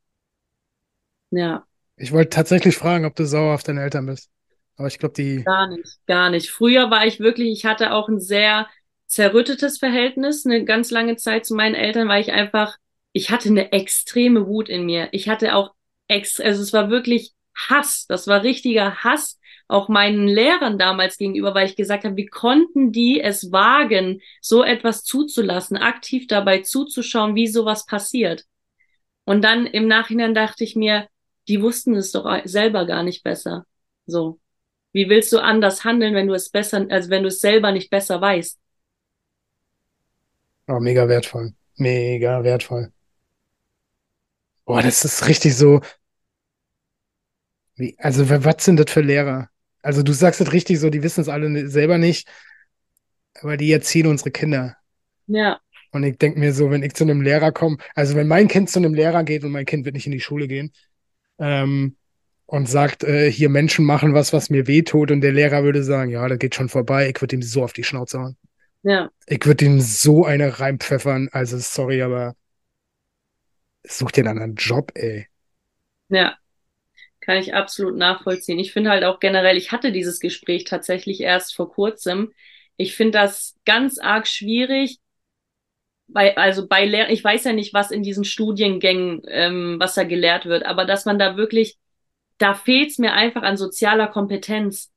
Ja. 1.30 1.65
Ich 1.95 2.11
wollte 2.11 2.30
tatsächlich 2.30 2.75
fragen, 2.75 3.05
ob 3.05 3.15
du 3.15 3.25
sauer 3.25 3.53
auf 3.53 3.63
deine 3.63 3.82
Eltern 3.82 4.07
bist. 4.07 4.30
Aber 4.78 4.88
ich 4.88 4.99
glaube, 4.99 5.13
die. 5.13 5.43
Gar 5.43 5.67
nicht, 5.69 5.99
gar 6.07 6.30
nicht. 6.30 6.49
Früher 6.49 6.89
war 6.89 7.05
ich 7.05 7.19
wirklich, 7.19 7.49
ich 7.51 7.65
hatte 7.65 7.91
auch 7.91 8.07
ein 8.07 8.19
sehr 8.19 8.67
zerrüttetes 9.07 9.80
Verhältnis, 9.80 10.45
eine 10.45 10.65
ganz 10.65 10.91
lange 10.91 11.15
Zeit 11.15 11.45
zu 11.45 11.55
meinen 11.55 11.75
Eltern, 11.75 12.07
weil 12.07 12.21
ich 12.21 12.32
einfach, 12.32 12.78
ich 13.13 13.32
hatte 13.32 13.49
eine 13.49 13.71
extreme 13.71 14.47
Wut 14.47 14.69
in 14.69 14.86
mir. 14.86 15.09
Ich 15.11 15.30
hatte 15.30 15.55
auch 15.55 15.73
ex, 16.07 16.39
also 16.39 16.61
es 16.61 16.73
war 16.73 16.89
wirklich 16.89 17.34
Hass. 17.55 18.05
Das 18.07 18.28
war 18.28 18.43
richtiger 18.43 19.03
Hass 19.03 19.39
auch 19.68 19.89
meinen 19.89 20.28
Lehrern 20.28 20.78
damals 20.78 21.18
gegenüber, 21.18 21.53
weil 21.53 21.68
ich 21.68 21.76
gesagt 21.76 22.05
habe, 22.05 22.15
wie 22.15 22.26
konnten 22.26 22.91
die 22.91 23.20
es 23.22 23.51
wagen, 23.51 24.22
so 24.41 24.63
etwas 24.63 25.03
zuzulassen, 25.03 25.78
aktiv 25.78 26.28
dabei 26.28 26.59
zuzuschauen, 26.61 27.36
wie 27.36 27.47
sowas 27.47 27.86
passiert. 27.86 28.45
Und 29.26 29.43
dann 29.43 29.65
im 29.65 29.88
Nachhinein 29.88 30.34
dachte 30.34 30.63
ich 30.63 30.76
mir, 30.76 31.09
die 31.47 31.61
wussten 31.61 31.95
es 31.95 32.11
doch 32.11 32.26
selber 32.45 32.86
gar 32.86 33.03
nicht 33.03 33.24
besser. 33.24 33.65
So. 34.05 34.39
Wie 34.93 35.09
willst 35.09 35.32
du 35.34 35.39
anders 35.39 35.84
handeln, 35.84 36.15
wenn 36.15 36.28
du 36.28 36.34
es 36.34 36.49
besser, 36.49 36.86
also 36.89 37.09
wenn 37.09 37.24
du 37.24 37.28
es 37.28 37.41
selber 37.41 37.72
nicht 37.72 37.89
besser 37.89 38.22
weißt? 38.22 38.57
Oh, 40.68 40.80
mega 40.80 41.07
wertvoll. 41.07 41.53
Mega 41.76 42.43
wertvoll. 42.43 42.91
Boah, 44.65 44.82
das 44.82 45.05
ist 45.05 45.28
richtig 45.28 45.55
so. 45.55 45.82
Wie, 47.76 47.95
also, 47.99 48.28
was 48.30 48.65
sind 48.65 48.78
das 48.78 48.91
für 48.91 49.01
Lehrer? 49.01 49.49
Also 49.88 50.03
du 50.03 50.11
sagst 50.11 50.41
es 50.41 50.51
richtig 50.51 50.81
so, 50.81 50.89
die 50.89 51.01
wissen 51.01 51.21
es 51.21 51.29
alle 51.29 51.69
selber 51.69 51.97
nicht, 51.97 52.27
aber 53.35 53.55
die 53.55 53.71
erziehen 53.71 54.07
unsere 54.07 54.31
Kinder. 54.31 54.75
Ja. 55.27 55.61
Und 55.93 56.03
ich 56.03 56.17
denke 56.17 56.39
mir 56.39 56.51
so, 56.51 56.69
wenn 56.69 56.83
ich 56.83 56.93
zu 56.93 57.05
einem 57.05 57.21
Lehrer 57.21 57.53
komme, 57.53 57.77
also 57.95 58.13
wenn 58.17 58.27
mein 58.27 58.49
Kind 58.49 58.69
zu 58.69 58.79
einem 58.79 58.93
Lehrer 58.93 59.23
geht 59.23 59.45
und 59.45 59.51
mein 59.51 59.65
Kind 59.65 59.85
wird 59.85 59.95
nicht 59.95 60.05
in 60.05 60.11
die 60.11 60.19
Schule 60.19 60.49
gehen 60.49 60.73
ähm, 61.39 61.95
und 62.47 62.67
sagt, 62.67 63.05
äh, 63.05 63.31
hier 63.31 63.47
Menschen 63.47 63.85
machen 63.85 64.13
was, 64.13 64.33
was 64.33 64.49
mir 64.49 64.67
wehtut 64.67 65.09
und 65.09 65.21
der 65.21 65.31
Lehrer 65.31 65.63
würde 65.63 65.81
sagen, 65.83 66.11
ja, 66.11 66.27
das 66.27 66.38
geht 66.38 66.55
schon 66.55 66.67
vorbei, 66.67 67.09
ich 67.09 67.21
würde 67.21 67.38
ihm 67.38 67.41
so 67.41 67.63
auf 67.63 67.71
die 67.71 67.85
Schnauze 67.85 68.19
hauen. 68.19 68.38
Ja. 68.83 69.09
Ich 69.25 69.45
würde 69.45 69.63
ihm 69.63 69.79
so 69.79 70.25
eine 70.25 70.59
reinpfeffern, 70.59 71.29
also 71.31 71.57
sorry, 71.59 72.01
aber 72.01 72.35
such 73.88 74.11
dir 74.11 74.25
dann 74.25 74.38
einen 74.38 74.55
Job, 74.55 74.91
ey. 74.95 75.27
Ja. 76.09 76.35
Kann 77.28 77.38
ich 77.39 77.53
absolut 77.53 77.97
nachvollziehen. 77.97 78.57
Ich 78.57 78.71
finde 78.71 78.89
halt 78.89 79.03
auch 79.03 79.19
generell, 79.19 79.57
ich 79.57 79.73
hatte 79.73 79.91
dieses 79.91 80.21
Gespräch 80.21 80.63
tatsächlich 80.63 81.19
erst 81.19 81.53
vor 81.53 81.69
kurzem. 81.69 82.34
Ich 82.78 82.95
finde 82.95 83.19
das 83.19 83.57
ganz 83.65 83.99
arg 83.99 84.28
schwierig, 84.28 84.99
bei, 86.07 86.38
also 86.38 86.67
bei 86.67 86.86
Lehr 86.86 87.09
ich 87.09 87.21
weiß 87.21 87.43
ja 87.43 87.51
nicht, 87.51 87.73
was 87.73 87.91
in 87.91 88.01
diesen 88.01 88.23
Studiengängen, 88.23 89.23
ähm, 89.28 89.75
was 89.78 89.95
da 89.95 90.05
gelehrt 90.05 90.45
wird, 90.45 90.65
aber 90.65 90.86
dass 90.86 91.03
man 91.03 91.19
da 91.19 91.36
wirklich, 91.36 91.78
da 92.38 92.53
fehlt 92.53 92.91
es 92.91 92.97
mir 92.97 93.11
einfach 93.11 93.43
an 93.43 93.57
sozialer 93.57 94.07
Kompetenz. 94.07 94.93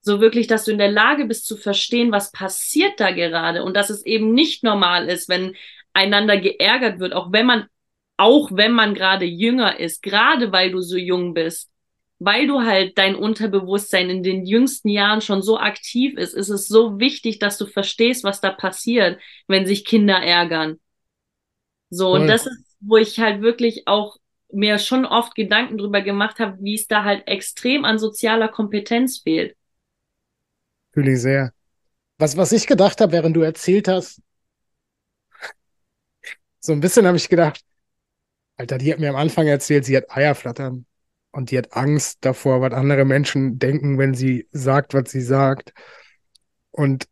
So 0.00 0.20
wirklich, 0.20 0.46
dass 0.46 0.64
du 0.64 0.70
in 0.70 0.78
der 0.78 0.92
Lage 0.92 1.24
bist 1.24 1.44
zu 1.44 1.56
verstehen, 1.56 2.12
was 2.12 2.30
passiert 2.30 3.00
da 3.00 3.10
gerade 3.10 3.64
und 3.64 3.76
dass 3.76 3.90
es 3.90 4.06
eben 4.06 4.32
nicht 4.32 4.62
normal 4.62 5.08
ist, 5.08 5.28
wenn 5.28 5.56
einander 5.92 6.36
geärgert 6.38 7.00
wird, 7.00 7.14
auch 7.14 7.32
wenn 7.32 7.46
man 7.46 7.66
auch 8.18 8.50
wenn 8.52 8.72
man 8.72 8.94
gerade 8.94 9.24
jünger 9.24 9.78
ist, 9.80 10.02
gerade 10.02 10.52
weil 10.52 10.72
du 10.72 10.80
so 10.80 10.96
jung 10.98 11.34
bist, 11.34 11.70
weil 12.18 12.48
du 12.48 12.62
halt 12.62 12.98
dein 12.98 13.14
Unterbewusstsein 13.14 14.10
in 14.10 14.22
den 14.24 14.44
jüngsten 14.44 14.88
Jahren 14.88 15.20
schon 15.20 15.40
so 15.40 15.56
aktiv 15.56 16.18
ist, 16.18 16.34
ist 16.34 16.48
es 16.48 16.66
so 16.66 16.98
wichtig, 16.98 17.38
dass 17.38 17.58
du 17.58 17.66
verstehst, 17.66 18.24
was 18.24 18.40
da 18.40 18.50
passiert, 18.50 19.20
wenn 19.46 19.66
sich 19.66 19.84
Kinder 19.84 20.16
ärgern. 20.16 20.80
So, 21.90 22.10
und 22.10 22.26
das 22.26 22.46
ist, 22.46 22.76
wo 22.80 22.96
ich 22.96 23.20
halt 23.20 23.40
wirklich 23.40 23.86
auch 23.86 24.16
mir 24.52 24.78
schon 24.78 25.06
oft 25.06 25.36
Gedanken 25.36 25.78
drüber 25.78 26.02
gemacht 26.02 26.40
habe, 26.40 26.58
wie 26.60 26.74
es 26.74 26.88
da 26.88 27.04
halt 27.04 27.28
extrem 27.28 27.84
an 27.84 27.98
sozialer 27.98 28.48
Kompetenz 28.48 29.18
fehlt. 29.18 29.56
Fühle 30.92 31.12
ich 31.12 31.20
sehr. 31.20 31.52
Was, 32.18 32.36
was 32.36 32.50
ich 32.50 32.66
gedacht 32.66 33.00
habe, 33.00 33.12
während 33.12 33.36
du 33.36 33.42
erzählt 33.42 33.86
hast, 33.86 34.20
so 36.58 36.72
ein 36.72 36.80
bisschen 36.80 37.06
habe 37.06 37.16
ich 37.16 37.28
gedacht, 37.28 37.62
Alter, 38.58 38.78
die 38.78 38.92
hat 38.92 38.98
mir 38.98 39.10
am 39.10 39.16
Anfang 39.16 39.46
erzählt, 39.46 39.84
sie 39.84 39.96
hat 39.96 40.10
Eierflattern 40.10 40.84
und 41.30 41.50
die 41.50 41.58
hat 41.58 41.74
Angst 41.74 42.18
davor, 42.22 42.60
was 42.60 42.72
andere 42.72 43.04
Menschen 43.04 43.58
denken, 43.58 43.98
wenn 43.98 44.14
sie 44.14 44.48
sagt, 44.50 44.94
was 44.94 45.10
sie 45.10 45.20
sagt. 45.20 45.72
Und 46.70 47.06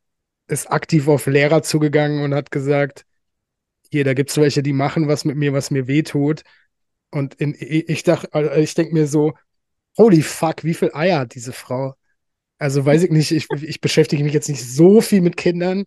ist 0.48 0.70
aktiv 0.70 1.08
auf 1.08 1.26
Lehrer 1.26 1.62
zugegangen 1.62 2.22
und 2.22 2.34
hat 2.34 2.50
gesagt, 2.50 3.04
hier, 3.90 4.04
da 4.04 4.14
gibt 4.14 4.30
es 4.30 4.36
welche, 4.36 4.62
die 4.62 4.72
machen 4.72 5.08
was 5.08 5.24
mit 5.24 5.36
mir, 5.36 5.52
was 5.52 5.70
mir 5.70 5.86
weh 5.86 6.02
tut. 6.02 6.42
Und 7.10 7.34
in, 7.34 7.54
ich 7.58 8.02
dachte, 8.02 8.28
äh, 8.34 8.62
ich 8.62 8.74
denke 8.74 8.94
mir 8.94 9.06
so, 9.06 9.34
holy 9.96 10.22
fuck, 10.22 10.64
wie 10.64 10.74
viel 10.74 10.90
Eier 10.94 11.20
hat 11.20 11.34
diese 11.34 11.52
Frau? 11.52 11.94
Also 12.58 12.84
weiß 12.84 13.04
ich 13.04 13.10
nicht, 13.10 13.32
ich, 13.32 13.48
ich 13.50 13.80
beschäftige 13.80 14.24
mich 14.24 14.32
jetzt 14.34 14.48
nicht 14.48 14.64
so 14.64 15.00
viel 15.00 15.20
mit 15.20 15.36
Kindern, 15.36 15.84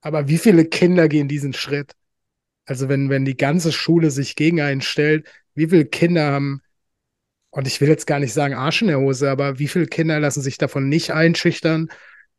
aber 0.00 0.28
wie 0.28 0.38
viele 0.38 0.64
Kinder 0.64 1.08
gehen 1.08 1.28
diesen 1.28 1.52
Schritt? 1.52 1.94
Also 2.64 2.88
wenn, 2.88 3.10
wenn 3.10 3.24
die 3.24 3.36
ganze 3.36 3.72
Schule 3.72 4.10
sich 4.10 4.36
gegen 4.36 4.60
einen 4.60 4.80
stellt, 4.80 5.28
wie 5.54 5.68
viele 5.68 5.84
Kinder 5.84 6.30
haben, 6.30 6.62
und 7.50 7.66
ich 7.66 7.80
will 7.80 7.88
jetzt 7.88 8.06
gar 8.06 8.18
nicht 8.18 8.32
sagen 8.32 8.54
Arsch 8.54 8.82
in 8.82 8.88
der 8.88 8.98
Hose, 9.00 9.30
aber 9.30 9.58
wie 9.58 9.68
viele 9.68 9.86
Kinder 9.86 10.18
lassen 10.20 10.40
sich 10.40 10.58
davon 10.58 10.88
nicht 10.88 11.10
einschüchtern, 11.10 11.90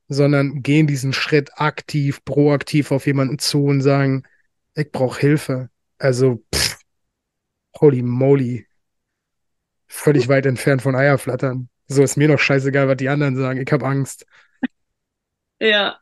sondern 0.07 0.63
gehen 0.63 0.87
diesen 0.87 1.13
Schritt 1.13 1.51
aktiv, 1.59 2.23
proaktiv 2.25 2.91
auf 2.91 3.05
jemanden 3.05 3.39
zu 3.39 3.65
und 3.65 3.81
sagen, 3.81 4.23
ich 4.75 4.91
brauche 4.91 5.19
Hilfe. 5.19 5.69
Also, 5.99 6.43
pff, 6.53 6.79
holy 7.79 8.01
moly. 8.01 8.67
Völlig 9.87 10.27
weit 10.27 10.45
entfernt 10.47 10.81
von 10.81 10.95
Eierflattern. 10.95 11.69
So 11.87 12.01
ist 12.01 12.17
mir 12.17 12.27
doch 12.27 12.39
scheißegal, 12.39 12.87
was 12.87 12.97
die 12.97 13.09
anderen 13.09 13.35
sagen. 13.35 13.61
Ich 13.61 13.71
habe 13.71 13.85
Angst. 13.85 14.25
Ja, 15.59 15.99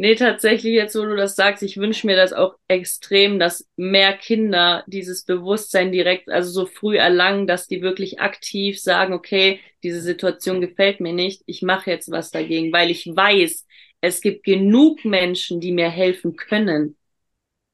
Nee, 0.00 0.14
tatsächlich, 0.14 0.74
jetzt 0.74 0.94
wo 0.94 1.02
du 1.04 1.16
das 1.16 1.34
sagst, 1.34 1.60
ich 1.64 1.76
wünsche 1.76 2.06
mir 2.06 2.14
das 2.14 2.32
auch 2.32 2.54
extrem, 2.68 3.40
dass 3.40 3.68
mehr 3.74 4.16
Kinder 4.16 4.84
dieses 4.86 5.24
Bewusstsein 5.24 5.90
direkt, 5.90 6.28
also 6.30 6.52
so 6.52 6.66
früh 6.66 6.96
erlangen, 6.96 7.48
dass 7.48 7.66
die 7.66 7.82
wirklich 7.82 8.20
aktiv 8.20 8.80
sagen, 8.80 9.12
okay, 9.12 9.58
diese 9.82 10.00
Situation 10.00 10.60
gefällt 10.60 11.00
mir 11.00 11.12
nicht, 11.12 11.42
ich 11.46 11.62
mache 11.62 11.90
jetzt 11.90 12.12
was 12.12 12.30
dagegen, 12.30 12.72
weil 12.72 12.92
ich 12.92 13.06
weiß, 13.06 13.66
es 14.00 14.20
gibt 14.20 14.44
genug 14.44 15.04
Menschen, 15.04 15.60
die 15.60 15.72
mir 15.72 15.90
helfen 15.90 16.36
können. 16.36 16.96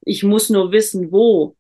Ich 0.01 0.23
muss 0.23 0.49
nur 0.49 0.73
wissen, 0.73 1.13
wo. 1.13 1.57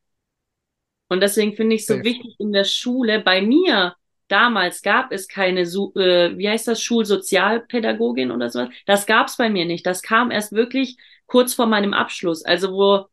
Und 1.10 1.20
deswegen 1.20 1.52
finde 1.56 1.76
ich 1.76 1.84
so 1.84 2.02
wichtig 2.02 2.36
in 2.38 2.52
der 2.52 2.64
Schule, 2.64 3.20
bei 3.20 3.42
mir 3.42 3.96
damals 4.34 4.82
gab 4.82 5.12
es 5.12 5.28
keine, 5.28 5.60
äh, 5.60 6.36
wie 6.36 6.48
heißt 6.48 6.66
das, 6.66 6.82
Schulsozialpädagogin 6.82 8.32
oder 8.32 8.50
sowas. 8.50 8.70
Das 8.84 9.06
gab 9.06 9.28
es 9.28 9.36
bei 9.36 9.48
mir 9.48 9.64
nicht. 9.64 9.86
Das 9.86 10.02
kam 10.02 10.32
erst 10.32 10.52
wirklich 10.52 10.96
kurz 11.26 11.54
vor 11.54 11.66
meinem 11.66 11.94
Abschluss. 11.94 12.44
Also 12.44 12.72
wo, 12.72 13.06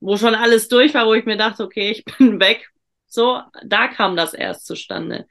wo 0.00 0.16
schon 0.16 0.34
alles 0.34 0.68
durch 0.68 0.92
war, 0.94 1.06
wo 1.06 1.14
ich 1.14 1.24
mir 1.24 1.36
dachte, 1.36 1.62
okay, 1.62 1.90
ich 1.92 2.04
bin 2.18 2.40
weg. 2.40 2.68
So, 3.06 3.40
da 3.64 3.86
kam 3.88 4.16
das 4.16 4.34
erst 4.34 4.66
zustande. 4.66 5.28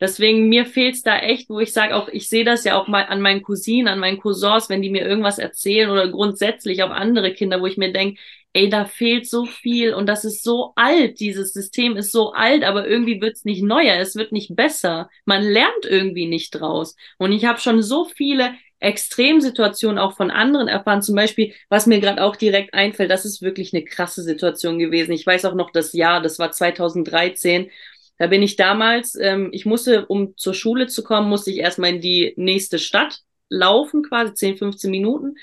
Deswegen, 0.00 0.48
mir 0.48 0.66
fehlt's 0.66 1.02
da 1.02 1.18
echt, 1.18 1.48
wo 1.48 1.58
ich 1.58 1.72
sage, 1.72 1.96
auch 1.96 2.08
ich 2.08 2.28
sehe 2.28 2.44
das 2.44 2.64
ja 2.64 2.78
auch 2.78 2.86
mal 2.86 3.04
an 3.04 3.22
meinen 3.22 3.42
Cousinen, 3.42 3.88
an 3.88 3.98
meinen 3.98 4.18
Cousins, 4.18 4.68
wenn 4.68 4.82
die 4.82 4.90
mir 4.90 5.06
irgendwas 5.06 5.38
erzählen 5.38 5.90
oder 5.90 6.08
grundsätzlich 6.08 6.82
auch 6.82 6.90
andere 6.90 7.32
Kinder, 7.32 7.60
wo 7.62 7.66
ich 7.66 7.78
mir 7.78 7.92
denke, 7.92 8.20
ey, 8.52 8.68
da 8.70 8.86
fehlt 8.86 9.28
so 9.28 9.44
viel 9.44 9.94
und 9.94 10.06
das 10.06 10.24
ist 10.24 10.42
so 10.42 10.72
alt, 10.76 11.20
dieses 11.20 11.52
System 11.52 11.96
ist 11.96 12.10
so 12.12 12.32
alt, 12.32 12.64
aber 12.64 12.86
irgendwie 12.86 13.20
wird's 13.20 13.44
nicht 13.44 13.62
neuer, 13.62 13.96
es 13.96 14.16
wird 14.16 14.32
nicht 14.32 14.56
besser. 14.56 15.10
Man 15.26 15.42
lernt 15.42 15.84
irgendwie 15.84 16.26
nicht 16.26 16.50
draus. 16.52 16.96
Und 17.18 17.32
ich 17.32 17.44
habe 17.44 17.60
schon 17.60 17.82
so 17.82 18.06
viele 18.06 18.54
Extremsituationen 18.80 19.98
auch 19.98 20.16
von 20.16 20.30
anderen 20.30 20.68
erfahren. 20.68 21.02
Zum 21.02 21.14
Beispiel, 21.16 21.54
was 21.68 21.86
mir 21.86 22.00
gerade 22.00 22.22
auch 22.22 22.36
direkt 22.36 22.74
einfällt, 22.74 23.10
das 23.10 23.24
ist 23.24 23.42
wirklich 23.42 23.72
eine 23.74 23.84
krasse 23.84 24.22
Situation 24.22 24.78
gewesen. 24.78 25.12
Ich 25.12 25.26
weiß 25.26 25.44
auch 25.46 25.54
noch 25.54 25.70
das 25.70 25.92
Jahr, 25.92 26.22
das 26.22 26.38
war 26.38 26.50
2013 26.52 27.70
da 28.18 28.26
bin 28.28 28.42
ich 28.42 28.56
damals, 28.56 29.14
ähm, 29.16 29.50
ich 29.52 29.66
musste, 29.66 30.06
um 30.06 30.36
zur 30.36 30.54
Schule 30.54 30.86
zu 30.86 31.02
kommen, 31.02 31.28
musste 31.28 31.50
ich 31.50 31.58
erstmal 31.58 31.90
in 31.90 32.00
die 32.00 32.32
nächste 32.36 32.78
Stadt 32.78 33.20
laufen, 33.48 34.02
quasi 34.02 34.34
10, 34.34 34.56
15 34.56 34.90
Minuten. 34.90 35.36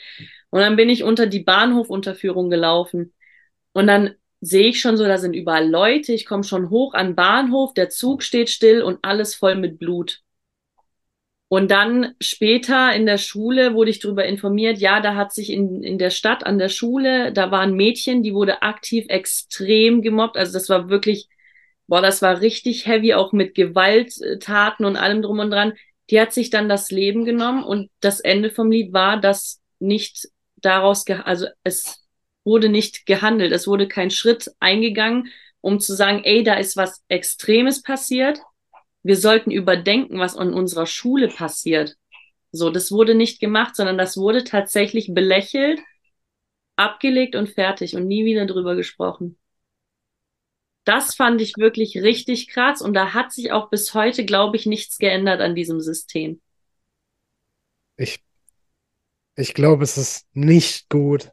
Und 0.49 0.59
dann 0.61 0.75
bin 0.75 0.89
ich 0.89 1.03
unter 1.03 1.27
die 1.27 1.39
Bahnhofunterführung 1.41 2.49
gelaufen. 2.49 3.13
Und 3.73 3.87
dann 3.87 4.15
sehe 4.41 4.67
ich 4.67 4.81
schon 4.81 4.97
so, 4.97 5.05
da 5.05 5.17
sind 5.17 5.35
überall 5.35 5.69
Leute. 5.69 6.13
Ich 6.13 6.25
komme 6.25 6.43
schon 6.43 6.69
hoch 6.69 6.93
an 6.93 7.15
Bahnhof, 7.15 7.73
der 7.73 7.89
Zug 7.89 8.23
steht 8.23 8.49
still 8.49 8.81
und 8.81 8.99
alles 9.03 9.35
voll 9.35 9.55
mit 9.55 9.79
Blut. 9.79 10.21
Und 11.47 11.69
dann 11.69 12.15
später 12.19 12.95
in 12.95 13.05
der 13.05 13.19
Schule 13.19 13.75
wurde 13.75 13.91
ich 13.91 13.99
darüber 13.99 14.25
informiert, 14.25 14.79
ja, 14.79 14.99
da 15.01 15.15
hat 15.15 15.31
sich 15.33 15.51
in, 15.51 15.83
in 15.83 15.99
der 15.99 16.09
Stadt 16.09 16.43
an 16.45 16.57
der 16.57 16.69
Schule, 16.69 17.31
da 17.31 17.51
war 17.51 17.59
ein 17.59 17.75
Mädchen, 17.75 18.23
die 18.23 18.33
wurde 18.33 18.63
aktiv 18.63 19.05
extrem 19.07 20.01
gemobbt. 20.01 20.35
Also 20.35 20.53
das 20.53 20.67
war 20.69 20.89
wirklich 20.89 21.29
boah, 21.87 22.01
das 22.01 22.21
war 22.21 22.41
richtig 22.41 22.85
heavy, 22.85 23.13
auch 23.13 23.33
mit 23.33 23.55
Gewalttaten 23.55 24.85
und 24.85 24.95
allem 24.95 25.21
drum 25.21 25.39
und 25.39 25.51
dran. 25.51 25.73
Die 26.09 26.19
hat 26.19 26.33
sich 26.33 26.49
dann 26.49 26.69
das 26.69 26.91
Leben 26.91 27.25
genommen 27.25 27.63
und 27.63 27.89
das 27.99 28.19
Ende 28.19 28.49
vom 28.49 28.71
Lied 28.71 28.93
war, 28.93 29.19
dass 29.19 29.61
nicht 29.79 30.27
daraus, 30.57 31.05
also 31.07 31.47
es 31.63 32.05
wurde 32.43 32.69
nicht 32.69 33.05
gehandelt, 33.05 33.51
es 33.51 33.67
wurde 33.67 33.87
kein 33.87 34.11
Schritt 34.11 34.51
eingegangen, 34.59 35.29
um 35.61 35.79
zu 35.79 35.93
sagen, 35.95 36.21
ey, 36.23 36.43
da 36.43 36.55
ist 36.55 36.75
was 36.75 37.03
Extremes 37.07 37.81
passiert. 37.81 38.39
Wir 39.01 39.15
sollten 39.15 39.51
überdenken, 39.51 40.19
was 40.19 40.35
an 40.35 40.53
unserer 40.53 40.85
Schule 40.85 41.29
passiert. 41.29 41.95
So, 42.51 42.69
das 42.69 42.91
wurde 42.91 43.15
nicht 43.15 43.39
gemacht, 43.39 43.75
sondern 43.75 43.97
das 43.97 44.17
wurde 44.17 44.43
tatsächlich 44.43 45.13
belächelt, 45.13 45.79
abgelegt 46.75 47.35
und 47.35 47.49
fertig 47.49 47.95
und 47.95 48.07
nie 48.07 48.25
wieder 48.25 48.45
drüber 48.45 48.75
gesprochen. 48.75 49.37
Das 50.85 51.15
fand 51.15 51.39
ich 51.41 51.53
wirklich 51.57 51.97
richtig 51.97 52.49
krass 52.49 52.81
und 52.81 52.93
da 52.93 53.13
hat 53.13 53.31
sich 53.31 53.51
auch 53.51 53.69
bis 53.69 53.93
heute, 53.93 54.25
glaube 54.25 54.57
ich, 54.57 54.65
nichts 54.65 54.97
geändert 54.97 55.39
an 55.39 55.55
diesem 55.55 55.79
System. 55.79 56.41
Ich, 57.95 58.21
ich 59.35 59.53
glaube, 59.53 59.83
es 59.83 59.97
ist 59.97 60.27
nicht 60.33 60.89
gut, 60.89 61.31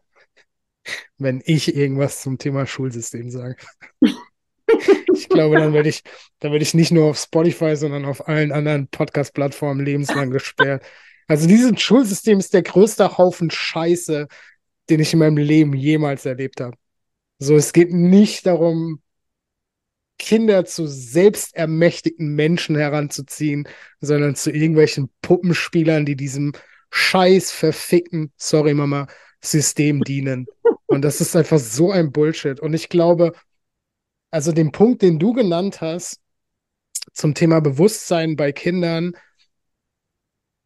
wenn 1.19 1.43
ich 1.45 1.75
irgendwas 1.75 2.23
zum 2.23 2.39
Thema 2.39 2.67
Schulsystem 2.67 3.31
sage. 3.31 3.57
ich 5.15 5.29
glaube, 5.29 5.57
dann 5.57 5.73
werde 5.73 5.89
ich, 5.89 6.03
dann 6.39 6.53
werde 6.53 6.63
ich 6.63 6.75
nicht 6.75 6.93
nur 6.93 7.07
auf 7.07 7.19
Spotify, 7.19 7.77
sondern 7.77 8.05
auf 8.05 8.29
allen 8.29 8.53
anderen 8.53 8.89
Podcast-Plattformen 8.89 9.85
lebenslang 9.85 10.31
gesperrt. 10.31 10.85
Also 11.27 11.47
dieses 11.47 11.81
Schulsystem 11.81 12.39
ist 12.39 12.55
der 12.55 12.63
größte 12.63 13.19
Haufen 13.19 13.51
Scheiße, 13.51 14.29
den 14.89 15.01
ich 15.01 15.13
in 15.13 15.19
meinem 15.21 15.37
Leben 15.37 15.75
jemals 15.75 16.27
erlebt 16.27 16.61
habe. 16.61 16.77
So, 17.39 17.57
es 17.57 17.73
geht 17.73 17.93
nicht 17.93 18.47
darum, 18.47 19.01
Kinder 20.21 20.67
zu 20.67 20.87
selbstermächtigten 20.87 22.35
Menschen 22.35 22.77
heranzuziehen, 22.77 23.67
sondern 24.01 24.37
zu 24.37 24.53
irgendwelchen 24.53 25.11
Puppenspielern, 25.23 26.05
die 26.05 26.15
diesem 26.15 26.53
scheiß 26.91 27.51
verfickten, 27.51 28.31
sorry 28.37 28.75
Mama, 28.75 29.09
System 29.41 30.05
dienen. 30.05 30.47
Und 30.87 31.03
das 31.03 31.21
ist 31.21 31.35
einfach 31.35 31.59
so 31.59 31.91
ein 31.91 32.13
Bullshit. 32.13 32.61
Und 32.61 32.75
ich 32.75 32.89
glaube, 32.89 33.33
also 34.31 34.53
den 34.53 34.73
Punkt, 34.73 35.03
den 35.03 35.19
du 35.19 35.33
genannt 35.33 35.81
hast, 35.81 36.21
zum 37.13 37.35
Thema 37.35 37.61
Bewusstsein 37.61 38.37
bei 38.37 38.53
Kindern, 38.53 39.15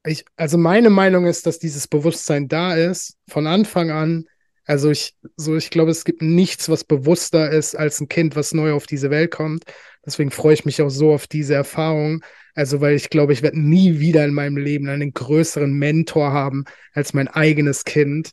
ich, 0.05 0.24
also 0.36 0.59
meine 0.59 0.90
Meinung 0.90 1.26
ist, 1.26 1.46
dass 1.46 1.59
dieses 1.59 1.86
Bewusstsein 1.88 2.48
da 2.48 2.74
ist, 2.74 3.16
von 3.28 3.46
Anfang 3.46 3.90
an, 3.90 4.26
also 4.66 4.90
ich, 4.90 5.14
so, 5.36 5.56
ich 5.56 5.70
glaube, 5.70 5.90
es 5.90 6.04
gibt 6.04 6.22
nichts, 6.22 6.68
was 6.68 6.84
bewusster 6.84 7.50
ist 7.50 7.74
als 7.74 8.00
ein 8.00 8.08
Kind, 8.08 8.36
was 8.36 8.54
neu 8.54 8.72
auf 8.72 8.86
diese 8.86 9.10
Welt 9.10 9.30
kommt. 9.30 9.64
Deswegen 10.06 10.30
freue 10.30 10.54
ich 10.54 10.64
mich 10.64 10.80
auch 10.82 10.90
so 10.90 11.12
auf 11.12 11.26
diese 11.26 11.54
Erfahrung. 11.54 12.24
Also, 12.54 12.80
weil 12.80 12.94
ich 12.94 13.10
glaube, 13.10 13.32
ich 13.32 13.42
werde 13.42 13.60
nie 13.60 14.00
wieder 14.00 14.24
in 14.24 14.34
meinem 14.34 14.56
Leben 14.56 14.88
einen 14.88 15.12
größeren 15.12 15.72
Mentor 15.72 16.32
haben 16.32 16.64
als 16.92 17.12
mein 17.14 17.28
eigenes 17.28 17.84
Kind. 17.84 18.30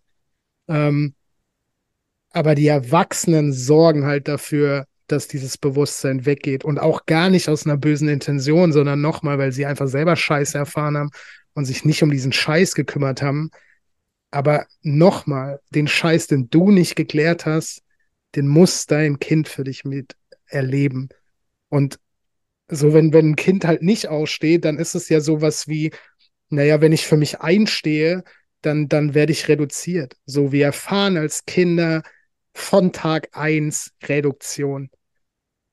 Ähm, 0.67 1.15
aber 2.32 2.55
die 2.55 2.67
Erwachsenen 2.67 3.51
sorgen 3.51 4.05
halt 4.05 4.27
dafür, 4.27 4.86
dass 5.07 5.27
dieses 5.27 5.57
Bewusstsein 5.57 6.25
weggeht 6.25 6.63
und 6.63 6.79
auch 6.79 7.05
gar 7.05 7.29
nicht 7.29 7.49
aus 7.49 7.65
einer 7.65 7.77
bösen 7.77 8.07
Intention, 8.07 8.71
sondern 8.71 9.01
nochmal, 9.01 9.38
weil 9.38 9.51
sie 9.51 9.65
einfach 9.65 9.88
selber 9.88 10.15
Scheiße 10.15 10.57
erfahren 10.57 10.97
haben 10.97 11.09
und 11.53 11.65
sich 11.65 11.84
nicht 11.84 12.01
um 12.03 12.09
diesen 12.09 12.32
Scheiß 12.32 12.75
gekümmert 12.75 13.21
haben, 13.21 13.51
aber 14.32 14.65
nochmal, 14.82 15.59
den 15.69 15.88
Scheiß, 15.88 16.27
den 16.27 16.49
du 16.49 16.71
nicht 16.71 16.95
geklärt 16.95 17.45
hast, 17.45 17.84
den 18.36 18.47
muss 18.47 18.86
dein 18.88 19.19
Kind 19.19 19.49
für 19.49 19.65
dich 19.65 19.84
mit 19.84 20.15
erleben. 20.47 21.09
Und 21.69 21.99
so, 22.69 22.93
wenn, 22.93 23.13
wenn 23.13 23.32
ein 23.32 23.36
Kind 23.36 23.65
halt 23.65 23.82
nicht 23.82 24.07
aussteht, 24.07 24.65
dann 24.65 24.77
ist 24.77 24.95
es 24.95 25.09
ja 25.09 25.19
sowas 25.19 25.67
wie, 25.67 25.91
naja, 26.49 26.82
wenn 26.82 26.93
ich 26.93 27.05
für 27.05 27.17
mich 27.17 27.41
einstehe, 27.41 28.23
dann, 28.61 28.88
dann 28.88 29.13
werde 29.13 29.34
ich 29.34 29.47
reduziert. 29.47 30.15
So, 30.25 30.51
wir 30.51 30.65
erfahren 30.65 31.17
als 31.17 31.45
Kinder 31.45 32.03
von 32.53 32.93
Tag 32.93 33.29
eins 33.34 33.91
Reduktion. 34.03 34.89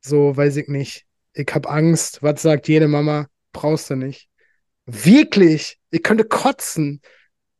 So, 0.01 0.37
weiß 0.37 0.57
ich 0.57 0.69
nicht. 0.69 1.07
Ich 1.35 1.49
habe 1.53 1.69
Angst. 1.69 2.23
Was 2.23 2.43
sagt 2.43 2.69
jede 2.69 2.89
Mama? 2.89 3.29
Brauchst 3.53 3.91
du 3.91 3.97
nicht. 3.97 4.29
Wirklich? 4.87 5.79
Ich 5.91 6.03
könnte 6.03 6.25
kotzen. 6.25 7.01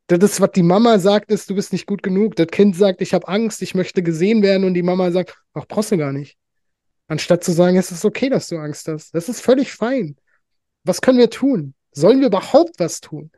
Das 0.09 0.19
ist, 0.21 0.41
was 0.41 0.53
die 0.53 0.63
Mama 0.63 0.99
sagt, 0.99 1.31
ist, 1.31 1.51
du 1.51 1.55
bist 1.55 1.73
nicht 1.73 1.87
gut 1.87 2.03
genug. 2.03 2.35
Das 2.37 2.47
Kind 2.47 2.75
sagt, 2.75 3.03
ich 3.03 3.13
habe 3.13 3.29
Angst, 3.29 3.61
ich 3.61 3.75
möchte 3.75 4.03
gesehen 4.03 4.43
werden 4.43 4.65
und 4.65 4.73
die 4.73 4.83
Mama 4.83 5.11
sagt, 5.11 5.37
ach, 5.53 5.67
brauchst 5.69 5.93
du 5.93 5.99
gar 5.99 6.13
nicht. 6.13 6.39
Anstatt 7.09 7.45
zu 7.45 7.53
sagen, 7.53 7.77
es 7.77 7.93
ist 7.93 8.07
okay, 8.07 8.31
dass 8.31 8.49
du 8.49 8.57
Angst 8.57 8.89
hast. 8.89 9.15
Das 9.15 9.29
ist 9.29 9.43
völlig 9.43 9.71
fein. 9.73 10.17
Was 10.85 11.03
können 11.03 11.19
wir 11.19 11.29
tun? 11.29 11.75
Sollen 11.93 12.21
wir 12.21 12.29
überhaupt 12.29 12.79
was 12.79 13.01
tun? 13.01 13.31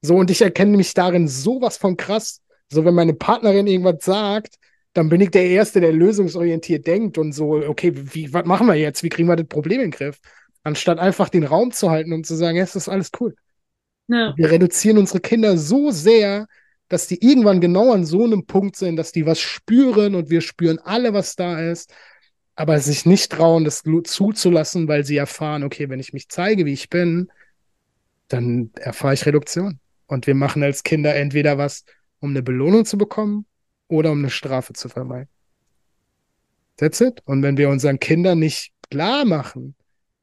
So, 0.00 0.14
und 0.14 0.30
ich 0.30 0.42
erkenne 0.42 0.76
mich 0.76 0.94
darin 0.94 1.26
sowas 1.26 1.76
von 1.76 1.96
krass. 1.96 2.40
So, 2.70 2.84
wenn 2.84 2.94
meine 2.94 3.14
Partnerin 3.14 3.66
irgendwas 3.66 4.04
sagt, 4.04 4.56
dann 4.92 5.08
bin 5.08 5.20
ich 5.20 5.30
der 5.30 5.46
Erste, 5.46 5.80
der 5.80 5.92
lösungsorientiert 5.92 6.86
denkt 6.86 7.18
und 7.18 7.32
so, 7.32 7.56
okay, 7.66 7.92
wie, 7.94 8.32
was 8.32 8.46
machen 8.46 8.68
wir 8.68 8.74
jetzt? 8.74 9.02
Wie 9.02 9.08
kriegen 9.08 9.28
wir 9.28 9.36
das 9.36 9.48
Problem 9.48 9.80
in 9.80 9.90
den 9.90 9.98
Griff? 9.98 10.20
Anstatt 10.62 10.98
einfach 10.98 11.28
den 11.28 11.44
Raum 11.44 11.72
zu 11.72 11.90
halten 11.90 12.12
und 12.12 12.26
zu 12.26 12.36
sagen, 12.36 12.58
es 12.58 12.76
ist 12.76 12.88
alles 12.88 13.10
cool. 13.20 13.34
Ja. 14.08 14.34
Wir 14.36 14.50
reduzieren 14.50 14.98
unsere 14.98 15.20
Kinder 15.20 15.58
so 15.58 15.90
sehr, 15.90 16.46
dass 16.88 17.08
die 17.08 17.24
irgendwann 17.24 17.60
genau 17.60 17.92
an 17.92 18.04
so 18.04 18.24
einem 18.24 18.46
Punkt 18.46 18.76
sind, 18.76 18.96
dass 18.96 19.12
die 19.12 19.26
was 19.26 19.40
spüren 19.40 20.14
und 20.14 20.30
wir 20.30 20.40
spüren 20.40 20.78
alle, 20.78 21.12
was 21.12 21.34
da 21.34 21.60
ist, 21.60 21.92
aber 22.54 22.78
sich 22.78 23.04
nicht 23.04 23.32
trauen, 23.32 23.64
das 23.64 23.82
zuzulassen, 24.04 24.88
weil 24.88 25.04
sie 25.04 25.16
erfahren, 25.16 25.64
okay, 25.64 25.88
wenn 25.88 26.00
ich 26.00 26.12
mich 26.12 26.28
zeige, 26.28 26.64
wie 26.64 26.72
ich 26.72 26.88
bin, 26.88 27.30
dann 28.28 28.70
erfahre 28.74 29.14
ich 29.14 29.26
Reduktion. 29.26 29.80
Und 30.06 30.26
wir 30.26 30.34
machen 30.34 30.62
als 30.62 30.84
Kinder 30.84 31.14
entweder 31.14 31.58
was, 31.58 31.84
um 32.20 32.30
eine 32.30 32.42
Belohnung 32.42 32.84
zu 32.84 32.96
bekommen 32.96 33.46
oder 33.88 34.12
um 34.12 34.18
eine 34.18 34.30
Strafe 34.30 34.72
zu 34.72 34.88
vermeiden. 34.88 35.28
That's 36.76 37.00
it. 37.00 37.20
Und 37.24 37.42
wenn 37.42 37.56
wir 37.56 37.68
unseren 37.68 37.98
Kindern 37.98 38.38
nicht 38.38 38.72
klar 38.90 39.24
machen 39.24 39.74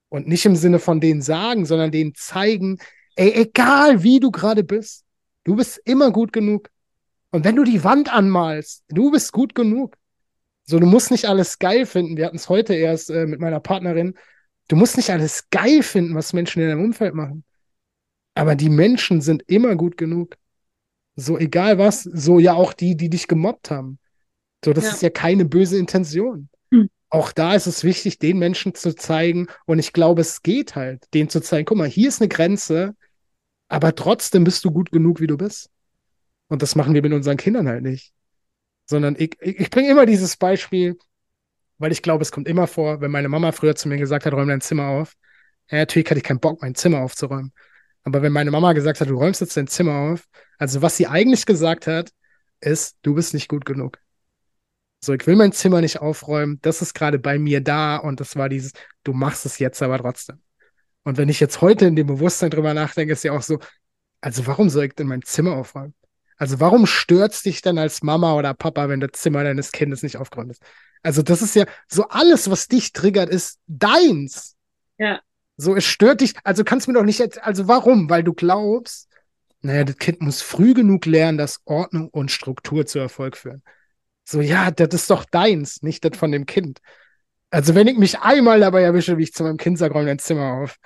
und 0.10 0.28
nicht 0.28 0.46
im 0.46 0.56
Sinne 0.56 0.80
von 0.80 1.02
denen 1.02 1.22
sagen, 1.22 1.66
sondern 1.66 1.92
denen 1.92 2.16
zeigen, 2.16 2.78
Ey, 3.16 3.32
egal 3.34 4.04
wie 4.04 4.20
du 4.20 4.32
gerade 4.32 4.64
bist, 4.64 5.06
du 5.44 5.56
bist 5.56 5.80
immer 5.86 6.12
gut 6.12 6.34
genug. 6.34 6.70
Und 7.32 7.44
wenn 7.44 7.56
du 7.56 7.64
die 7.64 7.84
Wand 7.84 8.14
anmalst, 8.14 8.84
du 8.90 9.12
bist 9.12 9.32
gut 9.32 9.56
genug. 9.56 9.96
So, 10.66 10.80
du 10.80 10.86
musst 10.86 11.12
nicht 11.12 11.26
alles 11.26 11.60
geil 11.60 11.86
finden. 11.86 12.16
Wir 12.16 12.26
hatten 12.26 12.38
es 12.38 12.50
heute 12.50 12.74
erst 12.74 13.10
äh, 13.10 13.26
mit 13.26 13.40
meiner 13.40 13.60
Partnerin. 13.60 14.16
Du 14.68 14.76
musst 14.76 14.98
nicht 14.98 15.10
alles 15.10 15.50
geil 15.50 15.84
finden, 15.84 16.16
was 16.16 16.34
Menschen 16.34 16.62
in 16.62 16.70
deinem 16.70 16.86
Umfeld 16.86 17.16
machen. 17.16 17.44
Aber 18.34 18.56
die 18.56 18.70
Menschen 18.70 19.22
sind 19.22 19.44
immer 19.48 19.76
gut 19.76 19.98
genug. 19.98 20.38
So, 21.16 21.38
egal 21.38 21.78
was, 21.78 22.04
so 22.04 22.40
ja 22.40 22.54
auch 22.54 22.74
die, 22.74 22.96
die 22.96 23.10
dich 23.10 23.28
gemobbt 23.28 23.70
haben. 23.70 24.00
So, 24.64 24.74
das 24.74 24.86
ja. 24.86 24.92
ist 24.92 25.02
ja 25.02 25.10
keine 25.10 25.46
böse 25.46 25.78
Intention. 25.78 26.50
Hm. 26.72 26.90
auch 27.10 27.32
da 27.32 27.54
ist 27.54 27.68
es 27.68 27.84
wichtig, 27.84 28.18
den 28.18 28.40
Menschen 28.40 28.74
zu 28.74 28.96
zeigen. 28.96 29.48
Und 29.66 29.78
ich 29.80 29.94
glaube, 29.94 30.22
es 30.22 30.42
geht 30.42 30.76
halt, 30.76 31.06
denen 31.14 31.30
zu 31.30 31.42
zeigen, 31.42 31.66
guck 31.66 31.78
mal, 31.78 31.88
hier 31.88 32.08
ist 32.08 32.22
eine 32.22 32.30
Grenze, 32.30 32.96
aber 33.68 33.96
trotzdem 33.96 34.44
bist 34.44 34.64
du 34.66 34.72
gut 34.72 34.92
genug, 34.92 35.20
wie 35.20 35.28
du 35.28 35.38
bist. 35.38 35.70
Und 36.48 36.62
das 36.62 36.76
machen 36.76 36.94
wir 36.94 37.02
mit 37.02 37.14
unseren 37.14 37.38
Kindern 37.38 37.68
halt 37.68 37.84
nicht. 37.84 38.14
Sondern 38.86 39.16
ich, 39.18 39.38
ich, 39.42 39.60
ich 39.60 39.70
bringe 39.70 39.90
immer 39.90 40.06
dieses 40.06 40.38
Beispiel, 40.38 40.98
weil 41.78 41.92
ich 41.92 42.02
glaube, 42.02 42.22
es 42.22 42.32
kommt 42.32 42.48
immer 42.48 42.68
vor, 42.68 43.02
wenn 43.02 43.12
meine 43.12 43.30
Mama 43.30 43.52
früher 43.52 43.76
zu 43.76 43.88
mir 43.88 43.98
gesagt 43.98 44.26
hat, 44.26 44.34
räum 44.34 44.48
dein 44.48 44.62
Zimmer 44.62 44.88
auf. 44.88 45.14
Ja, 45.72 45.80
natürlich 45.80 46.10
hatte 46.10 46.20
ich 46.20 46.24
keinen 46.24 46.40
Bock, 46.40 46.62
mein 46.62 46.76
Zimmer 46.76 47.00
aufzuräumen. 47.02 47.54
Aber 48.04 48.22
wenn 48.22 48.34
meine 48.34 48.52
Mama 48.52 48.74
gesagt 48.74 49.00
hat, 49.02 49.10
du 49.10 49.18
räumst 49.18 49.42
jetzt 49.42 49.58
dein 49.58 49.68
Zimmer 49.68 50.12
auf, 50.12 50.28
also 50.58 50.82
was 50.82 50.98
sie 50.98 51.08
eigentlich 51.08 51.46
gesagt 51.46 51.88
hat, 51.88 52.12
ist, 52.60 52.98
du 53.02 53.16
bist 53.16 53.34
nicht 53.34 53.48
gut 53.48 53.66
genug. 53.66 54.00
So, 55.04 55.14
ich 55.14 55.28
will 55.28 55.36
mein 55.36 55.52
Zimmer 55.52 55.82
nicht 55.82 56.00
aufräumen, 56.00 56.60
das 56.62 56.82
ist 56.82 56.94
gerade 56.94 57.20
bei 57.20 57.38
mir 57.38 57.62
da 57.62 57.98
und 57.98 58.20
das 58.20 58.36
war 58.38 58.48
dieses, 58.50 58.72
du 59.04 59.14
machst 59.14 59.46
es 59.46 59.60
jetzt 59.60 59.82
aber 59.82 59.98
trotzdem. 59.98 60.42
Und 61.04 61.18
wenn 61.18 61.30
ich 61.30 61.40
jetzt 61.40 61.62
heute 61.62 61.86
in 61.86 61.96
dem 61.96 62.08
Bewusstsein 62.08 62.50
drüber 62.50 62.74
nachdenke, 62.74 63.14
ist 63.14 63.24
ja 63.24 63.34
auch 63.34 63.42
so, 63.42 63.60
also 64.22 64.48
warum 64.48 64.70
soll 64.70 64.86
ich 64.86 64.96
denn 64.96 65.08
mein 65.08 65.22
Zimmer 65.22 65.54
aufräumen? 65.58 65.94
Also 66.38 66.60
warum 66.60 66.86
stört's 66.88 67.44
dich 67.44 67.62
denn 67.62 67.78
als 67.78 68.04
Mama 68.04 68.34
oder 68.36 68.54
Papa, 68.54 68.90
wenn 68.90 69.00
das 69.00 69.12
Zimmer 69.14 69.44
deines 69.44 69.72
Kindes 69.72 70.04
nicht 70.04 70.18
aufgeräumt 70.18 70.52
ist? 70.52 70.62
Also 71.02 71.22
das 71.22 71.42
ist 71.42 71.56
ja 71.56 71.66
so 71.88 72.08
alles, 72.08 72.50
was 72.50 72.68
dich 72.68 72.94
triggert, 72.94 73.30
ist 73.30 73.60
deins. 73.68 74.56
Ja. 74.98 75.22
So, 75.58 75.76
es 75.76 75.86
stört 75.86 76.22
dich. 76.22 76.34
Also 76.44 76.64
kannst 76.64 76.88
du 76.88 76.92
mir 76.92 76.98
doch 76.98 77.06
nicht 77.06 77.20
jetzt, 77.20 77.42
also 77.44 77.68
warum? 77.68 78.10
Weil 78.10 78.24
du 78.24 78.34
glaubst, 78.34 79.10
naja, 79.62 79.84
das 79.84 79.98
Kind 79.98 80.22
muss 80.22 80.42
früh 80.42 80.74
genug 80.74 81.06
lernen, 81.06 81.38
dass 81.38 81.62
Ordnung 81.66 82.10
und 82.10 82.32
Struktur 82.32 82.86
zu 82.86 83.00
Erfolg 83.00 83.38
führen. 83.38 83.62
So, 84.26 84.42
ja, 84.42 84.72
das 84.72 84.94
ist 84.94 85.10
doch 85.10 85.26
deins, 85.26 85.82
nicht 85.82 86.04
das 86.06 86.18
von 86.18 86.32
dem 86.32 86.46
Kind. 86.46 86.80
Also 87.54 87.76
wenn 87.76 87.88
ich 87.88 88.00
mich 88.00 88.20
einmal 88.20 88.62
dabei 88.62 88.82
erwische, 88.82 89.20
wie 89.20 89.24
ich 89.24 89.34
zu 89.34 89.44
meinem 89.44 89.58
Kind 89.58 89.78
sage, 89.78 89.94
räum 89.94 90.08
dein 90.08 90.18
Zimmer 90.18 90.54
auf, 90.54 90.80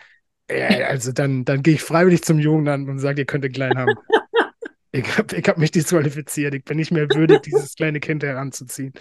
also 0.50 1.14
dann, 1.14 1.46
dann 1.46 1.64
gehe 1.64 1.76
ich 1.76 1.82
freiwillig 1.82 2.24
zum 2.24 2.40
Jugendamt 2.40 2.90
und 2.90 3.00
sage, 3.00 3.22
ihr 3.22 3.26
könnt 3.26 3.46
den 3.46 3.54
klein 3.54 3.78
haben. 3.78 3.96
ich 4.92 5.18
habe 5.18 5.34
ich 5.38 5.48
hab 5.48 5.58
mich 5.58 5.72
disqualifiziert. 5.72 6.54
Ich 6.56 6.66
bin 6.66 6.76
nicht 6.76 6.92
mehr 6.92 7.08
würdig, 7.10 7.44
dieses 7.44 7.74
kleine 7.74 8.02
Kind 8.02 8.22
heranzuziehen. 8.22 8.92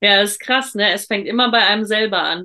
Ja, 0.00 0.22
das 0.22 0.32
ist 0.32 0.40
krass, 0.40 0.76
ne? 0.76 0.92
Es 0.92 1.06
fängt 1.06 1.26
immer 1.26 1.50
bei 1.50 1.66
einem 1.66 1.84
selber 1.84 2.22
an. 2.22 2.44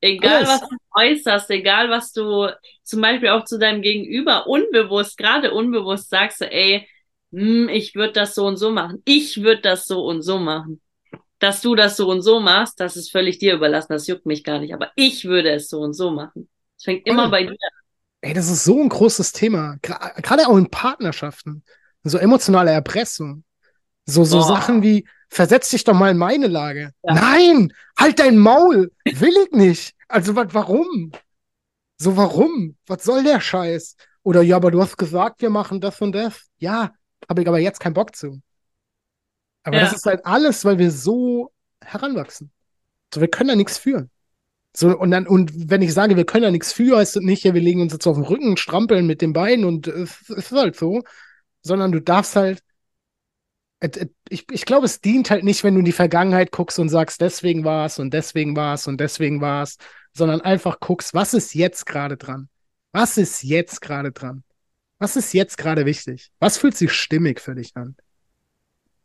Egal, 0.00 0.44
Alles. 0.44 0.48
was 0.48 0.60
du 0.60 0.76
äußerst, 0.94 1.50
egal, 1.50 1.90
was 1.90 2.12
du 2.12 2.48
zum 2.84 3.00
Beispiel 3.00 3.30
auch 3.30 3.44
zu 3.44 3.58
deinem 3.58 3.82
Gegenüber 3.82 4.46
unbewusst, 4.46 5.18
gerade 5.18 5.52
unbewusst 5.52 6.10
sagst, 6.10 6.42
du, 6.42 6.44
ey, 6.48 6.88
hm, 7.32 7.68
ich 7.70 7.96
würde 7.96 8.12
das 8.12 8.36
so 8.36 8.46
und 8.46 8.56
so 8.56 8.70
machen. 8.70 9.02
Ich 9.04 9.42
würde 9.42 9.62
das 9.62 9.86
so 9.86 10.04
und 10.04 10.22
so 10.22 10.38
machen. 10.38 10.80
Dass 11.40 11.60
du 11.62 11.74
das 11.74 11.96
so 11.96 12.08
und 12.08 12.22
so 12.22 12.38
machst, 12.38 12.78
das 12.80 12.96
ist 12.96 13.10
völlig 13.10 13.38
dir 13.38 13.54
überlassen. 13.54 13.92
Das 13.92 14.06
juckt 14.06 14.26
mich 14.26 14.44
gar 14.44 14.58
nicht. 14.60 14.72
Aber 14.74 14.90
ich 14.94 15.24
würde 15.24 15.50
es 15.50 15.68
so 15.68 15.80
und 15.80 15.94
so 15.94 16.10
machen. 16.10 16.48
Es 16.78 16.84
fängt 16.84 17.06
immer 17.06 17.22
Voll. 17.24 17.30
bei 17.30 17.42
dir 17.44 17.50
an. 17.50 17.56
Ey, 18.22 18.34
das 18.34 18.50
ist 18.50 18.64
so 18.64 18.80
ein 18.80 18.88
großes 18.88 19.32
Thema. 19.32 19.76
Gra- 19.82 20.20
Gerade 20.20 20.46
auch 20.46 20.56
in 20.58 20.70
Partnerschaften. 20.70 21.64
So 22.04 22.18
emotionale 22.18 22.70
Erpressung. 22.70 23.44
So, 24.06 24.24
so 24.24 24.38
Oh. 24.38 24.42
Sachen 24.42 24.82
wie, 24.82 25.06
versetz 25.28 25.70
dich 25.70 25.84
doch 25.84 25.94
mal 25.94 26.10
in 26.10 26.18
meine 26.18 26.46
Lage. 26.46 26.92
Ja. 27.02 27.14
Nein, 27.14 27.72
halt 27.98 28.18
dein 28.18 28.36
Maul. 28.38 28.92
Will 29.04 29.34
ich 29.46 29.52
nicht. 29.52 29.94
Also, 30.08 30.36
wa 30.36 30.46
warum? 30.52 31.12
So, 31.98 32.16
warum? 32.16 32.76
Was 32.86 33.04
soll 33.04 33.22
der 33.24 33.40
Scheiß? 33.40 33.96
Oder, 34.22 34.42
ja, 34.42 34.56
aber 34.56 34.70
du 34.70 34.82
hast 34.82 34.98
gesagt, 34.98 35.40
wir 35.40 35.50
machen 35.50 35.80
das 35.80 36.00
und 36.02 36.12
das. 36.12 36.48
Ja, 36.58 36.92
habe 37.28 37.42
ich 37.42 37.48
aber 37.48 37.58
jetzt 37.58 37.80
keinen 37.80 37.94
Bock 37.94 38.14
zu. 38.16 38.40
Aber 39.62 39.76
Ja. 39.76 39.84
das 39.84 39.92
ist 39.94 40.06
halt 40.06 40.24
alles, 40.26 40.64
weil 40.64 40.78
wir 40.78 40.90
so 40.90 41.52
heranwachsen. 41.84 42.50
So, 43.14 43.20
wir 43.20 43.28
können 43.28 43.48
da 43.48 43.56
nichts 43.56 43.78
für. 43.78 44.08
So, 44.76 44.96
und 44.98 45.10
dann, 45.10 45.26
und 45.26 45.70
wenn 45.70 45.82
ich 45.82 45.94
sage, 45.94 46.16
wir 46.16 46.26
können 46.26 46.44
da 46.44 46.50
nichts 46.50 46.72
für, 46.72 46.98
heißt 46.98 47.16
das 47.16 47.24
nicht, 47.24 47.44
ja, 47.44 47.54
wir 47.54 47.62
legen 47.62 47.82
uns 47.82 47.92
jetzt 47.92 48.06
auf 48.06 48.16
den 48.16 48.24
Rücken, 48.24 48.56
strampeln 48.56 49.06
mit 49.06 49.22
den 49.22 49.32
Beinen 49.32 49.64
und 49.64 49.88
äh, 49.88 50.02
es 50.02 50.30
ist 50.30 50.52
halt 50.52 50.76
so. 50.76 51.02
Sondern 51.62 51.92
du 51.92 52.00
darfst 52.00 52.36
halt, 52.36 52.62
et, 53.80 54.10
ich, 54.28 54.46
ich 54.50 54.64
glaube, 54.66 54.86
es 54.86 55.00
dient 55.00 55.30
halt 55.30 55.44
nicht, 55.44 55.64
wenn 55.64 55.74
du 55.74 55.80
in 55.80 55.84
die 55.84 55.92
Vergangenheit 55.92 56.52
guckst 56.52 56.78
und 56.78 56.88
sagst, 56.88 57.20
deswegen 57.20 57.64
war 57.64 57.86
es 57.86 57.98
und 57.98 58.12
deswegen 58.12 58.56
war 58.56 58.74
es 58.74 58.86
und 58.86 59.00
deswegen 59.00 59.40
war 59.40 59.62
es, 59.62 59.76
sondern 60.12 60.40
einfach 60.40 60.80
guckst, 60.80 61.14
was 61.14 61.34
ist 61.34 61.54
jetzt 61.54 61.86
gerade 61.86 62.16
dran? 62.16 62.48
Was 62.92 63.16
ist 63.18 63.42
jetzt 63.42 63.80
gerade 63.80 64.12
dran? 64.12 64.44
Was 64.98 65.16
ist 65.16 65.32
jetzt 65.32 65.56
gerade 65.56 65.86
wichtig? 65.86 66.30
Was 66.40 66.58
fühlt 66.58 66.76
sich 66.76 66.92
stimmig 66.92 67.40
für 67.40 67.54
dich 67.54 67.76
an? 67.76 67.96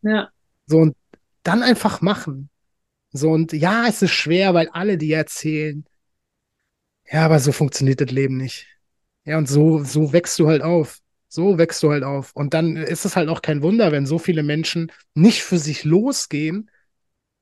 Ja. 0.02 0.32
So, 0.68 0.80
und 0.80 0.96
dann 1.44 1.64
einfach 1.64 2.02
machen. 2.02 2.50
So, 3.12 3.32
und 3.32 3.54
ja, 3.54 3.88
es 3.88 4.02
ist 4.02 4.12
schwer, 4.12 4.54
weil 4.54 4.70
alle 4.70 4.98
dir 4.98 5.18
erzählen, 5.18 5.86
ja, 7.12 7.26
aber 7.26 7.40
so 7.40 7.52
funktioniert 7.52 8.02
das 8.02 8.12
Leben 8.12 8.38
nicht. 8.38 8.68
Ja, 9.26 9.38
und 9.38 9.48
so, 9.48 9.84
so 9.84 10.14
wächst 10.14 10.40
du 10.40 10.48
halt 10.48 10.62
auf. 10.62 11.00
So 11.28 11.58
wächst 11.58 11.82
du 11.84 11.92
halt 11.92 12.04
auf. 12.04 12.32
Und 12.36 12.54
dann 12.54 12.78
ist 12.78 13.06
es 13.06 13.16
halt 13.16 13.30
auch 13.30 13.42
kein 13.42 13.62
Wunder, 13.62 13.92
wenn 13.92 14.06
so 14.06 14.20
viele 14.20 14.44
Menschen 14.44 14.92
nicht 15.14 15.44
für 15.44 15.58
sich 15.58 15.84
losgehen, 15.84 16.70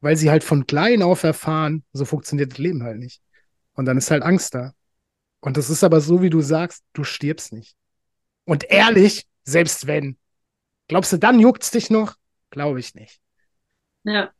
weil 0.01 0.17
sie 0.17 0.30
halt 0.30 0.43
von 0.43 0.67
klein 0.67 1.01
auf 1.01 1.24
erfahren, 1.24 1.84
so 1.93 2.05
funktioniert 2.05 2.51
das 2.51 2.57
Leben 2.57 2.84
halt 2.84 2.99
nicht. 2.99 3.21
Und 3.74 3.86
dann 3.86 3.97
ist 3.97 4.11
halt 4.11 4.24
Angst 4.24 4.55
da. 4.55 4.74
Und 5.41 5.57
das 5.57 5.69
ist 5.69 5.84
aber 5.84 6.01
so, 6.01 6.21
wie 6.21 6.30
du 6.30 6.41
sagst, 6.41 6.84
du 6.93 7.03
stirbst 7.03 7.53
nicht. 7.53 7.76
Und 8.45 8.65
ehrlich, 8.69 9.28
selbst 9.43 9.88
wenn. 9.88 10.17
Glaubst 10.88 11.13
du, 11.13 11.17
dann 11.17 11.39
juckt's 11.39 11.71
dich 11.71 11.89
noch? 11.89 12.15
Glaube 12.54 12.80
ich 12.80 12.93
nicht. 12.93 13.20
Ja. 14.04 14.32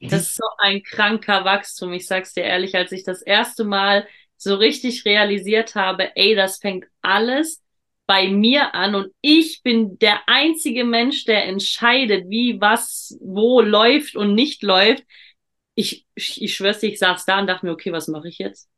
Das 0.00 0.20
ist 0.28 0.36
so 0.36 0.44
ein 0.58 0.82
kranker 0.82 1.46
Wachstum. 1.46 1.94
Ich 1.94 2.06
sag's 2.06 2.34
dir 2.34 2.44
ehrlich, 2.44 2.76
als 2.76 2.92
ich 2.92 3.04
das 3.04 3.22
erste 3.22 3.64
Mal 3.64 4.06
so 4.36 4.54
richtig 4.54 5.06
realisiert 5.06 5.74
habe, 5.74 6.14
ey, 6.14 6.34
das 6.34 6.58
fängt 6.58 6.84
alles 7.00 7.62
bei 8.06 8.28
mir 8.28 8.74
an 8.74 8.94
und 8.94 9.12
ich 9.22 9.62
bin 9.62 9.98
der 9.98 10.20
einzige 10.28 10.84
Mensch, 10.84 11.24
der 11.24 11.46
entscheidet, 11.46 12.28
wie 12.28 12.60
was 12.60 13.18
wo 13.20 13.62
läuft 13.62 14.14
und 14.14 14.34
nicht 14.34 14.62
läuft. 14.62 15.04
Ich, 15.74 16.06
ich, 16.14 16.54
schwör's 16.54 16.80
dir, 16.80 16.88
ich 16.90 16.98
saß 16.98 17.24
da 17.24 17.40
und 17.40 17.46
dachte 17.46 17.64
mir, 17.64 17.72
okay, 17.72 17.92
was 17.92 18.08
mache 18.08 18.28
ich 18.28 18.38
jetzt? 18.38 18.68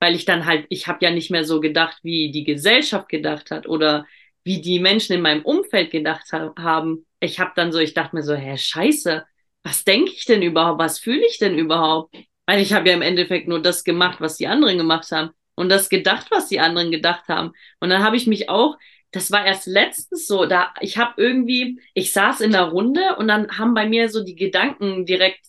Weil 0.00 0.14
ich 0.14 0.26
dann 0.26 0.44
halt, 0.44 0.66
ich 0.68 0.86
habe 0.86 1.04
ja 1.04 1.10
nicht 1.10 1.30
mehr 1.30 1.44
so 1.44 1.60
gedacht, 1.60 1.98
wie 2.02 2.30
die 2.30 2.44
Gesellschaft 2.44 3.08
gedacht 3.08 3.50
hat 3.50 3.66
oder 3.66 4.06
wie 4.44 4.60
die 4.60 4.80
Menschen 4.80 5.14
in 5.14 5.22
meinem 5.22 5.44
Umfeld 5.44 5.90
gedacht 5.90 6.30
ha 6.32 6.52
haben. 6.58 7.06
Ich 7.22 7.38
habe 7.40 7.52
dann 7.54 7.72
so, 7.72 7.78
ich 7.78 7.94
dachte 7.94 8.16
mir 8.16 8.22
so, 8.22 8.34
hä, 8.34 8.56
scheiße, 8.56 9.24
was 9.62 9.84
denke 9.84 10.10
ich 10.12 10.24
denn 10.24 10.42
überhaupt? 10.42 10.80
Was 10.80 10.98
fühle 10.98 11.24
ich 11.26 11.38
denn 11.38 11.56
überhaupt? 11.58 12.16
Weil 12.46 12.60
ich 12.60 12.72
habe 12.72 12.88
ja 12.88 12.94
im 12.94 13.02
Endeffekt 13.02 13.46
nur 13.48 13.62
das 13.62 13.84
gemacht, 13.84 14.20
was 14.20 14.36
die 14.36 14.48
anderen 14.48 14.76
gemacht 14.78 15.10
haben 15.12 15.30
und 15.54 15.68
das 15.68 15.88
gedacht, 15.88 16.26
was 16.30 16.48
die 16.48 16.58
anderen 16.60 16.90
gedacht 16.90 17.28
haben. 17.28 17.52
Und 17.80 17.90
dann 17.90 18.02
habe 18.02 18.16
ich 18.16 18.26
mich 18.26 18.48
auch, 18.48 18.76
das 19.12 19.30
war 19.30 19.46
erst 19.46 19.66
letztens 19.66 20.26
so, 20.26 20.46
da 20.46 20.74
ich 20.80 20.98
habe 20.98 21.14
irgendwie, 21.22 21.80
ich 21.94 22.12
saß 22.12 22.40
in 22.40 22.52
der 22.52 22.64
Runde 22.64 23.16
und 23.16 23.28
dann 23.28 23.56
haben 23.58 23.74
bei 23.74 23.86
mir 23.88 24.08
so 24.08 24.24
die 24.24 24.34
Gedanken 24.36 25.06
direkt 25.06 25.46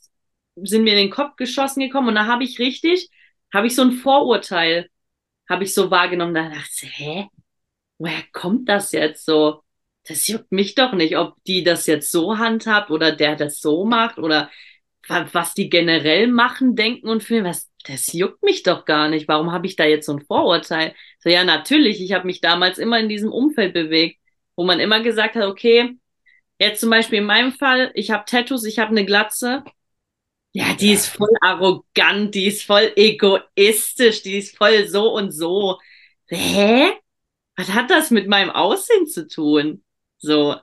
sind 0.55 0.83
mir 0.83 0.91
in 0.93 1.07
den 1.07 1.09
Kopf 1.09 1.35
geschossen 1.37 1.79
gekommen 1.81 2.09
und 2.09 2.15
da 2.15 2.27
habe 2.27 2.43
ich 2.43 2.59
richtig, 2.59 3.09
habe 3.53 3.67
ich 3.67 3.75
so 3.75 3.81
ein 3.83 3.93
Vorurteil, 3.93 4.89
habe 5.49 5.63
ich 5.63 5.73
so 5.73 5.91
wahrgenommen. 5.91 6.33
Da 6.35 6.49
dachte 6.49 6.69
ich, 6.85 6.99
hä, 6.99 7.27
woher 7.99 8.23
kommt 8.33 8.69
das 8.69 8.91
jetzt 8.93 9.25
so? 9.25 9.63
Das 10.07 10.27
juckt 10.27 10.51
mich 10.51 10.75
doch 10.75 10.93
nicht, 10.93 11.17
ob 11.17 11.35
die 11.45 11.63
das 11.63 11.87
jetzt 11.87 12.11
so 12.11 12.37
handhabt 12.37 12.91
oder 12.91 13.15
der 13.15 13.35
das 13.35 13.59
so 13.59 13.85
macht 13.85 14.17
oder 14.17 14.49
was 15.07 15.53
die 15.53 15.69
generell 15.69 16.27
machen, 16.27 16.75
denken 16.75 17.09
und 17.09 17.23
fühlen, 17.23 17.45
was, 17.45 17.69
das 17.85 18.13
juckt 18.13 18.41
mich 18.43 18.63
doch 18.63 18.85
gar 18.85 19.09
nicht. 19.09 19.27
Warum 19.27 19.51
habe 19.51 19.67
ich 19.67 19.75
da 19.75 19.85
jetzt 19.85 20.05
so 20.05 20.13
ein 20.13 20.21
Vorurteil? 20.25 20.93
So, 21.19 21.29
ja, 21.29 21.43
natürlich, 21.43 22.01
ich 22.01 22.13
habe 22.13 22.25
mich 22.25 22.41
damals 22.41 22.77
immer 22.77 22.99
in 22.99 23.09
diesem 23.09 23.31
Umfeld 23.31 23.73
bewegt, 23.73 24.19
wo 24.55 24.63
man 24.63 24.79
immer 24.79 25.01
gesagt 25.01 25.35
hat, 25.35 25.43
okay, 25.45 25.97
jetzt 26.59 26.81
zum 26.81 26.89
Beispiel 26.89 27.19
in 27.19 27.25
meinem 27.25 27.53
Fall, 27.53 27.91
ich 27.95 28.11
habe 28.11 28.25
Tattoos, 28.25 28.65
ich 28.65 28.79
habe 28.79 28.91
eine 28.91 29.05
Glatze. 29.05 29.63
Ja, 30.53 30.73
die 30.75 30.89
Ja. 30.89 30.93
ist 30.93 31.07
voll 31.07 31.29
arrogant, 31.41 32.35
die 32.35 32.47
ist 32.47 32.63
voll 32.63 32.91
egoistisch, 32.95 34.21
die 34.23 34.37
ist 34.37 34.57
voll 34.57 34.87
so 34.87 35.13
und 35.13 35.31
so. 35.31 35.79
Hä? 36.27 36.93
Was 37.57 37.69
hat 37.73 37.89
das 37.89 38.11
mit 38.11 38.27
meinem 38.27 38.51
Aussehen 38.51 39.07
zu 39.07 39.27
tun? 39.27 39.83
So, 40.23 40.55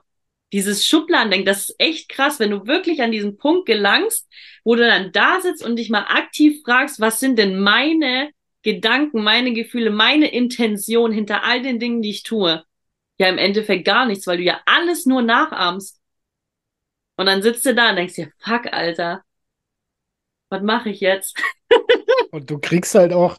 dieses 0.53 0.87
Schubladendenken, 0.87 1.45
das 1.45 1.69
ist 1.69 1.75
echt 1.79 2.09
krass, 2.09 2.39
wenn 2.39 2.49
du 2.49 2.65
wirklich 2.65 3.01
an 3.03 3.11
diesen 3.11 3.37
Punkt 3.37 3.67
gelangst, 3.67 4.27
wo 4.63 4.75
du 4.75 4.85
dann 4.85 5.11
da 5.11 5.39
sitzt 5.39 5.63
und 5.63 5.75
dich 5.75 5.89
mal 5.91 6.05
aktiv 6.09 6.61
fragst, 6.65 6.99
was 6.99 7.19
sind 7.19 7.37
denn 7.37 7.59
meine 7.59 8.31
Gedanken, 8.63 9.23
meine 9.23 9.53
Gefühle, 9.53 9.91
meine 9.91 10.31
Intention 10.33 11.11
hinter 11.11 11.43
all 11.43 11.61
den 11.61 11.79
Dingen, 11.79 12.01
die 12.01 12.09
ich 12.09 12.23
tue? 12.23 12.63
Ja, 13.19 13.29
im 13.29 13.37
Endeffekt 13.37 13.85
gar 13.85 14.07
nichts, 14.07 14.25
weil 14.25 14.37
du 14.37 14.43
ja 14.43 14.61
alles 14.65 15.05
nur 15.05 15.21
nachahmst. 15.21 15.99
Und 17.17 17.27
dann 17.27 17.43
sitzt 17.43 17.65
du 17.67 17.75
da 17.75 17.91
und 17.91 17.97
denkst 17.97 18.15
dir, 18.15 18.31
fuck, 18.39 18.65
Alter, 18.73 19.23
was 20.49 20.61
mache 20.61 20.89
ich 20.89 20.99
jetzt? 21.01 21.37
Und 22.29 22.49
du 22.49 22.59
kriegst 22.59 22.95
halt 22.95 23.13
auch, 23.13 23.37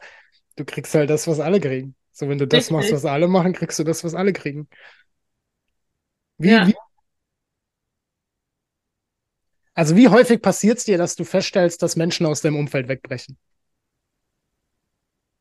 du 0.56 0.64
kriegst 0.64 0.94
halt 0.94 1.10
das, 1.10 1.26
was 1.26 1.40
alle 1.40 1.60
kriegen. 1.60 1.94
So, 2.12 2.28
wenn 2.28 2.38
du 2.38 2.46
das 2.46 2.70
Richtig. 2.70 2.70
machst, 2.70 2.92
was 2.92 3.04
alle 3.04 3.28
machen, 3.28 3.52
kriegst 3.54 3.78
du 3.78 3.84
das, 3.84 4.04
was 4.04 4.14
alle 4.14 4.32
kriegen. 4.32 4.68
Wie, 6.42 6.50
Ja. 6.50 6.66
wie, 6.66 6.74
Also 9.74 9.96
wie 9.96 10.08
häufig 10.08 10.40
passiert 10.40 10.78
es 10.78 10.84
dir, 10.84 10.96
dass 10.96 11.14
du 11.14 11.24
feststellst, 11.24 11.82
dass 11.82 11.96
Menschen 11.96 12.24
aus 12.26 12.40
deinem 12.40 12.56
Umfeld 12.56 12.88
wegbrechen? 12.88 13.36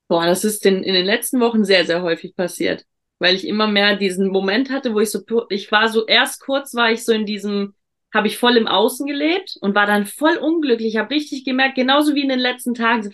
Boah, 0.08 0.26
das 0.26 0.44
ist 0.44 0.66
in, 0.66 0.84
in 0.84 0.94
den 0.94 1.06
letzten 1.06 1.40
Wochen 1.40 1.64
sehr, 1.64 1.86
sehr 1.86 2.02
häufig 2.02 2.36
passiert, 2.36 2.86
weil 3.20 3.36
ich 3.36 3.48
immer 3.48 3.68
mehr 3.68 3.96
diesen 3.96 4.28
Moment 4.28 4.70
hatte, 4.70 4.94
wo 4.94 5.00
ich 5.00 5.10
so, 5.12 5.22
ich 5.50 5.72
war 5.72 5.88
so, 5.90 6.06
erst 6.06 6.42
kurz 6.42 6.74
war 6.76 6.92
ich 6.92 7.06
so 7.06 7.14
in 7.14 7.26
diesem, 7.26 7.76
habe 8.14 8.28
ich 8.28 8.38
voll 8.38 8.58
im 8.58 8.68
Außen 8.68 9.08
gelebt 9.08 9.58
und 9.62 9.74
war 9.74 9.86
dann 9.88 10.06
voll 10.06 10.36
unglücklich, 10.38 10.98
habe 10.98 11.12
richtig 11.16 11.46
gemerkt, 11.46 11.76
genauso 11.76 12.14
wie 12.14 12.24
in 12.24 12.30
den 12.30 12.40
letzten 12.40 12.74
Tagen, 12.74 13.04
so, 13.04 13.10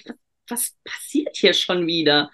was 0.50 0.76
passiert 0.84 1.36
hier 1.36 1.54
schon 1.54 1.86
wieder? 1.86 2.32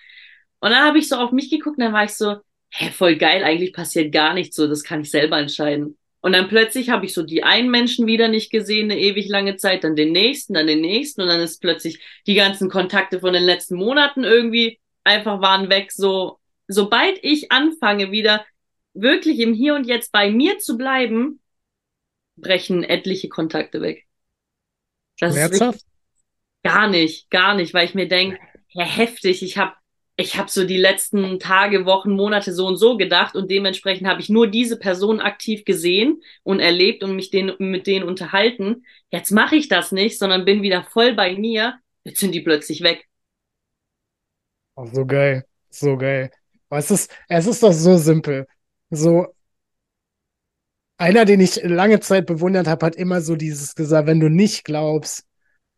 Und 0.61 0.71
dann 0.71 0.83
habe 0.85 0.97
ich 0.99 1.09
so 1.09 1.17
auf 1.17 1.31
mich 1.31 1.49
geguckt 1.49 1.77
und 1.77 1.83
dann 1.83 1.93
war 1.93 2.05
ich 2.05 2.15
so, 2.15 2.37
hä, 2.73 2.89
voll 2.91 3.15
geil, 3.17 3.43
eigentlich 3.43 3.73
passiert 3.73 4.11
gar 4.11 4.33
nichts 4.33 4.55
so, 4.55 4.67
das 4.67 4.83
kann 4.83 5.01
ich 5.01 5.11
selber 5.11 5.37
entscheiden. 5.37 5.97
Und 6.21 6.33
dann 6.33 6.47
plötzlich 6.47 6.89
habe 6.89 7.05
ich 7.05 7.13
so 7.13 7.21
die 7.21 7.43
einen 7.43 7.69
Menschen 7.69 8.07
wieder 8.07 8.29
nicht 8.29 8.49
gesehen, 8.49 8.89
eine 8.89 8.99
ewig 8.99 9.27
lange 9.27 9.57
Zeit, 9.57 9.83
dann 9.83 9.95
den 9.95 10.11
nächsten, 10.11 10.53
dann 10.53 10.67
den 10.67 10.81
nächsten 10.81 11.21
und 11.21 11.27
dann 11.27 11.41
ist 11.41 11.61
plötzlich 11.61 11.99
die 12.25 12.35
ganzen 12.35 12.69
Kontakte 12.69 13.19
von 13.19 13.33
den 13.33 13.43
letzten 13.43 13.75
Monaten 13.75 14.23
irgendwie 14.23 14.79
einfach 15.03 15.41
waren 15.41 15.69
weg. 15.69 15.91
So, 15.91 16.39
sobald 16.67 17.19
ich 17.23 17.51
anfange, 17.51 18.11
wieder 18.11 18.45
wirklich 18.93 19.39
im 19.39 19.53
Hier 19.53 19.75
und 19.75 19.85
Jetzt 19.85 20.11
bei 20.11 20.31
mir 20.31 20.59
zu 20.59 20.77
bleiben, 20.77 21.41
brechen 22.37 22.83
etliche 22.83 23.29
Kontakte 23.29 23.81
weg. 23.81 24.05
Das 25.19 25.33
Schmerzhaft? 25.33 25.79
ist 25.79 25.87
gar 26.63 26.87
nicht, 26.87 27.29
gar 27.29 27.53
nicht, 27.53 27.73
weil 27.73 27.85
ich 27.85 27.95
mir 27.95 28.07
denke, 28.07 28.39
ja, 28.69 28.85
heftig, 28.85 29.43
ich 29.43 29.57
habe 29.57 29.73
ich 30.15 30.37
habe 30.37 30.49
so 30.49 30.63
die 30.63 30.77
letzten 30.77 31.39
Tage, 31.39 31.85
Wochen, 31.85 32.11
Monate 32.11 32.53
so 32.53 32.67
und 32.67 32.77
so 32.77 32.97
gedacht 32.97 33.35
und 33.35 33.49
dementsprechend 33.49 34.07
habe 34.07 34.21
ich 34.21 34.29
nur 34.29 34.47
diese 34.47 34.77
Person 34.77 35.19
aktiv 35.19 35.65
gesehen 35.65 36.21
und 36.43 36.59
erlebt 36.59 37.03
und 37.03 37.15
mich 37.15 37.31
den, 37.31 37.53
mit 37.57 37.87
denen 37.87 38.07
unterhalten. 38.07 38.85
Jetzt 39.09 39.31
mache 39.31 39.55
ich 39.55 39.69
das 39.69 39.91
nicht, 39.91 40.19
sondern 40.19 40.45
bin 40.45 40.61
wieder 40.61 40.83
voll 40.83 41.13
bei 41.15 41.35
mir. 41.35 41.79
Jetzt 42.03 42.19
sind 42.19 42.33
die 42.35 42.41
plötzlich 42.41 42.83
weg. 42.83 43.07
Oh, 44.75 44.85
so 44.85 45.05
geil, 45.05 45.45
so 45.69 45.97
geil. 45.97 46.31
Aber 46.69 46.79
es 46.79 46.91
ist, 46.91 47.11
es 47.27 47.47
ist 47.47 47.63
doch 47.63 47.73
so 47.73 47.97
simpel. 47.97 48.47
So, 48.91 49.27
einer, 50.97 51.25
den 51.25 51.39
ich 51.39 51.61
lange 51.63 51.99
Zeit 52.01 52.27
bewundert 52.27 52.67
habe, 52.67 52.85
hat 52.85 52.95
immer 52.95 53.21
so 53.21 53.35
dieses 53.35 53.73
gesagt, 53.73 54.07
wenn 54.07 54.19
du 54.19 54.29
nicht 54.29 54.63
glaubst, 54.63 55.25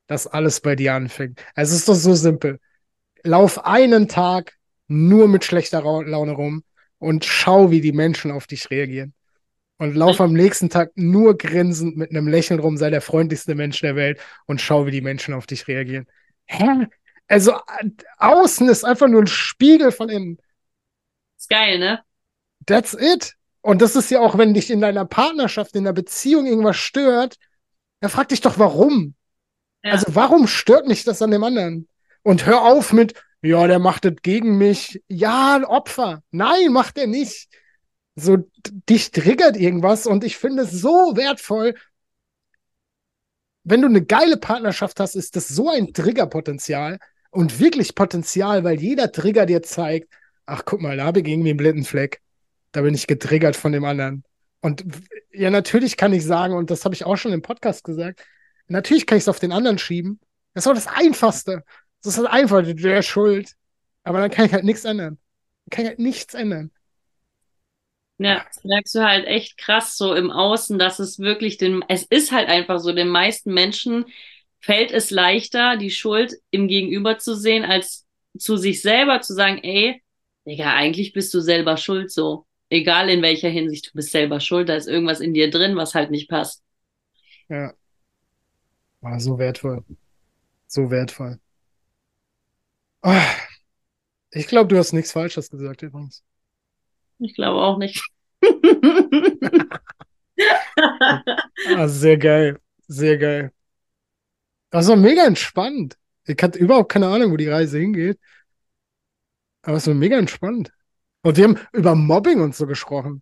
dass 0.08 0.28
alles 0.28 0.60
bei 0.60 0.76
dir 0.76 0.94
anfängt. 0.94 1.42
Es 1.56 1.72
ist 1.72 1.88
doch 1.88 1.96
so 1.96 2.14
simpel 2.14 2.60
lauf 3.26 3.66
einen 3.66 4.08
Tag 4.08 4.54
nur 4.88 5.28
mit 5.28 5.44
schlechter 5.44 5.82
Laune 5.82 6.32
rum 6.32 6.64
und 7.00 7.26
schau, 7.26 7.72
wie 7.72 7.82
die 7.82 7.92
Menschen 7.92 8.32
auf 8.32 8.48
dich 8.48 8.70
reagieren. 8.70 9.14
Und 9.78 9.96
lauf 9.96 10.22
am 10.22 10.34
nächsten 10.34 10.70
Tag 10.70 10.92
nur 10.96 11.38
grinsend 11.38 11.98
mit 11.98 12.12
einem 12.12 12.30
Lächeln 12.30 12.62
rum, 12.62 12.78
sei 12.78 12.90
der 12.90 13.02
freundlichste 13.02 13.56
Mensch 13.56 13.82
der 13.82 13.98
Welt 13.98 14.22
und 14.46 14.62
schau, 14.62 14.86
wie 14.86 14.92
die 14.92 15.02
Menschen 15.02 15.34
auf 15.34 15.48
dich 15.48 15.68
reagieren. 15.68 16.08
Hä? 16.46 16.88
Also 17.28 17.60
außen 18.18 18.70
ist 18.70 18.86
einfach 18.86 19.08
nur 19.08 19.24
ein 19.24 19.28
Spiegel 19.28 19.92
von 19.92 20.10
innen. 20.10 20.38
Ist 21.38 21.50
geil, 21.50 21.80
ne? 21.80 22.00
That's 22.66 22.94
it. 22.94 23.34
Und 23.62 23.82
das 23.82 23.96
ist 23.96 24.12
ja 24.12 24.22
auch, 24.22 24.38
wenn 24.38 24.54
dich 24.54 24.70
in 24.70 24.80
deiner 24.80 25.06
Partnerschaft, 25.06 25.76
in 25.76 25.84
der 25.84 25.94
Beziehung 25.94 26.46
irgendwas 26.46 26.78
stört, 26.78 27.38
dann 28.00 28.12
frag 28.12 28.30
dich 28.30 28.42
doch, 28.42 28.60
warum. 28.60 29.16
Ja. 29.84 29.92
Also 29.92 30.06
warum 30.16 30.48
stört 30.48 30.88
mich 30.88 31.04
das 31.04 31.22
an 31.22 31.32
dem 31.32 31.44
anderen? 31.44 31.88
Und 32.26 32.48
hör 32.48 32.64
auf 32.64 32.92
mit, 32.92 33.14
ja, 33.44 33.68
der 33.68 33.78
macht 33.78 34.04
das 34.04 34.16
gegen 34.24 34.58
mich. 34.58 35.04
Ja, 35.08 35.58
ein 35.58 35.64
Opfer. 35.64 36.24
Nein, 36.32 36.72
macht 36.72 36.98
er 36.98 37.06
nicht. 37.06 37.50
So, 38.16 38.50
dich 38.90 39.12
triggert 39.12 39.56
irgendwas 39.56 40.08
und 40.08 40.24
ich 40.24 40.36
finde 40.38 40.64
es 40.64 40.72
so 40.72 41.16
wertvoll. 41.16 41.76
Wenn 43.64 43.84
du 43.84 43.88
eine 43.88 44.04
geile 44.04 44.38
Partnerschaft 44.38 45.00
hast, 45.00 45.14
ist 45.14 45.36
das 45.36 45.50
so 45.50 45.70
ein 45.70 45.94
Triggerpotenzial 45.94 46.98
und 47.30 47.60
wirklich 47.60 47.94
Potenzial, 47.94 48.64
weil 48.64 48.82
jeder 48.82 49.12
Trigger 49.12 49.46
dir 49.46 49.62
zeigt, 49.62 50.12
ach, 50.48 50.64
guck 50.66 50.82
mal, 50.82 50.98
da 50.98 51.06
habe 51.06 51.20
ich 51.20 51.28
irgendwie 51.28 51.52
einen 51.52 51.58
blinden 51.58 51.84
Fleck. 51.84 52.22
Da 52.72 52.82
bin 52.82 52.96
ich 52.96 53.06
getriggert 53.06 53.56
von 53.56 53.72
dem 53.72 53.86
anderen. 53.86 54.24
Und 54.62 54.84
ja, 55.32 55.52
natürlich 55.52 55.96
kann 55.96 56.12
ich 56.12 56.26
sagen, 56.26 56.56
und 56.56 56.72
das 56.72 56.86
habe 56.86 56.96
ich 56.96 57.06
auch 57.06 57.18
schon 57.18 57.34
im 57.34 57.44
Podcast 57.44 57.84
gesagt, 57.84 58.26
natürlich 58.68 59.06
kann 59.06 59.20
ich 59.20 59.26
es 59.26 59.30
auf 59.30 59.40
den 59.40 59.52
anderen 59.52 59.78
schieben. 59.78 60.20
Das 60.56 60.66
auch 60.66 60.74
das 60.74 60.88
Einfachste. 60.88 61.64
Das 62.06 62.20
ist 62.20 62.26
einfach, 62.26 62.64
der 62.64 63.02
schuld. 63.02 63.56
Aber 64.04 64.20
dann 64.20 64.30
kann 64.30 64.46
ich 64.46 64.54
halt 64.54 64.64
nichts 64.64 64.86
ändern. 64.86 65.18
Dann 65.66 65.70
kann 65.72 65.86
ich 65.86 65.90
halt 65.90 66.00
nichts 66.00 66.36
ändern. 66.36 66.72
Ja, 68.20 68.46
das 68.48 68.64
merkst 68.64 68.96
du 68.96 69.00
halt 69.04 69.26
echt 69.26 69.58
krass 69.58 69.98
so 69.98 70.14
im 70.14 70.30
Außen, 70.32 70.78
dass 70.78 71.00
es 71.00 71.18
wirklich 71.18 71.58
den, 71.58 71.84
es 71.90 72.04
ist 72.04 72.32
halt 72.32 72.48
einfach 72.48 72.80
so, 72.80 72.94
den 72.94 73.10
meisten 73.10 73.54
Menschen 73.54 74.06
fällt 74.62 74.92
es 74.92 75.10
leichter, 75.10 75.78
die 75.78 75.90
Schuld 75.90 76.36
im 76.52 76.68
Gegenüber 76.68 77.18
zu 77.18 77.36
sehen, 77.36 77.66
als 77.66 78.06
zu 78.38 78.56
sich 78.56 78.82
selber 78.84 79.22
zu 79.22 79.34
sagen, 79.34 79.60
ey, 79.64 80.02
Digga, 80.46 80.76
eigentlich 80.76 81.12
bist 81.12 81.34
du 81.34 81.40
selber 81.42 81.76
schuld 81.76 82.12
so. 82.12 82.46
Egal 82.70 83.10
in 83.10 83.24
welcher 83.24 83.50
Hinsicht, 83.50 83.88
du 83.88 83.92
bist 83.96 84.12
selber 84.12 84.40
schuld, 84.40 84.70
da 84.70 84.76
ist 84.76 84.88
irgendwas 84.88 85.20
in 85.22 85.34
dir 85.34 85.50
drin, 85.50 85.76
was 85.76 85.96
halt 85.96 86.12
nicht 86.12 86.30
passt. 86.30 86.64
Ja. 87.50 87.74
War 89.02 89.20
so 89.20 89.40
wertvoll. 89.40 89.84
So 90.68 90.90
wertvoll. 90.92 91.40
Oh, 93.08 93.22
ich 94.32 94.48
glaube, 94.48 94.68
du 94.68 94.80
hast 94.80 94.94
nichts 94.94 95.12
Falsches 95.12 95.52
gesagt 95.52 95.84
übrigens. 95.84 96.24
Ich 97.20 97.36
glaube 97.36 97.62
auch 97.62 97.78
nicht. 97.78 98.04
ah, 101.76 101.88
sehr 101.88 102.18
geil. 102.18 102.60
Sehr 102.88 103.20
geil. 103.20 103.54
Das 104.72 104.88
war 104.88 104.96
mega 104.96 105.24
entspannt. 105.24 106.00
Ich 106.26 106.42
hatte 106.42 106.58
überhaupt 106.58 106.92
keine 106.92 107.08
Ahnung, 107.08 107.32
wo 107.32 107.38
die 107.38 107.48
Reise 107.48 107.78
hingeht. 107.78 108.20
Aber 109.62 109.78
es 109.78 109.86
war 109.86 109.94
mega 109.94 110.18
entspannt. 110.18 110.72
Und 111.22 111.38
wir 111.38 111.44
haben 111.44 111.60
über 111.74 111.94
Mobbing 111.94 112.42
und 112.42 112.56
so 112.56 112.66
gesprochen. 112.66 113.22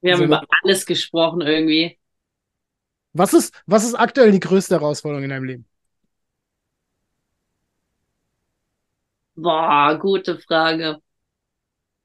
Wir 0.00 0.14
haben 0.14 0.22
also, 0.22 0.34
über 0.34 0.44
alles 0.62 0.84
gesprochen 0.84 1.42
irgendwie. 1.42 1.96
Was 3.12 3.34
ist, 3.34 3.54
was 3.66 3.84
ist 3.84 3.94
aktuell 3.94 4.32
die 4.32 4.40
größte 4.40 4.74
Herausforderung 4.74 5.22
in 5.22 5.30
deinem 5.30 5.44
Leben? 5.44 5.69
Boah, 9.42 9.98
gute 9.98 10.38
Frage. 10.38 11.00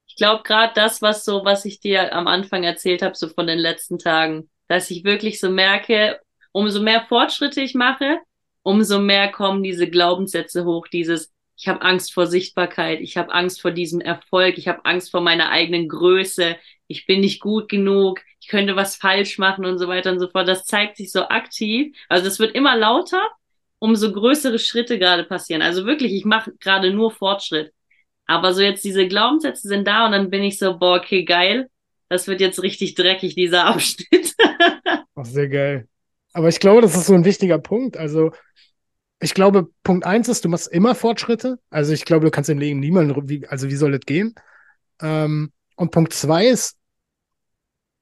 Ich 0.07 0.15
glaube 0.15 0.43
gerade 0.43 0.73
das, 0.73 1.01
was 1.01 1.25
so, 1.25 1.43
was 1.43 1.65
ich 1.65 1.79
dir 1.81 2.13
am 2.13 2.27
Anfang 2.27 2.63
erzählt 2.63 3.01
habe, 3.01 3.15
so 3.15 3.27
von 3.27 3.47
den 3.47 3.59
letzten 3.59 3.99
Tagen, 3.99 4.49
dass 4.67 4.89
ich 4.89 5.03
wirklich 5.03 5.39
so 5.41 5.49
merke, 5.49 6.19
umso 6.53 6.81
mehr 6.81 7.05
Fortschritte 7.07 7.61
ich 7.61 7.75
mache, 7.75 8.19
umso 8.63 8.99
mehr 8.99 9.31
kommen 9.31 9.63
diese 9.63 9.89
Glaubenssätze 9.89 10.63
hoch, 10.65 10.87
dieses 10.87 11.33
ich 11.57 11.67
habe 11.67 11.81
Angst 11.81 12.13
vor 12.13 12.27
Sichtbarkeit, 12.27 12.99
ich 13.01 13.17
habe 13.17 13.33
Angst 13.33 13.61
vor 13.61 13.71
diesem 13.71 14.01
Erfolg, 14.01 14.57
ich 14.57 14.67
habe 14.67 14.83
Angst 14.85 15.11
vor 15.11 15.21
meiner 15.21 15.49
eigenen 15.49 15.87
Größe, 15.87 16.57
ich 16.87 17.05
bin 17.05 17.21
nicht 17.21 17.39
gut 17.41 17.69
genug, 17.69 18.21
ich 18.41 18.47
könnte 18.47 18.75
was 18.75 18.97
falsch 18.97 19.37
machen 19.39 19.65
und 19.65 19.77
so 19.77 19.87
weiter 19.87 20.11
und 20.11 20.19
so 20.19 20.27
fort. 20.29 20.47
Das 20.47 20.65
zeigt 20.65 20.97
sich 20.97 21.11
so 21.11 21.27
aktiv. 21.29 21.95
Also 22.09 22.27
es 22.27 22.39
wird 22.39 22.55
immer 22.55 22.75
lauter 22.75 23.25
umso 23.79 24.11
größere 24.11 24.59
Schritte 24.59 24.99
gerade 24.99 25.23
passieren. 25.23 25.61
Also 25.61 25.85
wirklich, 25.85 26.13
ich 26.13 26.25
mache 26.25 26.53
gerade 26.59 26.93
nur 26.93 27.11
Fortschritt. 27.11 27.71
Aber 28.27 28.53
so 28.53 28.61
jetzt 28.61 28.83
diese 28.83 29.07
Glaubenssätze 29.07 29.67
sind 29.67 29.87
da 29.87 30.05
und 30.05 30.11
dann 30.11 30.29
bin 30.29 30.43
ich 30.43 30.57
so, 30.57 30.77
boah, 30.77 30.97
okay, 30.97 31.25
geil. 31.25 31.69
Das 32.09 32.27
wird 32.27 32.41
jetzt 32.41 32.61
richtig 32.61 32.95
dreckig, 32.95 33.35
dieser 33.35 33.65
Abschnitt. 33.65 34.33
Ach, 35.15 35.25
sehr 35.25 35.47
geil. 35.47 35.87
Aber 36.33 36.49
ich 36.49 36.59
glaube, 36.59 36.81
das 36.81 36.95
ist 36.95 37.05
so 37.05 37.13
ein 37.13 37.25
wichtiger 37.25 37.59
Punkt. 37.59 37.97
Also, 37.97 38.31
ich 39.21 39.33
glaube, 39.33 39.69
Punkt 39.83 40.05
eins 40.05 40.27
ist, 40.27 40.43
du 40.43 40.49
machst 40.49 40.67
immer 40.67 40.95
Fortschritte. 40.95 41.59
Also, 41.69 41.93
ich 41.93 42.05
glaube, 42.05 42.25
du 42.25 42.31
kannst 42.31 42.49
im 42.49 42.59
Leben 42.59 42.79
niemanden, 42.79 43.29
wie, 43.29 43.47
also, 43.47 43.69
wie 43.69 43.75
soll 43.75 43.93
das 43.93 44.01
gehen? 44.01 44.35
Ähm, 45.01 45.51
und 45.77 45.91
Punkt 45.91 46.13
zwei 46.13 46.47
ist, 46.47 46.77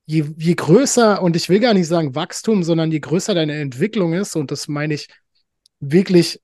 je, 0.06 0.26
je 0.38 0.56
größer, 0.56 1.22
und 1.22 1.36
ich 1.36 1.50
will 1.50 1.60
gar 1.60 1.74
nicht 1.74 1.88
sagen 1.88 2.16
Wachstum, 2.16 2.64
sondern 2.64 2.92
je 2.92 3.00
größer 3.00 3.36
deine 3.36 3.60
Entwicklung 3.60 4.14
ist, 4.14 4.36
und 4.36 4.52
das 4.52 4.68
meine 4.68 4.96
ich 4.96 5.08
wirklich 5.92 6.40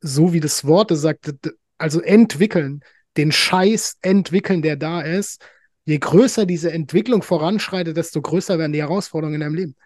so 0.00 0.32
wie 0.32 0.40
das 0.40 0.64
Wort 0.66 0.90
sagt, 0.92 1.32
also 1.78 2.00
entwickeln, 2.00 2.82
den 3.16 3.32
Scheiß 3.32 3.96
entwickeln, 4.02 4.62
der 4.62 4.76
da 4.76 5.00
ist. 5.00 5.42
Je 5.86 5.98
größer 5.98 6.46
diese 6.46 6.72
Entwicklung 6.72 7.22
voranschreitet, 7.22 7.96
desto 7.96 8.22
größer 8.22 8.58
werden 8.58 8.72
die 8.72 8.82
Herausforderungen 8.82 9.36
in 9.36 9.40
deinem 9.40 9.54
Leben. 9.54 9.76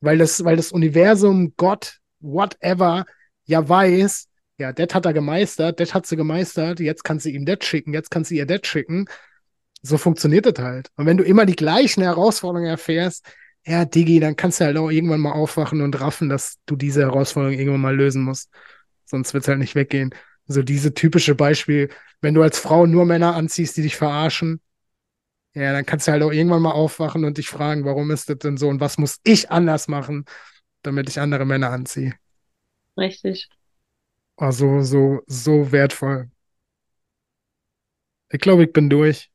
Weil 0.00 0.18
das, 0.18 0.44
weil 0.44 0.56
das 0.56 0.72
Universum, 0.72 1.54
Gott, 1.56 1.98
whatever, 2.20 3.06
ja 3.44 3.66
weiß, 3.66 4.28
ja, 4.58 4.72
das 4.72 4.94
hat 4.94 5.06
er 5.06 5.12
gemeistert, 5.12 5.80
das 5.80 5.94
hat 5.94 6.06
sie 6.06 6.16
gemeistert, 6.16 6.80
jetzt 6.80 7.04
kannst 7.04 7.26
du 7.26 7.30
ihm 7.30 7.44
das 7.44 7.58
schicken, 7.62 7.92
jetzt 7.92 8.10
kannst 8.10 8.30
du 8.30 8.34
ihr 8.34 8.46
das 8.46 8.60
schicken. 8.66 9.06
So 9.82 9.98
funktioniert 9.98 10.46
das 10.46 10.64
halt. 10.64 10.88
Und 10.96 11.06
wenn 11.06 11.16
du 11.16 11.24
immer 11.24 11.44
die 11.44 11.56
gleichen 11.56 12.02
Herausforderungen 12.02 12.70
erfährst, 12.70 13.26
ja, 13.66 13.84
Digi, 13.84 14.20
dann 14.20 14.36
kannst 14.36 14.60
du 14.60 14.64
halt 14.66 14.76
auch 14.76 14.90
irgendwann 14.90 15.20
mal 15.20 15.32
aufwachen 15.32 15.80
und 15.80 15.98
raffen, 16.00 16.28
dass 16.28 16.58
du 16.66 16.76
diese 16.76 17.02
Herausforderung 17.02 17.58
irgendwann 17.58 17.80
mal 17.80 17.96
lösen 17.96 18.22
musst. 18.22 18.50
Sonst 19.04 19.32
wird 19.34 19.44
es 19.44 19.48
halt 19.48 19.58
nicht 19.58 19.74
weggehen. 19.74 20.14
So 20.46 20.62
diese 20.62 20.92
typische 20.92 21.34
Beispiel, 21.34 21.88
wenn 22.20 22.34
du 22.34 22.42
als 22.42 22.58
Frau 22.58 22.86
nur 22.86 23.06
Männer 23.06 23.34
anziehst, 23.34 23.76
die 23.76 23.82
dich 23.82 23.96
verarschen, 23.96 24.60
ja, 25.54 25.72
dann 25.72 25.86
kannst 25.86 26.08
du 26.08 26.12
halt 26.12 26.22
auch 26.22 26.32
irgendwann 26.32 26.62
mal 26.62 26.72
aufwachen 26.72 27.24
und 27.24 27.38
dich 27.38 27.48
fragen, 27.48 27.84
warum 27.84 28.10
ist 28.10 28.28
das 28.28 28.38
denn 28.38 28.56
so 28.56 28.68
und 28.68 28.80
was 28.80 28.98
muss 28.98 29.20
ich 29.24 29.50
anders 29.50 29.88
machen, 29.88 30.24
damit 30.82 31.08
ich 31.08 31.20
andere 31.20 31.46
Männer 31.46 31.70
anziehe. 31.70 32.14
Richtig. 32.98 33.48
Oh, 34.36 34.50
so, 34.50 34.82
so, 34.82 35.22
so 35.26 35.70
wertvoll. 35.72 36.30
Ich 38.30 38.40
glaube, 38.40 38.64
ich 38.64 38.72
bin 38.72 38.90
durch. 38.90 39.30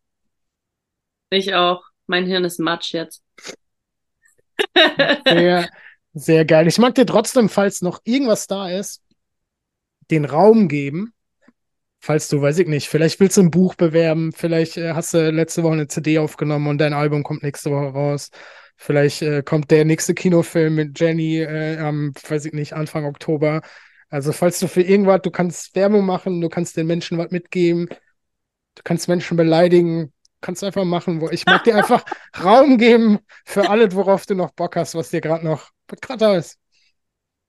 Ich 1.32 1.54
auch. 1.56 1.84
Mein 2.08 2.26
Hirn 2.26 2.44
ist 2.44 2.60
Matsch 2.60 2.94
jetzt. 2.94 3.24
Sehr, 5.26 5.70
sehr 6.14 6.46
geil. 6.46 6.68
Ich 6.68 6.78
mag 6.78 6.96
dir 6.96 7.06
trotzdem, 7.06 7.50
falls 7.50 7.82
noch 7.82 8.00
irgendwas 8.04 8.48
da 8.48 8.70
ist, 8.70 9.02
den 10.12 10.26
Raum 10.26 10.68
geben. 10.68 11.14
Falls 12.02 12.30
du, 12.30 12.42
weiß 12.42 12.60
ich 12.60 12.68
nicht, 12.68 12.88
vielleicht 12.88 13.20
willst 13.20 13.36
du 13.38 13.42
ein 13.42 13.52
Buch 13.52 13.76
bewerben, 13.76 14.32
vielleicht 14.32 14.78
äh, 14.78 14.94
hast 14.94 15.14
du 15.14 15.30
letzte 15.32 15.64
Woche 15.64 15.74
eine 15.74 15.88
CD 15.88 16.18
aufgenommen 16.18 16.68
und 16.68 16.78
dein 16.78 16.94
Album 16.94 17.24
kommt 17.24 17.44
nächste 17.44 17.72
Woche 17.72 17.90
raus. 17.90 18.30
Vielleicht 18.78 19.22
äh, 19.22 19.44
kommt 19.44 19.70
der 19.70 19.84
nächste 19.84 20.14
Kinofilm 20.14 20.76
mit 20.76 20.98
Jenny 20.98 21.40
äh, 21.40 21.78
am, 21.78 22.14
weiß 22.28 22.46
ich 22.46 22.54
nicht, 22.54 22.72
Anfang 22.72 23.04
Oktober. 23.04 23.62
Also 24.10 24.32
falls 24.32 24.60
du 24.60 24.68
für 24.68 24.82
irgendwas, 24.82 25.22
du 25.24 25.32
kannst 25.32 25.76
Werbung 25.76 26.06
machen, 26.06 26.40
du 26.40 26.48
kannst 26.48 26.78
den 26.78 26.88
Menschen 26.88 27.18
was 27.18 27.32
mitgeben, 27.32 27.88
du 28.76 28.82
kannst 28.84 29.10
Menschen 29.10 29.36
beleidigen, 29.36 30.14
kannst 30.42 30.64
einfach 30.64 30.86
machen, 30.86 31.22
wo 31.22 31.30
ich 31.30 31.46
mag 31.46 31.64
dir 31.64 31.76
einfach 31.76 32.04
Raum 32.44 32.78
geben 32.78 33.20
für 33.46 33.70
alles, 33.70 33.96
worauf 33.96 34.26
du 34.26 34.36
noch 34.36 34.52
Bock 34.52 34.76
hast, 34.76 34.96
was 34.96 35.10
dir 35.10 35.22
gerade 35.22 35.46
noch 35.46 35.70
gerade 36.02 36.20
da 36.20 36.36
ist. 36.36 36.58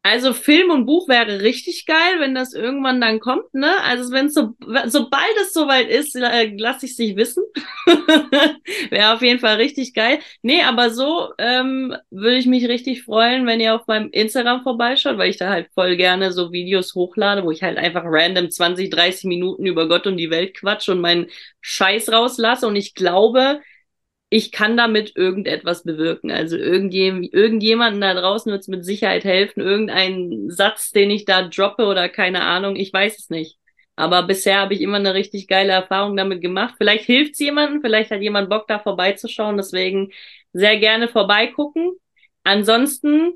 Also 0.02 0.32
Film 0.32 0.70
und 0.70 0.86
Buch 0.86 1.08
wäre 1.08 1.42
richtig 1.42 1.84
geil, 1.84 2.20
wenn 2.20 2.34
das 2.34 2.54
irgendwann 2.54 3.02
dann 3.02 3.20
kommt, 3.20 3.52
ne? 3.52 3.82
Also 3.82 4.10
wenn 4.12 4.30
so, 4.30 4.54
sobald 4.86 5.36
es 5.42 5.52
soweit 5.52 5.90
ist, 5.90 6.16
äh, 6.16 6.56
lasse 6.56 6.86
ich 6.86 6.92
es 6.92 6.96
dich 6.96 7.16
wissen. 7.16 7.44
wäre 8.90 9.12
auf 9.12 9.20
jeden 9.20 9.40
Fall 9.40 9.56
richtig 9.56 9.92
geil. 9.92 10.20
Nee, 10.40 10.62
aber 10.62 10.88
so 10.88 11.34
ähm, 11.36 11.94
würde 12.10 12.38
ich 12.38 12.46
mich 12.46 12.66
richtig 12.66 13.02
freuen, 13.02 13.46
wenn 13.46 13.60
ihr 13.60 13.74
auf 13.74 13.86
meinem 13.88 14.08
Instagram 14.10 14.62
vorbeischaut, 14.62 15.18
weil 15.18 15.28
ich 15.28 15.36
da 15.36 15.50
halt 15.50 15.68
voll 15.74 15.96
gerne 15.96 16.32
so 16.32 16.50
Videos 16.50 16.94
hochlade, 16.94 17.44
wo 17.44 17.50
ich 17.50 17.62
halt 17.62 17.76
einfach 17.76 18.04
random 18.06 18.50
20, 18.50 18.88
30 18.88 19.24
Minuten 19.24 19.66
über 19.66 19.86
Gott 19.86 20.06
und 20.06 20.16
die 20.16 20.30
Welt 20.30 20.54
quatsche 20.54 20.92
und 20.92 21.02
meinen 21.02 21.26
Scheiß 21.60 22.10
rauslasse. 22.10 22.66
Und 22.66 22.76
ich 22.76 22.94
glaube, 22.94 23.60
ich 24.30 24.52
kann 24.52 24.76
damit 24.76 25.16
irgendetwas 25.16 25.82
bewirken. 25.82 26.30
Also 26.30 26.56
irgendjem, 26.56 27.24
irgendjemanden 27.24 28.00
da 28.00 28.14
draußen 28.14 28.50
wird 28.50 28.62
es 28.62 28.68
mit 28.68 28.84
Sicherheit 28.84 29.24
helfen. 29.24 29.60
Irgendein 29.60 30.50
Satz, 30.50 30.92
den 30.92 31.10
ich 31.10 31.24
da 31.24 31.48
droppe 31.48 31.86
oder 31.86 32.08
keine 32.08 32.42
Ahnung, 32.42 32.76
ich 32.76 32.92
weiß 32.92 33.18
es 33.18 33.28
nicht. 33.30 33.58
Aber 33.96 34.22
bisher 34.22 34.60
habe 34.60 34.74
ich 34.74 34.80
immer 34.82 34.96
eine 34.98 35.14
richtig 35.14 35.48
geile 35.48 35.72
Erfahrung 35.72 36.16
damit 36.16 36.40
gemacht. 36.40 36.76
Vielleicht 36.78 37.04
hilft 37.04 37.32
es 37.34 37.40
jemandem, 37.40 37.82
vielleicht 37.82 38.10
hat 38.12 38.22
jemand 38.22 38.48
Bock 38.48 38.68
da 38.68 38.78
vorbeizuschauen. 38.78 39.56
Deswegen 39.56 40.12
sehr 40.52 40.78
gerne 40.78 41.08
vorbeigucken. 41.08 41.92
Ansonsten, 42.44 43.32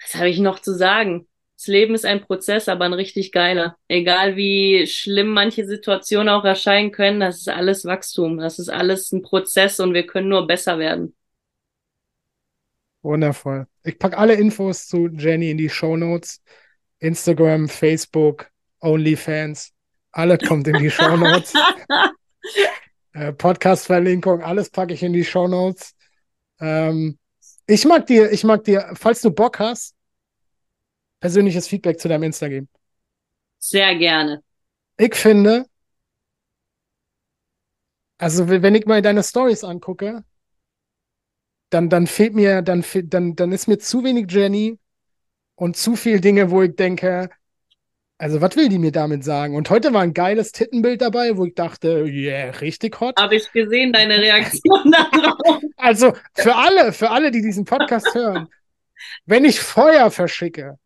was 0.00 0.14
habe 0.14 0.28
ich 0.28 0.38
noch 0.38 0.60
zu 0.60 0.74
sagen? 0.74 1.26
Das 1.56 1.68
Leben 1.68 1.94
ist 1.94 2.04
ein 2.04 2.20
Prozess, 2.20 2.68
aber 2.68 2.84
ein 2.84 2.92
richtig 2.92 3.32
geiler. 3.32 3.78
Egal 3.88 4.36
wie 4.36 4.86
schlimm 4.86 5.28
manche 5.28 5.64
Situationen 5.64 6.28
auch 6.28 6.44
erscheinen 6.44 6.92
können, 6.92 7.20
das 7.20 7.38
ist 7.38 7.48
alles 7.48 7.86
Wachstum. 7.86 8.36
Das 8.36 8.58
ist 8.58 8.68
alles 8.68 9.10
ein 9.12 9.22
Prozess 9.22 9.80
und 9.80 9.94
wir 9.94 10.06
können 10.06 10.28
nur 10.28 10.46
besser 10.46 10.78
werden. 10.78 11.14
Wundervoll. 13.00 13.66
Ich 13.84 13.98
packe 13.98 14.18
alle 14.18 14.34
Infos 14.34 14.86
zu 14.86 15.08
Jenny 15.08 15.50
in 15.50 15.56
die 15.56 15.70
Show 15.70 15.96
Notes. 15.96 16.42
Instagram, 16.98 17.68
Facebook, 17.68 18.50
OnlyFans. 18.80 19.72
Alles 20.12 20.46
kommt 20.46 20.68
in 20.68 20.78
die 20.78 20.90
Show 20.90 21.16
Notes. 21.16 21.54
äh, 23.14 23.32
Podcast-Verlinkung, 23.32 24.42
alles 24.42 24.68
packe 24.68 24.92
ich 24.92 25.02
in 25.02 25.14
die 25.14 25.24
Show 25.24 25.48
Notes. 25.48 25.94
Ähm, 26.60 27.18
ich 27.66 27.86
mag 27.86 28.06
dir, 28.06 28.30
ich 28.30 28.44
mag 28.44 28.64
dir, 28.64 28.92
falls 28.94 29.22
du 29.22 29.30
Bock 29.30 29.58
hast, 29.58 29.95
persönliches 31.20 31.68
Feedback 31.68 32.00
zu 32.00 32.08
deinem 32.08 32.24
Insta 32.24 32.48
geben? 32.48 32.68
Sehr 33.58 33.94
gerne. 33.96 34.42
Ich 34.98 35.14
finde, 35.14 35.66
also 38.18 38.48
wenn 38.48 38.74
ich 38.74 38.86
mal 38.86 39.02
deine 39.02 39.22
Stories 39.22 39.64
angucke, 39.64 40.24
dann, 41.70 41.88
dann 41.88 42.06
fehlt 42.06 42.34
mir, 42.34 42.62
dann, 42.62 42.84
dann, 43.04 43.36
dann 43.36 43.52
ist 43.52 43.66
mir 43.66 43.78
zu 43.78 44.04
wenig 44.04 44.30
Jenny 44.30 44.78
und 45.56 45.76
zu 45.76 45.96
viel 45.96 46.20
Dinge, 46.20 46.50
wo 46.50 46.62
ich 46.62 46.74
denke, 46.76 47.30
also 48.18 48.40
was 48.40 48.56
will 48.56 48.68
die 48.68 48.78
mir 48.78 48.92
damit 48.92 49.24
sagen? 49.24 49.56
Und 49.56 49.68
heute 49.68 49.92
war 49.92 50.00
ein 50.00 50.14
geiles 50.14 50.52
Tittenbild 50.52 51.02
dabei, 51.02 51.36
wo 51.36 51.44
ich 51.44 51.54
dachte, 51.54 52.06
yeah, 52.06 52.50
richtig 52.50 52.98
hot. 53.00 53.18
Habe 53.18 53.36
ich 53.36 53.52
gesehen, 53.52 53.92
deine 53.92 54.18
Reaktion 54.18 54.92
darauf. 55.12 55.62
Also 55.76 56.14
für 56.34 56.54
alle, 56.54 56.92
für 56.92 57.10
alle, 57.10 57.30
die 57.30 57.42
diesen 57.42 57.64
Podcast 57.66 58.14
hören, 58.14 58.48
wenn 59.26 59.44
ich 59.44 59.60
Feuer 59.60 60.10
verschicke, 60.10 60.78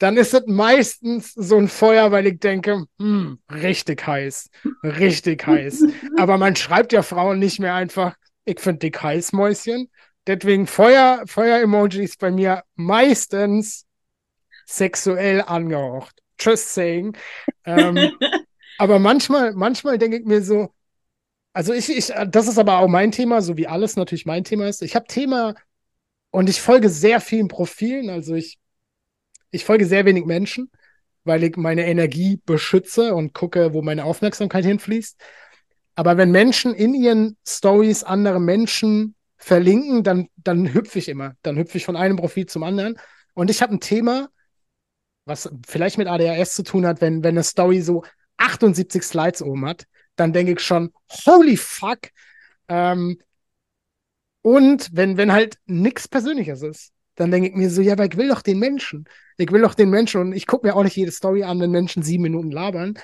dann 0.00 0.16
ist 0.16 0.32
es 0.32 0.46
meistens 0.46 1.34
so 1.34 1.58
ein 1.58 1.68
Feuer, 1.68 2.10
weil 2.10 2.26
ich 2.26 2.40
denke, 2.40 2.86
hm, 2.98 3.38
richtig 3.52 4.06
heiß, 4.06 4.48
richtig 4.82 5.46
heiß. 5.46 5.84
Aber 6.16 6.38
man 6.38 6.56
schreibt 6.56 6.94
ja 6.94 7.02
Frauen 7.02 7.38
nicht 7.38 7.60
mehr 7.60 7.74
einfach, 7.74 8.16
ich 8.46 8.60
finde 8.60 8.78
dick 8.78 9.02
heiß, 9.02 9.34
Mäuschen. 9.34 9.90
Deswegen 10.26 10.66
Feuer, 10.66 11.22
Feuer-Emojis 11.26 12.16
bei 12.16 12.30
mir 12.30 12.62
meistens 12.76 13.86
sexuell 14.64 15.42
angehaucht. 15.42 16.16
Just 16.38 16.72
saying. 16.72 17.14
Ähm, 17.66 18.10
aber 18.78 18.98
manchmal, 18.98 19.52
manchmal 19.52 19.98
denke 19.98 20.18
ich 20.18 20.24
mir 20.24 20.42
so, 20.42 20.72
also 21.52 21.74
ich, 21.74 21.90
ich, 21.90 22.10
das 22.28 22.48
ist 22.48 22.58
aber 22.58 22.78
auch 22.78 22.88
mein 22.88 23.12
Thema, 23.12 23.42
so 23.42 23.58
wie 23.58 23.66
alles 23.66 23.96
natürlich 23.96 24.24
mein 24.24 24.44
Thema 24.44 24.66
ist. 24.66 24.80
Ich 24.80 24.94
habe 24.94 25.06
Thema 25.06 25.54
und 26.30 26.48
ich 26.48 26.62
folge 26.62 26.88
sehr 26.88 27.20
vielen 27.20 27.48
Profilen. 27.48 28.08
Also 28.08 28.34
ich 28.34 28.59
ich 29.50 29.64
folge 29.64 29.86
sehr 29.86 30.04
wenig 30.04 30.24
Menschen, 30.24 30.70
weil 31.24 31.42
ich 31.44 31.56
meine 31.56 31.86
Energie 31.86 32.40
beschütze 32.44 33.14
und 33.14 33.34
gucke, 33.34 33.72
wo 33.72 33.82
meine 33.82 34.04
Aufmerksamkeit 34.04 34.64
hinfließt. 34.64 35.20
Aber 35.94 36.16
wenn 36.16 36.30
Menschen 36.30 36.74
in 36.74 36.94
ihren 36.94 37.36
Stories 37.46 38.04
andere 38.04 38.40
Menschen 38.40 39.14
verlinken, 39.36 40.02
dann, 40.02 40.28
dann 40.36 40.72
hüpfe 40.72 40.98
ich 40.98 41.08
immer. 41.08 41.34
Dann 41.42 41.56
hüpfe 41.56 41.78
ich 41.78 41.84
von 41.84 41.96
einem 41.96 42.16
Profil 42.16 42.46
zum 42.46 42.62
anderen. 42.62 42.98
Und 43.34 43.50
ich 43.50 43.62
habe 43.62 43.74
ein 43.74 43.80
Thema, 43.80 44.28
was 45.24 45.50
vielleicht 45.66 45.98
mit 45.98 46.08
ADHS 46.08 46.54
zu 46.54 46.62
tun 46.62 46.86
hat, 46.86 47.00
wenn, 47.00 47.22
wenn 47.22 47.34
eine 47.34 47.42
Story 47.42 47.80
so 47.80 48.04
78 48.38 49.02
Slides 49.02 49.42
oben 49.42 49.66
hat, 49.66 49.84
dann 50.16 50.32
denke 50.32 50.52
ich 50.52 50.60
schon, 50.60 50.92
holy 51.26 51.56
fuck. 51.56 52.00
Ähm, 52.68 53.18
und 54.42 54.88
wenn, 54.92 55.16
wenn 55.16 55.32
halt 55.32 55.58
nichts 55.66 56.08
Persönliches 56.08 56.62
ist 56.62 56.92
dann 57.20 57.30
denke 57.30 57.50
ich 57.50 57.54
mir 57.54 57.68
so, 57.68 57.82
ja, 57.82 57.92
aber 57.92 58.06
ich 58.06 58.16
will 58.16 58.28
doch 58.28 58.40
den 58.40 58.58
Menschen. 58.58 59.04
Ich 59.36 59.52
will 59.52 59.60
doch 59.60 59.74
den 59.74 59.90
Menschen 59.90 60.22
und 60.22 60.32
ich 60.32 60.46
gucke 60.46 60.66
mir 60.66 60.74
auch 60.74 60.82
nicht 60.82 60.96
jede 60.96 61.12
Story 61.12 61.42
an, 61.42 61.60
wenn 61.60 61.70
Menschen 61.70 62.02
sieben 62.02 62.22
Minuten 62.22 62.50
labern. 62.50 62.94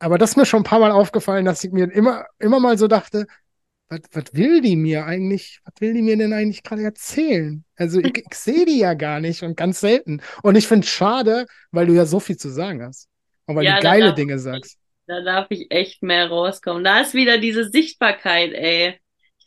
Aber 0.00 0.18
das 0.18 0.30
ist 0.30 0.36
mir 0.36 0.46
schon 0.46 0.60
ein 0.60 0.64
paar 0.64 0.80
Mal 0.80 0.90
aufgefallen, 0.90 1.44
dass 1.44 1.62
ich 1.62 1.70
mir 1.70 1.90
immer, 1.92 2.26
immer 2.40 2.58
mal 2.58 2.76
so 2.76 2.88
dachte, 2.88 3.26
was, 3.88 4.00
was 4.12 4.24
will 4.32 4.60
die 4.60 4.74
mir 4.74 5.06
eigentlich, 5.06 5.60
was 5.64 5.74
will 5.80 5.94
die 5.94 6.02
mir 6.02 6.16
denn 6.16 6.32
eigentlich 6.32 6.64
gerade 6.64 6.82
erzählen? 6.82 7.64
Also 7.76 8.00
ich, 8.00 8.18
ich 8.18 8.34
sehe 8.34 8.66
die 8.66 8.78
ja 8.78 8.94
gar 8.94 9.20
nicht 9.20 9.42
und 9.44 9.56
ganz 9.56 9.80
selten. 9.80 10.20
Und 10.42 10.56
ich 10.56 10.66
finde 10.66 10.84
es 10.84 10.90
schade, 10.90 11.46
weil 11.70 11.86
du 11.86 11.94
ja 11.94 12.06
so 12.06 12.18
viel 12.18 12.36
zu 12.36 12.48
sagen 12.48 12.82
hast. 12.82 13.08
Und 13.46 13.54
weil 13.54 13.64
ja, 13.64 13.76
du 13.76 13.82
geile 13.82 14.14
Dinge 14.14 14.38
sagst. 14.40 14.78
Da 15.06 15.22
darf 15.22 15.46
ich 15.50 15.70
echt 15.70 16.02
mehr 16.02 16.28
rauskommen. 16.28 16.82
Da 16.82 17.00
ist 17.00 17.14
wieder 17.14 17.38
diese 17.38 17.70
Sichtbarkeit, 17.70 18.52
ey 18.52 18.98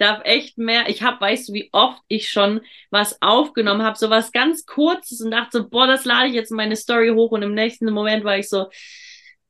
darf 0.02 0.22
echt 0.26 0.58
mehr. 0.58 0.90
Ich 0.90 1.04
habe, 1.04 1.22
weißt 1.22 1.50
du, 1.50 1.54
wie 1.54 1.70
oft 1.72 2.02
ich 2.08 2.30
schon 2.30 2.62
was 2.90 3.22
aufgenommen 3.22 3.84
habe, 3.84 3.98
so 3.98 4.10
was 4.10 4.32
ganz 4.32 4.66
Kurzes 4.66 5.22
und 5.22 5.32
dachte 5.32 5.60
so, 5.60 5.70
boah, 5.70 5.88
das 5.88 6.06
lade 6.06 6.30
ich 6.30 6.34
jetzt 6.36 6.52
in 6.52 6.58
meine 6.58 6.76
Story 6.76 7.10
hoch 7.10 7.32
und 7.32 7.44
im 7.44 7.54
nächsten 7.54 7.92
Moment 7.92 8.24
war 8.24 8.38
ich 8.38 8.50
so, 8.50 8.68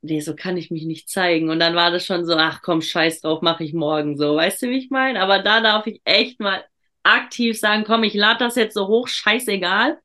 nee, 0.01 0.19
so 0.19 0.35
kann 0.35 0.57
ich 0.57 0.71
mich 0.71 0.85
nicht 0.85 1.09
zeigen. 1.09 1.49
Und 1.49 1.59
dann 1.59 1.75
war 1.75 1.91
das 1.91 2.05
schon 2.05 2.25
so, 2.25 2.35
ach 2.35 2.61
komm, 2.61 2.81
scheiß 2.81 3.21
drauf, 3.21 3.41
mache 3.41 3.63
ich 3.63 3.73
morgen 3.73 4.17
so. 4.17 4.35
Weißt 4.35 4.61
du, 4.61 4.69
wie 4.69 4.77
ich 4.77 4.89
meine? 4.89 5.21
Aber 5.21 5.39
da 5.39 5.61
darf 5.61 5.87
ich 5.87 6.01
echt 6.05 6.39
mal 6.39 6.63
aktiv 7.03 7.59
sagen, 7.59 7.83
komm, 7.85 8.03
ich 8.03 8.13
lade 8.13 8.39
das 8.39 8.55
jetzt 8.55 8.73
so 8.73 8.87
hoch, 8.87 9.07
scheißegal 9.07 9.99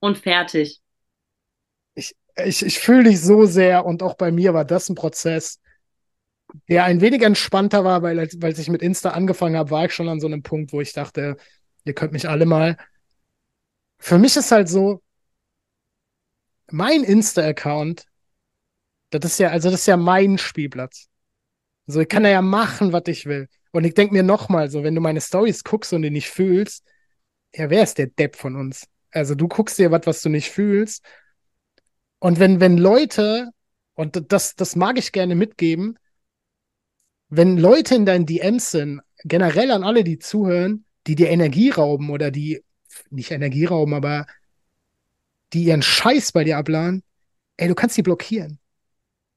und 0.00 0.18
fertig. 0.18 0.80
Ich, 1.94 2.14
ich, 2.36 2.64
ich 2.64 2.78
fühle 2.78 3.04
dich 3.04 3.20
so 3.20 3.44
sehr 3.44 3.84
und 3.84 4.02
auch 4.02 4.14
bei 4.14 4.30
mir 4.32 4.54
war 4.54 4.64
das 4.64 4.88
ein 4.88 4.94
Prozess 4.94 5.60
der 6.68 6.84
ein 6.84 7.00
wenig 7.00 7.22
entspannter 7.22 7.84
war, 7.84 8.02
weil 8.02 8.18
als 8.18 8.58
ich 8.58 8.68
mit 8.68 8.82
Insta 8.82 9.10
angefangen 9.10 9.56
habe, 9.56 9.70
war 9.70 9.86
ich 9.86 9.92
schon 9.92 10.08
an 10.08 10.20
so 10.20 10.26
einem 10.26 10.42
Punkt, 10.42 10.72
wo 10.72 10.80
ich 10.80 10.92
dachte, 10.92 11.36
ihr 11.84 11.94
könnt 11.94 12.12
mich 12.12 12.28
alle 12.28 12.46
mal. 12.46 12.76
Für 13.98 14.18
mich 14.18 14.36
ist 14.36 14.52
halt 14.52 14.68
so, 14.68 15.02
mein 16.70 17.04
Insta-Account, 17.04 18.06
das 19.10 19.24
ist 19.24 19.38
ja, 19.38 19.50
also 19.50 19.70
das 19.70 19.80
ist 19.80 19.86
ja 19.86 19.96
mein 19.96 20.38
Spielplatz. 20.38 21.08
Also 21.86 22.00
ich 22.00 22.08
kann 22.08 22.22
da 22.22 22.30
ja 22.30 22.42
machen, 22.42 22.92
was 22.92 23.02
ich 23.06 23.26
will. 23.26 23.48
Und 23.72 23.84
ich 23.84 23.94
denke 23.94 24.14
mir 24.14 24.22
nochmal 24.22 24.70
so, 24.70 24.84
wenn 24.84 24.94
du 24.94 25.00
meine 25.00 25.20
Stories 25.20 25.64
guckst 25.64 25.92
und 25.92 26.02
die 26.02 26.10
nicht 26.10 26.30
fühlst, 26.30 26.84
ja, 27.54 27.70
wer 27.70 27.82
ist 27.82 27.98
der 27.98 28.06
Depp 28.06 28.36
von 28.36 28.56
uns? 28.56 28.86
Also 29.10 29.34
du 29.34 29.48
guckst 29.48 29.78
dir 29.78 29.90
was, 29.90 30.06
was 30.06 30.22
du 30.22 30.28
nicht 30.28 30.50
fühlst. 30.50 31.04
Und 32.18 32.38
wenn, 32.38 32.60
wenn 32.60 32.78
Leute, 32.78 33.50
und 33.94 34.32
das, 34.32 34.54
das 34.56 34.76
mag 34.76 34.98
ich 34.98 35.12
gerne 35.12 35.34
mitgeben, 35.34 35.98
wenn 37.28 37.58
Leute 37.58 37.94
in 37.94 38.06
deinen 38.06 38.26
DMs 38.26 38.70
sind, 38.70 39.00
generell 39.24 39.70
an 39.70 39.84
alle, 39.84 40.04
die 40.04 40.18
zuhören, 40.18 40.84
die 41.06 41.14
dir 41.14 41.30
Energie 41.30 41.70
rauben 41.70 42.10
oder 42.10 42.30
die, 42.30 42.62
nicht 43.10 43.30
Energie 43.30 43.64
rauben, 43.64 43.94
aber 43.94 44.26
die 45.52 45.64
ihren 45.64 45.82
Scheiß 45.82 46.32
bei 46.32 46.44
dir 46.44 46.58
abladen, 46.58 47.02
ey, 47.56 47.68
du 47.68 47.74
kannst 47.74 47.96
die 47.96 48.02
blockieren. 48.02 48.58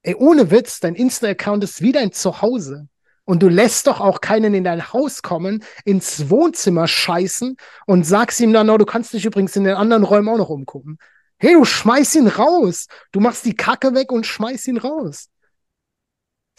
Ey, 0.03 0.15
ohne 0.15 0.51
Witz, 0.51 0.79
dein 0.79 0.95
Insta-Account 0.95 1.63
ist 1.63 1.81
wie 1.81 1.91
dein 1.91 2.11
Zuhause. 2.11 2.87
Und 3.25 3.43
du 3.43 3.49
lässt 3.49 3.87
doch 3.87 3.99
auch 3.99 4.21
keinen 4.21 4.53
in 4.53 4.63
dein 4.63 4.93
Haus 4.93 5.21
kommen, 5.21 5.61
ins 5.83 6.29
Wohnzimmer 6.29 6.87
scheißen 6.87 7.57
und 7.85 8.05
sagst 8.05 8.39
ihm 8.39 8.53
dann, 8.53 8.67
no, 8.67 8.77
du 8.77 8.85
kannst 8.85 9.11
dich 9.11 9.25
übrigens 9.25 9.55
in 9.57 9.65
den 9.65 9.75
anderen 9.75 10.03
Räumen 10.03 10.29
auch 10.29 10.37
noch 10.37 10.49
umgucken. 10.49 10.97
Hey, 11.37 11.53
du 11.53 11.65
schmeiß 11.65 12.15
ihn 12.15 12.27
raus. 12.27 12.87
Du 13.11 13.19
machst 13.19 13.43
die 13.45 13.55
Kacke 13.55 13.93
weg 13.93 14.13
und 14.13 14.25
schmeiß 14.25 14.67
ihn 14.67 14.77
raus. 14.77 15.29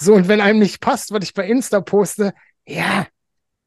So, 0.00 0.14
und 0.14 0.28
wenn 0.28 0.40
einem 0.40 0.60
nicht 0.60 0.80
passt, 0.80 1.12
was 1.12 1.24
ich 1.24 1.34
bei 1.34 1.46
Insta 1.46 1.80
poste, 1.80 2.32
ja, 2.66 3.06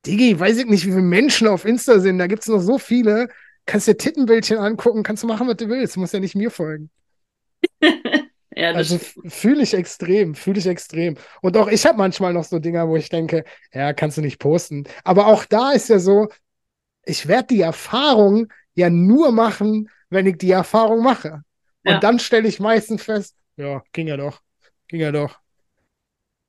Digi, 0.06 0.40
weiß 0.40 0.58
ich 0.60 0.66
nicht, 0.66 0.86
wie 0.86 0.92
viele 0.92 1.02
Menschen 1.02 1.48
auf 1.48 1.66
Insta 1.66 2.00
sind. 2.00 2.18
Da 2.18 2.28
gibt's 2.28 2.48
noch 2.48 2.62
so 2.62 2.78
viele. 2.78 3.28
Kannst 3.66 3.88
dir 3.88 3.98
Tittenbildchen 3.98 4.58
angucken, 4.58 5.04
kannst 5.04 5.24
du 5.24 5.28
machen, 5.28 5.48
was 5.48 5.58
du 5.58 5.70
willst. 5.70 5.96
Du 5.96 6.00
musst 6.00 6.14
ja 6.14 6.20
nicht 6.20 6.36
mir 6.36 6.50
folgen. 6.50 6.90
ja, 8.56 8.72
also 8.72 9.00
fühle 9.28 9.62
ich 9.62 9.74
extrem, 9.74 10.34
fühle 10.34 10.60
ich 10.60 10.66
extrem. 10.66 11.18
Und 11.42 11.56
auch 11.58 11.68
ich 11.68 11.86
habe 11.86 11.98
manchmal 11.98 12.34
noch 12.34 12.44
so 12.44 12.58
Dinger, 12.58 12.88
wo 12.88 12.96
ich 12.96 13.10
denke, 13.10 13.44
ja, 13.74 13.94
kannst 13.94 14.18
du 14.18 14.22
nicht 14.22 14.40
posten. 14.40 14.86
Aber 15.04 15.28
auch 15.28 15.46
da 15.46 15.72
ist 15.72 15.90
ja 15.90 16.00
so, 16.00 16.30
ich 17.04 17.28
werde 17.28 17.48
die 17.56 17.62
Erfahrung 17.62 18.52
ja 18.74 18.90
nur 18.90 19.32
machen, 19.32 19.90
wenn 20.10 20.26
ich 20.26 20.38
die 20.38 20.52
Erfahrung 20.52 21.04
mache. 21.04 21.44
Und 21.84 21.94
ja. 21.94 22.00
dann 22.00 22.20
stelle 22.20 22.48
ich 22.48 22.60
meistens 22.60 23.04
fest, 23.04 23.36
ja, 23.58 23.84
ging 23.92 24.08
ja 24.08 24.18
doch, 24.18 24.42
ging 24.88 25.02
ja 25.02 25.12
doch. 25.12 25.41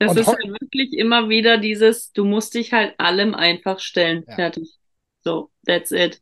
Das 0.03 0.11
Und 0.13 0.19
ist 0.19 0.27
halt 0.27 0.61
wirklich 0.61 0.93
immer 0.95 1.29
wieder 1.29 1.59
dieses, 1.59 2.11
du 2.13 2.25
musst 2.25 2.55
dich 2.55 2.73
halt 2.73 2.99
allem 2.99 3.35
einfach 3.35 3.79
stellen. 3.79 4.25
Ja. 4.27 4.35
Fertig. 4.35 4.77
So, 5.23 5.51
that's 5.65 5.93
it. 5.93 6.21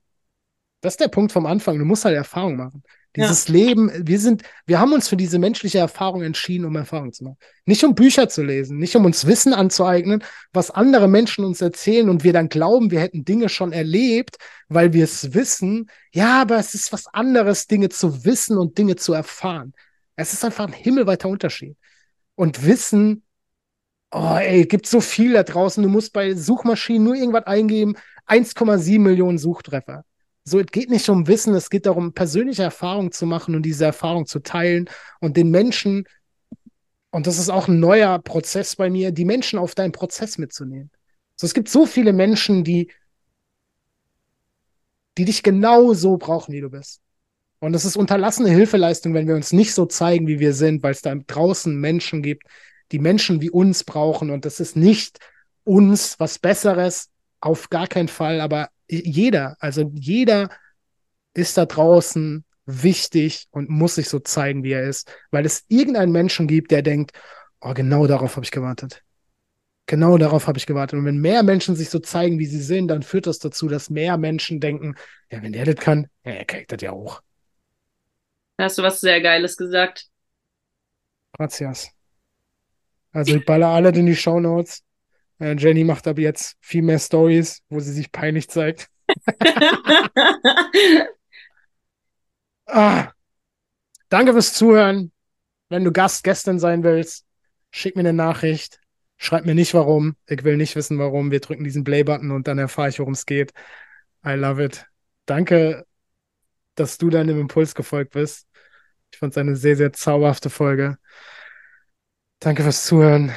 Das 0.82 0.94
ist 0.94 1.00
der 1.00 1.08
Punkt 1.08 1.32
vom 1.32 1.46
Anfang. 1.46 1.78
Du 1.78 1.86
musst 1.86 2.04
halt 2.04 2.16
Erfahrung 2.16 2.56
machen. 2.56 2.82
Dieses 3.16 3.48
ja. 3.48 3.54
Leben, 3.54 3.90
wir 4.06 4.20
sind, 4.20 4.42
wir 4.66 4.78
haben 4.78 4.92
uns 4.92 5.08
für 5.08 5.16
diese 5.16 5.38
menschliche 5.38 5.78
Erfahrung 5.78 6.22
entschieden, 6.22 6.66
um 6.66 6.76
Erfahrung 6.76 7.12
zu 7.12 7.24
machen. 7.24 7.38
Nicht 7.64 7.82
um 7.82 7.94
Bücher 7.94 8.28
zu 8.28 8.42
lesen, 8.42 8.76
nicht 8.76 8.94
um 8.94 9.04
uns 9.04 9.26
Wissen 9.26 9.54
anzueignen, 9.54 10.22
was 10.52 10.70
andere 10.70 11.08
Menschen 11.08 11.44
uns 11.44 11.60
erzählen 11.60 12.08
und 12.08 12.22
wir 12.22 12.32
dann 12.32 12.50
glauben, 12.50 12.90
wir 12.90 13.00
hätten 13.00 13.24
Dinge 13.24 13.48
schon 13.48 13.72
erlebt, 13.72 14.36
weil 14.68 14.92
wir 14.92 15.04
es 15.04 15.34
wissen. 15.34 15.90
Ja, 16.12 16.42
aber 16.42 16.58
es 16.58 16.74
ist 16.74 16.92
was 16.92 17.06
anderes, 17.08 17.66
Dinge 17.66 17.88
zu 17.88 18.24
wissen 18.24 18.58
und 18.58 18.78
Dinge 18.78 18.94
zu 18.94 19.12
erfahren. 19.14 19.72
Es 20.14 20.34
ist 20.34 20.44
einfach 20.44 20.66
ein 20.66 20.72
himmelweiter 20.72 21.28
Unterschied. 21.28 21.76
Und 22.36 22.64
Wissen, 22.64 23.24
oh 24.10 24.36
ey, 24.36 24.64
gibt 24.66 24.86
so 24.86 25.00
viel 25.00 25.34
da 25.34 25.42
draußen. 25.42 25.82
Du 25.82 25.88
musst 25.88 26.12
bei 26.12 26.34
Suchmaschinen 26.34 27.04
nur 27.04 27.14
irgendwas 27.14 27.46
eingeben, 27.46 27.96
1,7 28.26 28.98
Millionen 28.98 29.38
Suchtreffer. 29.38 30.04
So, 30.44 30.58
es 30.58 30.66
geht 30.66 30.90
nicht 30.90 31.08
um 31.08 31.26
Wissen, 31.26 31.54
es 31.54 31.70
geht 31.70 31.86
darum, 31.86 32.12
persönliche 32.12 32.62
Erfahrungen 32.62 33.12
zu 33.12 33.26
machen 33.26 33.54
und 33.54 33.62
diese 33.62 33.84
Erfahrung 33.84 34.26
zu 34.26 34.40
teilen 34.40 34.88
und 35.20 35.36
den 35.36 35.50
Menschen, 35.50 36.04
und 37.10 37.26
das 37.26 37.38
ist 37.38 37.50
auch 37.50 37.68
ein 37.68 37.78
neuer 37.78 38.18
Prozess 38.18 38.76
bei 38.76 38.88
mir, 38.90 39.12
die 39.12 39.24
Menschen 39.24 39.58
auf 39.58 39.74
deinen 39.74 39.92
Prozess 39.92 40.38
mitzunehmen. 40.38 40.90
So, 41.36 41.46
es 41.46 41.54
gibt 41.54 41.68
so 41.68 41.86
viele 41.86 42.12
Menschen, 42.12 42.64
die, 42.64 42.90
die 45.18 45.24
dich 45.24 45.42
genau 45.42 45.92
so 45.92 46.16
brauchen, 46.16 46.52
wie 46.52 46.60
du 46.60 46.70
bist. 46.70 47.00
Und 47.58 47.74
es 47.74 47.84
ist 47.84 47.96
unterlassene 47.96 48.48
Hilfeleistung, 48.48 49.12
wenn 49.12 49.28
wir 49.28 49.34
uns 49.34 49.52
nicht 49.52 49.74
so 49.74 49.84
zeigen, 49.84 50.26
wie 50.26 50.40
wir 50.40 50.54
sind, 50.54 50.82
weil 50.82 50.92
es 50.92 51.02
da 51.02 51.14
draußen 51.14 51.78
Menschen 51.78 52.22
gibt, 52.22 52.44
die 52.92 52.98
Menschen 52.98 53.40
wie 53.40 53.50
uns 53.50 53.84
brauchen. 53.84 54.30
Und 54.30 54.44
das 54.44 54.60
ist 54.60 54.76
nicht 54.76 55.18
uns 55.64 56.18
was 56.18 56.38
Besseres, 56.38 57.10
auf 57.40 57.70
gar 57.70 57.86
keinen 57.86 58.08
Fall, 58.08 58.40
aber 58.40 58.68
jeder, 58.88 59.56
also 59.60 59.90
jeder 59.94 60.50
ist 61.34 61.56
da 61.56 61.64
draußen 61.64 62.44
wichtig 62.66 63.46
und 63.50 63.70
muss 63.70 63.94
sich 63.94 64.08
so 64.08 64.18
zeigen, 64.18 64.62
wie 64.62 64.72
er 64.72 64.84
ist, 64.88 65.10
weil 65.30 65.46
es 65.46 65.64
irgendeinen 65.68 66.12
Menschen 66.12 66.46
gibt, 66.46 66.70
der 66.70 66.82
denkt, 66.82 67.12
oh, 67.60 67.72
genau 67.74 68.06
darauf 68.06 68.36
habe 68.36 68.44
ich 68.44 68.50
gewartet. 68.50 69.02
Genau 69.86 70.18
darauf 70.18 70.46
habe 70.46 70.58
ich 70.58 70.66
gewartet. 70.66 70.98
Und 70.98 71.04
wenn 71.04 71.18
mehr 71.18 71.42
Menschen 71.42 71.74
sich 71.74 71.90
so 71.90 71.98
zeigen, 71.98 72.38
wie 72.38 72.46
sie 72.46 72.62
sind, 72.62 72.88
dann 72.88 73.02
führt 73.02 73.26
das 73.26 73.38
dazu, 73.38 73.68
dass 73.68 73.90
mehr 73.90 74.18
Menschen 74.18 74.60
denken, 74.60 74.94
ja, 75.30 75.42
wenn 75.42 75.52
der 75.52 75.64
das 75.64 75.76
kann, 75.76 76.06
ja, 76.24 76.32
er 76.32 76.44
kriegt 76.44 76.70
das 76.70 76.80
ja 76.82 76.92
auch. 76.92 77.22
Da 78.56 78.64
hast 78.64 78.78
du 78.78 78.82
was 78.82 79.00
sehr 79.00 79.20
Geiles 79.20 79.56
gesagt. 79.56 80.06
Gracias. 81.32 81.90
Also 83.12 83.36
ich 83.36 83.44
baller 83.44 83.68
alle 83.68 83.90
in 83.90 84.06
die 84.06 84.16
Show 84.16 84.40
Notes. 84.40 84.82
Äh, 85.38 85.56
Jenny 85.56 85.84
macht 85.84 86.06
ab 86.06 86.18
jetzt 86.18 86.56
viel 86.60 86.82
mehr 86.82 86.98
Stories, 86.98 87.62
wo 87.68 87.80
sie 87.80 87.92
sich 87.92 88.12
peinlich 88.12 88.48
zeigt. 88.48 88.88
ah, 92.66 93.10
danke 94.08 94.32
fürs 94.32 94.54
Zuhören. 94.54 95.12
Wenn 95.68 95.84
du 95.84 95.92
Gast 95.92 96.24
gestern 96.24 96.58
sein 96.58 96.82
willst, 96.82 97.24
schick 97.70 97.96
mir 97.96 98.00
eine 98.00 98.12
Nachricht. 98.12 98.80
Schreib 99.16 99.44
mir 99.44 99.54
nicht 99.54 99.74
warum. 99.74 100.16
Ich 100.26 100.44
will 100.44 100.56
nicht 100.56 100.76
wissen 100.76 100.98
warum. 100.98 101.30
Wir 101.30 101.40
drücken 101.40 101.64
diesen 101.64 101.84
Play-Button 101.84 102.30
und 102.30 102.48
dann 102.48 102.58
erfahre 102.58 102.88
ich, 102.88 102.98
worum 102.98 103.12
es 103.12 103.26
geht. 103.26 103.52
I 104.24 104.30
love 104.30 104.64
it. 104.64 104.86
Danke, 105.26 105.84
dass 106.74 106.98
du 106.98 107.10
deinem 107.10 107.38
Impuls 107.38 107.74
gefolgt 107.74 108.12
bist. 108.12 108.46
Ich 109.12 109.18
fand 109.18 109.32
es 109.32 109.38
eine 109.38 109.56
sehr, 109.56 109.76
sehr 109.76 109.92
zauberhafte 109.92 110.50
Folge. 110.50 110.98
Danke 112.40 112.62
fürs 112.62 112.86
Zuhören. 112.86 113.32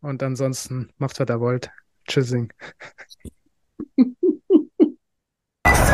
Und 0.00 0.22
ansonsten 0.22 0.90
macht, 0.96 1.20
was 1.20 1.28
ihr 1.28 1.40
wollt. 1.40 1.70
Tschüssing. 2.06 2.50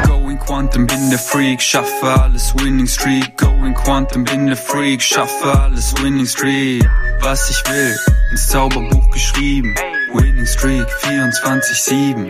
Going 0.07 0.39
Quantum, 0.39 0.87
bin 0.87 1.11
der 1.11 1.19
Freak, 1.19 1.61
schaffe 1.61 2.07
alles 2.07 2.55
Winning 2.55 2.87
Streak. 2.87 3.37
Going 3.39 3.75
Quantum, 3.75 4.23
bin 4.23 4.47
der 4.47 4.57
Freak, 4.57 5.03
schaffe 5.03 5.59
alles 5.61 6.01
Winning 6.01 6.27
Streak. 6.27 6.89
Was 7.21 7.51
ich 7.51 7.69
will, 7.69 7.99
ins 8.31 8.49
Zauberbuch 8.49 9.11
geschrieben. 9.11 9.75
Winning 10.13 10.47
Streak 10.47 10.87
24-7. 11.03 12.29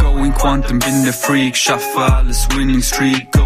Going 0.00 0.32
Quantum, 0.34 0.78
bin 0.78 1.02
der 1.02 1.12
Freak, 1.12 1.56
schaffe 1.56 2.00
alles 2.00 2.48
Winning 2.54 2.82
Streak. 2.82 3.32